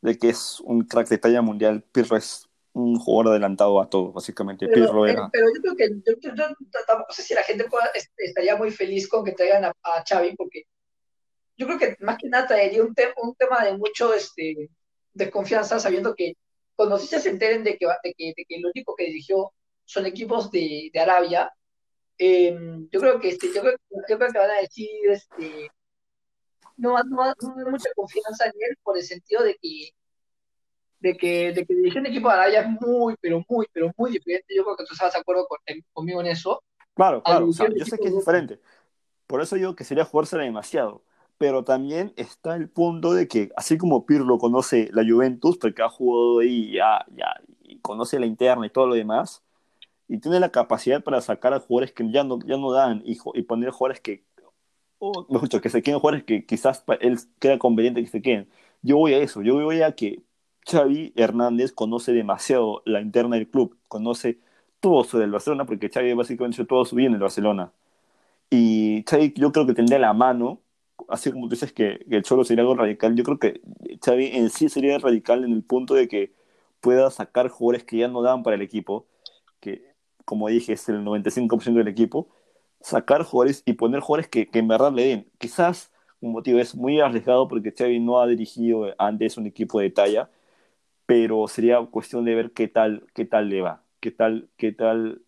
de 0.00 0.18
que 0.18 0.30
es 0.30 0.60
un 0.60 0.82
crack 0.84 1.08
de 1.08 1.18
talla 1.18 1.42
mundial, 1.42 1.82
Pirlo 1.92 2.16
es 2.16 2.48
un 2.72 2.98
jugador 2.98 3.32
adelantado 3.32 3.80
a 3.80 3.90
todo, 3.90 4.12
básicamente. 4.12 4.68
Pero, 4.68 4.86
Pirlo 4.86 5.06
era... 5.06 5.28
pero 5.32 5.46
yo 5.54 5.60
creo 5.60 5.76
que 5.76 5.88
yo, 6.06 6.14
yo, 6.20 6.32
no 6.34 7.04
sé 7.10 7.22
si 7.22 7.34
la 7.34 7.42
gente 7.42 7.66
este, 7.94 8.24
estaría 8.24 8.56
muy 8.56 8.70
feliz 8.70 9.08
con 9.08 9.24
que 9.24 9.32
traigan 9.32 9.64
a, 9.64 9.72
a 9.82 10.04
Xavi, 10.08 10.36
porque 10.36 10.64
yo 11.56 11.66
creo 11.66 11.78
que 11.78 11.96
más 12.00 12.16
que 12.16 12.28
nada 12.28 12.46
traería 12.46 12.82
un, 12.82 12.94
un 13.22 13.34
tema 13.34 13.64
de 13.64 13.76
mucho 13.76 14.14
este, 14.14 14.70
desconfianza, 15.12 15.78
sabiendo 15.78 16.14
que 16.14 16.34
cuando 16.74 16.98
se 16.98 17.28
enteren 17.28 17.62
de 17.64 17.76
que, 17.76 17.86
de 17.86 18.14
que, 18.14 18.32
de 18.36 18.44
que 18.48 18.56
el 18.56 18.66
único 18.66 18.94
que 18.96 19.04
dirigió 19.04 19.52
son 19.90 20.06
equipos 20.06 20.50
de, 20.52 20.88
de 20.92 21.00
Arabia, 21.00 21.52
em, 22.16 22.88
yo 22.90 23.00
creo 23.00 23.18
que 23.18 23.30
este, 23.30 23.52
yo 23.52 23.60
creo, 23.60 23.76
yo 24.08 24.16
creo 24.16 24.30
que 24.30 24.38
van 24.38 24.50
a 24.50 24.60
decir 24.60 24.88
este, 25.08 25.68
no, 26.76 26.96
no, 27.02 27.16
no 27.24 27.54
hay 27.58 27.70
mucha 27.70 27.90
confianza 27.96 28.44
en 28.46 28.52
él 28.56 28.76
por 28.84 28.96
el 28.96 29.02
sentido 29.02 29.42
de 29.42 29.56
que 29.60 29.90
de 31.00 31.16
que, 31.16 31.52
de 31.52 31.66
que 31.66 31.74
dirigir 31.74 32.00
un 32.00 32.06
equipo 32.06 32.28
de 32.28 32.34
Arabia 32.34 32.60
es 32.60 32.68
muy, 32.80 33.16
pero 33.22 33.42
muy, 33.48 33.66
pero 33.72 33.90
muy 33.96 34.12
diferente. 34.12 34.54
Yo 34.54 34.64
creo 34.64 34.76
que 34.76 34.84
tú 34.84 34.92
estás 34.92 35.14
de 35.14 35.18
acuerdo 35.18 35.48
conmigo 35.94 36.20
en 36.20 36.26
eso. 36.26 36.62
Claro, 36.94 37.22
claro, 37.22 37.46
yo 37.46 37.86
sé 37.86 37.96
que 37.96 38.08
es 38.08 38.14
diferente. 38.14 38.60
Por 39.26 39.40
eso 39.40 39.56
digo 39.56 39.74
que 39.74 39.84
sería 39.84 40.04
jugársela 40.04 40.42
demasiado. 40.42 41.02
Pero 41.38 41.64
también 41.64 42.12
está 42.16 42.54
el 42.54 42.68
punto 42.68 43.14
de 43.14 43.26
que, 43.28 43.50
así 43.56 43.78
como 43.78 44.04
Pirlo 44.04 44.36
conoce 44.36 44.90
la 44.92 45.02
Juventus, 45.02 45.56
porque 45.56 45.80
ha 45.80 45.88
jugado 45.88 46.40
ahí 46.40 46.72
ya, 46.72 47.02
ya, 47.16 47.34
y 47.62 47.78
conoce 47.78 48.20
la 48.20 48.26
interna 48.26 48.66
y 48.66 48.70
todo 48.70 48.88
lo 48.88 48.94
demás, 48.94 49.42
y 50.10 50.18
tiene 50.18 50.40
la 50.40 50.50
capacidad 50.50 51.04
para 51.04 51.20
sacar 51.20 51.54
a 51.54 51.60
jugadores 51.60 51.92
que 51.92 52.10
ya 52.10 52.24
no, 52.24 52.40
ya 52.44 52.56
no 52.56 52.72
dan 52.72 53.00
y, 53.06 53.16
y 53.34 53.42
poner 53.42 53.70
jugadores 53.70 54.00
que, 54.00 54.24
o 54.98 55.24
mejor 55.30 55.48
dicho, 55.48 55.60
que 55.60 55.70
se 55.70 55.82
queden 55.82 56.00
jugadores 56.00 56.24
que 56.24 56.44
quizás 56.44 56.84
él 57.00 57.16
queda 57.38 57.58
conveniente 57.58 58.02
que 58.02 58.08
se 58.08 58.20
queden. 58.20 58.48
Yo 58.82 58.96
voy 58.96 59.14
a 59.14 59.18
eso, 59.18 59.42
yo 59.42 59.54
voy 59.54 59.82
a 59.82 59.92
que 59.92 60.24
Xavi 60.68 61.12
Hernández 61.16 61.72
conoce 61.72 62.12
demasiado 62.12 62.82
la 62.86 63.00
interna 63.00 63.36
del 63.36 63.48
club, 63.48 63.78
conoce 63.86 64.40
todo 64.80 65.04
sobre 65.04 65.26
el 65.26 65.30
Barcelona, 65.30 65.64
porque 65.64 65.88
Xavi 65.88 66.12
básicamente 66.14 66.56
hizo 66.56 66.66
todo 66.66 66.84
su 66.84 66.96
vida 66.96 67.06
en 67.08 67.14
el 67.14 67.20
Barcelona. 67.20 67.72
Y 68.50 69.04
Xavi 69.08 69.34
yo 69.36 69.52
creo 69.52 69.66
que 69.66 69.74
tendría 69.74 70.00
la 70.00 70.12
mano, 70.12 70.60
así 71.08 71.30
como 71.32 71.46
tú 71.46 71.50
dices 71.50 71.72
que, 71.72 72.04
el 72.10 72.22
Cholo 72.24 72.44
sería 72.44 72.62
algo 72.62 72.74
radical, 72.74 73.14
yo 73.16 73.24
creo 73.24 73.38
que 73.38 73.60
Xavi 74.04 74.26
en 74.36 74.50
sí 74.50 74.68
sería 74.68 74.98
radical 74.98 75.44
en 75.44 75.52
el 75.52 75.62
punto 75.62 75.94
de 75.94 76.08
que 76.08 76.34
pueda 76.80 77.10
sacar 77.10 77.48
jugadores 77.48 77.84
que 77.84 77.98
ya 77.98 78.08
no 78.08 78.22
dan 78.22 78.42
para 78.42 78.56
el 78.56 78.62
equipo, 78.62 79.06
que 79.60 79.89
como 80.24 80.48
dije 80.48 80.72
es 80.74 80.88
el 80.88 81.04
95% 81.04 81.74
del 81.74 81.88
equipo, 81.88 82.28
sacar 82.80 83.22
jugadores 83.24 83.62
y 83.66 83.74
poner 83.74 84.00
jugadores 84.00 84.28
que, 84.28 84.48
que 84.48 84.58
en 84.60 84.68
verdad 84.68 84.92
le 84.92 85.04
den. 85.06 85.30
Quizás 85.38 85.92
un 86.20 86.32
motivo 86.32 86.58
es 86.58 86.74
muy 86.74 87.00
arriesgado 87.00 87.48
porque 87.48 87.72
Xavi 87.76 88.00
no 88.00 88.20
ha 88.20 88.26
dirigido 88.26 88.94
antes 88.98 89.36
un 89.36 89.46
equipo 89.46 89.80
de 89.80 89.90
talla, 89.90 90.30
pero 91.06 91.48
sería 91.48 91.80
cuestión 91.86 92.24
de 92.24 92.34
ver 92.34 92.52
qué 92.52 92.68
tal, 92.68 93.06
qué 93.14 93.24
tal 93.24 93.48
le 93.48 93.62
va, 93.62 93.84
qué 94.00 94.10
tal, 94.10 94.48
qué 94.56 94.72
tal, 94.72 95.22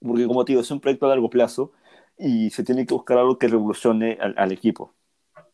porque 0.00 0.26
como 0.26 0.44
te 0.44 0.52
digo, 0.52 0.62
es 0.62 0.70
un 0.70 0.80
proyecto 0.80 1.06
a 1.06 1.10
largo 1.10 1.30
plazo 1.30 1.72
y 2.18 2.50
se 2.50 2.64
tiene 2.64 2.86
que 2.86 2.94
buscar 2.94 3.18
algo 3.18 3.38
que 3.38 3.48
revolucione 3.48 4.18
al, 4.20 4.52
equipo. 4.52 4.94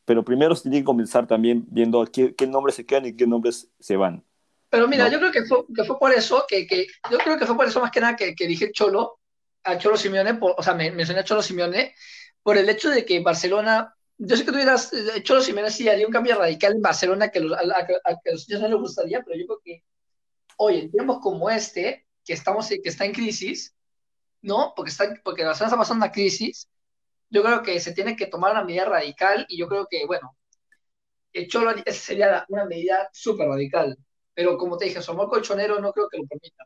Pero 0.05 0.25
primero 0.25 0.55
se 0.57 0.63
tiene 0.63 0.79
que 0.79 0.85
comenzar 0.85 1.27
también 1.27 1.65
viendo 1.69 2.05
qué, 2.07 2.35
qué, 2.35 2.47
nombres 2.47 2.77
se 2.77 2.87
quedan 2.87 3.07
y 3.07 3.17
qué 3.17 3.27
nombres 3.27 3.71
se 3.79 3.97
van. 3.97 4.25
Pero 4.71 4.89
mira, 4.89 5.09
yo 5.09 5.19
creo 5.19 5.33
que 5.33 5.45
fue, 5.45 5.65
que 5.75 5.85
fue 5.85 5.99
por 5.99 6.13
eso, 6.13 6.45
que, 6.49 6.67
que, 6.67 6.87
yo 7.11 7.19
creo 7.19 7.39
que 7.39 7.47
fue 7.47 7.57
por 7.57 7.67
eso 7.67 7.81
más 7.81 7.91
que 7.91 8.01
nada 8.01 8.17
que, 8.17 8.35
que 8.35 8.47
dije 8.47 8.71
Cholo, 8.73 9.19
a 9.65 9.77
Cholo 9.77 9.97
Simeone, 9.97 10.39
o 10.41 10.63
sea, 10.63 10.75
me 10.75 10.91
mencioné 10.93 11.21
a 11.21 11.25
Cholo 11.25 11.43
Simeone, 11.43 11.95
por 12.43 12.57
el 12.57 12.69
hecho 12.69 12.89
de 12.89 13.05
que 13.05 13.21
Barcelona 13.21 13.95
yo 14.23 14.37
sé 14.37 14.45
que 14.45 14.53
tú 14.53 14.59
dirás, 14.59 14.93
eh, 14.93 15.23
Cholo 15.23 15.41
Simeone 15.41 15.71
sí 15.71 15.89
haría 15.89 16.07
un 16.07 16.13
cambio 16.13 16.37
radical 16.37 16.75
en 16.75 16.83
Barcelona 16.83 17.31
que 17.31 17.39
a, 17.39 17.43
los 17.43 18.49
niños 18.49 18.63
no 18.63 18.69
les 18.69 18.79
gustaría, 18.79 19.23
pero 19.23 19.39
yo 19.39 19.47
creo 19.47 19.61
que, 19.65 19.85
oye, 20.59 20.81
en 20.81 20.91
tiempos 20.91 21.21
como 21.23 21.49
este, 21.49 22.07
que, 22.25 22.35
estamos, 22.35 22.69
que 22.69 22.81
está 22.85 23.07
en 23.07 23.13
crisis, 23.13 23.75
¿no? 24.43 24.75
Porque, 24.77 24.91
está, 24.91 25.15
porque 25.25 25.45
Barcelona 25.45 25.69
está 25.69 25.79
pasando 25.79 26.05
una 26.05 26.13
crisis, 26.13 26.69
yo 27.31 27.43
creo 27.43 27.63
que 27.63 27.81
se 27.81 27.93
tiene 27.93 28.15
que 28.15 28.27
tomar 28.27 28.53
una 28.53 28.65
medida 28.65 28.85
radical 28.85 29.47
y 29.49 29.59
yo 29.59 29.69
creo 29.69 29.87
que, 29.89 30.05
bueno, 30.07 30.37
el 31.33 31.49
Cholo 31.49 31.73
sería 31.87 32.45
una 32.49 32.67
medida 32.67 33.09
súper 33.13 33.49
radical, 33.49 33.97
pero 34.41 34.57
como 34.57 34.79
te 34.79 34.87
dije, 34.87 35.03
su 35.03 35.11
amor 35.11 35.29
colchonero 35.29 35.79
no 35.81 35.93
creo 35.93 36.09
que 36.09 36.17
lo 36.17 36.25
permita. 36.25 36.65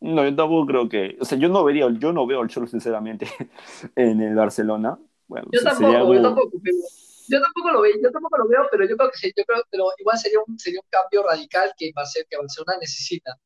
No, 0.00 0.24
yo 0.24 0.34
tampoco 0.34 0.66
creo 0.66 0.88
que, 0.88 1.18
o 1.20 1.24
sea, 1.26 1.36
yo 1.36 1.50
no 1.50 1.62
vería, 1.64 1.86
yo 1.98 2.14
no 2.14 2.26
veo 2.26 2.40
al 2.40 2.48
Cholo 2.48 2.66
sinceramente 2.66 3.26
en 3.94 4.22
el 4.22 4.34
Barcelona, 4.34 4.98
yo 5.28 5.62
tampoco, 5.62 6.14
yo 6.14 6.22
tampoco, 6.22 6.50
yo 7.28 7.40
tampoco 7.42 7.70
lo 7.72 7.82
veo, 7.82 7.92
yo 8.02 8.10
tampoco 8.10 8.38
lo 8.38 8.48
veo, 8.48 8.66
pero 8.70 8.88
yo 8.88 8.96
creo 8.96 9.10
que 9.10 9.18
sí, 9.18 9.32
yo 9.36 9.44
creo, 9.44 9.62
pero 9.70 9.84
igual 9.98 10.16
sería 10.16 10.38
un, 10.46 10.58
sería 10.58 10.80
un 10.80 10.88
cambio 10.88 11.28
radical 11.28 11.74
que 11.76 11.92
que 11.92 12.36
Barcelona 12.38 12.78
necesita. 12.80 13.38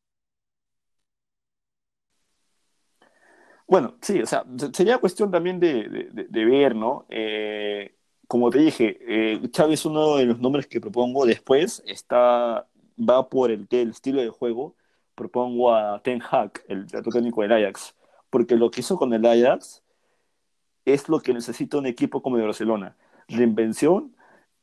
Bueno, 3.66 3.98
sí, 4.00 4.22
o 4.22 4.26
sea, 4.26 4.44
sería 4.72 4.98
cuestión 4.98 5.32
también 5.32 5.58
de, 5.58 6.10
de, 6.12 6.44
ver, 6.44 6.76
¿no? 6.76 7.06
Eh, 7.10 7.95
como 8.26 8.50
te 8.50 8.58
dije, 8.58 8.98
eh, 9.08 9.40
Xavi 9.54 9.74
es 9.74 9.84
uno 9.86 10.16
de 10.16 10.26
los 10.26 10.38
nombres 10.40 10.66
que 10.66 10.80
propongo. 10.80 11.26
Después 11.26 11.82
está, 11.86 12.66
va 12.98 13.28
por 13.28 13.50
el, 13.50 13.66
el 13.70 13.90
estilo 13.90 14.20
de 14.20 14.30
juego. 14.30 14.76
Propongo 15.14 15.74
a 15.74 16.02
Ten 16.02 16.20
Hag, 16.22 16.52
el 16.68 16.86
técnico 16.86 17.42
del 17.42 17.52
Ajax, 17.52 17.94
porque 18.30 18.56
lo 18.56 18.70
que 18.70 18.80
hizo 18.80 18.96
con 18.98 19.14
el 19.14 19.24
Ajax 19.24 19.82
es 20.84 21.08
lo 21.08 21.20
que 21.20 21.34
necesita 21.34 21.78
un 21.78 21.86
equipo 21.86 22.22
como 22.22 22.36
el 22.36 22.44
Barcelona. 22.44 22.96
Reinvención 23.28 24.14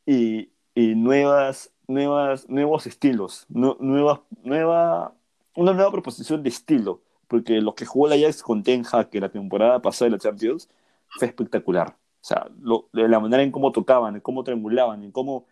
y, 0.05 0.49
nuevas, 0.75 1.73
nuevas, 1.87 2.49
nuevos 2.49 2.87
estilos, 2.87 3.45
nueva, 3.49 4.23
nueva, 4.43 5.15
una 5.55 5.73
nueva 5.73 5.91
proposición 5.91 6.43
de 6.43 6.49
estilo, 6.49 7.01
porque 7.27 7.61
lo 7.61 7.75
que 7.75 7.85
jugó 7.85 8.07
la 8.07 8.15
Ajax 8.15 8.43
con 8.43 8.63
Ten 8.63 8.83
Hag 8.91 9.09
la 9.13 9.29
temporada 9.29 9.81
pasada 9.81 10.07
de 10.07 10.11
la 10.17 10.19
Champions 10.19 10.69
fue 11.09 11.27
espectacular. 11.27 11.97
O 12.23 12.25
sea, 12.25 12.47
la 12.93 13.19
manera 13.19 13.43
en 13.43 13.51
cómo 13.51 13.73
tocaban, 13.73 14.15
en 14.15 14.21
cómo 14.21 14.43
triangulaban, 14.45 15.03
en 15.03 15.11
cómo 15.11 15.45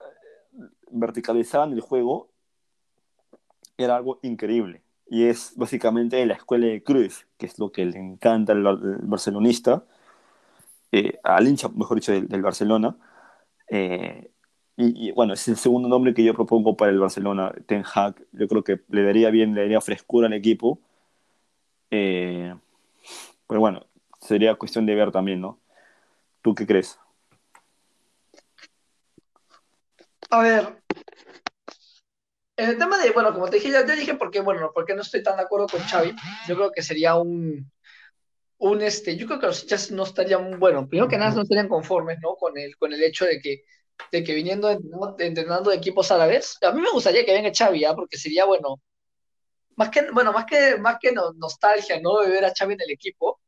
eh, 0.00 0.64
verticalizaban 0.90 1.72
el 1.72 1.80
juego, 1.80 2.28
era 3.78 3.96
algo 3.96 4.18
increíble 4.22 4.82
y 5.10 5.24
es 5.24 5.52
básicamente 5.56 6.24
la 6.26 6.34
escuela 6.34 6.66
de 6.66 6.82
Cruz, 6.82 7.26
que 7.38 7.46
es 7.46 7.58
lo 7.58 7.72
que 7.72 7.86
le 7.86 7.98
encanta 7.98 8.52
al, 8.52 8.62
barcelonista, 9.02 9.84
eh, 10.92 11.18
al 11.22 11.48
hincha, 11.48 11.68
mejor 11.68 11.96
dicho, 11.96 12.12
del, 12.12 12.42
Barcelona. 12.42 12.96
Eh, 13.68 14.30
y, 14.76 15.10
bueno, 15.12 15.34
es 15.34 15.48
el 15.48 15.56
segundo 15.56 15.88
nombre 15.88 16.14
que 16.14 16.24
yo 16.24 16.34
propongo 16.34 16.76
para 16.76 16.92
el 16.92 17.00
Barcelona, 17.00 17.52
Ten 17.66 17.84
Hag. 17.94 18.14
Yo 18.32 18.48
creo 18.48 18.62
que 18.62 18.80
le 18.90 19.02
daría 19.02 19.30
bien, 19.30 19.54
le 19.54 19.62
daría 19.62 19.80
frescura 19.80 20.28
al 20.28 20.34
equipo. 20.34 20.78
Eh, 21.90 22.54
pero 23.46 23.60
bueno, 23.60 23.86
sería 24.20 24.54
cuestión 24.54 24.86
de 24.86 24.94
ver 24.94 25.10
también, 25.10 25.40
¿no? 25.40 25.58
¿Tú 26.42 26.54
qué 26.54 26.66
crees? 26.66 26.98
A 30.30 30.42
ver, 30.42 30.82
en 32.58 32.70
el 32.70 32.76
tema 32.76 32.98
de, 32.98 33.12
bueno, 33.12 33.32
como 33.32 33.48
te 33.48 33.56
dije, 33.56 33.70
ya 33.70 33.86
te 33.86 33.94
dije 33.94 34.14
porque, 34.14 34.40
bueno, 34.40 34.72
porque 34.74 34.92
no 34.94 35.02
estoy 35.02 35.22
tan 35.22 35.36
de 35.36 35.44
acuerdo 35.44 35.68
con 35.68 35.80
Xavi. 35.80 36.14
Yo 36.48 36.56
creo 36.56 36.72
que 36.72 36.82
sería 36.82 37.14
un, 37.14 37.70
un 38.58 38.82
este, 38.82 39.16
yo 39.16 39.26
creo 39.26 39.38
que 39.38 39.46
los 39.46 39.62
hinchas 39.62 39.92
no 39.92 40.02
estarían, 40.02 40.58
bueno, 40.58 40.88
primero 40.88 41.08
que 41.08 41.16
nada 41.16 41.30
no 41.36 41.42
estarían 41.42 41.68
conformes, 41.68 42.18
¿no? 42.20 42.34
Con 42.34 42.58
el, 42.58 42.76
con 42.76 42.92
el 42.92 43.00
hecho 43.02 43.24
de 43.26 43.40
que, 43.40 43.62
de 44.10 44.24
que 44.24 44.34
viniendo 44.34 44.76
entrenando 45.18 45.70
de 45.70 45.76
equipos 45.76 46.10
árabes, 46.10 46.58
a 46.62 46.72
mí 46.72 46.80
me 46.80 46.90
gustaría 46.90 47.24
que 47.24 47.32
venga 47.32 47.52
Xavi, 47.56 47.84
¿ah? 47.84 47.94
porque 47.94 48.18
sería, 48.18 48.44
bueno, 48.44 48.80
más 49.76 49.90
que, 49.90 50.10
bueno, 50.10 50.32
más 50.32 50.44
que, 50.44 50.76
más 50.78 50.96
que 51.00 51.12
nostalgia, 51.12 52.00
¿no? 52.00 52.18
De 52.22 52.28
ver 52.28 52.44
a 52.44 52.52
Xavi 52.52 52.74
en 52.74 52.80
el 52.80 52.90
equipo, 52.90 53.40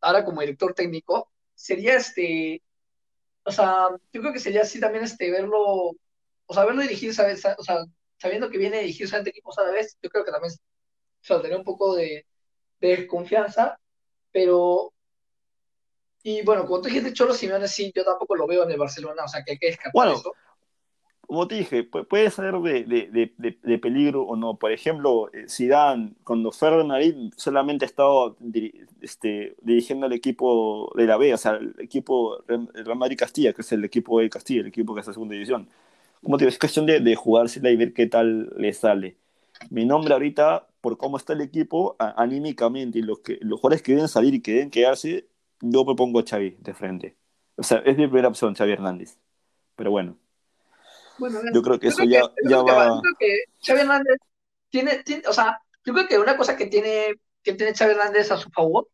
ahora 0.00 0.24
como 0.24 0.40
director 0.40 0.74
técnico, 0.74 1.30
sería 1.58 1.96
este, 1.96 2.62
o 3.42 3.50
sea, 3.50 3.88
yo 4.12 4.20
creo 4.20 4.32
que 4.32 4.38
sería 4.38 4.62
así 4.62 4.78
también 4.78 5.04
este, 5.04 5.30
verlo, 5.30 5.90
o 6.46 6.54
sea, 6.54 6.64
verlo 6.64 6.82
dirigir, 6.82 7.12
¿sabes? 7.12 7.44
O 7.58 7.64
sea, 7.64 7.84
sabiendo 8.16 8.48
que 8.48 8.58
viene 8.58 8.80
dirigido 8.80 9.16
ante 9.16 9.30
equipos 9.30 9.58
árabes, 9.58 9.98
yo 10.00 10.08
creo 10.08 10.24
que 10.24 10.30
también 10.30 10.52
o 11.28 11.56
un 11.56 11.64
poco 11.64 11.96
de, 11.96 12.24
desconfianza, 12.80 13.76
pero 14.30 14.92
y 16.22 16.42
bueno, 16.42 16.64
como 16.64 16.80
tú 16.80 16.88
dijiste 16.88 17.12
Cholo 17.12 17.34
Simeone, 17.34 17.66
sí, 17.66 17.90
yo 17.94 18.04
tampoco 18.04 18.36
lo 18.36 18.46
veo 18.46 18.62
en 18.62 18.70
el 18.70 18.78
Barcelona, 18.78 19.24
o 19.24 19.28
sea 19.28 19.42
que 19.42 19.52
hay 19.52 19.58
que 19.58 19.68
escapar 19.68 19.92
bueno, 19.92 20.12
eso. 20.12 20.32
Como 21.28 21.46
te 21.46 21.56
dije, 21.56 21.84
puede 21.84 22.30
ser 22.30 22.54
de, 22.58 23.78
peligro 23.82 24.22
o 24.22 24.34
no. 24.34 24.56
Por 24.58 24.72
ejemplo, 24.72 25.30
eh, 25.32 25.46
Zidane, 25.48 26.14
cuando 26.24 26.52
fue 26.52 26.82
Madrid, 26.84 27.32
solamente 27.36 27.84
ha 27.84 27.88
estado 27.88 28.36
este, 29.02 29.54
dirigiendo 29.62 30.06
el 30.06 30.14
equipo 30.14 30.90
de 30.96 31.06
la 31.06 31.18
B, 31.18 31.34
o 31.34 31.36
sea, 31.36 31.52
el 31.52 31.74
equipo 31.78 32.42
Real 32.48 32.96
Madrid 32.96 33.18
Castilla, 33.18 33.52
que 33.52 33.60
es 33.62 33.72
el 33.72 33.84
equipo 33.84 34.20
de 34.20 34.30
Castilla, 34.30 34.62
el 34.62 34.68
equipo 34.68 34.94
que 34.94 35.02
es 35.02 35.06
la 35.06 35.12
segunda 35.12 35.34
división 35.34 35.68
como 36.22 36.36
te 36.36 36.44
digo, 36.44 36.50
es 36.50 36.58
cuestión 36.58 36.86
de, 36.86 37.00
de 37.00 37.14
jugársela 37.16 37.70
y 37.70 37.76
ver 37.76 37.92
qué 37.92 38.06
tal 38.06 38.50
le 38.56 38.72
sale. 38.72 39.16
Mi 39.70 39.84
nombre 39.84 40.14
ahorita, 40.14 40.68
por 40.80 40.98
cómo 40.98 41.16
está 41.16 41.32
el 41.32 41.40
equipo, 41.40 41.96
anímicamente, 41.98 42.98
y 42.98 43.02
los, 43.02 43.20
que, 43.20 43.38
los 43.40 43.60
jugadores 43.60 43.82
que 43.82 43.92
deben 43.92 44.08
salir 44.08 44.34
y 44.34 44.40
que 44.40 44.52
deben 44.52 44.70
quedarse, 44.70 45.26
yo 45.60 45.84
propongo 45.84 46.20
a 46.20 46.24
Xavi 46.24 46.56
de 46.60 46.74
frente. 46.74 47.16
O 47.56 47.62
sea, 47.62 47.78
es 47.78 47.96
mi 47.96 48.06
primera 48.06 48.28
opción, 48.28 48.54
Xavi 48.54 48.72
Hernández. 48.72 49.18
Pero 49.76 49.90
bueno. 49.90 50.16
Yo 51.52 51.62
creo 51.62 51.78
que 51.78 51.88
eso 51.88 52.04
ya, 52.04 52.22
ya 52.48 52.62
va... 52.62 52.86
Yo 52.86 53.00
creo 53.00 53.14
que 53.18 53.44
Xavi 53.66 53.80
Hernández 53.80 54.18
tiene, 54.70 55.02
tiene, 55.02 55.22
o 55.26 55.32
sea, 55.32 55.60
yo 55.84 55.92
creo 55.92 56.06
que 56.06 56.18
una 56.18 56.36
cosa 56.36 56.56
que 56.56 56.66
tiene, 56.66 57.14
que 57.42 57.54
tiene 57.54 57.74
Xavi 57.74 57.92
Hernández 57.92 58.30
a 58.30 58.36
su 58.36 58.50
favor 58.50 58.88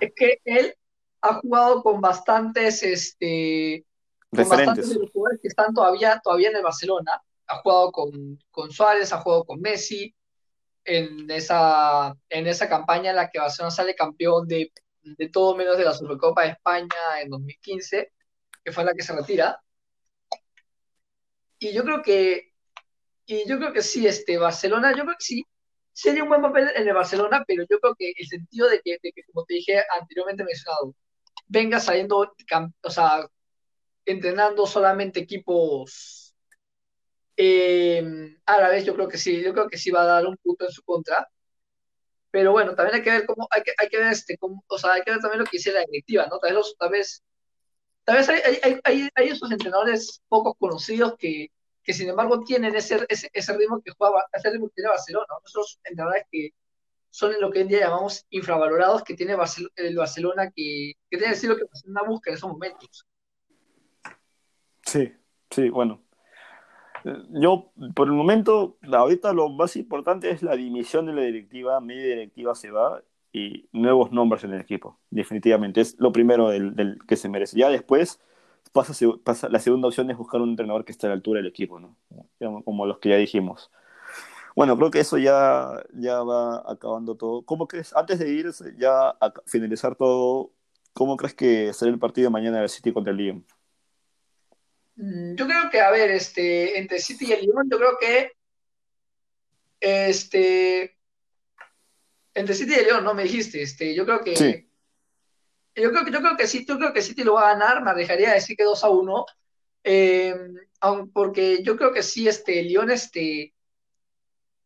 es 0.00 0.12
que 0.14 0.40
él 0.44 0.74
ha 1.22 1.34
jugado 1.34 1.82
con 1.82 2.00
bastantes, 2.00 2.82
este, 2.82 3.84
referentes. 4.32 4.88
de 4.88 5.00
los 5.00 5.10
jugadores 5.10 5.40
que 5.40 5.48
están 5.48 5.74
todavía, 5.74 6.20
todavía 6.22 6.50
en 6.50 6.56
el 6.56 6.62
Barcelona. 6.62 7.22
Ha 7.46 7.56
jugado 7.58 7.92
con, 7.92 8.38
con 8.50 8.70
Suárez, 8.70 9.12
ha 9.12 9.20
jugado 9.20 9.44
con 9.44 9.60
Messi. 9.60 10.14
en 10.84 11.30
esa, 11.30 12.14
en 12.28 12.46
esa 12.46 12.68
campaña 12.68 13.10
en 13.10 13.16
la 13.16 13.28
que 13.28 13.38
Barcelona 13.38 13.70
sale 13.70 13.94
campeón 13.94 14.48
de, 14.48 14.72
de 15.02 15.28
todo 15.28 15.56
menos 15.56 15.76
de 15.76 15.84
la 15.84 15.92
Supercopa 15.92 16.42
de 16.42 16.50
España 16.50 17.20
en 17.22 17.28
2015, 17.30 18.12
que 18.64 18.72
fue 18.72 18.84
la 18.84 18.94
que 18.94 19.02
se 19.02 19.14
retira. 19.14 19.60
Y 21.60 21.72
yo 21.72 21.84
creo 21.84 22.02
que, 22.02 22.52
y 23.26 23.48
yo 23.48 23.58
creo 23.58 23.72
que 23.72 23.82
sí, 23.82 24.06
este, 24.06 24.38
Barcelona, 24.38 24.92
yo 24.96 25.04
creo 25.04 25.16
que 25.18 25.24
sí, 25.24 25.44
sería 25.92 26.24
un 26.24 26.30
buen 26.30 26.42
papel 26.42 26.70
en 26.76 26.88
el 26.88 26.94
Barcelona, 26.94 27.44
pero 27.46 27.64
yo 27.70 27.78
creo 27.80 27.94
que 27.96 28.12
el 28.16 28.26
sentido 28.28 28.68
de 28.68 28.80
que, 28.82 28.98
de 29.02 29.12
que 29.12 29.22
como 29.24 29.44
te 29.46 29.54
dije 29.54 29.82
anteriormente 30.00 30.44
mencionado, 30.44 30.94
venga 31.48 31.80
saliendo, 31.80 32.34
o 32.82 32.90
sea, 32.90 33.28
entrenando 34.06 34.66
solamente 34.66 35.20
equipos 35.20 36.34
eh, 37.36 38.02
árabes, 38.46 38.84
yo 38.84 38.94
creo 38.94 39.08
que 39.08 39.18
sí, 39.18 39.42
yo 39.42 39.52
creo 39.52 39.68
que 39.68 39.78
sí 39.78 39.90
va 39.90 40.02
a 40.02 40.06
dar 40.06 40.26
un 40.26 40.36
punto 40.38 40.66
en 40.66 40.72
su 40.72 40.82
contra. 40.82 41.28
Pero 42.30 42.52
bueno, 42.52 42.74
también 42.74 42.96
hay 42.96 43.02
que 43.02 43.10
ver 43.10 43.26
cómo, 43.26 43.48
hay 43.50 43.62
que, 43.62 43.72
hay 43.78 43.88
que 43.88 43.98
ver 43.98 44.12
este, 44.12 44.38
cómo, 44.38 44.64
o 44.68 44.78
sea, 44.78 44.92
hay 44.94 45.02
que 45.02 45.10
ver 45.10 45.20
también 45.20 45.40
lo 45.40 45.44
que 45.46 45.56
dice 45.56 45.72
la 45.72 45.84
directiva, 45.84 46.26
¿no? 46.26 46.38
Tal 46.38 46.50
vez, 46.50 46.54
los, 46.54 46.76
tal 46.78 46.90
vez, 46.90 47.22
tal 48.04 48.16
vez 48.16 48.28
hay, 48.28 48.40
hay, 48.62 48.80
hay, 48.84 49.08
hay, 49.14 49.28
esos 49.28 49.50
entrenadores 49.50 50.22
poco 50.28 50.54
conocidos 50.54 51.14
que, 51.18 51.50
que 51.82 51.92
sin 51.92 52.08
embargo 52.08 52.40
tienen 52.40 52.74
ese, 52.74 53.06
ese, 53.08 53.30
ese 53.32 53.56
ritmo 53.56 53.80
que 53.82 53.92
juega, 53.96 54.26
ese 54.32 54.50
ritmo 54.50 54.68
que 54.68 54.74
tiene 54.74 54.90
Barcelona, 54.90 55.26
¿no? 55.28 55.38
Esos 55.44 55.80
entrenadores 55.84 56.24
que 56.30 56.50
son 57.10 57.32
en 57.32 57.40
lo 57.40 57.50
que 57.50 57.58
hoy 57.58 57.62
en 57.62 57.68
día 57.68 57.80
llamamos 57.80 58.24
infravalorados 58.30 59.02
que 59.02 59.14
tiene 59.14 59.36
el 59.76 59.96
Barcelona, 59.96 60.50
que, 60.54 60.92
que 61.10 61.16
tiene 61.16 61.26
el 61.26 61.32
estilo 61.32 61.56
que 61.56 61.64
Barcelona 61.64 62.02
busca 62.06 62.30
en 62.30 62.36
esos 62.36 62.50
momentos. 62.50 63.06
Sí, 64.82 65.12
sí, 65.50 65.68
bueno. 65.68 66.02
Yo, 67.30 67.72
por 67.94 68.08
el 68.08 68.12
momento, 68.12 68.76
ahorita 68.92 69.32
lo 69.32 69.48
más 69.48 69.74
importante 69.76 70.30
es 70.30 70.42
la 70.42 70.54
dimisión 70.54 71.06
de 71.06 71.14
la 71.14 71.22
directiva, 71.22 71.80
media 71.80 72.14
directiva 72.14 72.54
se 72.54 72.70
va 72.70 73.02
y 73.32 73.68
nuevos 73.72 74.12
nombres 74.12 74.44
en 74.44 74.52
el 74.52 74.60
equipo, 74.60 74.98
definitivamente. 75.10 75.80
Es 75.80 75.96
lo 75.98 76.12
primero 76.12 76.48
del, 76.48 76.74
del 76.74 76.98
que 77.06 77.16
se 77.16 77.28
merece. 77.28 77.58
Ya 77.58 77.68
después 77.68 78.20
pasa, 78.72 78.94
pasa, 79.24 79.48
la 79.48 79.58
segunda 79.58 79.88
opción 79.88 80.10
es 80.10 80.16
buscar 80.16 80.40
un 80.40 80.50
entrenador 80.50 80.84
que 80.84 80.92
esté 80.92 81.06
a 81.06 81.10
la 81.10 81.14
altura 81.14 81.38
del 81.38 81.48
equipo, 81.48 81.80
¿no? 81.80 81.96
Como 82.64 82.86
los 82.86 82.98
que 82.98 83.10
ya 83.10 83.16
dijimos. 83.16 83.70
Bueno, 84.56 84.76
creo 84.76 84.90
que 84.90 85.00
eso 85.00 85.18
ya, 85.18 85.82
ya 85.92 86.22
va 86.22 86.64
acabando 86.70 87.16
todo. 87.16 87.44
¿Cómo 87.44 87.66
crees, 87.68 87.94
antes 87.94 88.18
de 88.18 88.30
ir 88.30 88.50
ya 88.78 89.10
a 89.10 89.32
finalizar 89.46 89.94
todo, 89.94 90.52
cómo 90.92 91.16
crees 91.16 91.34
que 91.34 91.72
será 91.72 91.90
el 91.90 91.98
partido 91.98 92.26
de 92.26 92.32
mañana 92.32 92.60
del 92.60 92.68
City 92.68 92.92
contra 92.92 93.12
el 93.12 93.18
Lyon? 93.18 93.46
Mm, 94.96 95.34
yo 95.36 95.46
creo 95.46 95.70
que, 95.70 95.80
a 95.80 95.90
ver, 95.90 96.10
este, 96.10 96.78
entre 96.78 96.98
City 96.98 97.26
y 97.28 97.32
el 97.32 97.40
Lyon, 97.42 97.68
yo 97.70 97.78
creo 97.78 97.96
que 97.98 98.32
este 99.80 100.99
entre 102.40 102.54
City 102.54 102.74
y 102.74 102.84
León, 102.84 103.04
no 103.04 103.12
me 103.14 103.24
dijiste, 103.24 103.62
este, 103.62 103.94
yo 103.94 104.04
creo 104.04 104.20
que 104.20 104.66
yo 105.74 105.90
creo 105.90 106.04
que 106.04 106.10
yo 106.10 106.20
creo 106.20 106.36
que 106.36 106.46
sí, 106.46 106.64
yo 106.66 106.78
creo 106.78 106.92
que 106.92 107.02
City 107.02 107.22
lo 107.22 107.34
va 107.34 107.50
a 107.50 107.52
ganar, 107.54 107.84
me 107.84 107.94
dejaría 107.94 108.32
decir 108.32 108.56
que 108.56 108.64
2 108.64 108.82
a 108.84 108.88
1. 108.88 109.26
Eh, 109.84 110.34
porque 111.12 111.62
yo 111.62 111.76
creo 111.76 111.92
que 111.92 112.02
sí, 112.02 112.28
este, 112.28 112.62
León, 112.62 112.90
este, 112.90 113.54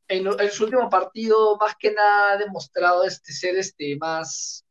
en, 0.09 0.27
en, 0.27 0.51
su 0.51 0.65
último 0.65 0.89
partido, 0.89 1.57
más 1.57 1.75
que 1.77 1.93
nada 1.93 2.33
ha 2.33 2.37
demostrado 2.37 3.05
este, 3.05 3.33
ser 3.33 3.57
este, 3.57 3.97
más, 3.97 4.65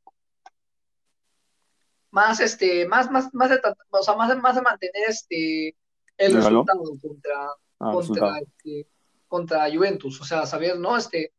más, 2.11 2.39
este, 2.39 2.85
más, 2.87 3.11
más, 3.11 3.33
más 3.33 3.49
de, 3.49 3.59
o 3.89 4.03
sea, 4.03 4.15
más, 4.15 4.35
más 4.37 4.55
de 4.55 4.61
mantener 4.61 5.09
este, 5.09 5.75
el 6.17 6.33
resultado 6.33 6.83
contra, 7.01 7.47
ah, 7.79 7.91
contra, 7.91 8.39
este, 8.39 8.87
contra 9.27 9.71
Juventus, 9.71 10.21
o 10.21 10.23
sea, 10.23 10.45
saber, 10.45 10.77
¿no? 10.77 10.95
Este, 10.95 11.33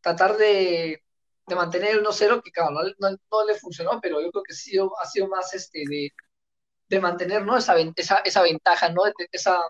tratar 0.00 0.36
de, 0.36 1.02
de 1.46 1.54
mantener 1.54 1.92
el 1.92 2.04
1-0, 2.04 2.42
que 2.42 2.50
claro, 2.52 2.72
no, 2.98 3.10
no, 3.10 3.46
le 3.46 3.54
funcionó, 3.56 4.00
pero 4.00 4.20
yo 4.20 4.30
creo 4.30 4.42
que 4.44 4.54
sí 4.54 4.76
ha 4.78 5.06
sido 5.06 5.28
más 5.28 5.54
este 5.54 5.84
de, 5.88 6.12
de 6.88 7.00
mantener, 7.00 7.44
¿no? 7.44 7.56
Esa, 7.56 7.76
esa, 7.96 8.18
esa 8.18 8.42
ventaja, 8.42 8.90
¿no? 8.90 9.02
esa 9.32 9.60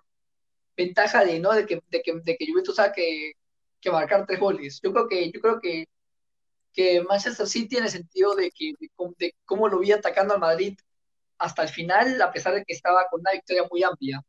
ventaja 0.77 1.25
de, 1.25 1.41
¿no? 1.41 1.53
De 1.53 1.67
que, 1.67 1.83
de 1.89 2.03
que, 2.03 2.15
de 2.23 2.37
que 2.37 2.47
Juventus 2.51 2.77
sabe 2.77 2.93
que, 2.95 3.33
que 3.81 3.91
marcar 3.91 4.27
tres 4.27 4.41
goles. 4.41 4.81
Yo 4.83 4.93
creo 4.93 5.09
que, 5.09 5.31
yo 5.33 5.41
creo 5.41 5.61
que 5.61 5.87
que 6.79 7.03
Manchester 7.03 7.47
City 7.49 7.77
en 7.77 7.85
el 7.85 7.91
sentido 7.91 8.37
de, 8.37 8.53
que, 8.53 8.73
de, 9.19 9.35
cómo 9.45 9.69
lo 9.69 9.81
vi 9.81 9.91
atacando 9.91 10.35
al 10.35 10.41
Madrid 10.41 10.79
hasta 11.39 11.63
el 11.65 11.69
final, 11.69 12.23
a 12.23 12.33
pesar 12.33 12.55
de 12.55 12.65
que 12.65 12.73
estaba 12.73 13.07
con 13.11 13.21
una 13.21 13.33
victoria 13.33 13.65
muy 13.71 13.83
amplia. 13.83 14.23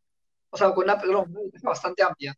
O 0.49 0.57
sea, 0.57 0.71
con 0.73 0.85
una, 0.85 0.99
perdón, 0.99 1.31
bastante 1.61 2.03
amplia. 2.03 2.35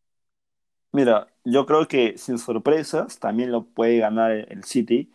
Mira, 0.93 1.27
yo 1.45 1.65
creo 1.65 1.87
que 1.87 2.17
sin 2.17 2.37
sorpresas 2.37 3.19
también 3.19 3.51
lo 3.51 3.65
puede 3.65 3.97
ganar 3.99 4.31
el 4.31 4.63
City. 4.65 5.11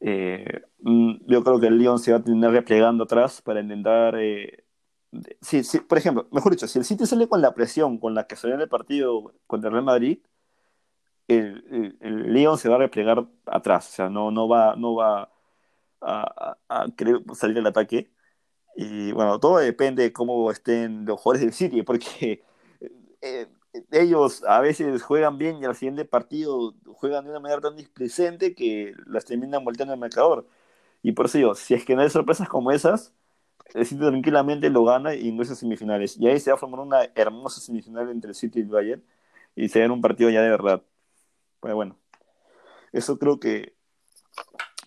Eh, 0.00 0.62
mm, 0.80 1.26
yo 1.26 1.44
creo 1.44 1.60
que 1.60 1.68
el 1.68 1.78
Lyon 1.78 1.98
se 1.98 2.12
va 2.12 2.18
a 2.18 2.24
tener 2.24 2.50
replegando 2.50 3.04
atrás 3.04 3.42
para 3.42 3.60
intentar. 3.60 4.16
Eh, 4.18 4.64
por 5.88 5.98
ejemplo, 5.98 6.28
mejor 6.32 6.52
dicho, 6.52 6.68
si 6.68 6.78
el 6.78 6.84
City 6.84 7.06
sale 7.06 7.28
con 7.28 7.40
la 7.42 7.54
presión 7.54 7.98
con 7.98 8.14
la 8.14 8.26
que 8.26 8.36
salió 8.36 8.56
en 8.56 8.62
el 8.62 8.68
partido 8.68 9.32
contra 9.46 9.68
el 9.68 9.74
Real 9.74 9.84
Madrid, 9.84 10.18
el, 11.28 11.96
el, 12.00 12.32
León 12.32 12.58
se 12.58 12.68
va 12.68 12.76
a 12.76 12.78
replegar 12.78 13.26
atrás, 13.46 13.88
o 13.88 13.92
sea, 13.92 14.08
no, 14.10 14.48
va, 14.48 14.76
no 14.76 14.94
va 14.94 15.30
a, 16.00 16.56
a, 16.68 16.86
querer 16.96 17.22
salir 17.34 17.58
al 17.58 17.66
ataque. 17.66 18.10
Y 18.76 19.12
bueno, 19.12 19.40
todo 19.40 19.58
depende 19.58 20.04
de 20.04 20.12
cómo 20.12 20.50
estén 20.50 21.06
los 21.06 21.20
jugadores 21.20 21.42
del 21.42 21.52
City, 21.54 21.82
porque 21.82 22.44
eh, 23.22 23.48
ellos 23.90 24.44
a 24.44 24.60
veces 24.60 25.02
juegan 25.02 25.38
bien 25.38 25.58
y 25.58 25.64
al 25.64 25.76
siguiente 25.76 26.04
partido 26.04 26.74
juegan 26.94 27.24
de 27.24 27.30
una 27.30 27.40
manera 27.40 27.60
tan 27.60 27.76
displicente 27.76 28.54
que 28.54 28.94
las 29.06 29.24
terminan 29.24 29.64
volteando 29.64 29.94
el 29.94 30.00
marcador. 30.00 30.46
Y 31.02 31.12
por 31.12 31.26
eso 31.26 31.38
digo, 31.38 31.54
si 31.54 31.74
es 31.74 31.84
que 31.84 31.94
no 31.94 32.02
hay 32.02 32.10
sorpresas 32.10 32.48
como 32.48 32.72
esas, 32.72 33.14
el 33.74 33.86
City 33.86 34.00
tranquilamente 34.00 34.70
lo 34.70 34.84
gana 34.84 35.14
y 35.14 35.28
ingresa 35.28 35.54
a 35.54 35.56
semifinales. 35.56 36.16
Y 36.18 36.28
ahí 36.28 36.40
se 36.40 36.50
va 36.50 36.56
a 36.56 36.58
formar 36.58 36.80
una 36.80 37.04
hermosa 37.14 37.60
semifinal 37.60 38.10
entre 38.10 38.30
el 38.30 38.34
City 38.34 38.60
y 38.60 38.62
el 38.62 38.68
Bayern 38.68 39.02
y 39.56 39.68
se 39.68 39.88
un 39.88 40.00
partido 40.00 40.30
ya 40.30 40.42
de 40.42 40.50
verdad. 40.50 40.82
Pues 41.60 41.74
bueno, 41.74 41.98
eso 42.92 43.18
creo 43.18 43.40
que 43.40 43.74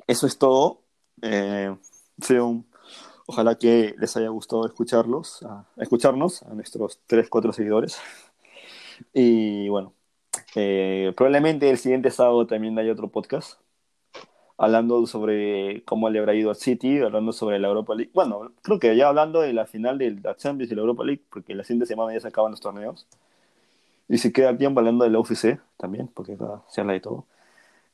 eso 0.07 0.27
es 0.27 0.37
todo. 0.37 0.83
Eh, 1.21 1.75
ojalá 3.25 3.55
que 3.57 3.95
les 3.97 4.15
haya 4.15 4.29
gustado 4.29 4.65
escucharlos, 4.65 5.45
escucharnos 5.77 6.43
a 6.43 6.53
nuestros 6.53 6.99
3, 7.07 7.27
4 7.29 7.51
seguidores. 7.51 7.99
Y 9.13 9.69
bueno, 9.69 9.93
eh, 10.55 11.13
probablemente 11.15 11.69
el 11.69 11.77
siguiente 11.77 12.11
sábado 12.11 12.47
también 12.47 12.77
haya 12.79 12.91
otro 12.93 13.09
podcast 13.09 13.59
hablando 14.59 15.07
sobre 15.07 15.83
cómo 15.85 16.09
le 16.09 16.19
habrá 16.19 16.35
ido 16.35 16.51
a 16.51 16.55
City, 16.55 16.99
hablando 16.99 17.31
sobre 17.31 17.59
la 17.59 17.69
Europa 17.69 17.95
League. 17.95 18.11
Bueno, 18.13 18.51
creo 18.61 18.77
que 18.77 18.95
ya 18.95 19.07
hablando 19.07 19.39
de 19.39 19.53
la 19.53 19.65
final 19.65 19.97
de 19.97 20.11
la 20.21 20.35
Champions 20.35 20.69
y 20.71 20.75
la 20.75 20.81
Europa 20.81 21.05
League, 21.05 21.23
porque 21.31 21.55
la 21.55 21.63
siguiente 21.63 21.85
semana 21.85 22.13
ya 22.13 22.19
se 22.19 22.27
acaban 22.27 22.51
los 22.51 22.59
torneos. 22.59 23.07
Y 24.09 24.17
si 24.17 24.33
queda 24.33 24.57
tiempo 24.57 24.81
hablando 24.81 25.05
de 25.05 25.11
la 25.11 25.19
UFC 25.19 25.59
también, 25.77 26.09
porque 26.09 26.37
se 26.67 26.81
habla 26.81 26.93
de 26.93 26.99
todo. 26.99 27.25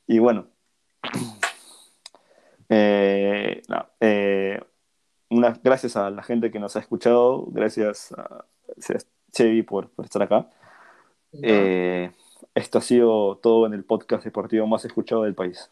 Y 0.08 0.18
bueno, 0.18 0.46
eh, 2.68 3.62
eh, 4.00 4.60
unas 5.30 5.62
gracias 5.62 5.96
a 5.96 6.10
la 6.10 6.22
gente 6.24 6.50
que 6.50 6.58
nos 6.58 6.74
ha 6.74 6.80
escuchado, 6.80 7.46
gracias 7.48 8.12
a 8.12 8.44
Chevy 9.32 9.62
por, 9.62 9.90
por 9.90 10.04
estar 10.04 10.22
acá. 10.22 10.48
Eh, 11.42 12.12
esto 12.54 12.78
ha 12.78 12.80
sido 12.82 13.36
todo 13.38 13.66
en 13.66 13.74
el 13.74 13.84
podcast 13.84 14.24
deportivo 14.24 14.66
más 14.66 14.84
escuchado 14.84 15.22
del 15.24 15.34
país. 15.34 15.70